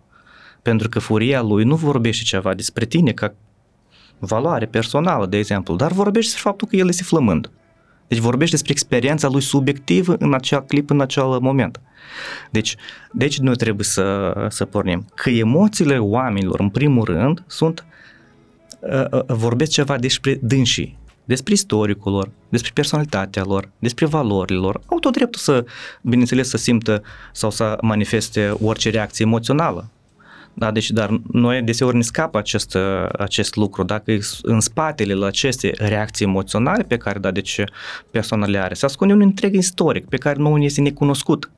Pentru 0.63 0.89
că 0.89 0.99
furia 0.99 1.43
lui 1.43 1.65
nu 1.65 1.77
vorbește 1.77 2.25
ceva 2.25 2.55
despre 2.55 2.85
tine 2.85 3.13
ca 3.13 3.35
valoare 4.19 4.67
personală, 4.67 5.27
de 5.27 5.37
exemplu, 5.37 5.77
dar 5.77 5.93
vorbește 5.93 6.31
despre 6.33 6.51
faptul 6.51 6.69
că 6.69 6.77
el 6.77 6.89
este 6.89 7.03
flămând. 7.03 7.51
Deci 8.09 8.19
vorbește 8.19 8.55
despre 8.55 8.73
experiența 8.73 9.29
lui 9.29 9.41
subiectivă 9.41 10.17
în 10.19 10.35
acel 10.35 10.63
clip, 10.63 10.91
în 10.91 11.01
acel 11.01 11.25
moment. 11.25 11.81
Deci, 12.51 12.77
deci 13.13 13.39
noi 13.39 13.57
trebuie 13.57 13.85
să, 13.85 14.35
să 14.49 14.65
pornim. 14.65 15.05
Că 15.15 15.31
emoțiile 15.31 15.99
oamenilor, 15.99 16.61
în 16.61 16.69
primul 16.69 17.05
rând, 17.05 17.45
sunt 17.47 17.85
uh, 18.81 19.05
uh, 19.11 19.23
vorbesc 19.27 19.71
ceva 19.71 19.97
despre 19.97 20.39
dânsii, 20.43 20.99
despre 21.25 21.53
istoricul 21.53 22.13
lor, 22.13 22.31
despre 22.49 22.71
personalitatea 22.75 23.43
lor, 23.47 23.69
despre 23.79 24.07
valorile 24.07 24.59
lor. 24.59 24.81
Au 24.87 24.99
tot 24.99 25.13
dreptul 25.13 25.41
să, 25.41 25.65
bineînțeles, 26.03 26.49
să 26.49 26.57
simtă 26.57 27.03
sau 27.33 27.51
să 27.51 27.79
manifeste 27.81 28.55
orice 28.63 28.91
reacție 28.91 29.25
emoțională. 29.25 29.91
Da, 30.55 30.71
deci, 30.71 30.91
dar 30.91 31.21
noi 31.33 31.63
deseori 31.63 31.97
ne 31.97 32.03
scapă 32.03 32.39
acest, 32.39 32.77
acest 33.19 33.57
lucru. 33.57 33.83
Dacă 33.83 34.19
în 34.43 34.61
spatele 34.61 35.15
la 35.15 35.27
aceste 35.27 35.73
reacții 35.77 36.25
emoționale 36.25 36.83
pe 36.83 36.97
care, 36.97 37.19
da, 37.19 37.31
deci 37.31 37.61
persoana 38.11 38.47
le 38.47 38.59
are, 38.59 38.75
se 38.75 38.85
ascunde 38.85 39.15
un 39.15 39.21
întreg 39.21 39.55
istoric 39.55 40.09
pe 40.09 40.17
care 40.17 40.39
nu 40.39 40.59
este 40.59 40.81
necunoscut. 40.81 41.51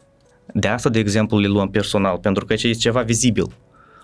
De 0.53 0.69
asta, 0.69 0.89
de 0.89 0.99
exemplu, 0.99 1.39
le 1.39 1.47
luăm 1.47 1.71
personal, 1.71 2.19
pentru 2.19 2.45
că 2.45 2.53
este 2.53 2.71
ceva 2.71 3.03
vizibil. 3.03 3.47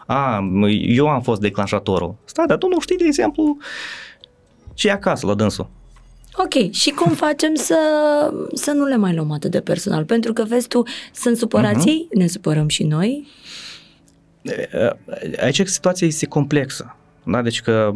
A, 0.07 0.49
eu 0.87 1.09
am 1.09 1.23
fost 1.23 1.41
declanșatorul. 1.41 2.15
Stai, 2.25 2.47
dar 2.47 2.57
tu 2.57 2.69
nu 2.69 2.81
știi, 2.81 2.97
de 2.97 3.05
exemplu, 3.07 3.57
ce 4.81 4.89
e 4.89 4.93
acasă 4.93 5.27
la 5.27 5.35
dânsul. 5.35 5.71
Ok, 6.35 6.73
și 6.73 6.91
cum 6.91 7.13
facem 7.27 7.55
să, 7.55 7.79
să 8.55 8.71
nu 8.71 8.85
le 8.85 8.97
mai 8.97 9.15
luăm 9.15 9.31
atât 9.31 9.51
de 9.51 9.61
personal? 9.61 10.05
Pentru 10.05 10.33
că, 10.33 10.45
vezi 10.45 10.69
tu, 10.69 10.83
sunt 11.15 11.37
supărații, 11.37 12.07
uh-huh. 12.07 12.19
ne 12.19 12.27
supărăm 12.27 12.69
și 12.69 12.83
noi, 12.83 13.27
Aici 15.41 15.67
situația 15.67 16.07
este 16.07 16.27
complexă. 16.27 16.97
Da? 17.25 17.43
Deci 17.43 17.61
că 17.61 17.91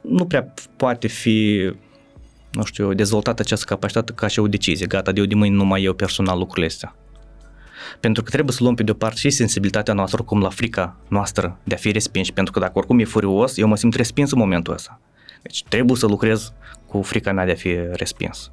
nu 0.00 0.24
prea 0.26 0.54
poate 0.76 1.06
fi 1.06 1.70
nu 2.50 2.64
știu, 2.64 2.94
dezvoltată 2.94 3.42
această 3.42 3.64
capacitate 3.68 4.12
ca 4.12 4.26
și 4.26 4.38
o 4.38 4.48
decizie. 4.48 4.86
Gata, 4.86 5.12
de 5.12 5.20
eu 5.20 5.26
de 5.26 5.34
mâine 5.34 5.54
nu 5.54 5.64
mai 5.64 5.82
eu 5.82 5.92
personal 5.92 6.38
lucrurile 6.38 6.66
astea. 6.66 6.94
Pentru 8.00 8.22
că 8.22 8.30
trebuie 8.30 8.54
să 8.54 8.62
luăm 8.62 8.74
pe 8.74 8.82
de-o 8.82 8.94
parte 8.94 9.18
și 9.18 9.30
sensibilitatea 9.30 9.94
noastră, 9.94 10.22
cum 10.22 10.40
la 10.40 10.48
frica 10.48 10.96
noastră 11.08 11.58
de 11.64 11.74
a 11.74 11.78
fi 11.78 11.90
respins. 11.92 12.30
Pentru 12.30 12.52
că 12.52 12.58
dacă 12.58 12.72
oricum 12.74 12.98
e 12.98 13.04
furios, 13.04 13.56
eu 13.56 13.68
mă 13.68 13.76
simt 13.76 13.94
respins 13.94 14.32
în 14.32 14.38
momentul 14.38 14.72
ăsta. 14.72 15.00
Deci 15.42 15.64
trebuie 15.68 15.96
să 15.96 16.06
lucrez 16.06 16.52
cu 16.86 17.02
frica 17.02 17.32
mea 17.32 17.44
de 17.44 17.50
a 17.50 17.54
fi 17.54 17.76
respins. 17.92 18.50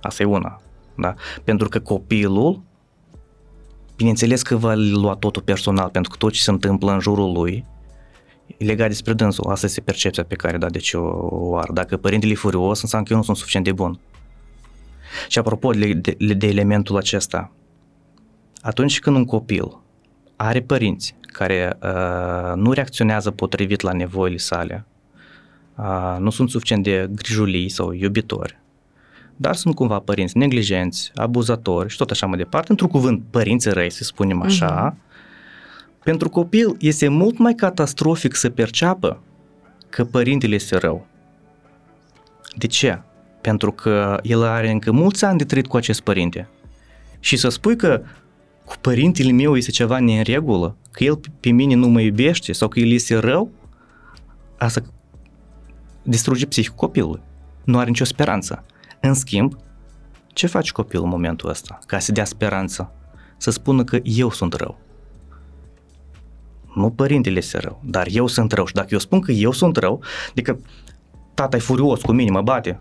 Asta 0.00 0.22
e 0.22 0.26
una. 0.26 0.60
Da? 0.94 1.14
Pentru 1.44 1.68
că 1.68 1.80
copilul 1.80 2.66
Bineînțeles 3.98 4.42
că 4.42 4.56
va 4.56 4.74
lua 4.74 5.14
totul 5.14 5.42
personal, 5.42 5.88
pentru 5.88 6.10
că 6.10 6.16
tot 6.16 6.32
ce 6.32 6.40
se 6.40 6.50
întâmplă 6.50 6.92
în 6.92 7.00
jurul 7.00 7.32
lui 7.32 7.64
e 8.56 8.64
legat 8.64 8.88
despre 8.88 9.12
dânsul. 9.12 9.50
Asta 9.50 9.66
este 9.66 9.80
percepția 9.80 10.24
pe 10.24 10.34
care, 10.34 10.58
da, 10.58 10.68
deci 10.68 10.92
o, 10.92 11.00
o 11.30 11.56
ar. 11.56 11.70
Dacă 11.70 11.96
părintele 11.96 12.32
e 12.32 12.34
furios, 12.34 12.82
înseamnă 12.82 13.06
că 13.06 13.12
eu 13.12 13.18
nu 13.18 13.24
sunt 13.24 13.36
suficient 13.36 13.64
de 13.64 13.72
bun. 13.72 14.00
Și 15.28 15.38
apropo 15.38 15.70
de, 15.70 15.92
de, 15.92 16.34
de 16.34 16.46
elementul 16.46 16.96
acesta, 16.96 17.52
atunci 18.68 19.00
când 19.00 19.16
un 19.16 19.24
copil 19.24 19.78
are 20.36 20.60
părinți 20.60 21.14
care 21.20 21.78
uh, 21.82 22.52
nu 22.54 22.72
reacționează 22.72 23.30
potrivit 23.30 23.80
la 23.80 23.92
nevoile 23.92 24.36
sale, 24.36 24.84
uh, 25.76 26.16
nu 26.18 26.30
sunt 26.30 26.50
suficient 26.50 26.82
de 26.82 27.08
grijulii 27.14 27.68
sau 27.68 27.92
iubitori, 27.92 28.58
dar 29.36 29.54
sunt 29.54 29.74
cumva 29.74 29.98
părinți 29.98 30.36
neglijenți, 30.36 31.10
abuzatori 31.14 31.88
și 31.88 31.96
tot 31.96 32.10
așa 32.10 32.26
mai 32.26 32.38
departe. 32.38 32.66
Într-un 32.70 32.88
cuvânt, 32.88 33.22
părinți 33.30 33.68
răi, 33.68 33.90
să 33.90 34.04
spunem 34.04 34.42
așa, 34.42 34.92
uh-huh. 34.92 36.02
pentru 36.02 36.28
copil 36.28 36.76
este 36.78 37.08
mult 37.08 37.38
mai 37.38 37.54
catastrofic 37.54 38.34
să 38.34 38.50
perceapă 38.50 39.20
că 39.88 40.04
părintele 40.04 40.54
este 40.54 40.76
rău. 40.76 41.06
De 42.56 42.66
ce? 42.66 43.00
Pentru 43.40 43.72
că 43.72 44.18
el 44.22 44.42
are 44.42 44.70
încă 44.70 44.92
mulți 44.92 45.24
ani 45.24 45.38
de 45.38 45.44
trăit 45.44 45.66
cu 45.66 45.76
acest 45.76 46.00
părinte. 46.00 46.48
Și 47.20 47.36
să 47.36 47.48
spui 47.48 47.76
că 47.76 48.02
cu 48.68 48.74
părintele 48.80 49.32
meu 49.32 49.56
este 49.56 49.70
ceva 49.70 49.96
în 49.96 50.22
regulă, 50.22 50.76
că 50.90 51.04
el 51.04 51.20
pe 51.40 51.50
mine 51.50 51.74
nu 51.74 51.88
mă 51.88 52.00
iubește 52.00 52.52
sau 52.52 52.68
că 52.68 52.78
el 52.78 52.90
este 52.90 53.16
rău, 53.16 53.50
asta 54.58 54.82
distruge 56.02 56.46
psihicul 56.46 56.76
copilului. 56.76 57.20
Nu 57.64 57.78
are 57.78 57.88
nicio 57.88 58.04
speranță. 58.04 58.64
În 59.00 59.14
schimb, 59.14 59.56
ce 60.26 60.46
faci 60.46 60.72
copilul 60.72 61.04
în 61.04 61.10
momentul 61.10 61.48
ăsta 61.48 61.78
ca 61.86 61.98
să 61.98 62.12
dea 62.12 62.24
speranță? 62.24 62.92
Să 63.36 63.50
spună 63.50 63.84
că 63.84 63.98
eu 64.02 64.30
sunt 64.30 64.54
rău. 64.54 64.78
Nu 66.74 66.90
părintele 66.90 67.38
este 67.38 67.58
rău, 67.58 67.80
dar 67.84 68.06
eu 68.10 68.26
sunt 68.26 68.52
rău. 68.52 68.66
Și 68.66 68.74
dacă 68.74 68.88
eu 68.90 68.98
spun 68.98 69.20
că 69.20 69.32
eu 69.32 69.52
sunt 69.52 69.76
rău, 69.76 70.02
adică 70.30 70.60
tata 71.34 71.56
e 71.56 71.60
furios 71.60 72.00
cu 72.00 72.12
mine, 72.12 72.30
mă 72.30 72.42
bate, 72.42 72.80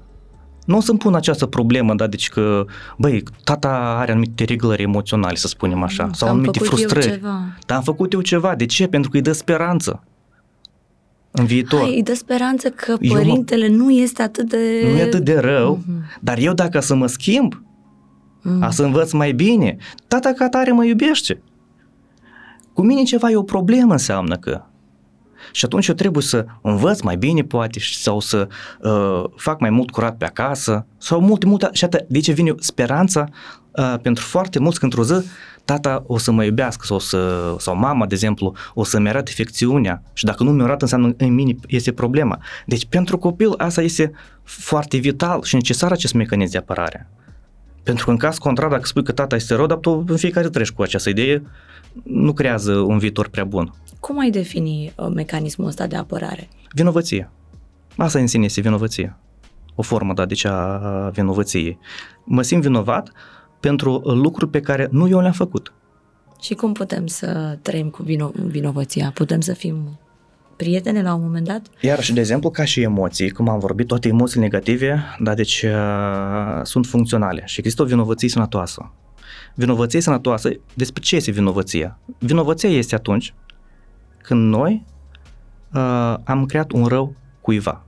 nu 0.68 0.78
o 0.78 0.80
să-mi 0.80 0.98
pun 0.98 1.16
această 1.16 1.46
problemă, 1.46 1.94
da, 1.96 2.08
deci 2.08 2.30
că, 2.30 2.66
băi, 2.98 3.24
tata 3.44 3.96
are 4.00 4.12
anumite 4.12 4.44
reglări 4.44 4.82
emoționale, 4.82 5.36
să 5.36 5.48
spunem 5.48 5.84
așa, 5.84 6.06
mm, 6.06 6.12
sau 6.12 6.30
anumite 6.30 6.60
frustrări. 6.60 7.20
Dar 7.66 7.78
am 7.78 7.84
făcut 7.84 8.14
eu 8.14 8.22
ceva. 8.22 8.56
De 8.56 8.66
ce? 8.66 8.88
Pentru 8.88 9.10
că 9.10 9.18
îi 9.18 9.24
dă 9.24 9.32
speranță 9.32 10.04
în 11.32 11.46
viitor. 11.46 11.80
Hai, 11.80 11.96
îi 11.96 12.04
dă 12.04 12.14
speranță 12.14 12.70
că 12.70 12.96
eu 13.00 13.14
părintele 13.14 13.68
mă... 13.68 13.76
nu 13.76 13.92
este 13.92 14.22
atât 14.22 14.50
de... 14.50 14.82
Nu 14.84 14.98
e 14.98 15.02
atât 15.02 15.24
de 15.24 15.40
rău, 15.40 15.80
mm-hmm. 15.82 16.20
dar 16.22 16.38
eu 16.38 16.54
dacă 16.54 16.80
să 16.80 16.96
mă 16.96 17.08
schimb, 17.08 17.62
mm. 18.42 18.64
a 18.64 18.70
să 18.70 18.84
învăț 18.84 19.12
mai 19.12 19.32
bine, 19.32 19.78
tata 20.08 20.34
ca 20.34 20.50
tare 20.50 20.72
mă 20.72 20.86
iubește. 20.86 21.42
Cu 22.74 22.82
mine 22.82 23.04
ceva 23.04 23.30
e 23.30 23.36
o 23.36 23.44
problemă 23.44 23.92
înseamnă 23.92 24.36
că. 24.36 24.62
Și 25.52 25.66
atunci 25.66 25.88
eu 25.88 25.96
trebuie 25.96 26.24
să 26.24 26.46
învăț 26.62 27.02
mai 27.02 27.18
bine 27.18 27.42
poate 27.42 27.80
sau 27.80 28.20
să 28.20 28.48
uh, 28.82 29.24
fac 29.36 29.60
mai 29.60 29.70
mult 29.70 29.90
curat 29.90 30.18
pe 30.18 30.26
acasă 30.26 30.86
sau 30.98 31.22
multe, 31.22 31.46
multe. 31.46 31.70
Și 31.72 31.84
atât, 31.84 32.06
de 32.08 32.20
ce 32.20 32.32
vine 32.32 32.54
speranța 32.60 33.26
uh, 33.72 33.96
pentru 34.02 34.24
foarte 34.24 34.60
mulți 34.60 34.80
că 34.80 34.86
într-o 34.86 35.04
zi 35.04 35.26
tata 35.68 36.04
o 36.08 36.18
să 36.18 36.32
mă 36.32 36.44
iubească 36.44 36.86
sau, 36.86 37.00
să, 37.00 37.56
sau 37.60 37.76
mama, 37.76 38.06
de 38.06 38.14
exemplu, 38.14 38.54
o 38.74 38.84
să-mi 38.84 39.10
arate 39.10 39.32
afecțiunea 39.32 40.02
și 40.14 40.26
dacă 40.26 40.44
nu 40.44 40.52
mi-o 40.52 40.64
arată 40.64 40.84
înseamnă 40.84 41.14
în 41.18 41.34
mine 41.34 41.56
este 41.68 41.92
problema. 41.92 42.40
Deci 42.66 42.86
pentru 42.86 43.18
copil 43.18 43.54
asta 43.58 43.82
este 43.82 44.12
foarte 44.44 44.98
vital 44.98 45.44
și 45.44 45.56
necesar 45.56 45.92
acest 45.92 46.14
mecanism 46.14 46.52
de 46.52 46.58
apărare. 46.58 47.10
Pentru 47.84 48.06
că 48.06 48.12
în 48.12 48.18
caz 48.18 48.38
contrar, 48.38 48.70
dacă 48.70 48.86
spui 48.86 49.04
că 49.04 49.12
tata 49.12 49.36
este 49.36 49.56
rău, 49.56 49.66
dar 49.66 49.78
tu 49.78 50.04
în 50.08 50.18
fiecare 50.18 50.50
treci 50.50 50.72
cu 50.72 50.82
această 50.82 51.10
idee, 51.10 51.44
nu 52.04 52.34
creează 52.34 52.74
un 52.74 52.98
viitor 52.98 53.30
prea 53.30 53.44
bun. 53.44 53.74
Cum 54.00 54.20
ai 54.20 54.30
defini 54.30 54.94
uh, 54.96 55.08
mecanismul 55.14 55.68
ăsta 55.68 55.88
de 55.88 55.96
apărare? 55.96 56.50
Vinovăție. 56.74 57.30
Asta 57.98 58.20
în 58.20 58.28
sine 58.28 58.46
este 58.46 58.62
vinovăție. 58.62 59.18
O 59.76 59.82
formă, 59.82 60.14
da, 60.14 60.26
deci 60.26 60.46
a 60.46 61.10
vinovăției. 61.14 61.78
Mă 62.24 62.42
simt 62.42 62.62
vinovat 62.62 63.12
pentru 63.60 64.02
lucruri 64.06 64.52
pe 64.52 64.60
care 64.60 64.88
nu 64.92 65.08
eu 65.08 65.20
le-am 65.20 65.32
făcut. 65.32 65.74
Și 66.42 66.54
cum 66.54 66.74
putem 66.74 67.08
să 67.08 67.58
trăim 67.62 67.90
cu 67.90 68.04
vino- 68.04 68.46
vinovăția? 68.46 69.12
Putem 69.14 69.40
să 69.40 69.54
fim 69.54 70.00
prietene 70.56 71.02
la 71.02 71.14
un 71.14 71.22
moment 71.22 71.48
dat? 71.48 71.68
Iar 71.82 72.04
și 72.04 72.14
de 72.14 72.20
exemplu, 72.20 72.50
ca 72.50 72.66
și 72.66 72.82
emoții, 72.82 73.30
cum 73.30 73.50
am 73.50 73.60
vorbit, 73.60 73.88
toate 73.88 74.08
emoțiile 74.08 74.44
negative, 74.44 75.04
da, 75.20 75.34
deci 75.34 75.66
uh, 75.68 76.64
sunt 76.64 76.86
funcționale 76.86 77.42
și 77.46 77.60
există 77.60 77.82
o 77.82 77.86
vinovăție 77.86 78.30
sănătoasă. 78.30 78.92
Vinovăție 79.60 80.02
sănătoasă, 80.02 80.50
despre 80.74 81.02
ce 81.02 81.16
este 81.16 81.32
vinovăția? 81.32 82.00
Vinovăția 82.20 82.70
este 82.70 82.96
atunci 82.96 83.34
când 84.18 84.54
noi 84.54 84.86
uh, 85.74 86.16
am 86.24 86.46
creat 86.46 86.72
un 86.72 86.86
rău 86.86 87.16
cuiva. 87.42 87.86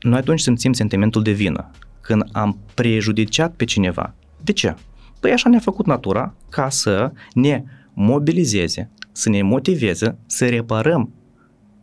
Noi 0.00 0.18
atunci 0.18 0.40
simțim 0.40 0.72
sentimentul 0.72 1.22
de 1.22 1.30
vină 1.30 1.70
când 2.00 2.24
am 2.32 2.58
prejudiciat 2.74 3.54
pe 3.54 3.64
cineva. 3.64 4.14
De 4.42 4.52
ce? 4.52 4.74
Păi 5.20 5.32
așa 5.32 5.48
ne-a 5.48 5.58
făcut 5.58 5.86
natura 5.86 6.34
ca 6.48 6.68
să 6.68 7.12
ne 7.34 7.64
mobilizeze, 7.92 8.90
să 9.12 9.28
ne 9.28 9.42
motiveze 9.42 10.18
să 10.26 10.48
reparăm 10.48 11.12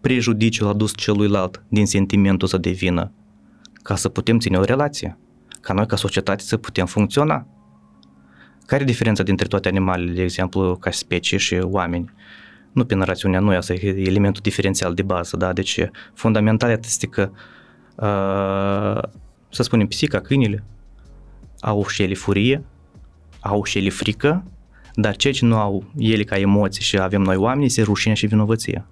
prejudiciul 0.02 0.68
adus 0.68 0.96
celuilalt 0.96 1.64
din 1.68 1.86
sentimentul 1.86 2.48
să 2.48 2.58
devină, 2.58 3.12
ca 3.74 3.96
să 3.96 4.10
putem 4.10 4.40
ține 4.40 4.58
o 4.58 4.64
relație, 4.64 5.18
ca 5.62 5.74
noi 5.74 5.86
ca 5.86 5.96
societate 5.96 6.44
să 6.44 6.58
putem 6.58 6.86
funcționa. 6.86 7.48
Care 8.66 8.82
e 8.82 8.86
diferența 8.86 9.24
dintre 9.24 9.48
toate 9.48 9.68
animalele, 9.68 10.12
de 10.12 10.22
exemplu, 10.22 10.76
ca 10.76 10.92
specie 10.92 11.38
și 11.38 11.56
oameni? 11.62 12.14
Nu 12.72 12.86
pe 12.86 12.96
narațiunea 12.96 13.40
noi, 13.40 13.56
asta 13.56 13.74
e 13.74 13.88
elementul 13.88 14.42
diferențial 14.42 14.94
de 14.94 15.02
bază, 15.02 15.38
da? 15.38 15.54
Deci, 15.54 15.80
fundamental 16.14 16.80
este 16.84 17.08
că 17.08 17.30
uh, 17.96 19.10
să 19.50 19.64
spunem, 19.64 19.88
pisica, 19.88 20.20
câinile, 20.22 20.64
au 21.60 21.88
și 21.88 22.04
ele 22.04 22.14
furie, 22.14 22.64
au 23.40 23.64
și 23.64 23.78
ele 23.78 23.90
frică, 23.90 24.44
dar 24.94 25.16
ceea 25.16 25.34
ce 25.34 25.46
nu 25.46 25.58
au 25.58 25.84
ele 25.98 26.24
ca 26.24 26.38
emoții 26.38 26.84
și 26.84 27.00
avem 27.00 27.22
noi 27.22 27.36
oameni 27.36 27.66
este 27.66 27.82
rușinea 27.82 28.16
și 28.16 28.26
vinovăția. 28.28 28.88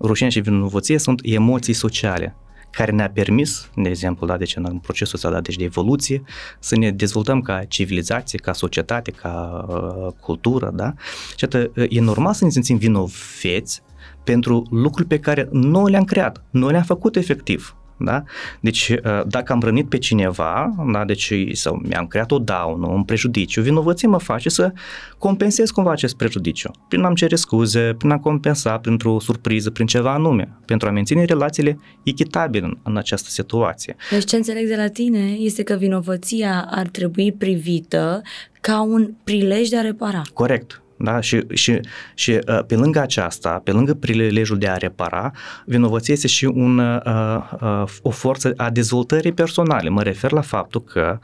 Rușinea 0.00 0.30
și 0.30 0.40
vinovăția 0.40 0.98
sunt 0.98 1.20
emoții 1.24 1.72
sociale 1.72 2.36
care 2.72 2.92
ne-a 2.92 3.10
permis, 3.10 3.70
de 3.74 3.88
exemplu, 3.88 4.26
da, 4.26 4.36
deci 4.36 4.56
în 4.56 4.78
procesul 4.78 5.14
ăsta 5.14 5.30
da, 5.30 5.40
deci 5.40 5.56
de 5.56 5.64
evoluție, 5.64 6.22
să 6.58 6.76
ne 6.76 6.90
dezvoltăm 6.90 7.40
ca 7.40 7.64
civilizație, 7.64 8.38
ca 8.38 8.52
societate, 8.52 9.10
ca 9.10 9.64
uh, 9.68 10.12
cultură, 10.20 10.70
da? 10.74 10.94
Și 11.36 11.44
atât, 11.44 11.76
e 11.88 12.00
normal 12.00 12.32
să 12.32 12.44
ne 12.44 12.50
simțim 12.50 12.76
vinoveți 12.76 13.82
pentru 14.24 14.66
lucruri 14.70 15.08
pe 15.08 15.18
care 15.18 15.48
noi 15.50 15.90
le-am 15.90 16.04
creat, 16.04 16.44
noi 16.50 16.70
le-am 16.70 16.82
făcut 16.84 17.16
efectiv. 17.16 17.76
Da? 18.04 18.22
Deci, 18.60 18.88
uh, 18.88 19.22
dacă 19.26 19.52
am 19.52 19.60
rănit 19.60 19.88
pe 19.88 19.98
cineva, 19.98 20.74
da? 20.92 21.04
deci, 21.04 21.32
sau 21.52 21.80
mi-am 21.88 22.06
creat 22.06 22.30
o 22.30 22.38
daună, 22.38 22.86
un 22.86 23.04
prejudiciu, 23.04 23.62
vinovăție 23.62 24.08
mă 24.08 24.18
face 24.18 24.48
să 24.48 24.72
compensez 25.18 25.70
cumva 25.70 25.90
acest 25.90 26.16
prejudiciu. 26.16 26.70
Prin 26.88 27.02
a-mi 27.02 27.16
cere 27.16 27.36
scuze, 27.36 27.94
prin 27.98 28.10
a 28.10 28.18
compensa, 28.18 28.78
printr-o 28.78 29.20
surpriză, 29.20 29.70
prin 29.70 29.86
ceva 29.86 30.12
anume, 30.12 30.58
pentru 30.64 30.88
a 30.88 30.90
menține 30.90 31.24
relațiile 31.24 31.78
echitabile 32.02 32.64
în, 32.64 32.78
în 32.82 32.96
această 32.96 33.28
situație. 33.30 33.96
Deci 34.10 34.24
ce 34.24 34.36
înțeleg 34.36 34.68
de 34.68 34.76
la 34.76 34.88
tine 34.88 35.30
este 35.38 35.62
că 35.62 35.74
vinovăția 35.74 36.68
ar 36.70 36.86
trebui 36.86 37.32
privită 37.32 38.22
ca 38.60 38.82
un 38.82 39.14
prilej 39.24 39.68
de 39.68 39.76
a 39.76 39.80
repara. 39.80 40.22
Corect. 40.34 40.81
Da? 41.02 41.20
Și, 41.20 41.40
și, 41.52 41.80
și 42.14 42.30
uh, 42.30 42.64
pe 42.66 42.76
lângă 42.76 43.00
aceasta, 43.00 43.60
pe 43.64 43.72
lângă 43.72 43.94
prilejul 43.94 44.58
de 44.58 44.68
a 44.68 44.76
repara, 44.76 45.30
vinovăția 45.64 46.14
este 46.14 46.26
și 46.26 46.44
un, 46.44 46.78
uh, 46.78 47.42
uh, 47.60 47.84
o 48.02 48.10
forță 48.10 48.52
a 48.56 48.70
dezvoltării 48.70 49.32
personale. 49.32 49.88
Mă 49.88 50.02
refer 50.02 50.32
la 50.32 50.40
faptul 50.40 50.82
că, 50.82 51.18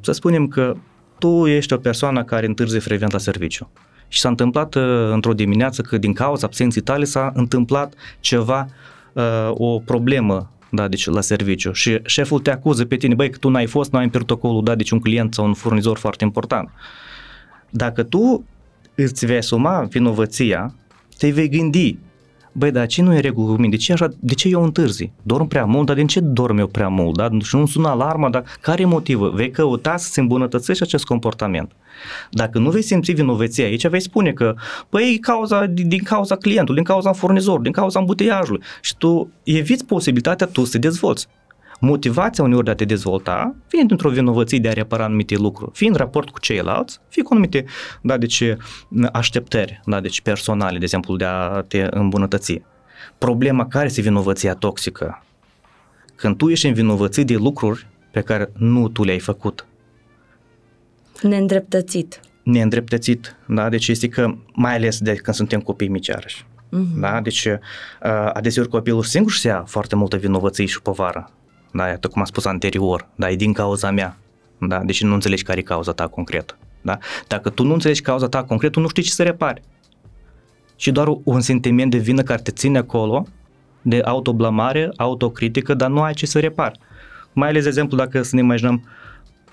să 0.00 0.12
spunem 0.12 0.48
că 0.48 0.76
tu 1.18 1.46
ești 1.46 1.72
o 1.72 1.76
persoană 1.76 2.24
care 2.24 2.46
întârzie 2.46 2.78
frecvent 2.78 3.12
la 3.12 3.18
serviciu. 3.18 3.70
Și 4.08 4.20
s-a 4.20 4.28
întâmplat 4.28 4.74
într-o 5.12 5.32
dimineață 5.32 5.82
că 5.82 5.98
din 5.98 6.12
cauza 6.12 6.46
absenții 6.46 6.80
tale 6.80 7.04
s-a 7.04 7.32
întâmplat 7.34 7.94
ceva, 8.20 8.66
o 9.50 9.78
problemă 9.78 10.50
da, 10.70 10.88
deci 10.88 11.06
la 11.06 11.20
serviciu 11.20 11.72
și 11.72 12.00
șeful 12.04 12.40
te 12.40 12.50
acuză 12.50 12.84
pe 12.84 12.96
tine, 12.96 13.14
băi, 13.14 13.30
că 13.30 13.38
tu 13.38 13.48
n-ai 13.48 13.66
fost, 13.66 13.92
n-ai 13.92 14.04
în 14.04 14.10
protocolul, 14.10 14.64
da, 14.64 14.74
deci 14.74 14.90
un 14.90 15.00
client 15.00 15.34
sau 15.34 15.44
un 15.44 15.54
furnizor 15.54 15.98
foarte 15.98 16.24
important. 16.24 16.70
Dacă 17.70 18.02
tu 18.02 18.44
îți 18.94 19.26
vei 19.26 19.36
asuma 19.36 19.86
vinovăția, 19.90 20.74
te 21.18 21.30
vei 21.30 21.48
gândi, 21.48 21.98
băi, 22.52 22.70
dar 22.70 22.86
ce 22.86 23.02
nu 23.02 23.14
e 23.14 23.20
regulă 23.20 23.46
cu 23.46 23.60
mine? 23.60 23.68
De 23.68 23.76
ce, 23.76 23.92
așa, 23.92 24.08
de 24.18 24.34
ce 24.34 24.48
eu 24.48 24.62
întârzi? 24.62 25.10
Dorm 25.22 25.48
prea 25.48 25.64
mult, 25.64 25.86
dar 25.86 25.96
de 25.96 26.04
ce 26.04 26.20
dorm 26.20 26.58
eu 26.58 26.66
prea 26.66 26.88
mult? 26.88 27.16
Da? 27.16 27.28
Și 27.42 27.56
nu 27.56 27.66
sună 27.66 27.88
alarma, 27.88 28.30
dar 28.30 28.44
care 28.60 28.82
e 28.82 28.84
motivul? 28.84 29.32
Vei 29.34 29.50
căuta 29.50 29.96
să 29.96 30.10
se 30.10 30.20
îmbunătățești 30.20 30.82
acest 30.82 31.04
comportament. 31.04 31.72
Dacă 32.30 32.58
nu 32.58 32.70
vei 32.70 32.82
simți 32.82 33.12
vinovăția 33.12 33.64
aici, 33.64 33.88
vei 33.88 34.00
spune 34.00 34.32
că, 34.32 34.54
păi, 34.88 35.18
cauza, 35.20 35.66
din 35.66 36.02
cauza 36.02 36.36
clientului, 36.36 36.82
din 36.82 36.92
cauza 36.92 37.12
furnizorului, 37.12 37.64
din 37.64 37.72
cauza 37.72 37.98
îmbuteiajului 37.98 38.62
și 38.80 38.96
tu 38.96 39.30
eviți 39.42 39.84
posibilitatea 39.84 40.46
tu 40.46 40.64
să 40.64 40.70
te 40.70 40.78
dezvolți 40.78 41.28
motivația 41.84 42.44
uneori 42.44 42.64
de 42.64 42.70
a 42.70 42.74
te 42.74 42.84
dezvolta 42.84 43.54
vine 43.70 43.84
dintr-o 43.84 44.10
vinovăție 44.10 44.58
de 44.58 44.68
a 44.68 44.72
repara 44.72 45.04
anumite 45.04 45.36
lucruri, 45.36 45.70
fie 45.74 45.88
în 45.88 45.94
raport 45.94 46.30
cu 46.30 46.40
ceilalți, 46.40 47.00
fie 47.08 47.22
cu 47.22 47.32
anumite, 47.32 47.64
da, 48.02 48.16
deci, 48.18 48.42
așteptări, 49.12 49.80
da, 49.84 50.00
deci 50.00 50.20
personale, 50.20 50.78
de 50.78 50.84
exemplu, 50.84 51.16
de 51.16 51.24
a 51.24 51.60
te 51.60 51.86
îmbunătăți. 51.90 52.62
Problema 53.18 53.66
care 53.66 53.86
este 53.86 54.00
vinovăția 54.00 54.54
toxică? 54.54 55.24
Când 56.14 56.36
tu 56.36 56.48
ești 56.48 56.66
învinovățit 56.66 57.26
de 57.26 57.34
lucruri 57.34 57.86
pe 58.10 58.20
care 58.20 58.50
nu 58.56 58.88
tu 58.88 59.04
le-ai 59.04 59.18
făcut. 59.18 59.66
Neîndreptățit. 61.22 62.20
Neîndreptățit, 62.42 63.36
da, 63.48 63.68
deci 63.68 63.88
este 63.88 64.08
că, 64.08 64.34
mai 64.54 64.74
ales 64.74 64.98
de 64.98 65.14
când 65.14 65.36
suntem 65.36 65.60
copii 65.60 65.88
mici 65.88 66.06
iarăși, 66.06 66.46
Uh-huh. 66.72 67.00
Da? 67.00 67.20
Deci, 67.20 67.48
adeseori 68.32 68.68
copilul 68.68 69.02
singur 69.02 69.32
și 69.32 69.46
ia 69.46 69.64
foarte 69.66 69.96
multă 69.96 70.16
vinovăție 70.16 70.64
și 70.64 70.82
povară 70.82 71.30
da, 71.72 71.88
iată 71.88 72.08
cum 72.08 72.20
am 72.20 72.26
spus 72.26 72.44
anterior, 72.44 73.08
da, 73.14 73.30
e 73.30 73.36
din 73.36 73.52
cauza 73.52 73.90
mea, 73.90 74.16
da, 74.58 74.78
deci 74.78 75.02
nu 75.02 75.14
înțelegi 75.14 75.42
care 75.42 75.58
e 75.58 75.62
cauza 75.62 75.92
ta 75.92 76.06
concretă, 76.06 76.58
da? 76.80 76.98
Dacă 77.28 77.50
tu 77.50 77.64
nu 77.64 77.72
înțelegi 77.72 78.00
cauza 78.00 78.28
ta 78.28 78.44
concretă, 78.44 78.72
tu 78.72 78.80
nu 78.80 78.88
știi 78.88 79.02
ce 79.02 79.10
să 79.10 79.22
repari. 79.22 79.62
Și 80.76 80.92
doar 80.92 81.08
un 81.24 81.40
sentiment 81.40 81.90
de 81.90 81.98
vină 81.98 82.22
care 82.22 82.42
te 82.42 82.50
ține 82.50 82.78
acolo, 82.78 83.26
de 83.82 84.00
autoblamare, 84.04 84.90
autocritică, 84.96 85.74
dar 85.74 85.90
nu 85.90 86.02
ai 86.02 86.14
ce 86.14 86.26
să 86.26 86.40
repari. 86.40 86.78
Mai 87.32 87.48
ales, 87.48 87.62
de 87.62 87.68
exemplu, 87.68 87.96
dacă 87.96 88.22
să 88.22 88.34
ne 88.34 88.40
imaginăm, 88.40 88.88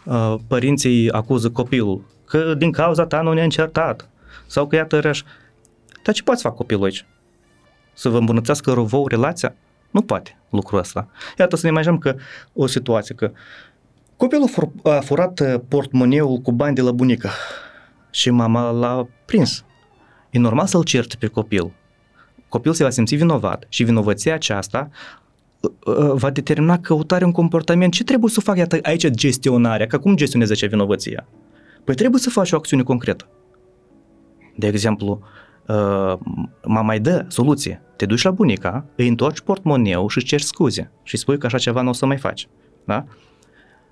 uh, 0.04 0.36
părinții 0.48 1.12
acuză 1.12 1.50
copilul 1.50 2.04
că 2.26 2.54
din 2.54 2.72
cauza 2.72 3.06
ta 3.06 3.22
nu 3.22 3.34
ne-a 3.34 3.44
încertat 3.44 4.10
sau 4.48 4.68
că 4.68 4.76
iată 4.76 5.00
răș. 5.00 5.24
Dar 6.04 6.14
ce 6.14 6.24
poți 6.24 6.42
face 6.42 6.56
copilul 6.56 6.84
aici? 6.84 7.06
Să 7.94 8.10
vă 8.10 8.18
îmbunătățească 8.18 8.72
răvou 8.72 9.08
relația? 9.08 9.56
Nu 9.92 10.02
poate 10.02 10.39
lucrul 10.50 10.80
ăsta. 10.80 11.08
Iată 11.38 11.56
să 11.56 11.62
ne 11.66 11.72
imaginăm 11.72 11.98
că 11.98 12.16
o 12.54 12.68
situație 12.68 13.16
că 13.16 13.32
copilul 14.18 14.50
a 14.84 15.00
furat 15.00 15.40
uh, 15.40 15.56
portmoneul 15.68 16.38
cu 16.38 16.52
bani 16.52 16.76
de 16.76 16.82
la 16.82 16.92
bunica 16.92 17.30
și 18.10 18.30
mama 18.30 18.72
l-a 18.72 19.08
prins. 19.26 19.64
E 20.30 20.40
normal 20.40 20.66
să-l 20.66 20.84
certe 20.84 21.16
pe 21.20 21.28
copil. 21.28 21.72
Copilul 22.50 22.76
se 22.76 22.84
va 22.84 22.90
simți 22.90 23.16
vinovat 23.16 23.66
și 23.70 23.84
vinovăția 23.84 24.34
aceasta 24.34 24.90
uh, 25.60 25.72
uh, 25.86 26.12
va 26.14 26.30
determina 26.30 26.80
căutarea 26.80 27.28
un 27.28 27.34
comportament. 27.34 27.94
Ce 27.94 28.04
trebuie 28.04 28.32
să 28.32 28.42
fac 28.42 28.58
iată, 28.58 28.80
aici 28.82 29.10
gestionarea? 29.10 29.88
Că 29.88 29.98
cum 29.98 30.16
gestionezi 30.16 30.52
acea 30.52 30.68
vinovăție? 30.68 31.26
Păi 31.84 31.96
trebuie 31.96 32.22
să 32.22 32.30
faci 32.30 32.52
o 32.52 32.56
acțiune 32.56 32.84
concretă. 32.84 33.28
De 34.56 34.68
exemplu, 34.68 35.20
uh, 35.22 35.28
mă 36.64 36.82
mai 36.82 37.00
dă 37.00 37.26
soluție. 37.28 37.82
Te 37.96 38.06
duci 38.06 38.24
la 38.24 38.32
bunica, 38.32 38.86
îi 38.96 39.08
întorci 39.08 39.40
portmoneu 39.40 40.08
și 40.08 40.18
îți 40.18 40.26
ceri 40.28 40.44
scuze 40.44 40.92
și 41.04 41.18
spui 41.18 41.38
că 41.38 41.46
așa 41.46 41.58
ceva 41.58 41.82
nu 41.82 41.90
o 41.90 41.94
să 41.94 42.06
mai 42.06 42.18
faci. 42.18 42.48
Da? 42.86 43.06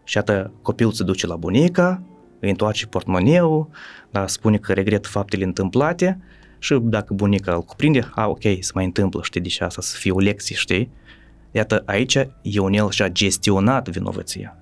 Și 0.04 0.18
atât 0.18 0.52
copilul 0.62 0.92
se 0.92 1.04
duce 1.04 1.28
la 1.28 1.36
bunica, 1.36 2.02
îi 2.40 2.50
întoarce 2.50 2.88
portmoneu, 2.88 3.70
da, 4.12 4.28
spune 4.28 4.58
că 4.58 4.74
regret 4.74 5.08
faptele 5.08 5.44
întâmplate 5.44 6.20
și 6.60 6.80
dacă 6.82 7.14
bunica 7.14 7.54
îl 7.54 7.62
cuprinde, 7.62 8.10
a, 8.16 8.28
ok, 8.28 8.42
se 8.42 8.72
mai 8.74 8.86
întâmplă, 8.86 9.22
știi, 9.24 9.42
deci 9.42 9.62
asta 9.62 9.82
să 9.82 9.98
fie 9.98 10.12
o 10.12 10.20
lecție, 10.20 10.56
știi? 10.56 10.92
Iată, 11.52 11.84
aici 11.86 12.18
Ionel 12.42 12.90
și-a 12.90 13.10
gestionat 13.10 13.90
vinovăția, 13.90 14.58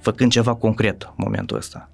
făcând 0.00 0.30
ceva 0.30 0.54
concret 0.54 1.02
în 1.02 1.14
momentul 1.16 1.56
ăsta. 1.56 1.90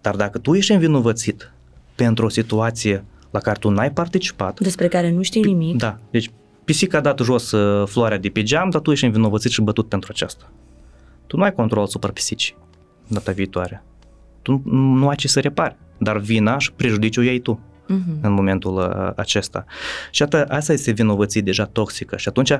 Dar 0.00 0.16
dacă 0.16 0.38
tu 0.38 0.54
ești 0.54 0.72
învinovățit 0.72 1.52
pentru 1.94 2.24
o 2.24 2.28
situație 2.28 3.04
la 3.36 3.42
care 3.42 3.58
tu 3.58 3.68
n-ai 3.68 3.92
participat. 3.92 4.60
Despre 4.60 4.88
care 4.88 5.10
nu 5.10 5.22
știi 5.22 5.42
nimic. 5.42 5.76
Da, 5.76 5.98
deci 6.10 6.30
pisica 6.64 6.98
a 6.98 7.00
dat 7.00 7.18
jos 7.18 7.50
uh, 7.50 7.88
floarea 7.88 8.18
de 8.18 8.28
pe 8.28 8.42
geam, 8.42 8.70
dar 8.70 8.80
tu 8.80 8.90
ești 8.90 9.04
învinovățit 9.04 9.50
și 9.50 9.60
bătut 9.60 9.88
pentru 9.88 10.10
aceasta. 10.12 10.52
Tu 11.26 11.36
nu 11.36 11.42
ai 11.42 11.52
control 11.52 11.82
asupra 11.82 12.10
pisicii 12.10 12.56
data 13.06 13.32
viitoare. 13.32 13.84
Tu 14.42 14.62
nu 14.70 15.08
ai 15.08 15.16
ce 15.16 15.28
să 15.28 15.40
repari, 15.40 15.76
dar 15.98 16.18
vina 16.18 16.58
și 16.58 16.72
prejudiciul 16.72 17.24
ei 17.24 17.38
tu 17.38 17.60
uh-huh. 17.84 18.20
în 18.20 18.32
momentul 18.32 18.76
uh, 18.76 19.12
acesta. 19.16 19.64
Și 20.10 20.22
atât, 20.22 20.48
asta 20.48 20.72
este 20.72 20.90
vinovăție 20.90 21.40
deja 21.40 21.64
toxică 21.64 22.16
și 22.16 22.28
atunci 22.28 22.50
uh, 22.50 22.58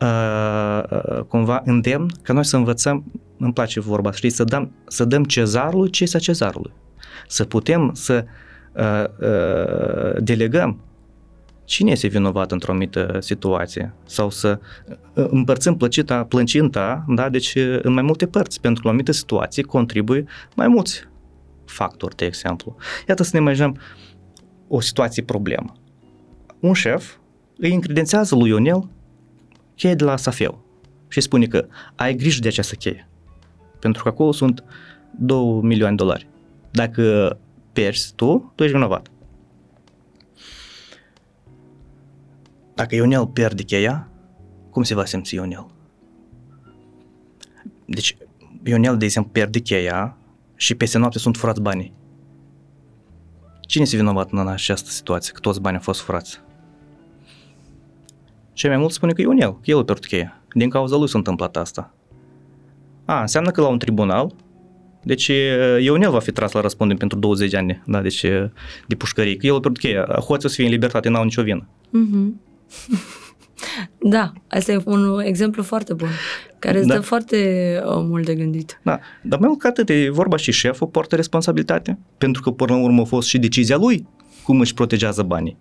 uh, 0.00 1.20
cumva 1.28 1.62
îndemn 1.64 2.10
ca 2.22 2.32
noi 2.32 2.44
să 2.44 2.56
învățăm, 2.56 3.04
îmi 3.38 3.52
place 3.52 3.80
vorba, 3.80 4.12
știi, 4.12 4.30
să 4.30 4.44
dăm, 4.44 4.72
să 4.86 5.04
dăm 5.04 5.24
cezarului 5.24 5.90
ce 5.90 6.02
este 6.02 6.18
cezarului. 6.18 6.72
Să 7.26 7.44
putem 7.44 7.90
să 7.94 8.24
uh, 8.24 8.30
Uh, 8.72 9.04
uh, 9.20 10.22
delegăm 10.22 10.80
cine 11.64 11.90
este 11.90 12.06
vinovat 12.06 12.52
într-o 12.52 12.70
anumită 12.70 13.16
situație 13.20 13.94
sau 14.04 14.30
să 14.30 14.58
uh, 15.14 15.26
împărțim 15.30 15.76
plăcita, 15.76 16.24
plăcinta, 16.24 17.04
da, 17.08 17.28
deci 17.28 17.52
în 17.82 17.92
mai 17.92 18.02
multe 18.02 18.26
părți, 18.26 18.60
pentru 18.60 18.80
că 18.82 18.88
la 18.88 18.88
o 18.88 18.92
anumită 18.92 19.12
situație 19.12 19.62
contribuie 19.62 20.24
mai 20.56 20.68
mulți 20.68 21.08
factori, 21.64 22.16
de 22.16 22.24
exemplu. 22.24 22.76
Iată 23.08 23.22
să 23.22 23.30
ne 23.32 23.40
imaginăm 23.40 23.78
o 24.68 24.80
situație 24.80 25.22
problemă. 25.22 25.72
Un 26.60 26.72
șef 26.72 27.16
îi 27.58 27.74
încredențează 27.74 28.34
lui 28.34 28.48
Ionel 28.48 28.88
cheie 29.74 29.94
de 29.94 30.04
la 30.04 30.16
Safeu 30.16 30.64
și 31.08 31.20
spune 31.20 31.46
că 31.46 31.66
ai 31.94 32.14
grijă 32.14 32.40
de 32.40 32.48
această 32.48 32.74
cheie, 32.74 33.08
pentru 33.78 34.02
că 34.02 34.08
acolo 34.08 34.32
sunt 34.32 34.64
2 35.18 35.60
milioane 35.62 35.94
de 35.94 36.02
dolari. 36.02 36.28
Dacă 36.70 37.38
pierzi 37.78 38.12
tu, 38.14 38.52
tu 38.54 38.62
ești 38.62 38.76
vinovat. 38.76 39.10
Dacă 42.74 42.94
Ionel 42.94 43.26
pierde 43.26 43.62
cheia, 43.62 44.08
cum 44.70 44.82
se 44.82 44.94
va 44.94 45.04
simți 45.04 45.34
Ionel? 45.34 45.66
Deci, 47.84 48.16
Ionel, 48.64 48.96
de 48.96 49.04
exemplu, 49.04 49.32
pierde 49.32 49.58
cheia 49.58 50.16
și 50.56 50.74
peste 50.74 50.98
noapte 50.98 51.18
sunt 51.18 51.36
furați 51.36 51.60
banii. 51.60 51.92
Cine 53.60 53.82
este 53.82 53.96
vinovat 53.96 54.30
în 54.30 54.48
această 54.48 54.90
situație, 54.90 55.32
că 55.32 55.40
toți 55.40 55.60
banii 55.60 55.78
au 55.78 55.84
fost 55.84 56.00
furați? 56.00 56.40
Cei 58.52 58.70
mai 58.70 58.78
mult 58.78 58.92
spune 58.92 59.12
că 59.12 59.20
Ionel, 59.20 59.52
că 59.52 59.70
el 59.70 59.78
a 59.78 59.84
pierdut 59.84 60.06
cheia. 60.06 60.42
Din 60.54 60.70
cauza 60.70 60.96
lui 60.96 61.08
s-a 61.08 61.18
întâmplat 61.18 61.56
asta. 61.56 61.94
A, 63.04 63.20
înseamnă 63.20 63.50
că 63.50 63.60
la 63.60 63.68
un 63.68 63.78
tribunal 63.78 64.34
deci 65.08 65.30
Ionel 65.80 66.10
va 66.10 66.18
fi 66.18 66.32
tras 66.32 66.52
la 66.52 66.60
răspundere 66.60 66.98
pentru 66.98 67.18
20 67.18 67.50
de 67.50 67.56
ani, 67.56 67.82
da, 67.86 68.00
deci 68.00 68.24
de 68.86 68.94
pușcărie. 68.94 69.36
Că 69.36 69.46
el 69.46 69.54
a 69.54 69.60
pierdut 69.60 69.80
cheia. 69.80 70.04
Hoții 70.04 70.46
o 70.46 70.48
să 70.48 70.54
fie 70.54 70.64
în 70.64 70.70
libertate, 70.70 71.08
n-au 71.08 71.24
nicio 71.24 71.42
vină. 71.42 71.68
Mm-hmm. 71.88 72.32
Da, 73.98 74.32
asta 74.48 74.72
e 74.72 74.80
un 74.84 75.20
exemplu 75.20 75.62
foarte 75.62 75.94
bun, 75.94 76.08
care 76.58 76.78
îți 76.78 76.86
Da. 76.86 76.94
dă 76.94 77.00
foarte 77.00 77.36
uh, 77.84 77.92
mult 77.94 78.24
de 78.24 78.34
gândit. 78.34 78.80
Da, 78.82 78.98
dar 79.22 79.38
mai 79.38 79.48
mult 79.48 79.60
ca 79.60 79.68
atât, 79.68 79.88
e 79.88 80.10
vorba 80.10 80.36
și 80.36 80.52
șeful 80.52 80.86
poartă 80.86 81.16
responsabilitate, 81.16 81.98
pentru 82.18 82.42
că 82.42 82.50
până 82.50 82.72
la 82.72 82.82
urmă 82.82 83.00
a 83.00 83.04
fost 83.04 83.28
și 83.28 83.38
decizia 83.38 83.76
lui 83.76 84.06
cum 84.44 84.60
își 84.60 84.74
protejează 84.74 85.22
banii. 85.22 85.56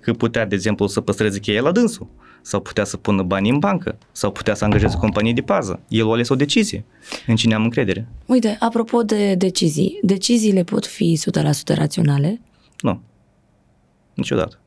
Că 0.00 0.12
putea, 0.12 0.46
de 0.46 0.54
exemplu, 0.54 0.86
să 0.86 1.00
păstreze 1.00 1.38
cheia 1.38 1.60
la 1.60 1.72
dânsul, 1.72 2.08
sau 2.42 2.60
putea 2.60 2.84
să 2.84 2.96
pună 2.96 3.22
banii 3.22 3.50
în 3.50 3.58
bancă, 3.58 3.98
sau 4.12 4.30
putea 4.30 4.54
să 4.54 4.64
angajeze 4.64 4.96
companii 4.96 5.32
de 5.32 5.40
pază. 5.40 5.80
El 5.88 6.08
a 6.08 6.12
ales 6.12 6.28
o 6.28 6.34
decizie 6.34 6.84
în 7.26 7.36
cine 7.36 7.54
am 7.54 7.62
încredere. 7.62 8.08
Uite, 8.26 8.56
apropo 8.60 9.02
de 9.02 9.34
decizii, 9.34 9.98
deciziile 10.02 10.64
pot 10.64 10.86
fi 10.86 11.20
100% 11.72 11.74
raționale? 11.74 12.40
Nu. 12.80 13.02
Niciodată. 14.14 14.58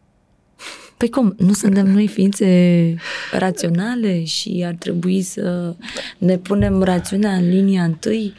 Păi 0.97 1.09
cum? 1.09 1.35
Nu 1.37 1.53
suntem 1.53 1.87
noi 1.87 2.07
ființe 2.07 2.95
raționale 3.31 4.23
și 4.23 4.63
ar 4.65 4.73
trebui 4.73 5.21
să 5.21 5.75
ne 6.17 6.37
punem 6.37 6.83
rațiunea 6.83 7.31
în 7.31 7.49
linia 7.49 7.83
întâi? 7.83 8.33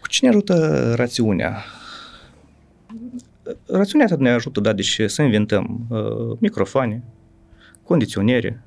Cu 0.00 0.08
cine 0.08 0.28
ajută 0.28 0.92
rațiunea? 0.96 1.64
Rațiunea 3.66 4.06
asta 4.06 4.16
ne 4.20 4.30
ajută, 4.30 4.60
da, 4.60 4.72
deci 4.72 5.00
să 5.06 5.22
inventăm 5.22 5.86
uh, 5.88 6.36
microfoane, 6.38 7.02
condiționere, 7.82 8.62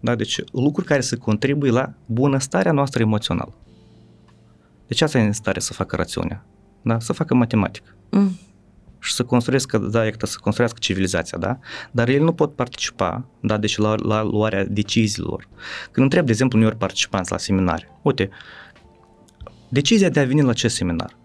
da, 0.00 0.14
deci 0.14 0.40
lucruri 0.52 0.86
care 0.86 1.00
să 1.00 1.16
contribuie 1.16 1.70
la 1.70 1.92
bunăstarea 2.06 2.72
noastră 2.72 3.02
emoțională. 3.02 3.54
Deci 4.86 5.00
asta 5.00 5.18
e 5.18 5.26
în 5.26 5.32
stare 5.32 5.60
să 5.60 5.72
facă 5.72 5.96
rațiunea, 5.96 6.46
da, 6.82 6.98
să 6.98 7.12
facă 7.12 7.34
matematică 7.34 7.94
Mm. 8.10 8.38
și 8.98 9.12
să 9.12 9.24
construiască, 9.24 9.78
da, 9.78 10.06
exact, 10.06 10.26
să 10.26 10.38
construiască 10.40 10.78
civilizația, 10.80 11.38
da? 11.38 11.58
Dar 11.90 12.08
ei 12.08 12.18
nu 12.18 12.32
pot 12.32 12.54
participa, 12.54 13.24
da, 13.40 13.56
deci 13.56 13.76
la, 13.76 13.94
la 13.94 14.22
luarea 14.22 14.64
deciziilor. 14.64 15.48
Când 15.90 16.04
întreb, 16.04 16.24
de 16.24 16.30
exemplu, 16.30 16.58
uneori 16.58 16.76
participanți 16.76 17.30
la 17.30 17.38
seminare, 17.38 17.98
uite, 18.02 18.28
decizia 19.68 20.08
de 20.08 20.20
a 20.20 20.24
veni 20.24 20.42
la 20.42 20.50
acest 20.50 20.74
seminar 20.74 21.18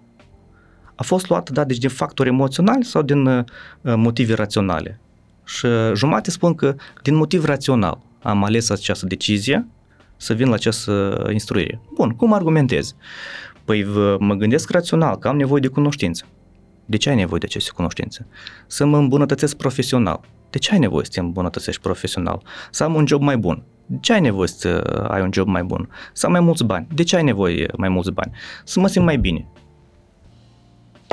a 0.95 1.03
fost 1.03 1.29
luată, 1.29 1.51
da, 1.51 1.63
deci 1.63 1.77
din 1.77 1.89
factori 1.89 2.29
emoționali 2.29 2.83
sau 2.83 3.01
din 3.01 3.25
uh, 3.25 3.43
motive 3.81 4.33
raționale? 4.33 4.99
Și 5.43 5.65
uh, 5.65 5.91
jumate 5.93 6.31
spun 6.31 6.55
că 6.55 6.75
din 7.03 7.15
motiv 7.15 7.45
rațional 7.45 8.01
am 8.25 8.43
ales 8.43 8.69
această 8.69 9.05
decizie 9.05 9.67
să 10.17 10.33
vin 10.33 10.47
la 10.47 10.53
această 10.53 11.27
instruire. 11.31 11.79
Bun, 11.93 12.09
cum 12.09 12.33
argumentez? 12.33 12.95
Păi 13.65 13.83
v- 13.83 14.15
mă 14.19 14.33
gândesc 14.33 14.69
rațional 14.69 15.17
că 15.17 15.27
am 15.27 15.37
nevoie 15.37 15.61
de 15.61 15.67
cunoștință. 15.67 16.25
De 16.85 16.97
ce 16.97 17.09
ai 17.09 17.15
nevoie 17.15 17.39
de 17.39 17.45
aceste 17.45 17.71
cunoștințe? 17.75 18.27
Să 18.67 18.85
mă 18.85 18.97
îmbunătățesc 18.97 19.55
profesional. 19.57 20.19
De 20.49 20.57
ce 20.57 20.71
ai 20.73 20.79
nevoie 20.79 21.05
să 21.05 21.11
te 21.13 21.19
îmbunătățești 21.19 21.81
profesional? 21.81 22.41
Să 22.71 22.83
am 22.83 22.93
un 22.95 23.07
job 23.07 23.21
mai 23.21 23.37
bun. 23.37 23.63
De 23.85 23.97
ce 24.01 24.13
ai 24.13 24.21
nevoie 24.21 24.47
să 24.47 24.69
ai 25.09 25.21
un 25.21 25.29
job 25.33 25.47
mai 25.47 25.63
bun? 25.63 25.89
Să 26.13 26.25
am 26.25 26.31
mai 26.31 26.41
mulți 26.41 26.63
bani. 26.63 26.87
De 26.93 27.03
ce 27.03 27.15
ai 27.15 27.23
nevoie 27.23 27.65
mai 27.77 27.89
mulți 27.89 28.11
bani? 28.11 28.31
Să 28.63 28.79
mă 28.79 28.87
simt 28.87 29.05
mai 29.05 29.17
bine. 29.17 29.47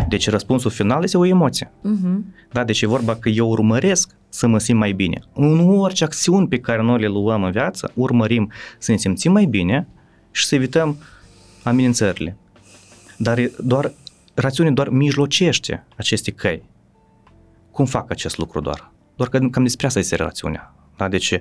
Deci 0.08 0.28
răspunsul 0.30 0.70
final 0.70 1.02
este 1.02 1.16
o 1.18 1.24
emoție. 1.26 1.72
Mhm. 1.82 2.34
Da, 2.52 2.64
deci 2.64 2.82
e 2.82 2.86
vorba 2.86 3.14
că 3.16 3.28
eu 3.28 3.48
urmăresc 3.48 4.10
să 4.32 4.46
mă 4.46 4.58
simt 4.58 4.78
mai 4.78 4.92
bine. 4.92 5.22
În 5.34 5.78
orice 5.78 6.04
acțiuni 6.04 6.48
pe 6.48 6.60
care 6.60 6.82
noi 6.82 7.00
le 7.00 7.06
luăm 7.06 7.44
în 7.44 7.50
viață, 7.50 7.92
urmărim 7.94 8.52
să 8.78 8.90
ne 8.90 8.96
simțim 8.96 9.32
mai 9.32 9.44
bine 9.44 9.88
și 10.30 10.46
să 10.46 10.54
evităm 10.54 10.96
amenințările. 11.62 12.36
Dar 13.16 13.38
e 13.38 13.52
doar, 13.58 13.92
rațiunea 14.34 14.72
doar 14.72 14.88
mijlocește 14.88 15.86
aceste 15.96 16.30
căi. 16.30 16.62
Cum 17.70 17.84
fac 17.84 18.10
acest 18.10 18.38
lucru 18.38 18.60
doar? 18.60 18.92
Doar 19.16 19.28
că 19.28 19.38
cam 19.38 19.62
despre 19.62 19.86
asta 19.86 19.98
este 19.98 20.16
rațiunea. 20.16 20.74
Da? 20.96 21.08
Deci 21.08 21.40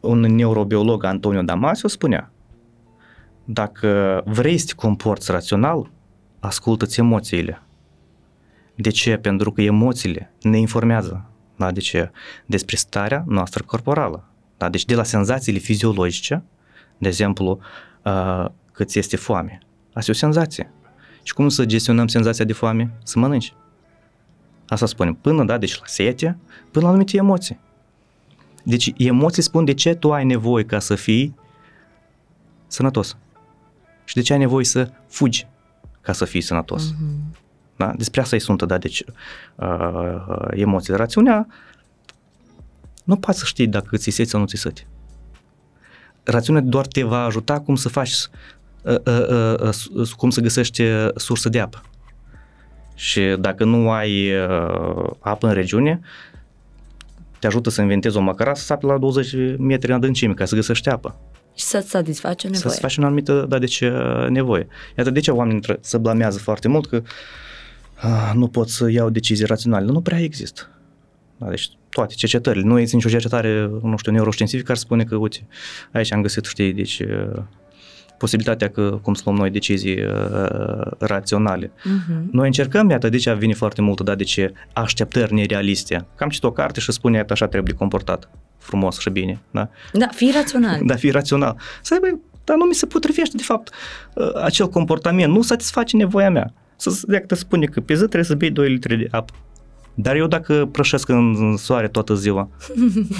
un 0.00 0.20
neurobiolog, 0.20 1.04
Antonio 1.04 1.42
Damasio, 1.42 1.88
spunea 1.88 2.32
dacă 3.50 4.22
vrei 4.24 4.58
să 4.58 4.66
te 4.66 4.74
comporți 4.74 5.30
rațional, 5.30 5.90
ascultă-ți 6.40 7.00
emoțiile. 7.00 7.62
De 8.74 8.90
ce? 8.90 9.16
Pentru 9.16 9.52
că 9.52 9.62
emoțiile 9.62 10.34
ne 10.42 10.58
informează. 10.58 11.30
Da? 11.58 11.70
De 11.70 11.80
ce? 11.80 12.10
Despre 12.46 12.76
starea 12.76 13.24
noastră 13.26 13.62
corporală. 13.66 14.24
Da? 14.56 14.68
Deci 14.68 14.84
de 14.84 14.94
la 14.94 15.02
senzațiile 15.02 15.58
fiziologice, 15.58 16.42
de 16.98 17.08
exemplu, 17.08 17.58
uh, 18.04 18.44
că 18.72 18.84
ți 18.84 18.98
este 18.98 19.16
foame. 19.16 19.58
Asta 19.92 20.10
e 20.10 20.14
o 20.14 20.16
senzație. 20.16 20.72
Și 21.22 21.34
cum 21.34 21.48
să 21.48 21.64
gestionăm 21.64 22.06
senzația 22.06 22.44
de 22.44 22.52
foame? 22.52 22.94
Să 23.02 23.18
mănânci. 23.18 23.54
Asta 24.68 24.86
spunem. 24.86 25.14
Până, 25.14 25.44
da, 25.44 25.58
deci 25.58 25.78
la 25.78 25.86
sete, 25.86 26.38
până 26.70 26.84
la 26.84 26.90
anumite 26.90 27.16
emoții. 27.16 27.60
Deci 28.64 28.92
emoții 28.96 29.42
spun 29.42 29.64
de 29.64 29.74
ce 29.74 29.94
tu 29.94 30.12
ai 30.12 30.24
nevoie 30.24 30.64
ca 30.64 30.78
să 30.78 30.94
fii 30.94 31.34
sănătos. 32.66 33.16
Și 34.04 34.14
de 34.14 34.20
ce 34.20 34.32
ai 34.32 34.38
nevoie 34.38 34.64
să 34.64 34.90
fugi 35.06 35.46
ca 36.00 36.12
să 36.12 36.24
fii 36.24 36.40
sănătos. 36.40 36.90
Mhm. 36.90 37.36
Da? 37.78 37.92
Despre 37.96 38.20
asta 38.20 38.36
îi 38.36 38.42
sunt, 38.42 38.62
da, 38.62 38.78
deci 38.78 39.04
uh, 39.54 40.16
emoțiile. 40.50 40.96
Rațiunea 40.96 41.46
nu 43.04 43.16
poți 43.16 43.38
să 43.38 43.44
știi 43.44 43.66
dacă 43.66 43.96
ți 43.96 44.10
sete 44.10 44.28
sau 44.28 44.40
nu 44.40 44.46
ți 44.46 44.56
sete. 44.56 44.86
Rațiunea 46.22 46.62
doar 46.62 46.86
te 46.86 47.02
va 47.02 47.24
ajuta 47.24 47.60
cum 47.60 47.74
să 47.74 47.88
faci, 47.88 48.12
uh, 48.82 48.94
uh, 49.04 49.54
uh, 49.60 49.70
uh, 49.94 50.08
cum 50.16 50.30
să 50.30 50.40
găsești 50.40 50.82
uh, 50.82 51.08
sursă 51.14 51.48
de 51.48 51.60
apă. 51.60 51.82
Și 52.94 53.36
dacă 53.38 53.64
nu 53.64 53.90
ai 53.90 54.32
uh, 54.32 55.10
apă 55.18 55.46
în 55.46 55.52
regiune, 55.52 56.00
te 57.38 57.46
ajută 57.46 57.70
să 57.70 57.80
inventezi 57.80 58.16
o 58.16 58.20
macara 58.20 58.54
să 58.54 58.64
sapi 58.64 58.84
la 58.84 58.98
20 58.98 59.58
metri 59.58 59.90
în 59.90 59.96
adâncime 59.96 60.34
ca 60.34 60.44
să 60.44 60.54
găsești 60.54 60.88
apă. 60.88 61.16
Și 61.54 61.64
să-ți 61.64 61.88
satisface 61.88 62.46
o 62.46 62.50
nevoie. 62.50 62.70
Să-ți 62.70 62.80
faci 62.80 62.96
o 62.96 63.04
anumită, 63.04 63.46
da, 63.48 63.58
deci, 63.58 63.80
uh, 63.80 64.26
nevoie. 64.28 64.66
Iată 64.96 65.10
de 65.10 65.20
ce 65.20 65.30
oamenii 65.30 65.60
intră- 65.60 65.80
se 65.80 65.98
blamează 65.98 66.38
foarte 66.38 66.68
mult 66.68 66.86
că 66.86 66.96
uh, 66.96 67.02
nu 68.34 68.48
pot 68.48 68.68
să 68.68 68.90
iau 68.90 69.10
decizii 69.10 69.46
raționale. 69.46 69.84
Nu 69.84 70.00
prea 70.00 70.20
există. 70.20 70.68
Da, 71.36 71.48
deci 71.48 71.70
toate 71.88 72.14
cercetările. 72.14 72.64
Nu 72.64 72.78
există 72.78 72.96
nicio 72.96 73.08
cercetare, 73.08 73.70
nu 73.82 73.96
știu, 73.96 74.12
neuroștiințifică 74.12 74.66
care 74.66 74.78
spune 74.78 75.04
că, 75.04 75.16
uite, 75.16 75.46
aici 75.92 76.12
am 76.12 76.22
găsit, 76.22 76.44
știi, 76.44 76.72
deci 76.72 76.98
uh, 76.98 77.42
posibilitatea 78.18 78.68
că 78.68 78.98
cum 79.02 79.14
să 79.14 79.22
luăm 79.24 79.36
noi 79.36 79.50
decizii 79.50 80.02
uh, 80.02 80.80
raționale. 80.98 81.70
Mhm. 81.84 82.28
Noi 82.32 82.46
încercăm, 82.46 82.90
iată, 82.90 83.08
de 83.08 83.16
ce 83.16 83.34
vine 83.34 83.54
foarte 83.54 83.82
mult, 83.82 84.00
da, 84.00 84.14
de 84.14 84.24
ce 84.24 84.52
așteptări 84.72 85.34
nerealiste. 85.34 86.06
Cam 86.14 86.28
citit 86.28 86.44
o 86.44 86.52
carte 86.52 86.80
și 86.80 86.92
spune, 86.92 87.16
iată, 87.16 87.32
așa 87.32 87.46
trebuie 87.46 87.74
comportat 87.74 88.30
frumos 88.58 88.98
și 88.98 89.10
bine, 89.10 89.40
da? 89.50 89.68
Da, 89.92 90.08
fii 90.14 90.30
rațional. 90.34 90.80
Da, 90.84 90.94
fi 90.94 91.10
rațional. 91.10 91.56
Să 91.82 91.94
aibă, 91.94 92.20
dar 92.44 92.56
nu 92.56 92.64
mi 92.64 92.74
se 92.74 92.86
potrivește, 92.86 93.36
de 93.36 93.42
fapt, 93.42 93.74
uh, 94.14 94.34
acel 94.42 94.68
comportament, 94.68 95.32
nu 95.32 95.42
satisface 95.42 95.96
nevoia 95.96 96.30
mea. 96.30 96.52
Să 96.80 97.02
dacă 97.06 97.24
te 97.26 97.34
spune 97.34 97.66
că 97.66 97.80
pe 97.80 97.94
zi 97.94 97.98
trebuie 97.98 98.24
să 98.24 98.34
bei 98.34 98.50
2 98.50 98.68
litri 98.68 98.96
de 98.96 99.08
apă. 99.10 99.32
Dar 99.94 100.16
eu 100.16 100.26
dacă 100.26 100.68
prășesc 100.72 101.08
în 101.08 101.56
soare 101.56 101.88
toată 101.88 102.14
ziua, 102.14 102.48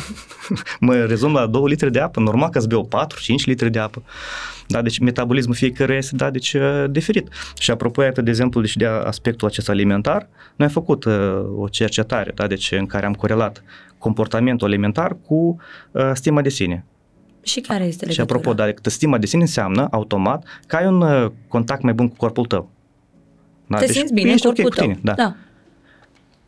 mă 0.81 0.95
rezum 0.95 1.33
la 1.33 1.47
2 1.47 1.63
litri 1.67 1.93
de 1.93 2.01
apă, 2.01 2.21
normal 2.21 2.49
că 2.49 2.59
îți 2.59 2.69
beau 2.69 2.89
4-5 3.43 3.45
litri 3.45 3.71
de 3.71 3.79
apă. 3.79 4.03
Da, 4.67 4.83
deci 4.83 4.99
metabolismul 4.99 5.55
fiecăruia 5.55 5.97
este, 5.97 6.17
da, 6.17 6.31
deci 6.31 6.53
uh, 6.53 6.85
diferit. 6.91 7.29
Și 7.59 7.71
apropo, 7.71 8.03
iată, 8.03 8.23
de 8.23 8.31
exemplu, 8.31 8.61
deci 8.61 8.77
de 8.77 8.87
aspectul 8.87 9.49
acesta 9.49 9.73
alimentar, 9.73 10.29
noi 10.57 10.67
am 10.67 10.73
făcut 10.73 11.05
uh, 11.05 11.13
o 11.57 11.69
cercetare, 11.69 12.33
da, 12.35 12.47
deci 12.47 12.73
în 12.73 12.87
care 12.87 13.07
am 13.07 13.15
corelat 13.15 13.63
comportamentul 13.99 14.67
alimentar 14.67 15.17
cu 15.27 15.57
uh, 15.91 16.11
stima 16.13 16.43
de 16.43 16.49
sine. 16.49 16.85
Și 17.43 17.61
care 17.61 17.85
este 17.85 18.05
legătura? 18.05 18.13
Și 18.13 18.21
apropo, 18.21 18.55
dar 18.55 18.73
că 18.73 18.91
stima 18.91 19.19
de 19.19 19.27
sine 19.27 19.43
înseamnă 19.43 19.89
automat 19.91 20.45
că 20.67 20.77
ai 20.77 20.87
un 20.87 21.01
uh, 21.01 21.31
contact 21.49 21.83
mai 21.83 21.93
bun 21.93 22.09
cu 22.09 22.17
corpul 22.17 22.47
tău. 22.47 22.71
Da? 23.69 23.78
Te 23.78 23.86
simți 23.86 24.12
bine 24.12 24.28
în 24.28 24.35
ești 24.35 24.47
ok 24.47 24.55
corpul 24.55 24.70
cu 24.70 24.77
tău. 24.77 24.86
tine, 24.86 24.99
da. 25.03 25.12
da. 25.12 25.35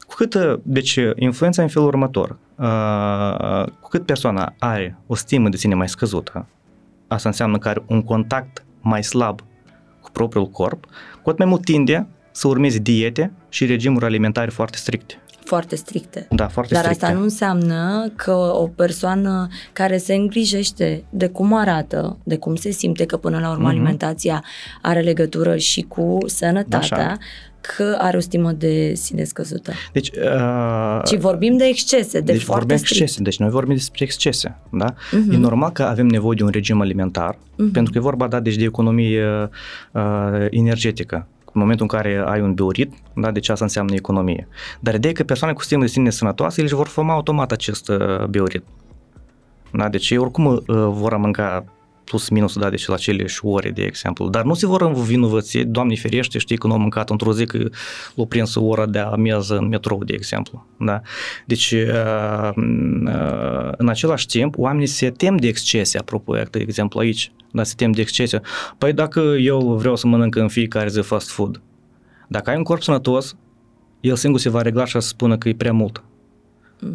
Cu 0.07 0.15
cât, 0.15 0.35
uh, 0.35 0.59
deci, 0.63 0.97
uh, 0.97 1.13
influența 1.15 1.63
în 1.63 1.69
felul 1.69 1.89
următor. 1.89 2.37
Uh, 2.57 3.65
cu 3.81 3.89
cât 3.89 4.07
persoana 4.07 4.55
are 4.59 4.99
o 5.07 5.15
stimă 5.15 5.49
de 5.49 5.57
sine 5.57 5.75
mai 5.75 5.89
scăzută, 5.89 6.47
asta 7.07 7.29
înseamnă 7.29 7.59
că 7.59 7.69
are 7.69 7.83
un 7.87 8.03
contact 8.03 8.65
mai 8.81 9.05
slab 9.05 9.41
cu 10.01 10.11
propriul 10.11 10.47
corp, 10.47 10.85
cu 11.23 11.29
atât 11.29 11.39
mai 11.39 11.49
mult 11.49 11.65
tinde 11.65 12.07
să 12.31 12.49
urmeze 12.49 12.79
diete 12.79 13.33
și 13.49 13.67
regimuri 13.67 14.05
alimentare 14.05 14.51
foarte 14.51 14.77
stricte. 14.77 15.21
Foarte 15.51 15.77
stricte. 15.77 16.27
Da, 16.31 16.49
foarte 16.49 16.75
Dar 16.75 16.83
stricte. 16.83 17.05
asta 17.05 17.17
nu 17.17 17.23
înseamnă 17.23 18.11
că 18.17 18.33
o 18.33 18.67
persoană 18.77 19.49
care 19.73 19.97
se 19.97 20.15
îngrijește 20.15 21.05
de 21.11 21.29
cum 21.29 21.55
arată, 21.55 22.19
de 22.23 22.37
cum 22.37 22.55
se 22.55 22.71
simte, 22.71 23.05
că 23.05 23.17
până 23.17 23.39
la 23.39 23.51
urmă 23.51 23.63
Mhm. 23.63 23.71
alimentația 23.71 24.45
are 24.83 25.01
legătură 25.01 25.57
și 25.57 25.81
cu 25.83 26.19
sănătatea, 26.27 26.79
Așa. 26.99 27.17
că 27.61 27.97
are 27.99 28.17
o 28.17 28.21
stimă 28.21 28.53
de 28.53 28.95
sine 28.95 29.25
scăzută. 29.25 29.73
Deci, 29.93 30.11
uh, 30.11 31.01
Ci 31.05 31.17
vorbim 31.17 31.57
de 31.57 31.65
excese, 31.65 32.21
de 32.21 32.33
deci 32.33 32.43
foarte 32.43 32.65
vorbim 32.65 32.77
strict. 32.77 33.01
excese, 33.01 33.23
deci 33.23 33.39
noi 33.39 33.51
vorbim 33.51 33.75
despre 33.75 34.05
excese, 34.05 34.57
da? 34.73 34.95
Mhm. 35.13 35.33
E 35.33 35.37
normal 35.37 35.71
că 35.71 35.83
avem 35.83 36.07
nevoie 36.07 36.35
de 36.39 36.43
un 36.45 36.51
regim 36.51 36.81
alimentar, 36.81 37.39
Mhm. 37.57 37.71
pentru 37.71 37.93
că 37.93 37.99
e 37.99 38.01
vorba, 38.01 38.29
da, 38.29 38.41
deci 38.41 38.57
de 38.57 38.65
economie 38.65 39.25
uh, 39.93 40.47
energetică. 40.51 41.27
În 41.53 41.61
momentul 41.61 41.87
în 41.91 41.99
care 41.99 42.23
ai 42.27 42.41
un 42.41 42.55
bioritm, 42.55 42.97
da, 43.15 43.31
deci 43.31 43.49
asta 43.49 43.65
înseamnă 43.65 43.95
economie. 43.95 44.49
Dar 44.81 44.95
ideea 44.95 45.13
e 45.13 45.17
că 45.17 45.25
persoane 45.25 45.55
cu 45.55 45.63
stimă 45.63 45.81
de 45.81 45.89
sine 45.89 46.11
sănătoase, 46.11 46.61
ele 46.61 46.69
își 46.69 46.77
vor 46.77 46.87
forma 46.87 47.13
automat 47.13 47.53
acest 47.53 47.89
uh, 47.89 48.25
bioritm. 48.25 48.65
Da? 49.73 49.89
Deci 49.89 50.11
ei 50.11 50.19
oricum 50.19 50.47
uh, 50.47 50.63
vor 50.91 51.17
mânca 51.17 51.65
plus 52.11 52.29
minus, 52.29 52.59
da, 52.59 52.71
deci 52.71 52.87
la 52.87 52.95
aceleași 52.95 53.41
ore, 53.43 53.71
de 53.71 53.83
exemplu. 53.83 54.29
Dar 54.29 54.45
nu 54.45 54.55
se 54.55 54.67
vor 54.67 54.83
învinovăți, 54.83 55.59
Doamne 55.59 55.95
ferește, 55.95 56.39
știi 56.39 56.57
că 56.57 56.67
nu 56.67 56.73
am 56.73 56.81
mâncat 56.81 57.11
într-o 57.11 57.33
zi 57.33 57.47
că 57.47 57.59
l-a 58.15 58.25
prins 58.25 58.55
ora 58.55 58.87
de 58.87 58.99
amiază 58.99 59.57
în 59.57 59.69
metrou, 59.69 60.05
de 60.05 60.13
exemplu. 60.13 60.67
Da? 60.79 61.01
Deci, 61.47 61.71
uh, 61.71 62.51
uh, 62.55 63.71
în 63.77 63.89
același 63.89 64.27
timp, 64.27 64.59
oamenii 64.59 64.87
se 64.87 65.11
tem 65.11 65.37
de 65.37 65.47
excese, 65.47 65.99
apropo, 65.99 66.35
de 66.51 66.59
exemplu 66.59 67.01
aici, 67.01 67.33
da, 67.53 67.63
se 67.63 67.75
tem 67.77 67.93
de 67.93 68.01
excese. 68.01 68.41
Păi 68.79 68.93
dacă 68.93 69.21
eu 69.21 69.75
vreau 69.75 69.97
să 69.97 70.07
mănânc 70.07 70.35
în 70.35 70.49
fiecare 70.49 70.89
zi 70.89 71.01
fast 71.01 71.31
food, 71.31 71.61
dacă 72.29 72.51
ai 72.51 72.57
un 72.57 72.63
corp 72.63 72.83
sănătos, 72.83 73.37
el 74.01 74.17
singur 74.17 74.41
se 74.41 74.49
va 74.49 74.63
regla 74.63 74.85
și 74.85 74.93
să 74.93 74.99
spună 74.99 75.39
că 75.39 75.49
e 75.49 75.55
prea 75.55 75.73
mult. 75.73 76.05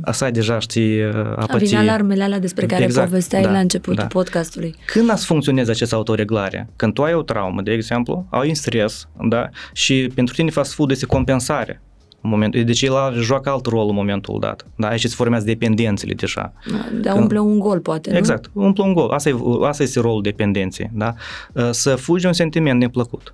Asta 0.01 0.27
e 0.27 0.31
deja, 0.31 0.59
știi, 0.59 1.03
apatie. 1.35 1.67
Vine 1.67 1.79
alarmele 1.79 2.23
alea 2.23 2.39
despre 2.39 2.65
care 2.65 2.83
Exact, 2.83 3.07
povesteai 3.07 3.41
da, 3.41 3.51
la 3.51 3.59
începutul 3.59 3.95
da. 3.95 4.05
podcastului. 4.05 4.75
Când 4.85 5.09
ați 5.09 5.25
funcționeze 5.25 5.71
această 5.71 5.95
autoreglare? 5.95 6.69
Când 6.75 6.93
tu 6.93 7.03
ai 7.03 7.13
o 7.13 7.21
traumă, 7.21 7.61
de 7.61 7.71
exemplu, 7.71 8.27
ai 8.29 8.47
un 8.47 8.53
stres, 8.53 9.07
da? 9.29 9.49
Și 9.73 10.11
pentru 10.15 10.35
tine 10.35 10.49
fast 10.49 10.73
food 10.73 10.91
este 10.91 11.05
compensare. 11.05 11.81
În 12.21 12.29
momentul, 12.29 12.63
deci 12.63 12.81
el 12.81 12.93
joacă 13.19 13.49
alt 13.49 13.65
rol 13.65 13.89
în 13.89 13.95
momentul 13.95 14.37
dat. 14.39 14.65
Da? 14.75 14.87
Aici 14.87 15.01
se 15.01 15.15
formează 15.15 15.45
dependențele 15.45 16.13
deja. 16.13 16.53
De 17.01 17.09
a 17.09 17.15
umple 17.15 17.39
un 17.39 17.59
gol, 17.59 17.79
poate, 17.79 18.11
nu? 18.11 18.17
Exact, 18.17 18.49
umple 18.53 18.83
un 18.83 18.93
gol. 18.93 19.09
Asta, 19.09 19.29
e, 19.29 19.35
asta 19.61 19.83
este 19.83 19.99
rolul 19.99 20.21
dependenței. 20.21 20.89
Da? 20.93 21.13
Să 21.71 21.95
fugi 21.95 22.25
un 22.25 22.33
sentiment 22.33 22.79
neplăcut 22.79 23.33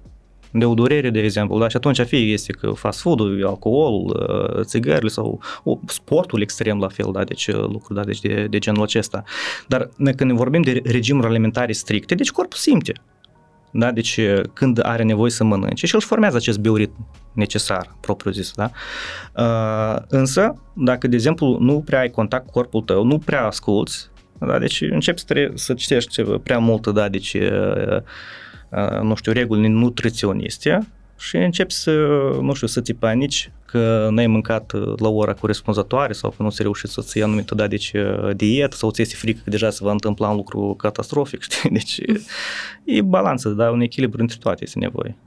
de 0.52 0.66
o 0.66 0.74
durere, 0.74 1.10
de 1.10 1.20
exemplu, 1.20 1.60
da? 1.60 1.68
și 1.68 1.76
atunci 1.76 2.02
fie 2.02 2.20
este 2.20 2.52
că 2.52 2.72
fast 2.72 3.00
food-ul, 3.00 3.46
alcool, 3.48 4.28
țigările 4.62 5.10
sau 5.10 5.42
o, 5.64 5.80
sportul 5.86 6.42
extrem 6.42 6.80
la 6.80 6.88
fel, 6.88 7.10
da? 7.12 7.24
deci 7.24 7.52
lucruri 7.52 8.00
da? 8.00 8.04
deci 8.04 8.20
de, 8.20 8.48
de 8.50 8.60
genul 8.60 8.82
acesta. 8.84 9.24
Dar 9.68 9.90
când 9.98 10.22
ne 10.22 10.34
vorbim 10.34 10.62
de 10.62 10.82
regimuri 10.86 11.28
alimentare 11.28 11.72
stricte, 11.72 12.16
deci 12.16 12.32
corpul 12.32 12.58
simte. 12.58 12.94
Da? 13.72 13.92
Deci 13.92 14.20
când 14.54 14.80
are 14.86 15.04
nevoie 15.04 15.32
să 15.32 15.44
mănânce 15.44 15.86
și 15.86 15.96
își 15.96 16.06
formează 16.06 16.38
acest 16.38 16.60
bioritm 16.60 17.08
necesar, 17.34 17.96
propriu 18.00 18.32
zis. 18.32 18.54
Da? 18.56 18.72
Uh, 19.36 20.02
însă, 20.08 20.56
dacă, 20.74 21.08
de 21.08 21.16
exemplu, 21.16 21.58
nu 21.60 21.82
prea 21.86 22.00
ai 22.00 22.10
contact 22.10 22.46
cu 22.46 22.52
corpul 22.52 22.82
tău, 22.82 23.04
nu 23.04 23.18
prea 23.18 23.46
asculți, 23.46 24.10
da? 24.40 24.60
deci 24.60 24.82
începi 24.82 25.20
să, 25.20 25.26
tre- 25.28 25.52
să 25.54 25.74
citești 25.74 26.24
prea 26.24 26.60
mult, 26.60 26.88
da? 26.88 27.10
deci 27.10 27.34
uh, 27.34 28.02
nu 29.02 29.16
știu, 29.16 29.32
reguli 29.32 29.68
nutriționiste 29.68 30.88
și 31.18 31.36
începi 31.36 31.74
să, 31.74 31.92
nu 32.42 32.54
știu, 32.54 32.68
să 32.68 32.82
te 32.82 32.94
panici 32.94 33.52
că 33.66 34.08
n-ai 34.12 34.28
mâncat 34.28 34.72
la 35.00 35.10
ora 35.10 35.34
corespunzătoare 35.34 36.14
sau 36.14 36.30
că 36.30 36.44
nu 36.44 36.50
ți-ai 36.50 36.64
reușit 36.66 36.90
să-ți 36.90 37.18
iei 37.18 37.26
anumită, 37.26 37.56
da, 37.56 37.68
deci 37.68 37.92
dietă 38.36 38.76
sau 38.76 38.92
ți 38.92 39.02
este 39.02 39.16
frică 39.16 39.40
că 39.44 39.50
deja 39.50 39.70
se 39.70 39.80
va 39.84 39.92
întâmpla 39.92 40.30
un 40.30 40.36
lucru 40.36 40.74
catastrofic, 40.78 41.42
știi? 41.42 41.70
Deci 41.70 42.00
e 42.84 43.02
balanță, 43.02 43.50
da, 43.50 43.72
un 43.72 43.82
echilibru 43.82 44.22
între 44.22 44.38
toate 44.40 44.64
este 44.64 44.80
nevoie. 44.80 45.18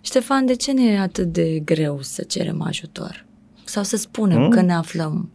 Ștefan, 0.00 0.46
de 0.46 0.54
ce 0.54 0.72
ne 0.72 0.82
e 0.82 0.98
atât 0.98 1.26
de 1.26 1.58
greu 1.64 1.98
să 2.00 2.22
cerem 2.22 2.62
ajutor? 2.62 3.26
Sau 3.64 3.82
să 3.82 3.96
spunem 3.96 4.40
mm? 4.40 4.48
că 4.48 4.60
ne 4.60 4.74
aflăm 4.74 5.32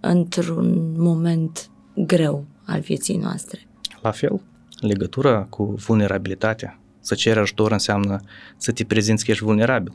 într-un 0.00 0.94
moment 0.96 1.70
greu 1.94 2.44
al 2.64 2.80
vieții 2.80 3.16
noastre? 3.16 3.66
La 4.02 4.10
fel, 4.10 4.40
legătura 4.80 5.46
cu 5.50 5.74
vulnerabilitatea 5.86 6.80
să 7.00 7.14
ceri 7.14 7.38
ajutor 7.38 7.72
înseamnă 7.72 8.20
să 8.56 8.72
te 8.72 8.84
prezinți 8.84 9.24
că 9.24 9.30
ești 9.30 9.44
vulnerabil. 9.44 9.92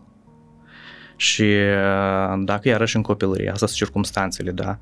Și 1.16 1.54
dacă 2.44 2.68
iarăși 2.68 2.96
în 2.96 3.02
copilărie, 3.02 3.50
asta 3.50 3.66
sunt 3.66 3.78
circumstanțele, 3.78 4.52
da, 4.52 4.80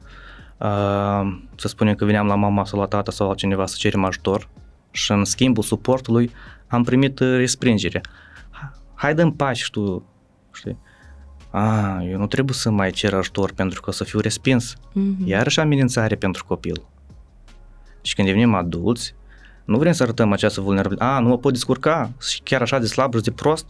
să 1.55 1.67
spunem 1.67 1.95
că 1.95 2.05
veneam 2.05 2.27
la 2.27 2.35
mama 2.35 2.65
sau 2.65 2.79
la 2.79 2.85
tata 2.85 3.11
sau 3.11 3.29
altcineva 3.29 3.65
să 3.65 3.75
cerem 3.77 4.03
ajutor 4.03 4.49
și 4.91 5.11
în 5.11 5.25
schimbul 5.25 5.63
suportului 5.63 6.31
am 6.67 6.83
primit 6.83 7.19
respingere. 7.19 8.01
Hai 8.93 9.15
dă-mi 9.15 9.33
pași 9.33 9.71
tu, 9.71 10.05
știi? 10.53 10.77
A, 11.49 12.01
eu 12.03 12.17
nu 12.17 12.27
trebuie 12.27 12.55
să 12.55 12.69
mai 12.69 12.91
cer 12.91 13.13
ajutor 13.13 13.53
pentru 13.53 13.81
că 13.81 13.89
o 13.89 13.93
să 13.93 14.03
fiu 14.03 14.19
respins. 14.19 14.73
Mm-hmm. 14.73 15.25
Iarăși 15.25 15.59
amenințare 15.59 16.15
pentru 16.15 16.45
copil. 16.45 16.85
Și 18.01 18.15
când 18.15 18.27
devenim 18.27 18.53
adulți, 18.53 19.15
nu 19.65 19.77
vrem 19.77 19.91
să 19.91 20.03
arătăm 20.03 20.31
această 20.31 20.61
vulnerabilitate. 20.61 21.11
A, 21.11 21.19
nu 21.19 21.27
mă 21.27 21.37
pot 21.37 21.53
descurca 21.53 22.11
și 22.21 22.41
chiar 22.41 22.61
așa 22.61 22.79
de 22.79 22.85
slab 22.85 23.15
și 23.15 23.21
de 23.21 23.31
prost. 23.31 23.65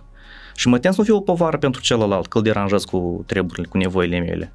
Și 0.55 0.67
mă 0.67 0.79
tem 0.79 0.91
să 0.91 0.99
nu 0.99 1.05
fiu 1.05 1.15
o 1.15 1.21
povară 1.21 1.57
pentru 1.57 1.81
celălalt, 1.81 2.27
că 2.27 2.37
îl 2.37 2.43
deranjez 2.43 2.83
cu 2.83 3.23
treburile, 3.27 3.67
cu 3.67 3.77
nevoile 3.77 4.19
mele. 4.19 4.53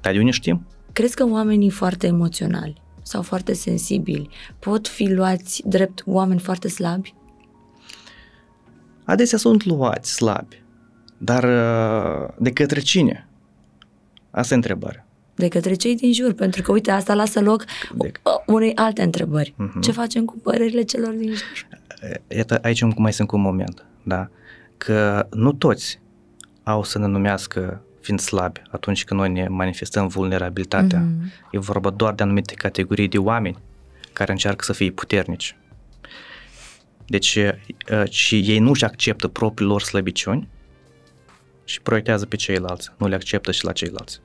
Dar 0.00 0.12
de 0.12 0.18
unde 0.18 0.30
știm? 0.30 0.66
Crezi 0.92 1.14
că 1.14 1.26
oamenii 1.26 1.70
foarte 1.70 2.06
emoționali 2.06 2.82
sau 3.02 3.22
foarte 3.22 3.52
sensibili 3.52 4.28
pot 4.58 4.88
fi 4.88 5.12
luați 5.12 5.62
drept 5.66 6.02
oameni 6.06 6.40
foarte 6.40 6.68
slabi? 6.68 7.14
Adesea 9.04 9.38
sunt 9.38 9.64
luați 9.64 10.14
slabi. 10.14 10.62
Dar 11.18 11.44
de 12.38 12.52
către 12.52 12.80
cine? 12.80 13.28
Asta 14.30 14.52
e 14.52 14.56
întrebarea 14.56 15.09
de 15.40 15.48
către 15.48 15.74
cei 15.74 15.96
din 15.96 16.12
jur, 16.12 16.32
pentru 16.32 16.62
că, 16.62 16.72
uite, 16.72 16.90
asta 16.90 17.14
lasă 17.14 17.40
loc 17.40 17.64
de... 17.94 18.12
unei 18.46 18.74
alte 18.74 19.02
întrebări. 19.02 19.54
Uh-huh. 19.54 19.80
Ce 19.80 19.92
facem 19.92 20.24
cu 20.24 20.38
părerile 20.42 20.82
celor 20.82 21.12
din 21.12 21.28
jur? 21.28 21.66
Iată, 22.28 22.58
aici 22.62 22.82
mai 22.96 23.12
sunt 23.12 23.28
cu 23.28 23.36
un 23.36 23.42
moment, 23.42 23.84
da? 24.02 24.28
Că 24.76 25.26
nu 25.30 25.52
toți 25.52 26.00
au 26.62 26.84
să 26.84 26.98
ne 26.98 27.06
numească 27.06 27.82
fiind 28.00 28.20
slabi 28.20 28.62
atunci 28.70 29.04
când 29.04 29.20
noi 29.20 29.30
ne 29.30 29.48
manifestăm 29.48 30.06
vulnerabilitatea. 30.06 31.02
Uh-huh. 31.02 31.50
E 31.50 31.58
vorba 31.58 31.90
doar 31.90 32.14
de 32.14 32.22
anumite 32.22 32.54
categorii 32.54 33.08
de 33.08 33.18
oameni 33.18 33.58
care 34.12 34.32
încearcă 34.32 34.64
să 34.64 34.72
fie 34.72 34.90
puternici. 34.90 35.56
Deci, 37.06 37.38
și 38.08 38.38
ei 38.38 38.58
nu-și 38.58 38.84
acceptă 38.84 39.28
propriile 39.28 39.72
lor 39.72 39.82
slăbiciuni 39.82 40.48
și 41.64 41.80
proiectează 41.80 42.26
pe 42.26 42.36
ceilalți, 42.36 42.90
nu 42.96 43.06
le 43.06 43.14
acceptă 43.14 43.52
și 43.52 43.64
la 43.64 43.72
ceilalți 43.72 44.20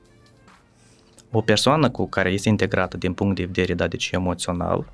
o 1.30 1.40
persoană 1.40 1.90
cu 1.90 2.08
care 2.08 2.30
este 2.30 2.48
integrată 2.48 2.96
din 2.96 3.12
punct 3.12 3.36
de 3.36 3.44
vedere, 3.44 3.74
da, 3.74 3.86
deci 3.86 4.10
emoțional, 4.12 4.92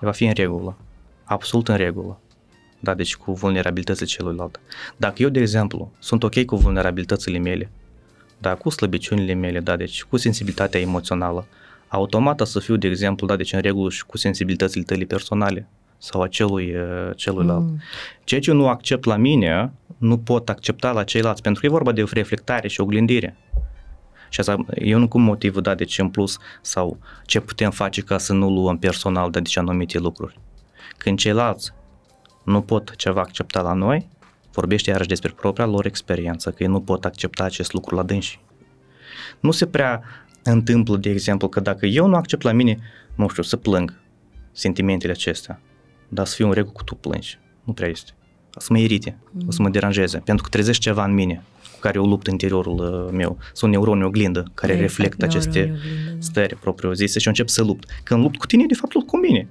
va 0.00 0.10
fi 0.10 0.24
în 0.24 0.32
regulă, 0.34 0.76
absolut 1.24 1.68
în 1.68 1.76
regulă, 1.76 2.20
da, 2.80 2.94
deci 2.94 3.16
cu 3.16 3.32
vulnerabilitățile 3.32 4.06
celuilalt. 4.06 4.60
Dacă 4.96 5.22
eu, 5.22 5.28
de 5.28 5.40
exemplu, 5.40 5.92
sunt 5.98 6.22
ok 6.22 6.44
cu 6.44 6.56
vulnerabilitățile 6.56 7.38
mele, 7.38 7.70
da, 8.38 8.54
cu 8.54 8.68
slăbiciunile 8.68 9.34
mele, 9.34 9.60
da, 9.60 9.76
deci 9.76 10.04
cu 10.04 10.16
sensibilitatea 10.16 10.80
emoțională, 10.80 11.46
automat 11.88 12.40
să 12.46 12.60
fiu, 12.60 12.76
de 12.76 12.88
exemplu, 12.88 13.26
da, 13.26 13.36
deci 13.36 13.52
în 13.52 13.60
regulă 13.60 13.90
și 13.90 14.06
cu 14.06 14.16
sensibilitățile 14.16 14.82
tale 14.82 15.04
personale 15.04 15.68
sau 15.98 16.22
a 16.22 16.28
celui, 16.28 16.74
uh, 16.74 17.10
celuilalt. 17.16 17.64
Mm. 17.64 17.80
Ceea 18.24 18.40
ce 18.40 18.50
eu 18.50 18.56
nu 18.56 18.68
accept 18.68 19.04
la 19.04 19.16
mine, 19.16 19.72
nu 19.98 20.18
pot 20.18 20.48
accepta 20.48 20.92
la 20.92 21.04
ceilalți, 21.04 21.42
pentru 21.42 21.60
că 21.60 21.66
e 21.66 21.70
vorba 21.70 21.92
de 21.92 22.04
reflectare 22.12 22.68
și 22.68 22.80
oglindire. 22.80 23.36
Și 24.28 24.40
asta 24.40 24.64
e 24.74 24.94
un 24.94 25.08
cum 25.08 25.22
motivul, 25.22 25.62
da, 25.62 25.74
de 25.74 25.84
ce 25.84 26.02
în 26.02 26.08
plus 26.08 26.38
sau 26.62 26.98
ce 27.26 27.40
putem 27.40 27.70
face 27.70 28.00
ca 28.00 28.18
să 28.18 28.32
nu 28.32 28.50
luăm 28.50 28.78
personal 28.78 29.30
de 29.30 29.42
ce 29.42 29.58
anumite 29.58 29.98
lucruri. 29.98 30.40
Când 30.96 31.18
ceilalți 31.18 31.72
nu 32.44 32.60
pot 32.60 32.96
ceva 32.96 33.20
accepta 33.20 33.60
la 33.60 33.72
noi, 33.72 34.08
vorbește 34.52 34.90
iarăși 34.90 35.08
despre 35.08 35.32
propria 35.36 35.66
lor 35.66 35.86
experiență, 35.86 36.50
că 36.50 36.62
ei 36.62 36.68
nu 36.68 36.80
pot 36.80 37.04
accepta 37.04 37.44
acest 37.44 37.72
lucru 37.72 37.94
la 37.94 38.02
dânsi. 38.02 38.40
Nu 39.40 39.50
se 39.50 39.66
prea 39.66 40.02
întâmplă, 40.42 40.96
de 40.96 41.10
exemplu, 41.10 41.48
că 41.48 41.60
dacă 41.60 41.86
eu 41.86 42.06
nu 42.06 42.16
accept 42.16 42.42
la 42.42 42.52
mine, 42.52 42.78
nu 43.14 43.28
știu, 43.28 43.42
să 43.42 43.56
plâng 43.56 44.00
sentimentele 44.52 45.12
acestea, 45.12 45.60
dar 46.08 46.26
să 46.26 46.34
fiu 46.34 46.46
în 46.46 46.52
regulă 46.52 46.72
cu 46.72 46.82
tu 46.82 46.94
plângi. 46.94 47.38
Nu 47.64 47.72
prea 47.72 47.88
este. 47.88 48.12
O 48.54 48.60
să 48.60 48.68
mă 48.70 48.78
irite, 48.78 49.18
o 49.46 49.50
să 49.50 49.62
mă 49.62 49.68
deranjeze, 49.68 50.18
pentru 50.18 50.44
că 50.44 50.50
trezește 50.50 50.82
ceva 50.82 51.04
în 51.04 51.14
mine 51.14 51.42
cu 51.78 51.84
care 51.84 51.98
eu 51.98 52.04
lupt 52.04 52.26
interiorul 52.26 52.78
uh, 52.78 53.12
meu. 53.12 53.38
Sunt 53.52 53.70
neuroni 53.70 54.04
oglindă 54.04 54.50
care 54.54 54.72
exact, 54.72 54.90
reflectă 54.90 55.24
aceste 55.24 55.60
oglindă, 55.60 55.78
da. 56.10 56.16
stări 56.18 56.56
propriu 56.56 56.92
zise 56.92 57.18
și 57.18 57.26
eu 57.26 57.32
încep 57.32 57.48
să 57.48 57.62
lupt. 57.62 57.88
Când 58.02 58.22
lupt 58.22 58.36
cu 58.36 58.46
tine, 58.46 58.64
de 58.66 58.74
fapt 58.74 58.94
lupt 58.94 59.06
cu 59.06 59.16
mine. 59.16 59.48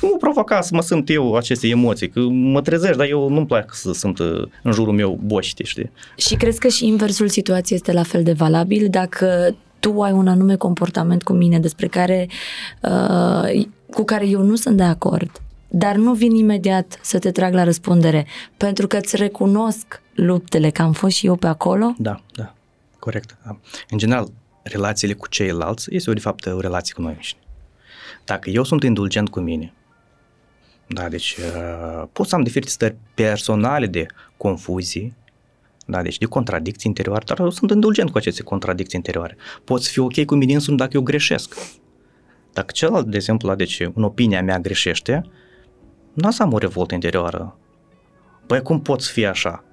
Cum 0.00 0.08
mă 0.12 0.16
provoca 0.16 0.60
să 0.60 0.70
mă 0.74 0.82
simt 0.82 1.10
eu 1.10 1.34
aceste 1.34 1.68
emoții, 1.68 2.08
că 2.08 2.20
mă 2.20 2.60
trezești, 2.60 2.96
dar 2.96 3.06
eu 3.08 3.28
nu-mi 3.28 3.46
plac 3.46 3.74
să 3.74 3.92
sunt 3.92 4.18
uh, 4.18 4.42
în 4.62 4.72
jurul 4.72 4.94
meu 4.94 5.18
boști, 5.24 5.64
știi? 5.64 5.90
Și 6.16 6.34
crezi 6.34 6.58
că 6.58 6.68
și 6.68 6.86
inversul 6.86 7.28
situației 7.28 7.78
este 7.78 7.92
la 7.92 8.02
fel 8.02 8.22
de 8.22 8.32
valabil 8.32 8.86
dacă 8.90 9.56
tu 9.78 10.00
ai 10.00 10.12
un 10.12 10.28
anume 10.28 10.56
comportament 10.56 11.22
cu 11.22 11.32
mine 11.32 11.58
despre 11.58 11.86
care, 11.86 12.28
uh, 12.82 13.66
cu 13.90 14.04
care 14.04 14.28
eu 14.28 14.42
nu 14.42 14.54
sunt 14.54 14.76
de 14.76 14.82
acord, 14.82 15.30
dar 15.70 15.96
nu 15.96 16.14
vin 16.14 16.34
imediat 16.34 16.98
să 17.02 17.18
te 17.18 17.30
trag 17.30 17.52
la 17.52 17.64
răspundere, 17.64 18.26
pentru 18.56 18.86
că 18.86 18.96
îți 18.96 19.16
recunosc 19.16 20.02
luptele, 20.14 20.70
că 20.70 20.82
am 20.82 20.92
fost 20.92 21.16
și 21.16 21.26
eu 21.26 21.36
pe 21.36 21.46
acolo? 21.46 21.94
Da, 21.98 22.22
da, 22.34 22.54
corect. 22.98 23.36
În 23.90 23.98
general, 23.98 24.28
relațiile 24.62 25.14
cu 25.14 25.28
ceilalți 25.28 25.94
este, 25.94 26.12
de 26.12 26.20
fapt, 26.20 26.46
o 26.46 26.60
relație 26.60 26.94
cu 26.94 27.02
noi 27.02 27.12
înșine. 27.12 27.40
Dacă 28.24 28.50
eu 28.50 28.64
sunt 28.64 28.82
indulgent 28.82 29.28
cu 29.28 29.40
mine, 29.40 29.72
da, 30.86 31.08
deci 31.08 31.36
uh, 31.36 32.04
pot 32.12 32.28
să 32.28 32.34
am 32.34 32.42
diferite 32.42 32.70
stări 32.70 32.96
personale 33.14 33.86
de 33.86 34.06
confuzii, 34.36 35.16
da, 35.86 36.02
deci 36.02 36.18
de 36.18 36.26
contradicții 36.26 36.88
interioare, 36.88 37.24
dar 37.26 37.38
eu 37.38 37.50
sunt 37.50 37.70
indulgent 37.70 38.10
cu 38.10 38.18
aceste 38.18 38.42
contradicții 38.42 38.98
interioare. 38.98 39.36
Pot 39.64 39.82
să 39.82 39.90
fiu 39.90 40.04
ok 40.04 40.24
cu 40.24 40.34
mine 40.34 40.54
însumi 40.54 40.76
dacă 40.76 40.90
eu 40.94 41.02
greșesc. 41.02 41.54
Dacă 42.52 42.72
celălalt, 42.72 43.06
de 43.06 43.16
exemplu, 43.16 43.48
la 43.48 43.54
deci, 43.54 43.80
în 43.94 44.02
opinia 44.02 44.42
mea 44.42 44.58
greșește, 44.58 45.30
nu 46.12 46.30
să 46.30 46.42
am 46.42 46.52
o 46.52 46.58
revoltă 46.58 46.94
interioară. 46.94 47.56
Băi, 48.46 48.62
cum 48.62 48.80
poți 48.80 49.10
fi 49.10 49.26
așa? 49.26 49.64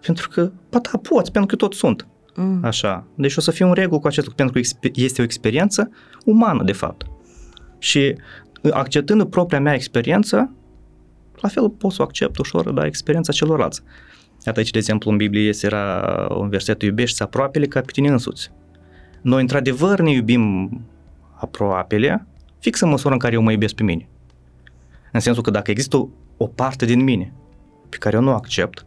Pentru 0.00 0.28
că, 0.28 0.50
ba 0.70 0.78
da, 0.78 0.98
poți, 0.98 1.32
pentru 1.32 1.56
că 1.56 1.56
tot 1.56 1.74
sunt. 1.74 2.06
Mm. 2.34 2.60
Așa. 2.64 3.06
Deci 3.14 3.36
o 3.36 3.40
să 3.40 3.50
fie 3.50 3.64
un 3.64 3.72
regul 3.72 3.98
cu 3.98 4.06
acest 4.06 4.26
lucru, 4.26 4.44
pentru 4.44 4.60
că 4.60 4.90
este 4.94 5.20
o 5.20 5.24
experiență 5.24 5.90
umană, 6.24 6.62
de 6.62 6.72
fapt. 6.72 7.06
Și 7.78 8.16
acceptând 8.70 9.24
propria 9.24 9.60
mea 9.60 9.74
experiență, 9.74 10.52
la 11.40 11.48
fel 11.48 11.70
pot 11.70 11.92
să 11.92 12.02
o 12.02 12.04
accept 12.04 12.38
ușor, 12.38 12.70
da, 12.70 12.86
experiența 12.86 13.32
celorlalți. 13.32 13.82
Iată 14.46 14.58
aici, 14.58 14.70
de 14.70 14.78
exemplu, 14.78 15.10
în 15.10 15.16
Biblie 15.16 15.50
era 15.62 16.26
un 16.38 16.48
verset, 16.48 16.82
iubești 16.82 17.22
aproapele 17.22 17.66
ca 17.66 17.80
pe 17.80 17.90
tine 17.92 18.08
însuți. 18.08 18.50
Noi, 19.22 19.40
într-adevăr, 19.40 20.00
ne 20.00 20.10
iubim 20.10 20.70
aproapele, 21.34 22.26
fix 22.58 22.80
în 22.80 22.88
măsura 22.88 23.12
în 23.12 23.18
care 23.18 23.34
eu 23.34 23.42
mă 23.42 23.52
iubesc 23.52 23.74
pe 23.74 23.82
mine. 23.82 24.08
În 25.14 25.20
sensul 25.20 25.42
că 25.42 25.50
dacă 25.50 25.70
există 25.70 25.96
o, 25.96 26.08
o 26.36 26.46
parte 26.46 26.84
din 26.84 27.02
mine 27.02 27.32
pe 27.88 27.96
care 27.96 28.16
eu 28.16 28.22
nu 28.22 28.30
accept, 28.30 28.86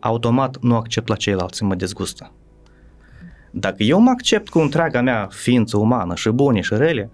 automat 0.00 0.58
nu 0.60 0.76
accept 0.76 1.08
la 1.08 1.14
ceilalți, 1.14 1.62
mă 1.62 1.74
dezgustă. 1.74 2.32
Dacă 3.50 3.82
eu 3.82 4.00
mă 4.00 4.10
accept 4.10 4.48
cu 4.48 4.58
întreaga 4.58 5.00
mea 5.00 5.28
ființă 5.30 5.76
umană 5.76 6.14
și 6.14 6.28
bune 6.28 6.60
și 6.60 6.74
rele, 6.74 7.10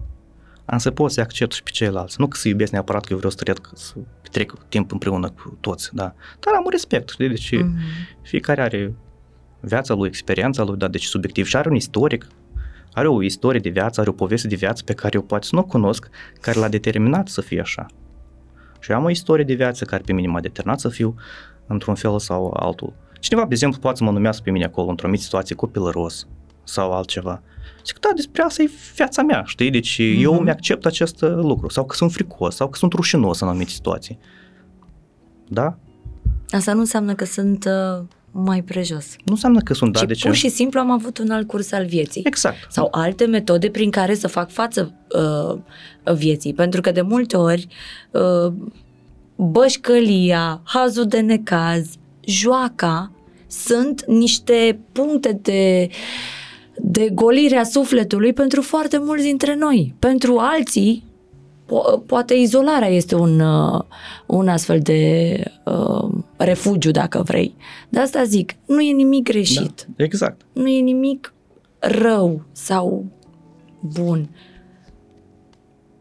am 0.65 0.77
să 0.77 0.91
pot 0.91 1.11
să 1.11 1.21
accept 1.21 1.51
și 1.51 1.63
pe 1.63 1.69
ceilalți. 1.69 2.15
Nu 2.19 2.27
că 2.27 2.37
să 2.37 2.47
iubesc 2.47 2.71
neapărat 2.71 3.01
că 3.01 3.07
eu 3.11 3.17
vreau 3.17 3.31
să 3.31 3.37
trec, 3.43 3.71
să 3.73 3.93
petrec 4.21 4.53
timp 4.69 4.91
împreună 4.91 5.29
cu 5.29 5.57
toți, 5.59 5.89
da. 5.93 6.13
Dar 6.39 6.53
am 6.53 6.61
un 6.63 6.71
respect, 6.71 7.09
știi? 7.09 7.27
Deci 7.27 7.55
mm-hmm. 7.55 8.21
fiecare 8.21 8.61
are 8.61 8.93
viața 9.59 9.93
lui, 9.93 10.07
experiența 10.07 10.63
lui, 10.63 10.77
da, 10.77 10.87
deci 10.87 11.05
subiectiv 11.05 11.45
și 11.45 11.55
are 11.55 11.69
un 11.69 11.75
istoric, 11.75 12.27
are 12.93 13.07
o 13.07 13.23
istorie 13.23 13.59
de 13.59 13.69
viață, 13.69 14.01
are 14.01 14.09
o 14.09 14.13
poveste 14.13 14.47
de 14.47 14.55
viață 14.55 14.83
pe 14.83 14.93
care 14.93 15.11
eu 15.15 15.21
poate 15.21 15.45
să 15.45 15.55
nu 15.55 15.61
o 15.61 15.65
cunosc, 15.65 16.09
care 16.41 16.59
l-a 16.59 16.67
determinat 16.69 17.27
să 17.27 17.41
fie 17.41 17.59
așa. 17.59 17.85
Și 18.83 18.91
eu 18.91 18.97
am 18.97 19.03
o 19.03 19.09
istorie 19.09 19.43
de 19.43 19.53
viață 19.53 19.85
care 19.85 20.03
pe 20.05 20.13
mine 20.13 20.27
m-a 20.27 20.39
determinat 20.39 20.79
să 20.79 20.89
fiu 20.89 21.15
într-un 21.67 21.95
fel 21.95 22.19
sau 22.19 22.53
altul. 22.59 22.93
Cineva, 23.19 23.45
de 23.45 23.53
exemplu, 23.53 23.79
poate 23.79 23.97
să 23.97 24.03
mă 24.03 24.11
numească 24.11 24.41
pe 24.43 24.51
mine 24.51 24.65
acolo 24.65 24.89
într-o 24.89 25.07
mică 25.07 25.21
situație 25.21 25.55
copilăros 25.55 26.27
sau 26.63 26.91
altceva. 26.91 27.41
Zic, 27.85 27.99
da, 27.99 28.09
despre 28.15 28.41
asta 28.41 28.61
e 28.61 28.69
viața 28.95 29.21
mea, 29.21 29.43
știi? 29.45 29.69
Deci 29.69 30.01
mm-hmm. 30.01 30.21
eu 30.21 30.39
mi-accept 30.39 30.85
acest 30.85 31.21
lucru. 31.21 31.69
Sau 31.69 31.85
că 31.85 31.95
sunt 31.95 32.11
fricos, 32.11 32.55
sau 32.55 32.69
că 32.69 32.77
sunt 32.77 32.93
rușinos 32.93 33.39
în 33.39 33.47
anumite 33.47 33.69
situații. 33.69 34.19
Da? 35.47 35.77
Asta 36.49 36.73
nu 36.73 36.79
înseamnă 36.79 37.13
că 37.13 37.25
sunt 37.25 37.65
uh, 37.65 38.05
mai 38.35 38.61
prejos. 38.61 39.05
Nu 39.23 39.33
înseamnă 39.33 39.59
că 39.59 39.73
sunt, 39.73 39.93
da, 39.93 39.99
ci 39.99 40.05
de 40.05 40.13
ce? 40.13 40.27
pur 40.27 40.35
și 40.35 40.49
simplu 40.49 40.79
am 40.79 40.91
avut 40.91 41.17
un 41.17 41.29
alt 41.29 41.47
curs 41.47 41.71
al 41.71 41.85
vieții. 41.85 42.21
Exact. 42.25 42.57
Sau 42.69 42.87
alte 42.91 43.25
metode 43.25 43.69
prin 43.69 43.89
care 43.89 44.15
să 44.15 44.27
fac 44.27 44.51
față 44.51 44.93
uh, 45.15 46.13
vieții. 46.13 46.53
Pentru 46.53 46.81
că 46.81 46.91
de 46.91 47.01
multe 47.01 47.37
ori 47.37 47.67
uh, 48.11 48.53
bășcălia, 49.35 50.61
hazul 50.63 51.05
de 51.05 51.19
necaz, 51.19 51.89
joaca 52.21 53.11
sunt 53.47 54.05
niște 54.05 54.79
puncte 54.91 55.39
de 55.41 55.89
de 56.75 57.09
golirea 57.09 57.63
sufletului 57.63 58.33
pentru 58.33 58.61
foarte 58.61 58.97
mulți 58.97 59.23
dintre 59.23 59.55
noi. 59.55 59.95
Pentru 59.99 60.37
alții, 60.37 61.03
po- 61.65 62.05
poate 62.05 62.33
izolarea 62.33 62.87
este 62.87 63.15
un, 63.15 63.39
uh, 63.39 63.81
un 64.25 64.47
astfel 64.47 64.79
de 64.79 65.33
uh, 65.65 66.09
refugiu, 66.37 66.91
dacă 66.91 67.21
vrei. 67.21 67.55
De 67.89 67.99
asta 67.99 68.23
zic, 68.23 68.55
nu 68.65 68.81
e 68.81 68.91
nimic 68.91 69.23
greșit. 69.23 69.87
Da, 69.95 70.03
exact. 70.03 70.41
Nu 70.53 70.67
e 70.67 70.79
nimic 70.79 71.33
rău 71.79 72.45
sau 72.51 73.05
bun. 73.79 74.29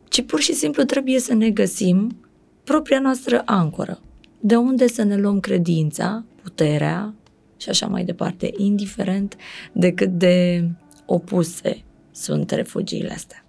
Ci 0.09 0.23
pur 0.23 0.41
și 0.41 0.53
simplu 0.53 0.83
trebuie 0.83 1.19
să 1.19 1.35
ne 1.35 1.51
găsim 1.51 2.17
propria 2.65 3.01
noastră 3.01 3.43
ancoră. 3.45 4.01
De 4.41 4.57
unde 4.57 4.87
să 4.87 5.03
ne 5.03 5.17
luăm 5.17 5.41
credința, 5.41 6.25
puterea 6.43 7.15
și 7.57 7.69
așa 7.69 7.87
mai 7.87 8.05
departe, 8.05 8.53
indiferent 8.57 9.37
de 9.73 9.93
cât 9.93 10.11
de 10.11 10.69
opuse 11.07 11.83
sunt 12.11 12.51
refugiile 12.51 13.13
astea. 13.13 13.45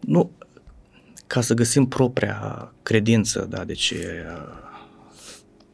Nu, 0.00 0.30
ca 1.26 1.40
să 1.40 1.54
găsim 1.54 1.86
propria 1.86 2.72
credință, 2.82 3.46
da, 3.50 3.64
deci 3.64 3.94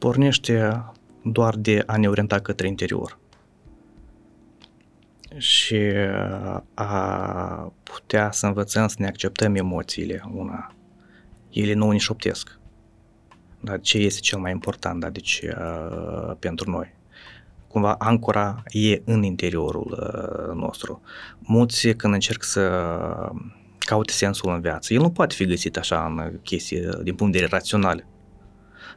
pornește 0.01 0.83
doar 1.23 1.55
de 1.55 1.83
a 1.85 1.97
ne 1.97 2.09
orienta 2.09 2.39
către 2.39 2.67
interior 2.67 3.17
și 5.37 5.79
a 6.73 7.73
putea 7.83 8.31
să 8.31 8.45
învățăm 8.45 8.87
să 8.87 8.95
ne 8.99 9.07
acceptăm 9.07 9.55
emoțiile, 9.55 10.23
una. 10.33 10.73
Ele 11.49 11.73
nu 11.73 11.91
ne 11.91 11.97
șoptesc. 11.97 12.59
Dar 13.59 13.79
ce 13.79 13.97
este 13.97 14.19
cel 14.19 14.39
mai 14.39 14.51
important, 14.51 14.99
da, 14.99 15.09
deci 15.09 15.41
uh, 15.43 16.35
pentru 16.39 16.69
noi? 16.69 16.93
Cumva 17.67 17.95
ancora 17.99 18.63
e 18.67 19.01
în 19.05 19.23
interiorul 19.23 19.97
uh, 19.99 20.55
nostru. 20.61 21.01
Mulți 21.39 21.89
când 21.89 22.13
încerc 22.13 22.43
să 22.43 22.69
caute 23.79 24.13
sensul 24.13 24.53
în 24.53 24.61
viață, 24.61 24.93
el 24.93 25.01
nu 25.01 25.11
poate 25.11 25.35
fi 25.35 25.45
găsit 25.45 25.77
așa 25.77 26.05
în 26.05 26.39
chestii 26.43 26.79
din 26.79 27.15
punct 27.15 27.33
de 27.33 27.39
vedere 27.39 27.47
rațional. 27.47 28.05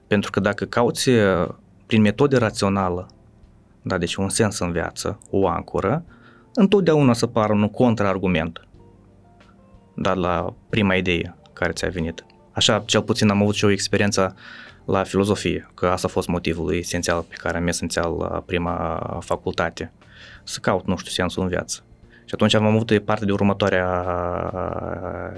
Pentru 0.06 0.30
că 0.30 0.40
dacă 0.40 0.64
cauți 0.64 1.10
prin 1.86 2.00
metode 2.00 2.36
rațională, 2.36 3.08
da, 3.82 3.98
deci 3.98 4.14
un 4.14 4.28
sens 4.28 4.58
în 4.58 4.72
viață, 4.72 5.18
o 5.30 5.48
ancoră, 5.48 6.04
întotdeauna 6.54 7.12
să 7.12 7.26
pară 7.26 7.52
un 7.52 7.68
contraargument, 7.68 8.66
dar 9.94 10.16
la 10.16 10.54
prima 10.68 10.94
idee 10.94 11.36
care 11.52 11.72
ți-a 11.72 11.88
venit. 11.88 12.24
Așa, 12.52 12.82
cel 12.86 13.02
puțin 13.02 13.30
am 13.30 13.42
avut 13.42 13.54
și 13.54 13.64
o 13.64 13.70
experiență 13.70 14.34
la 14.84 15.02
filozofie, 15.02 15.70
că 15.74 15.86
asta 15.86 16.06
a 16.06 16.10
fost 16.10 16.28
motivul 16.28 16.74
esențial 16.74 17.24
pe 17.28 17.34
care 17.38 17.56
am 17.56 17.66
esențial 17.66 18.16
la 18.16 18.42
prima 18.46 18.98
facultate, 19.20 19.92
să 20.42 20.58
caut, 20.60 20.86
nu 20.86 20.96
știu, 20.96 21.10
sensul 21.10 21.42
în 21.42 21.48
viață. 21.48 21.82
Și 22.24 22.34
atunci 22.34 22.54
am 22.54 22.66
avut 22.66 22.98
parte 22.98 23.24
de 23.24 23.32
următoarea 23.32 24.04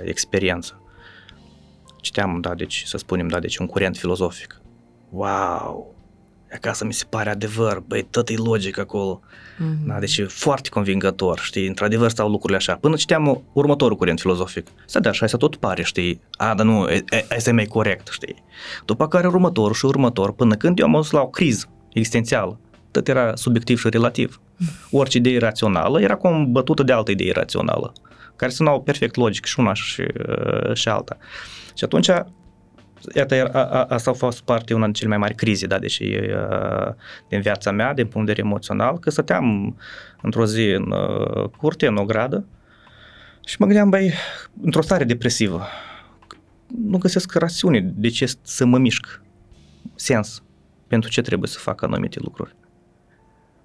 experiență. 0.05 0.81
Citeam, 2.07 2.41
da, 2.41 2.55
deci, 2.55 2.83
să 2.87 2.97
spunem, 2.97 3.29
da, 3.29 3.39
deci 3.39 3.57
un 3.57 3.67
curent 3.67 3.97
filozofic. 3.97 4.61
Wow! 5.11 5.95
Acasă 6.55 6.85
mi 6.85 6.93
se 6.93 7.05
pare 7.09 7.31
adevăr, 7.31 7.83
băi, 7.87 8.03
tot 8.11 8.29
e 8.29 8.37
logic 8.37 8.79
acolo. 8.79 9.21
Mm-hmm. 9.21 9.87
Da, 9.87 9.99
deci 9.99 10.19
e 10.19 10.25
foarte 10.25 10.69
convingător, 10.69 11.39
știi, 11.39 11.67
într-adevăr 11.67 12.11
stau 12.11 12.29
lucrurile 12.29 12.57
așa. 12.57 12.75
Până 12.75 12.97
citeam 12.97 13.43
următorul 13.53 13.97
curent 13.97 14.21
filozofic. 14.21 14.67
Să 14.87 15.01
da, 15.01 15.09
așa, 15.09 15.27
să 15.27 15.37
tot 15.37 15.57
pare, 15.57 15.83
știi, 15.83 16.21
a, 16.31 16.55
dar 16.55 16.67
nu, 16.67 16.87
asta 17.37 17.51
e 17.51 17.53
mai 17.53 17.65
corect, 17.65 18.09
știi. 18.11 18.45
După 18.85 19.09
care 19.09 19.27
următorul 19.27 19.75
și 19.75 19.85
următor, 19.85 20.33
până 20.33 20.55
când 20.55 20.79
eu 20.79 20.85
am 20.85 20.91
ajuns 20.91 21.11
la 21.11 21.21
o 21.21 21.29
criză 21.29 21.67
existențială. 21.93 22.61
Tot 22.91 23.09
era 23.09 23.35
subiectiv 23.35 23.79
și 23.79 23.89
relativ. 23.89 24.41
Orice 24.91 25.19
idee 25.19 25.39
rațională 25.39 26.01
era 26.01 26.17
combătută 26.17 26.83
de 26.83 26.93
altă 26.93 27.11
idee 27.11 27.33
rațională, 27.33 27.93
care 28.37 28.51
sunau 28.51 28.83
perfect 28.83 29.17
logic 29.17 29.45
și 29.45 29.61
una 29.61 29.75
și, 29.75 30.05
și 30.73 30.89
alta. 30.89 31.17
Și 31.75 31.85
atunci 31.85 32.11
iată, 33.15 33.51
a, 33.53 33.65
a, 33.65 33.85
asta 33.85 34.11
a 34.11 34.15
fost 34.15 34.43
parte 34.43 34.75
una 34.75 34.85
din 34.85 34.93
cele 34.93 35.09
mai 35.09 35.19
mari 35.19 35.35
crize, 35.35 35.67
da, 35.67 35.79
deși 35.79 36.19
din 37.29 37.41
viața 37.41 37.71
mea, 37.71 37.95
din 37.95 38.07
punct 38.07 38.27
de 38.27 38.33
vedere 38.33 38.49
emoțional, 38.49 38.99
că 38.99 39.11
stăteam 39.11 39.77
într-o 40.23 40.47
zi 40.47 40.63
în 40.71 40.95
curte, 41.57 41.87
în 41.87 41.97
o 41.97 42.05
gradă, 42.05 42.47
și 43.47 43.57
mă 43.59 43.67
gândeam, 43.67 43.91
băi, 43.91 44.13
într-o 44.63 44.83
stare 44.83 45.05
depresivă, 45.05 45.63
nu 46.67 46.99
găsesc 46.99 47.35
rațiune 47.35 47.81
de 47.81 48.09
ce 48.09 48.33
să 48.43 48.65
mă 48.65 48.79
mișc, 48.79 49.21
sens, 49.95 50.43
pentru 50.87 51.11
ce 51.11 51.21
trebuie 51.21 51.49
să 51.49 51.59
fac 51.59 51.83
anumite 51.83 52.21
lucruri. 52.23 52.57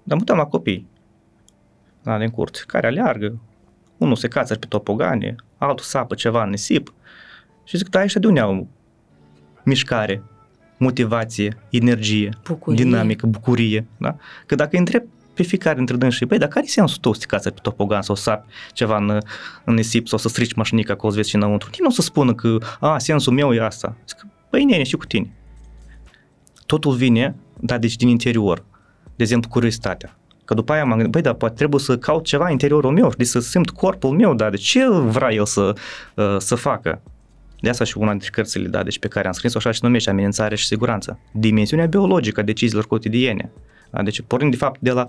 Dar 0.02 0.18
mă 0.18 0.34
la 0.34 0.44
copii, 0.44 0.88
da, 2.02 2.18
din 2.18 2.28
curte, 2.28 2.60
care 2.66 2.86
aleargă, 2.86 3.40
unul 3.96 4.16
se 4.16 4.28
cață 4.28 4.54
pe 4.54 4.66
topogane, 4.66 5.34
altul 5.58 5.84
sapă 5.84 6.14
ceva 6.14 6.42
în 6.42 6.50
nisip, 6.50 6.92
și 7.64 7.76
zic, 7.76 7.88
da, 7.88 8.02
ăștia 8.02 8.20
de 8.20 8.26
unde 8.26 8.40
au 8.40 8.68
mișcare, 9.64 10.22
motivație, 10.78 11.58
energie, 11.70 12.28
bucurie. 12.44 12.84
dinamică, 12.84 13.26
bucurie. 13.26 13.86
Da? 13.96 14.16
Că 14.46 14.54
dacă 14.54 14.68
îi 14.72 14.78
întreb 14.78 15.02
pe 15.34 15.42
fiecare 15.42 15.76
dintre 15.76 15.96
dânsii, 15.96 16.26
băi, 16.26 16.38
dar 16.38 16.48
care 16.48 16.64
e 16.64 16.68
sensul 16.68 16.98
tău 17.00 17.12
să 17.12 17.20
te 17.20 17.26
cați 17.26 17.52
pe 17.52 17.58
topogan 17.62 18.02
sau 18.02 18.14
să 18.14 18.22
sapi 18.22 18.52
ceva 18.72 18.96
în, 18.96 19.18
în 19.64 19.74
nisip 19.74 20.08
sau 20.08 20.18
să 20.18 20.28
strici 20.28 20.52
mașinica 20.52 20.92
acolo 20.92 21.10
să 21.10 21.16
vezi 21.16 21.28
și 21.28 21.36
înăuntru? 21.36 21.68
Nimeni 21.72 21.94
nu 21.94 21.98
o 21.98 22.02
să 22.02 22.02
spună 22.02 22.34
că, 22.34 22.58
a, 22.80 22.98
sensul 22.98 23.32
meu 23.32 23.52
e 23.52 23.60
asta. 23.60 23.96
Zic, 24.08 24.26
băi, 24.50 24.64
nene, 24.64 24.82
și 24.82 24.96
cu 24.96 25.06
tine. 25.06 25.32
Totul 26.66 26.94
vine, 26.94 27.34
da, 27.60 27.78
deci 27.78 27.96
din 27.96 28.08
interior. 28.08 28.64
De 29.16 29.22
exemplu, 29.22 29.50
curiozitatea. 29.50 30.16
Că 30.44 30.54
după 30.54 30.72
aia 30.72 30.84
m-am 30.84 30.94
gândit, 30.94 31.12
băi, 31.12 31.22
dar 31.22 31.34
poate 31.34 31.54
trebuie 31.54 31.80
să 31.80 31.98
caut 31.98 32.24
ceva 32.24 32.44
în 32.44 32.50
interiorul 32.50 32.90
meu, 32.90 33.12
de 33.16 33.24
să 33.24 33.40
simt 33.40 33.70
corpul 33.70 34.10
meu, 34.10 34.34
da, 34.34 34.50
de 34.50 34.56
ce 34.56 34.88
vrea 34.88 35.32
el 35.32 35.46
să, 35.46 35.74
uh, 36.14 36.36
să 36.38 36.54
facă? 36.54 37.00
De 37.60 37.68
asta 37.68 37.84
și 37.84 37.98
una 37.98 38.10
dintre 38.10 38.28
cărțile, 38.32 38.68
da, 38.68 38.82
deci 38.82 38.98
pe 38.98 39.08
care 39.08 39.26
am 39.26 39.32
scris-o 39.32 39.58
așa 39.58 39.70
și 39.70 39.80
numește 39.82 40.10
amenințare 40.10 40.54
și 40.54 40.66
siguranță. 40.66 41.18
Dimensiunea 41.32 41.86
biologică 41.86 42.40
a 42.40 42.42
deciziilor 42.42 42.86
cotidiene. 42.86 43.50
Da? 43.90 44.02
Deci 44.02 44.20
pornind 44.26 44.50
de 44.50 44.56
fapt 44.56 44.80
de 44.80 44.90
la 44.90 45.08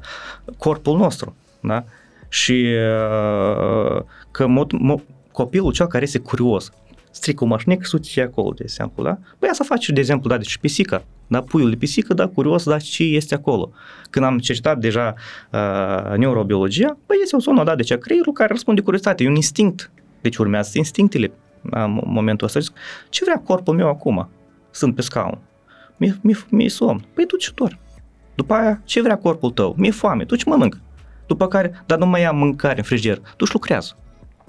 corpul 0.57 0.97
nostru. 0.97 1.35
Da? 1.59 1.83
Și 2.29 2.65
uh, 2.65 4.01
că 4.31 4.47
mod, 4.47 4.71
mod, 4.71 5.01
copilul 5.31 5.71
cel 5.71 5.87
care 5.87 6.03
este 6.03 6.19
curios, 6.19 6.71
strică 7.13 7.43
o 7.43 7.47
mașină, 7.47 7.75
suci 7.81 8.17
acolo, 8.17 8.51
de 8.55 8.63
exemplu, 8.63 9.03
da? 9.03 9.17
Păi 9.39 9.49
asta 9.49 9.63
face, 9.63 9.91
de 9.91 9.99
exemplu, 9.99 10.29
da, 10.29 10.37
deci 10.37 10.57
pisica, 10.57 11.03
da, 11.27 11.41
puiul 11.41 11.69
de 11.69 11.75
pisică, 11.75 12.13
da, 12.13 12.27
curios, 12.27 12.63
da, 12.63 12.77
ce 12.77 13.03
este 13.03 13.35
acolo. 13.35 13.71
Când 14.09 14.25
am 14.25 14.39
cercetat 14.39 14.77
deja 14.77 15.13
uh, 15.51 16.17
neurobiologia, 16.17 16.97
păi 17.05 17.17
este 17.21 17.35
o 17.35 17.39
zonă, 17.39 17.63
da, 17.63 17.75
deci 17.75 17.91
a 17.91 17.97
creierul 17.97 18.33
care 18.33 18.49
răspunde 18.51 18.81
curiozitate, 18.81 19.23
e 19.23 19.27
un 19.27 19.35
instinct. 19.35 19.91
Deci 20.21 20.37
urmează 20.37 20.71
instinctele 20.77 21.31
în 21.61 22.01
momentul 22.05 22.47
ăsta. 22.47 22.59
Zic, 22.59 22.73
ce 23.09 23.23
vrea 23.23 23.41
corpul 23.45 23.75
meu 23.75 23.87
acum? 23.87 24.29
Sunt 24.71 24.95
pe 24.95 25.01
scaun. 25.01 25.39
Mi-e, 25.97 26.17
mi-e, 26.21 26.37
mi-e 26.49 26.69
somn. 26.69 27.05
Păi 27.13 27.25
tu 27.25 27.37
ce 27.37 27.51
dor. 27.55 27.79
După 28.35 28.53
aia, 28.53 28.81
ce 28.85 29.01
vrea 29.01 29.17
corpul 29.17 29.51
tău? 29.51 29.75
Mi-e 29.77 29.91
foame. 29.91 30.25
Tu 30.25 30.35
ce 30.35 30.49
mănânc? 30.49 30.77
După 31.27 31.47
care, 31.47 31.83
dar 31.85 31.97
nu 31.97 32.05
mai 32.05 32.23
am 32.23 32.37
mâncare 32.37 32.77
în 32.77 32.83
frigider. 32.83 33.21
Tu 33.37 33.45
și 33.45 33.53
lucrează 33.53 33.95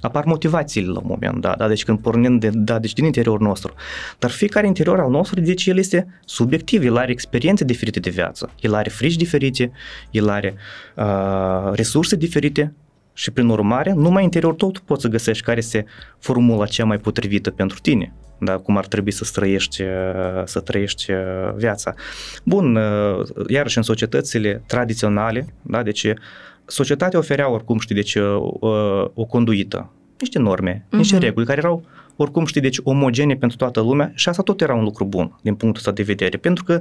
apar 0.05 0.25
motivațiile 0.25 0.93
la 0.93 0.99
un 0.99 1.07
moment 1.07 1.41
dat, 1.41 1.57
da? 1.57 1.69
deci 1.69 1.85
când 1.85 1.99
pornim 1.99 2.39
de, 2.39 2.51
da, 2.53 2.79
deci 2.79 2.93
din 2.93 3.05
interiorul 3.05 3.47
nostru. 3.47 3.75
Dar 4.19 4.31
fiecare 4.31 4.67
interior 4.67 5.01
al 5.01 5.11
nostru, 5.11 5.41
deci 5.41 5.67
el 5.67 5.79
este 5.79 6.21
subiectiv, 6.25 6.85
el 6.85 6.97
are 6.97 7.11
experiențe 7.11 7.65
diferite 7.65 8.01
de 8.01 8.11
viață, 8.11 8.51
el 8.61 8.75
are 8.75 8.91
frici 8.91 9.17
diferite, 9.17 9.73
el 10.11 10.29
are 10.29 10.55
uh, 10.97 11.73
resurse 11.73 12.17
diferite 12.17 12.75
și 13.13 13.31
prin 13.31 13.49
urmare, 13.49 13.93
numai 13.93 14.23
interior 14.23 14.55
tot 14.55 14.79
poți 14.79 15.03
să 15.03 15.09
găsești 15.09 15.45
care 15.45 15.59
este 15.59 15.85
formula 16.19 16.67
cea 16.67 16.85
mai 16.85 16.99
potrivită 16.99 17.51
pentru 17.51 17.79
tine, 17.83 18.13
da, 18.39 18.57
cum 18.57 18.77
ar 18.77 18.87
trebui 18.87 19.11
să 19.11 19.29
trăiești, 19.33 19.83
să 20.45 20.61
trăiești 20.61 21.13
viața. 21.57 21.95
Bun, 22.45 22.79
iarăși 23.49 23.77
în 23.77 23.83
societățile 23.83 24.63
tradiționale, 24.67 25.47
da, 25.63 25.83
deci 25.83 26.07
societatea 26.67 27.19
oferea 27.19 27.51
oricum, 27.51 27.79
știi, 27.79 27.95
deci 27.95 28.15
o, 28.15 28.71
o 29.15 29.25
conduită, 29.25 29.91
niște 30.19 30.39
norme, 30.39 30.87
uh-huh. 30.87 30.97
niște 30.97 31.19
reguli 31.19 31.47
care 31.47 31.59
erau 31.59 31.85
oricum, 32.17 32.45
știi, 32.45 32.61
deci 32.61 32.81
omogene 32.83 33.35
pentru 33.35 33.57
toată 33.57 33.81
lumea 33.81 34.13
și 34.15 34.29
asta 34.29 34.43
tot 34.43 34.61
era 34.61 34.75
un 34.75 34.85
lucru 34.85 35.05
bun 35.05 35.39
din 35.43 35.55
punctul 35.55 35.81
ăsta 35.81 35.93
de 35.93 36.03
vedere, 36.03 36.37
pentru 36.37 36.65
că 36.65 36.81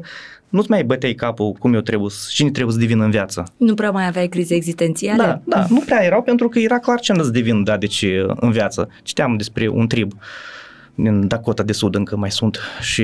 nu-ți 0.50 0.70
mai 0.70 0.84
băteai 0.84 1.14
capul 1.14 1.52
cum 1.52 1.74
eu 1.74 1.82
trebuie, 1.82 2.10
cine 2.30 2.52
trebuie 2.52 2.74
să 2.74 2.80
devin 2.80 3.00
în 3.00 3.10
viață. 3.10 3.44
Nu 3.58 3.74
prea 3.74 3.92
mai 3.92 4.08
aveai 4.08 4.28
crize 4.28 4.56
existențiale? 4.56 5.24
Da, 5.24 5.42
da, 5.46 5.66
nu 5.70 5.80
prea 5.80 6.04
erau 6.04 6.22
pentru 6.22 6.50
că 6.50 6.60
era 6.60 6.80
clar 6.80 7.00
ce 7.00 7.14
să 7.14 7.30
devin, 7.30 7.64
da, 7.64 7.78
deci 7.78 8.06
în 8.36 8.52
viață. 8.52 8.90
Citeam 9.04 9.38
despre 9.38 9.68
un 9.68 9.88
trib 9.88 10.12
din 10.96 11.28
Dakota 11.28 11.64
de 11.64 11.74
Sud 11.74 11.96
încă 11.96 12.16
mai 12.16 12.32
sunt 12.32 12.60
și 12.82 13.04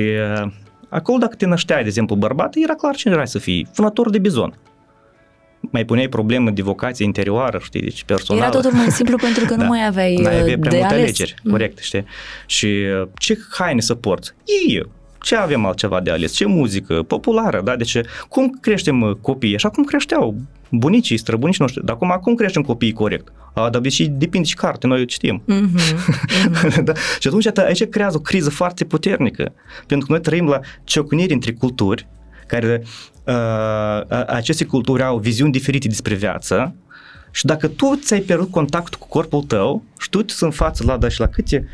acolo 0.88 1.18
dacă 1.18 1.34
te 1.34 1.46
nășteai, 1.46 1.80
de 1.80 1.88
exemplu, 1.88 2.16
bărbat, 2.16 2.54
era 2.54 2.74
clar 2.74 2.94
ce 2.94 3.08
erai 3.08 3.28
să 3.28 3.38
fii, 3.38 3.68
vânător 3.74 4.10
de 4.10 4.18
bizon 4.18 4.54
mai 5.60 5.84
puneai 5.84 6.08
probleme 6.08 6.50
de 6.50 6.62
vocație 6.62 7.04
interioară, 7.04 7.60
știi, 7.62 7.80
deci 7.80 8.04
personală. 8.04 8.46
Era 8.46 8.54
totul 8.54 8.72
mai 8.72 8.90
simplu 8.90 9.16
pentru 9.26 9.44
că 9.44 9.54
da. 9.54 9.62
nu 9.62 9.68
mai 9.68 9.86
aveai, 9.86 10.14
N-ai 10.14 10.40
avea 10.40 10.54
uh, 10.54 10.60
prea 10.60 10.78
multe 10.78 10.94
alegeri, 10.94 11.34
mm. 11.42 11.50
corect, 11.50 11.78
știi? 11.78 12.04
Și 12.46 12.66
uh, 12.66 13.08
ce 13.18 13.38
haine 13.50 13.80
să 13.80 13.94
porți? 13.94 14.32
Ei, 14.66 14.82
ce 15.22 15.36
avem 15.36 15.64
altceva 15.64 16.00
de 16.00 16.10
ales? 16.10 16.32
Ce 16.32 16.46
muzică? 16.46 17.02
Populară, 17.02 17.60
da? 17.64 17.76
Deci 17.76 18.00
cum 18.28 18.58
creștem 18.60 19.00
uh, 19.00 19.14
copiii? 19.20 19.54
Așa 19.54 19.68
cum 19.70 19.84
creșteau 19.84 20.34
bunicii, 20.70 21.16
străbunicii 21.16 21.62
noștri. 21.62 21.84
Dar 21.84 21.94
acum 21.94 22.18
cum 22.22 22.34
creștem 22.34 22.62
copiii 22.62 22.92
corect? 22.92 23.32
A, 23.54 23.70
dar 23.70 23.88
și 23.88 24.06
depinde 24.06 24.46
și 24.46 24.54
carte, 24.54 24.86
noi 24.86 25.04
citim. 25.04 25.42
Mm-hmm. 25.48 25.94
Mm-hmm. 26.50 26.82
da? 26.84 26.92
Și 27.18 27.28
atunci 27.28 27.46
aici 27.58 27.84
creează 27.84 28.16
o 28.16 28.20
criză 28.20 28.50
foarte 28.50 28.84
puternică. 28.84 29.52
Pentru 29.86 30.06
că 30.06 30.12
noi 30.12 30.20
trăim 30.22 30.46
la 30.46 30.60
ciocniri 30.84 31.32
între 31.32 31.52
culturi, 31.52 32.06
care 32.50 32.82
uh, 33.26 34.24
aceste 34.26 34.64
culturi 34.64 35.02
au 35.02 35.18
viziuni 35.18 35.52
diferite 35.52 35.88
despre 35.88 36.14
viață 36.14 36.74
și 37.30 37.44
dacă 37.46 37.68
tu 37.68 37.96
ți-ai 37.96 38.20
pierdut 38.20 38.50
contactul 38.50 38.98
cu 38.98 39.06
corpul 39.06 39.42
tău 39.42 39.82
și 39.98 40.08
tu 40.08 40.22
ți 40.22 40.42
în 40.42 40.50
față 40.50 40.84
la, 40.86 40.96
da, 40.96 41.08
și 41.08 41.20
la 41.20 41.26
câte 41.26 41.68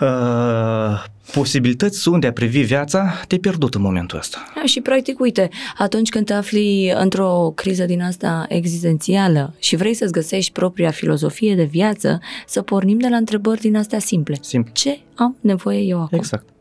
uh, 0.00 1.04
posibilități 1.32 1.98
sunt 1.98 2.20
de 2.20 2.26
a 2.26 2.32
privi 2.32 2.60
viața, 2.60 3.12
te-ai 3.26 3.40
pierdut 3.40 3.74
în 3.74 3.80
momentul 3.80 4.18
ăsta. 4.18 4.44
Da, 4.54 4.62
și 4.64 4.80
practic, 4.80 5.20
uite, 5.20 5.48
atunci 5.78 6.08
când 6.08 6.26
te 6.26 6.32
afli 6.32 6.92
într-o 6.96 7.52
criză 7.54 7.84
din 7.84 8.02
asta 8.02 8.46
existențială 8.48 9.54
și 9.58 9.76
vrei 9.76 9.94
să-ți 9.94 10.12
găsești 10.12 10.52
propria 10.52 10.90
filozofie 10.90 11.54
de 11.54 11.64
viață, 11.64 12.20
să 12.46 12.62
pornim 12.62 12.98
de 12.98 13.08
la 13.08 13.16
întrebări 13.16 13.60
din 13.60 13.76
astea 13.76 13.98
simple. 13.98 14.38
Simplu. 14.40 14.72
Ce 14.72 15.00
am 15.14 15.36
nevoie 15.40 15.80
eu 15.80 16.02
acum? 16.02 16.18
Exact 16.18 16.53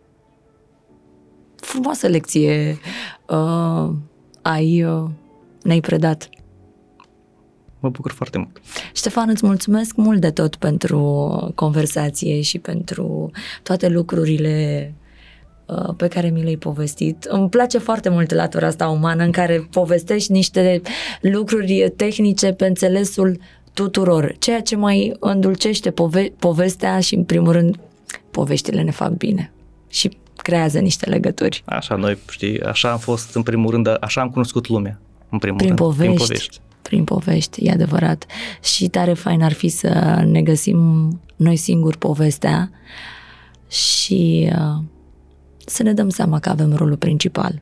frumoasă 1.64 2.08
lecție 2.08 2.78
uh, 3.28 3.90
ai, 4.42 4.84
uh, 4.84 5.10
ne-ai 5.64 5.80
predat. 5.80 6.30
Mă 7.80 7.90
bucur 7.90 8.12
foarte 8.12 8.38
mult. 8.38 8.62
Ștefan, 8.94 9.30
îți 9.30 9.46
mulțumesc 9.46 9.96
mult 9.96 10.22
de 10.22 10.32
tot 10.32 10.56
pentru 10.56 11.52
conversație 11.56 12.42
și 12.42 12.60
pentru 12.60 13.32
toate 13.64 13.88
lucrurile 13.88 14.94
uh, 15.66 15.94
pe 15.98 16.08
care 16.08 16.30
mi 16.30 16.42
le-ai 16.42 16.56
povestit. 16.56 17.24
Îmi 17.24 17.50
place 17.50 17.78
foarte 17.78 18.10
mult 18.10 18.34
latura 18.34 18.68
asta 18.68 18.88
umană 18.88 19.24
în 19.24 19.32
care 19.32 19.68
povestești 19.72 20.32
niște 20.32 20.82
lucruri 21.22 21.94
tehnice 21.96 22.52
pe 22.52 22.66
înțelesul 22.66 23.40
tuturor, 23.74 24.36
ceea 24.40 24.62
ce 24.62 24.76
mai 24.76 25.14
îndulcește 25.20 25.92
pove- 25.92 26.34
povestea 26.40 27.00
și, 27.00 27.16
în 27.16 27.24
primul 27.24 27.52
rând, 27.52 27.80
poveștile 28.32 28.82
ne 28.82 28.92
fac 28.92 29.12
bine. 29.12 29.52
Și 29.90 30.18
creează 30.44 30.80
niște 30.80 31.10
legături. 31.10 31.64
Așa, 31.66 31.96
noi, 31.96 32.18
știi, 32.30 32.62
așa 32.62 32.92
am 32.92 32.98
fost 32.98 33.36
în 33.36 33.44
primul 33.44 33.72
rând, 33.72 33.98
așa 34.00 34.22
am 34.22 34.30
cunoscut 34.30 34.68
lumea, 34.68 35.00
în 35.30 35.38
primul 35.38 35.58
prin 35.58 35.70
rând. 35.70 35.80
Povești, 35.80 36.06
prin 36.06 36.18
povești. 36.18 36.60
Prin 36.82 37.04
povești, 37.04 37.66
e 37.66 37.72
adevărat. 37.72 38.26
Și 38.62 38.88
tare 38.88 39.14
fain 39.14 39.42
ar 39.42 39.54
fi 39.54 39.68
să 39.68 40.22
ne 40.26 40.42
găsim 40.42 41.10
noi 41.36 41.56
singuri 41.56 41.98
povestea 41.98 42.72
și 43.70 44.52
uh, 44.52 44.84
să 45.66 45.84
ne 45.84 45.94
dăm 45.94 46.10
seama 46.10 46.40
că 46.40 46.50
avem 46.50 46.74
rolul 46.76 46.98
principal. 46.98 47.62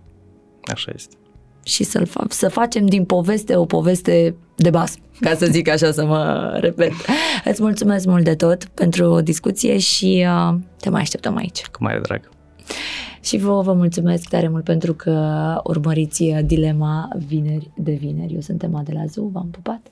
Așa 0.73 0.91
este. 0.95 1.15
Și 1.63 1.83
să 1.83 2.03
să 2.29 2.49
facem 2.49 2.85
din 2.85 3.05
poveste 3.05 3.55
o 3.55 3.65
poveste 3.65 4.35
de 4.55 4.69
bas, 4.69 4.95
ca 5.19 5.35
să 5.35 5.45
zic 5.45 5.69
așa, 5.69 5.91
să 5.91 6.05
mă 6.05 6.51
repet. 6.61 6.91
Îți 7.45 7.61
mulțumesc 7.61 8.05
mult 8.05 8.23
de 8.23 8.35
tot 8.35 8.65
pentru 8.65 9.21
discuție 9.21 9.77
și 9.77 10.25
uh, 10.27 10.55
te 10.79 10.89
mai 10.89 11.01
așteptăm 11.01 11.35
aici. 11.35 11.65
Cu 11.65 11.83
mare 11.83 11.99
drag. 11.99 12.29
Și 13.21 13.37
vă 13.37 13.61
vă 13.61 13.73
mulțumesc 13.73 14.29
tare 14.29 14.47
mult 14.47 14.63
pentru 14.63 14.93
că 14.93 15.55
urmăriți 15.63 16.23
Dilema 16.45 17.07
vineri 17.27 17.71
de 17.75 17.91
vineri. 17.91 18.33
Eu 18.33 18.41
sunt 18.41 18.63
Emma 18.63 18.81
de 18.81 18.91
la 18.91 19.05
ZU, 19.05 19.29
v-am 19.33 19.49
pupat! 19.51 19.91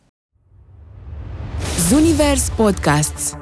Zunivers 1.90 2.50
Podcasts 2.50 3.38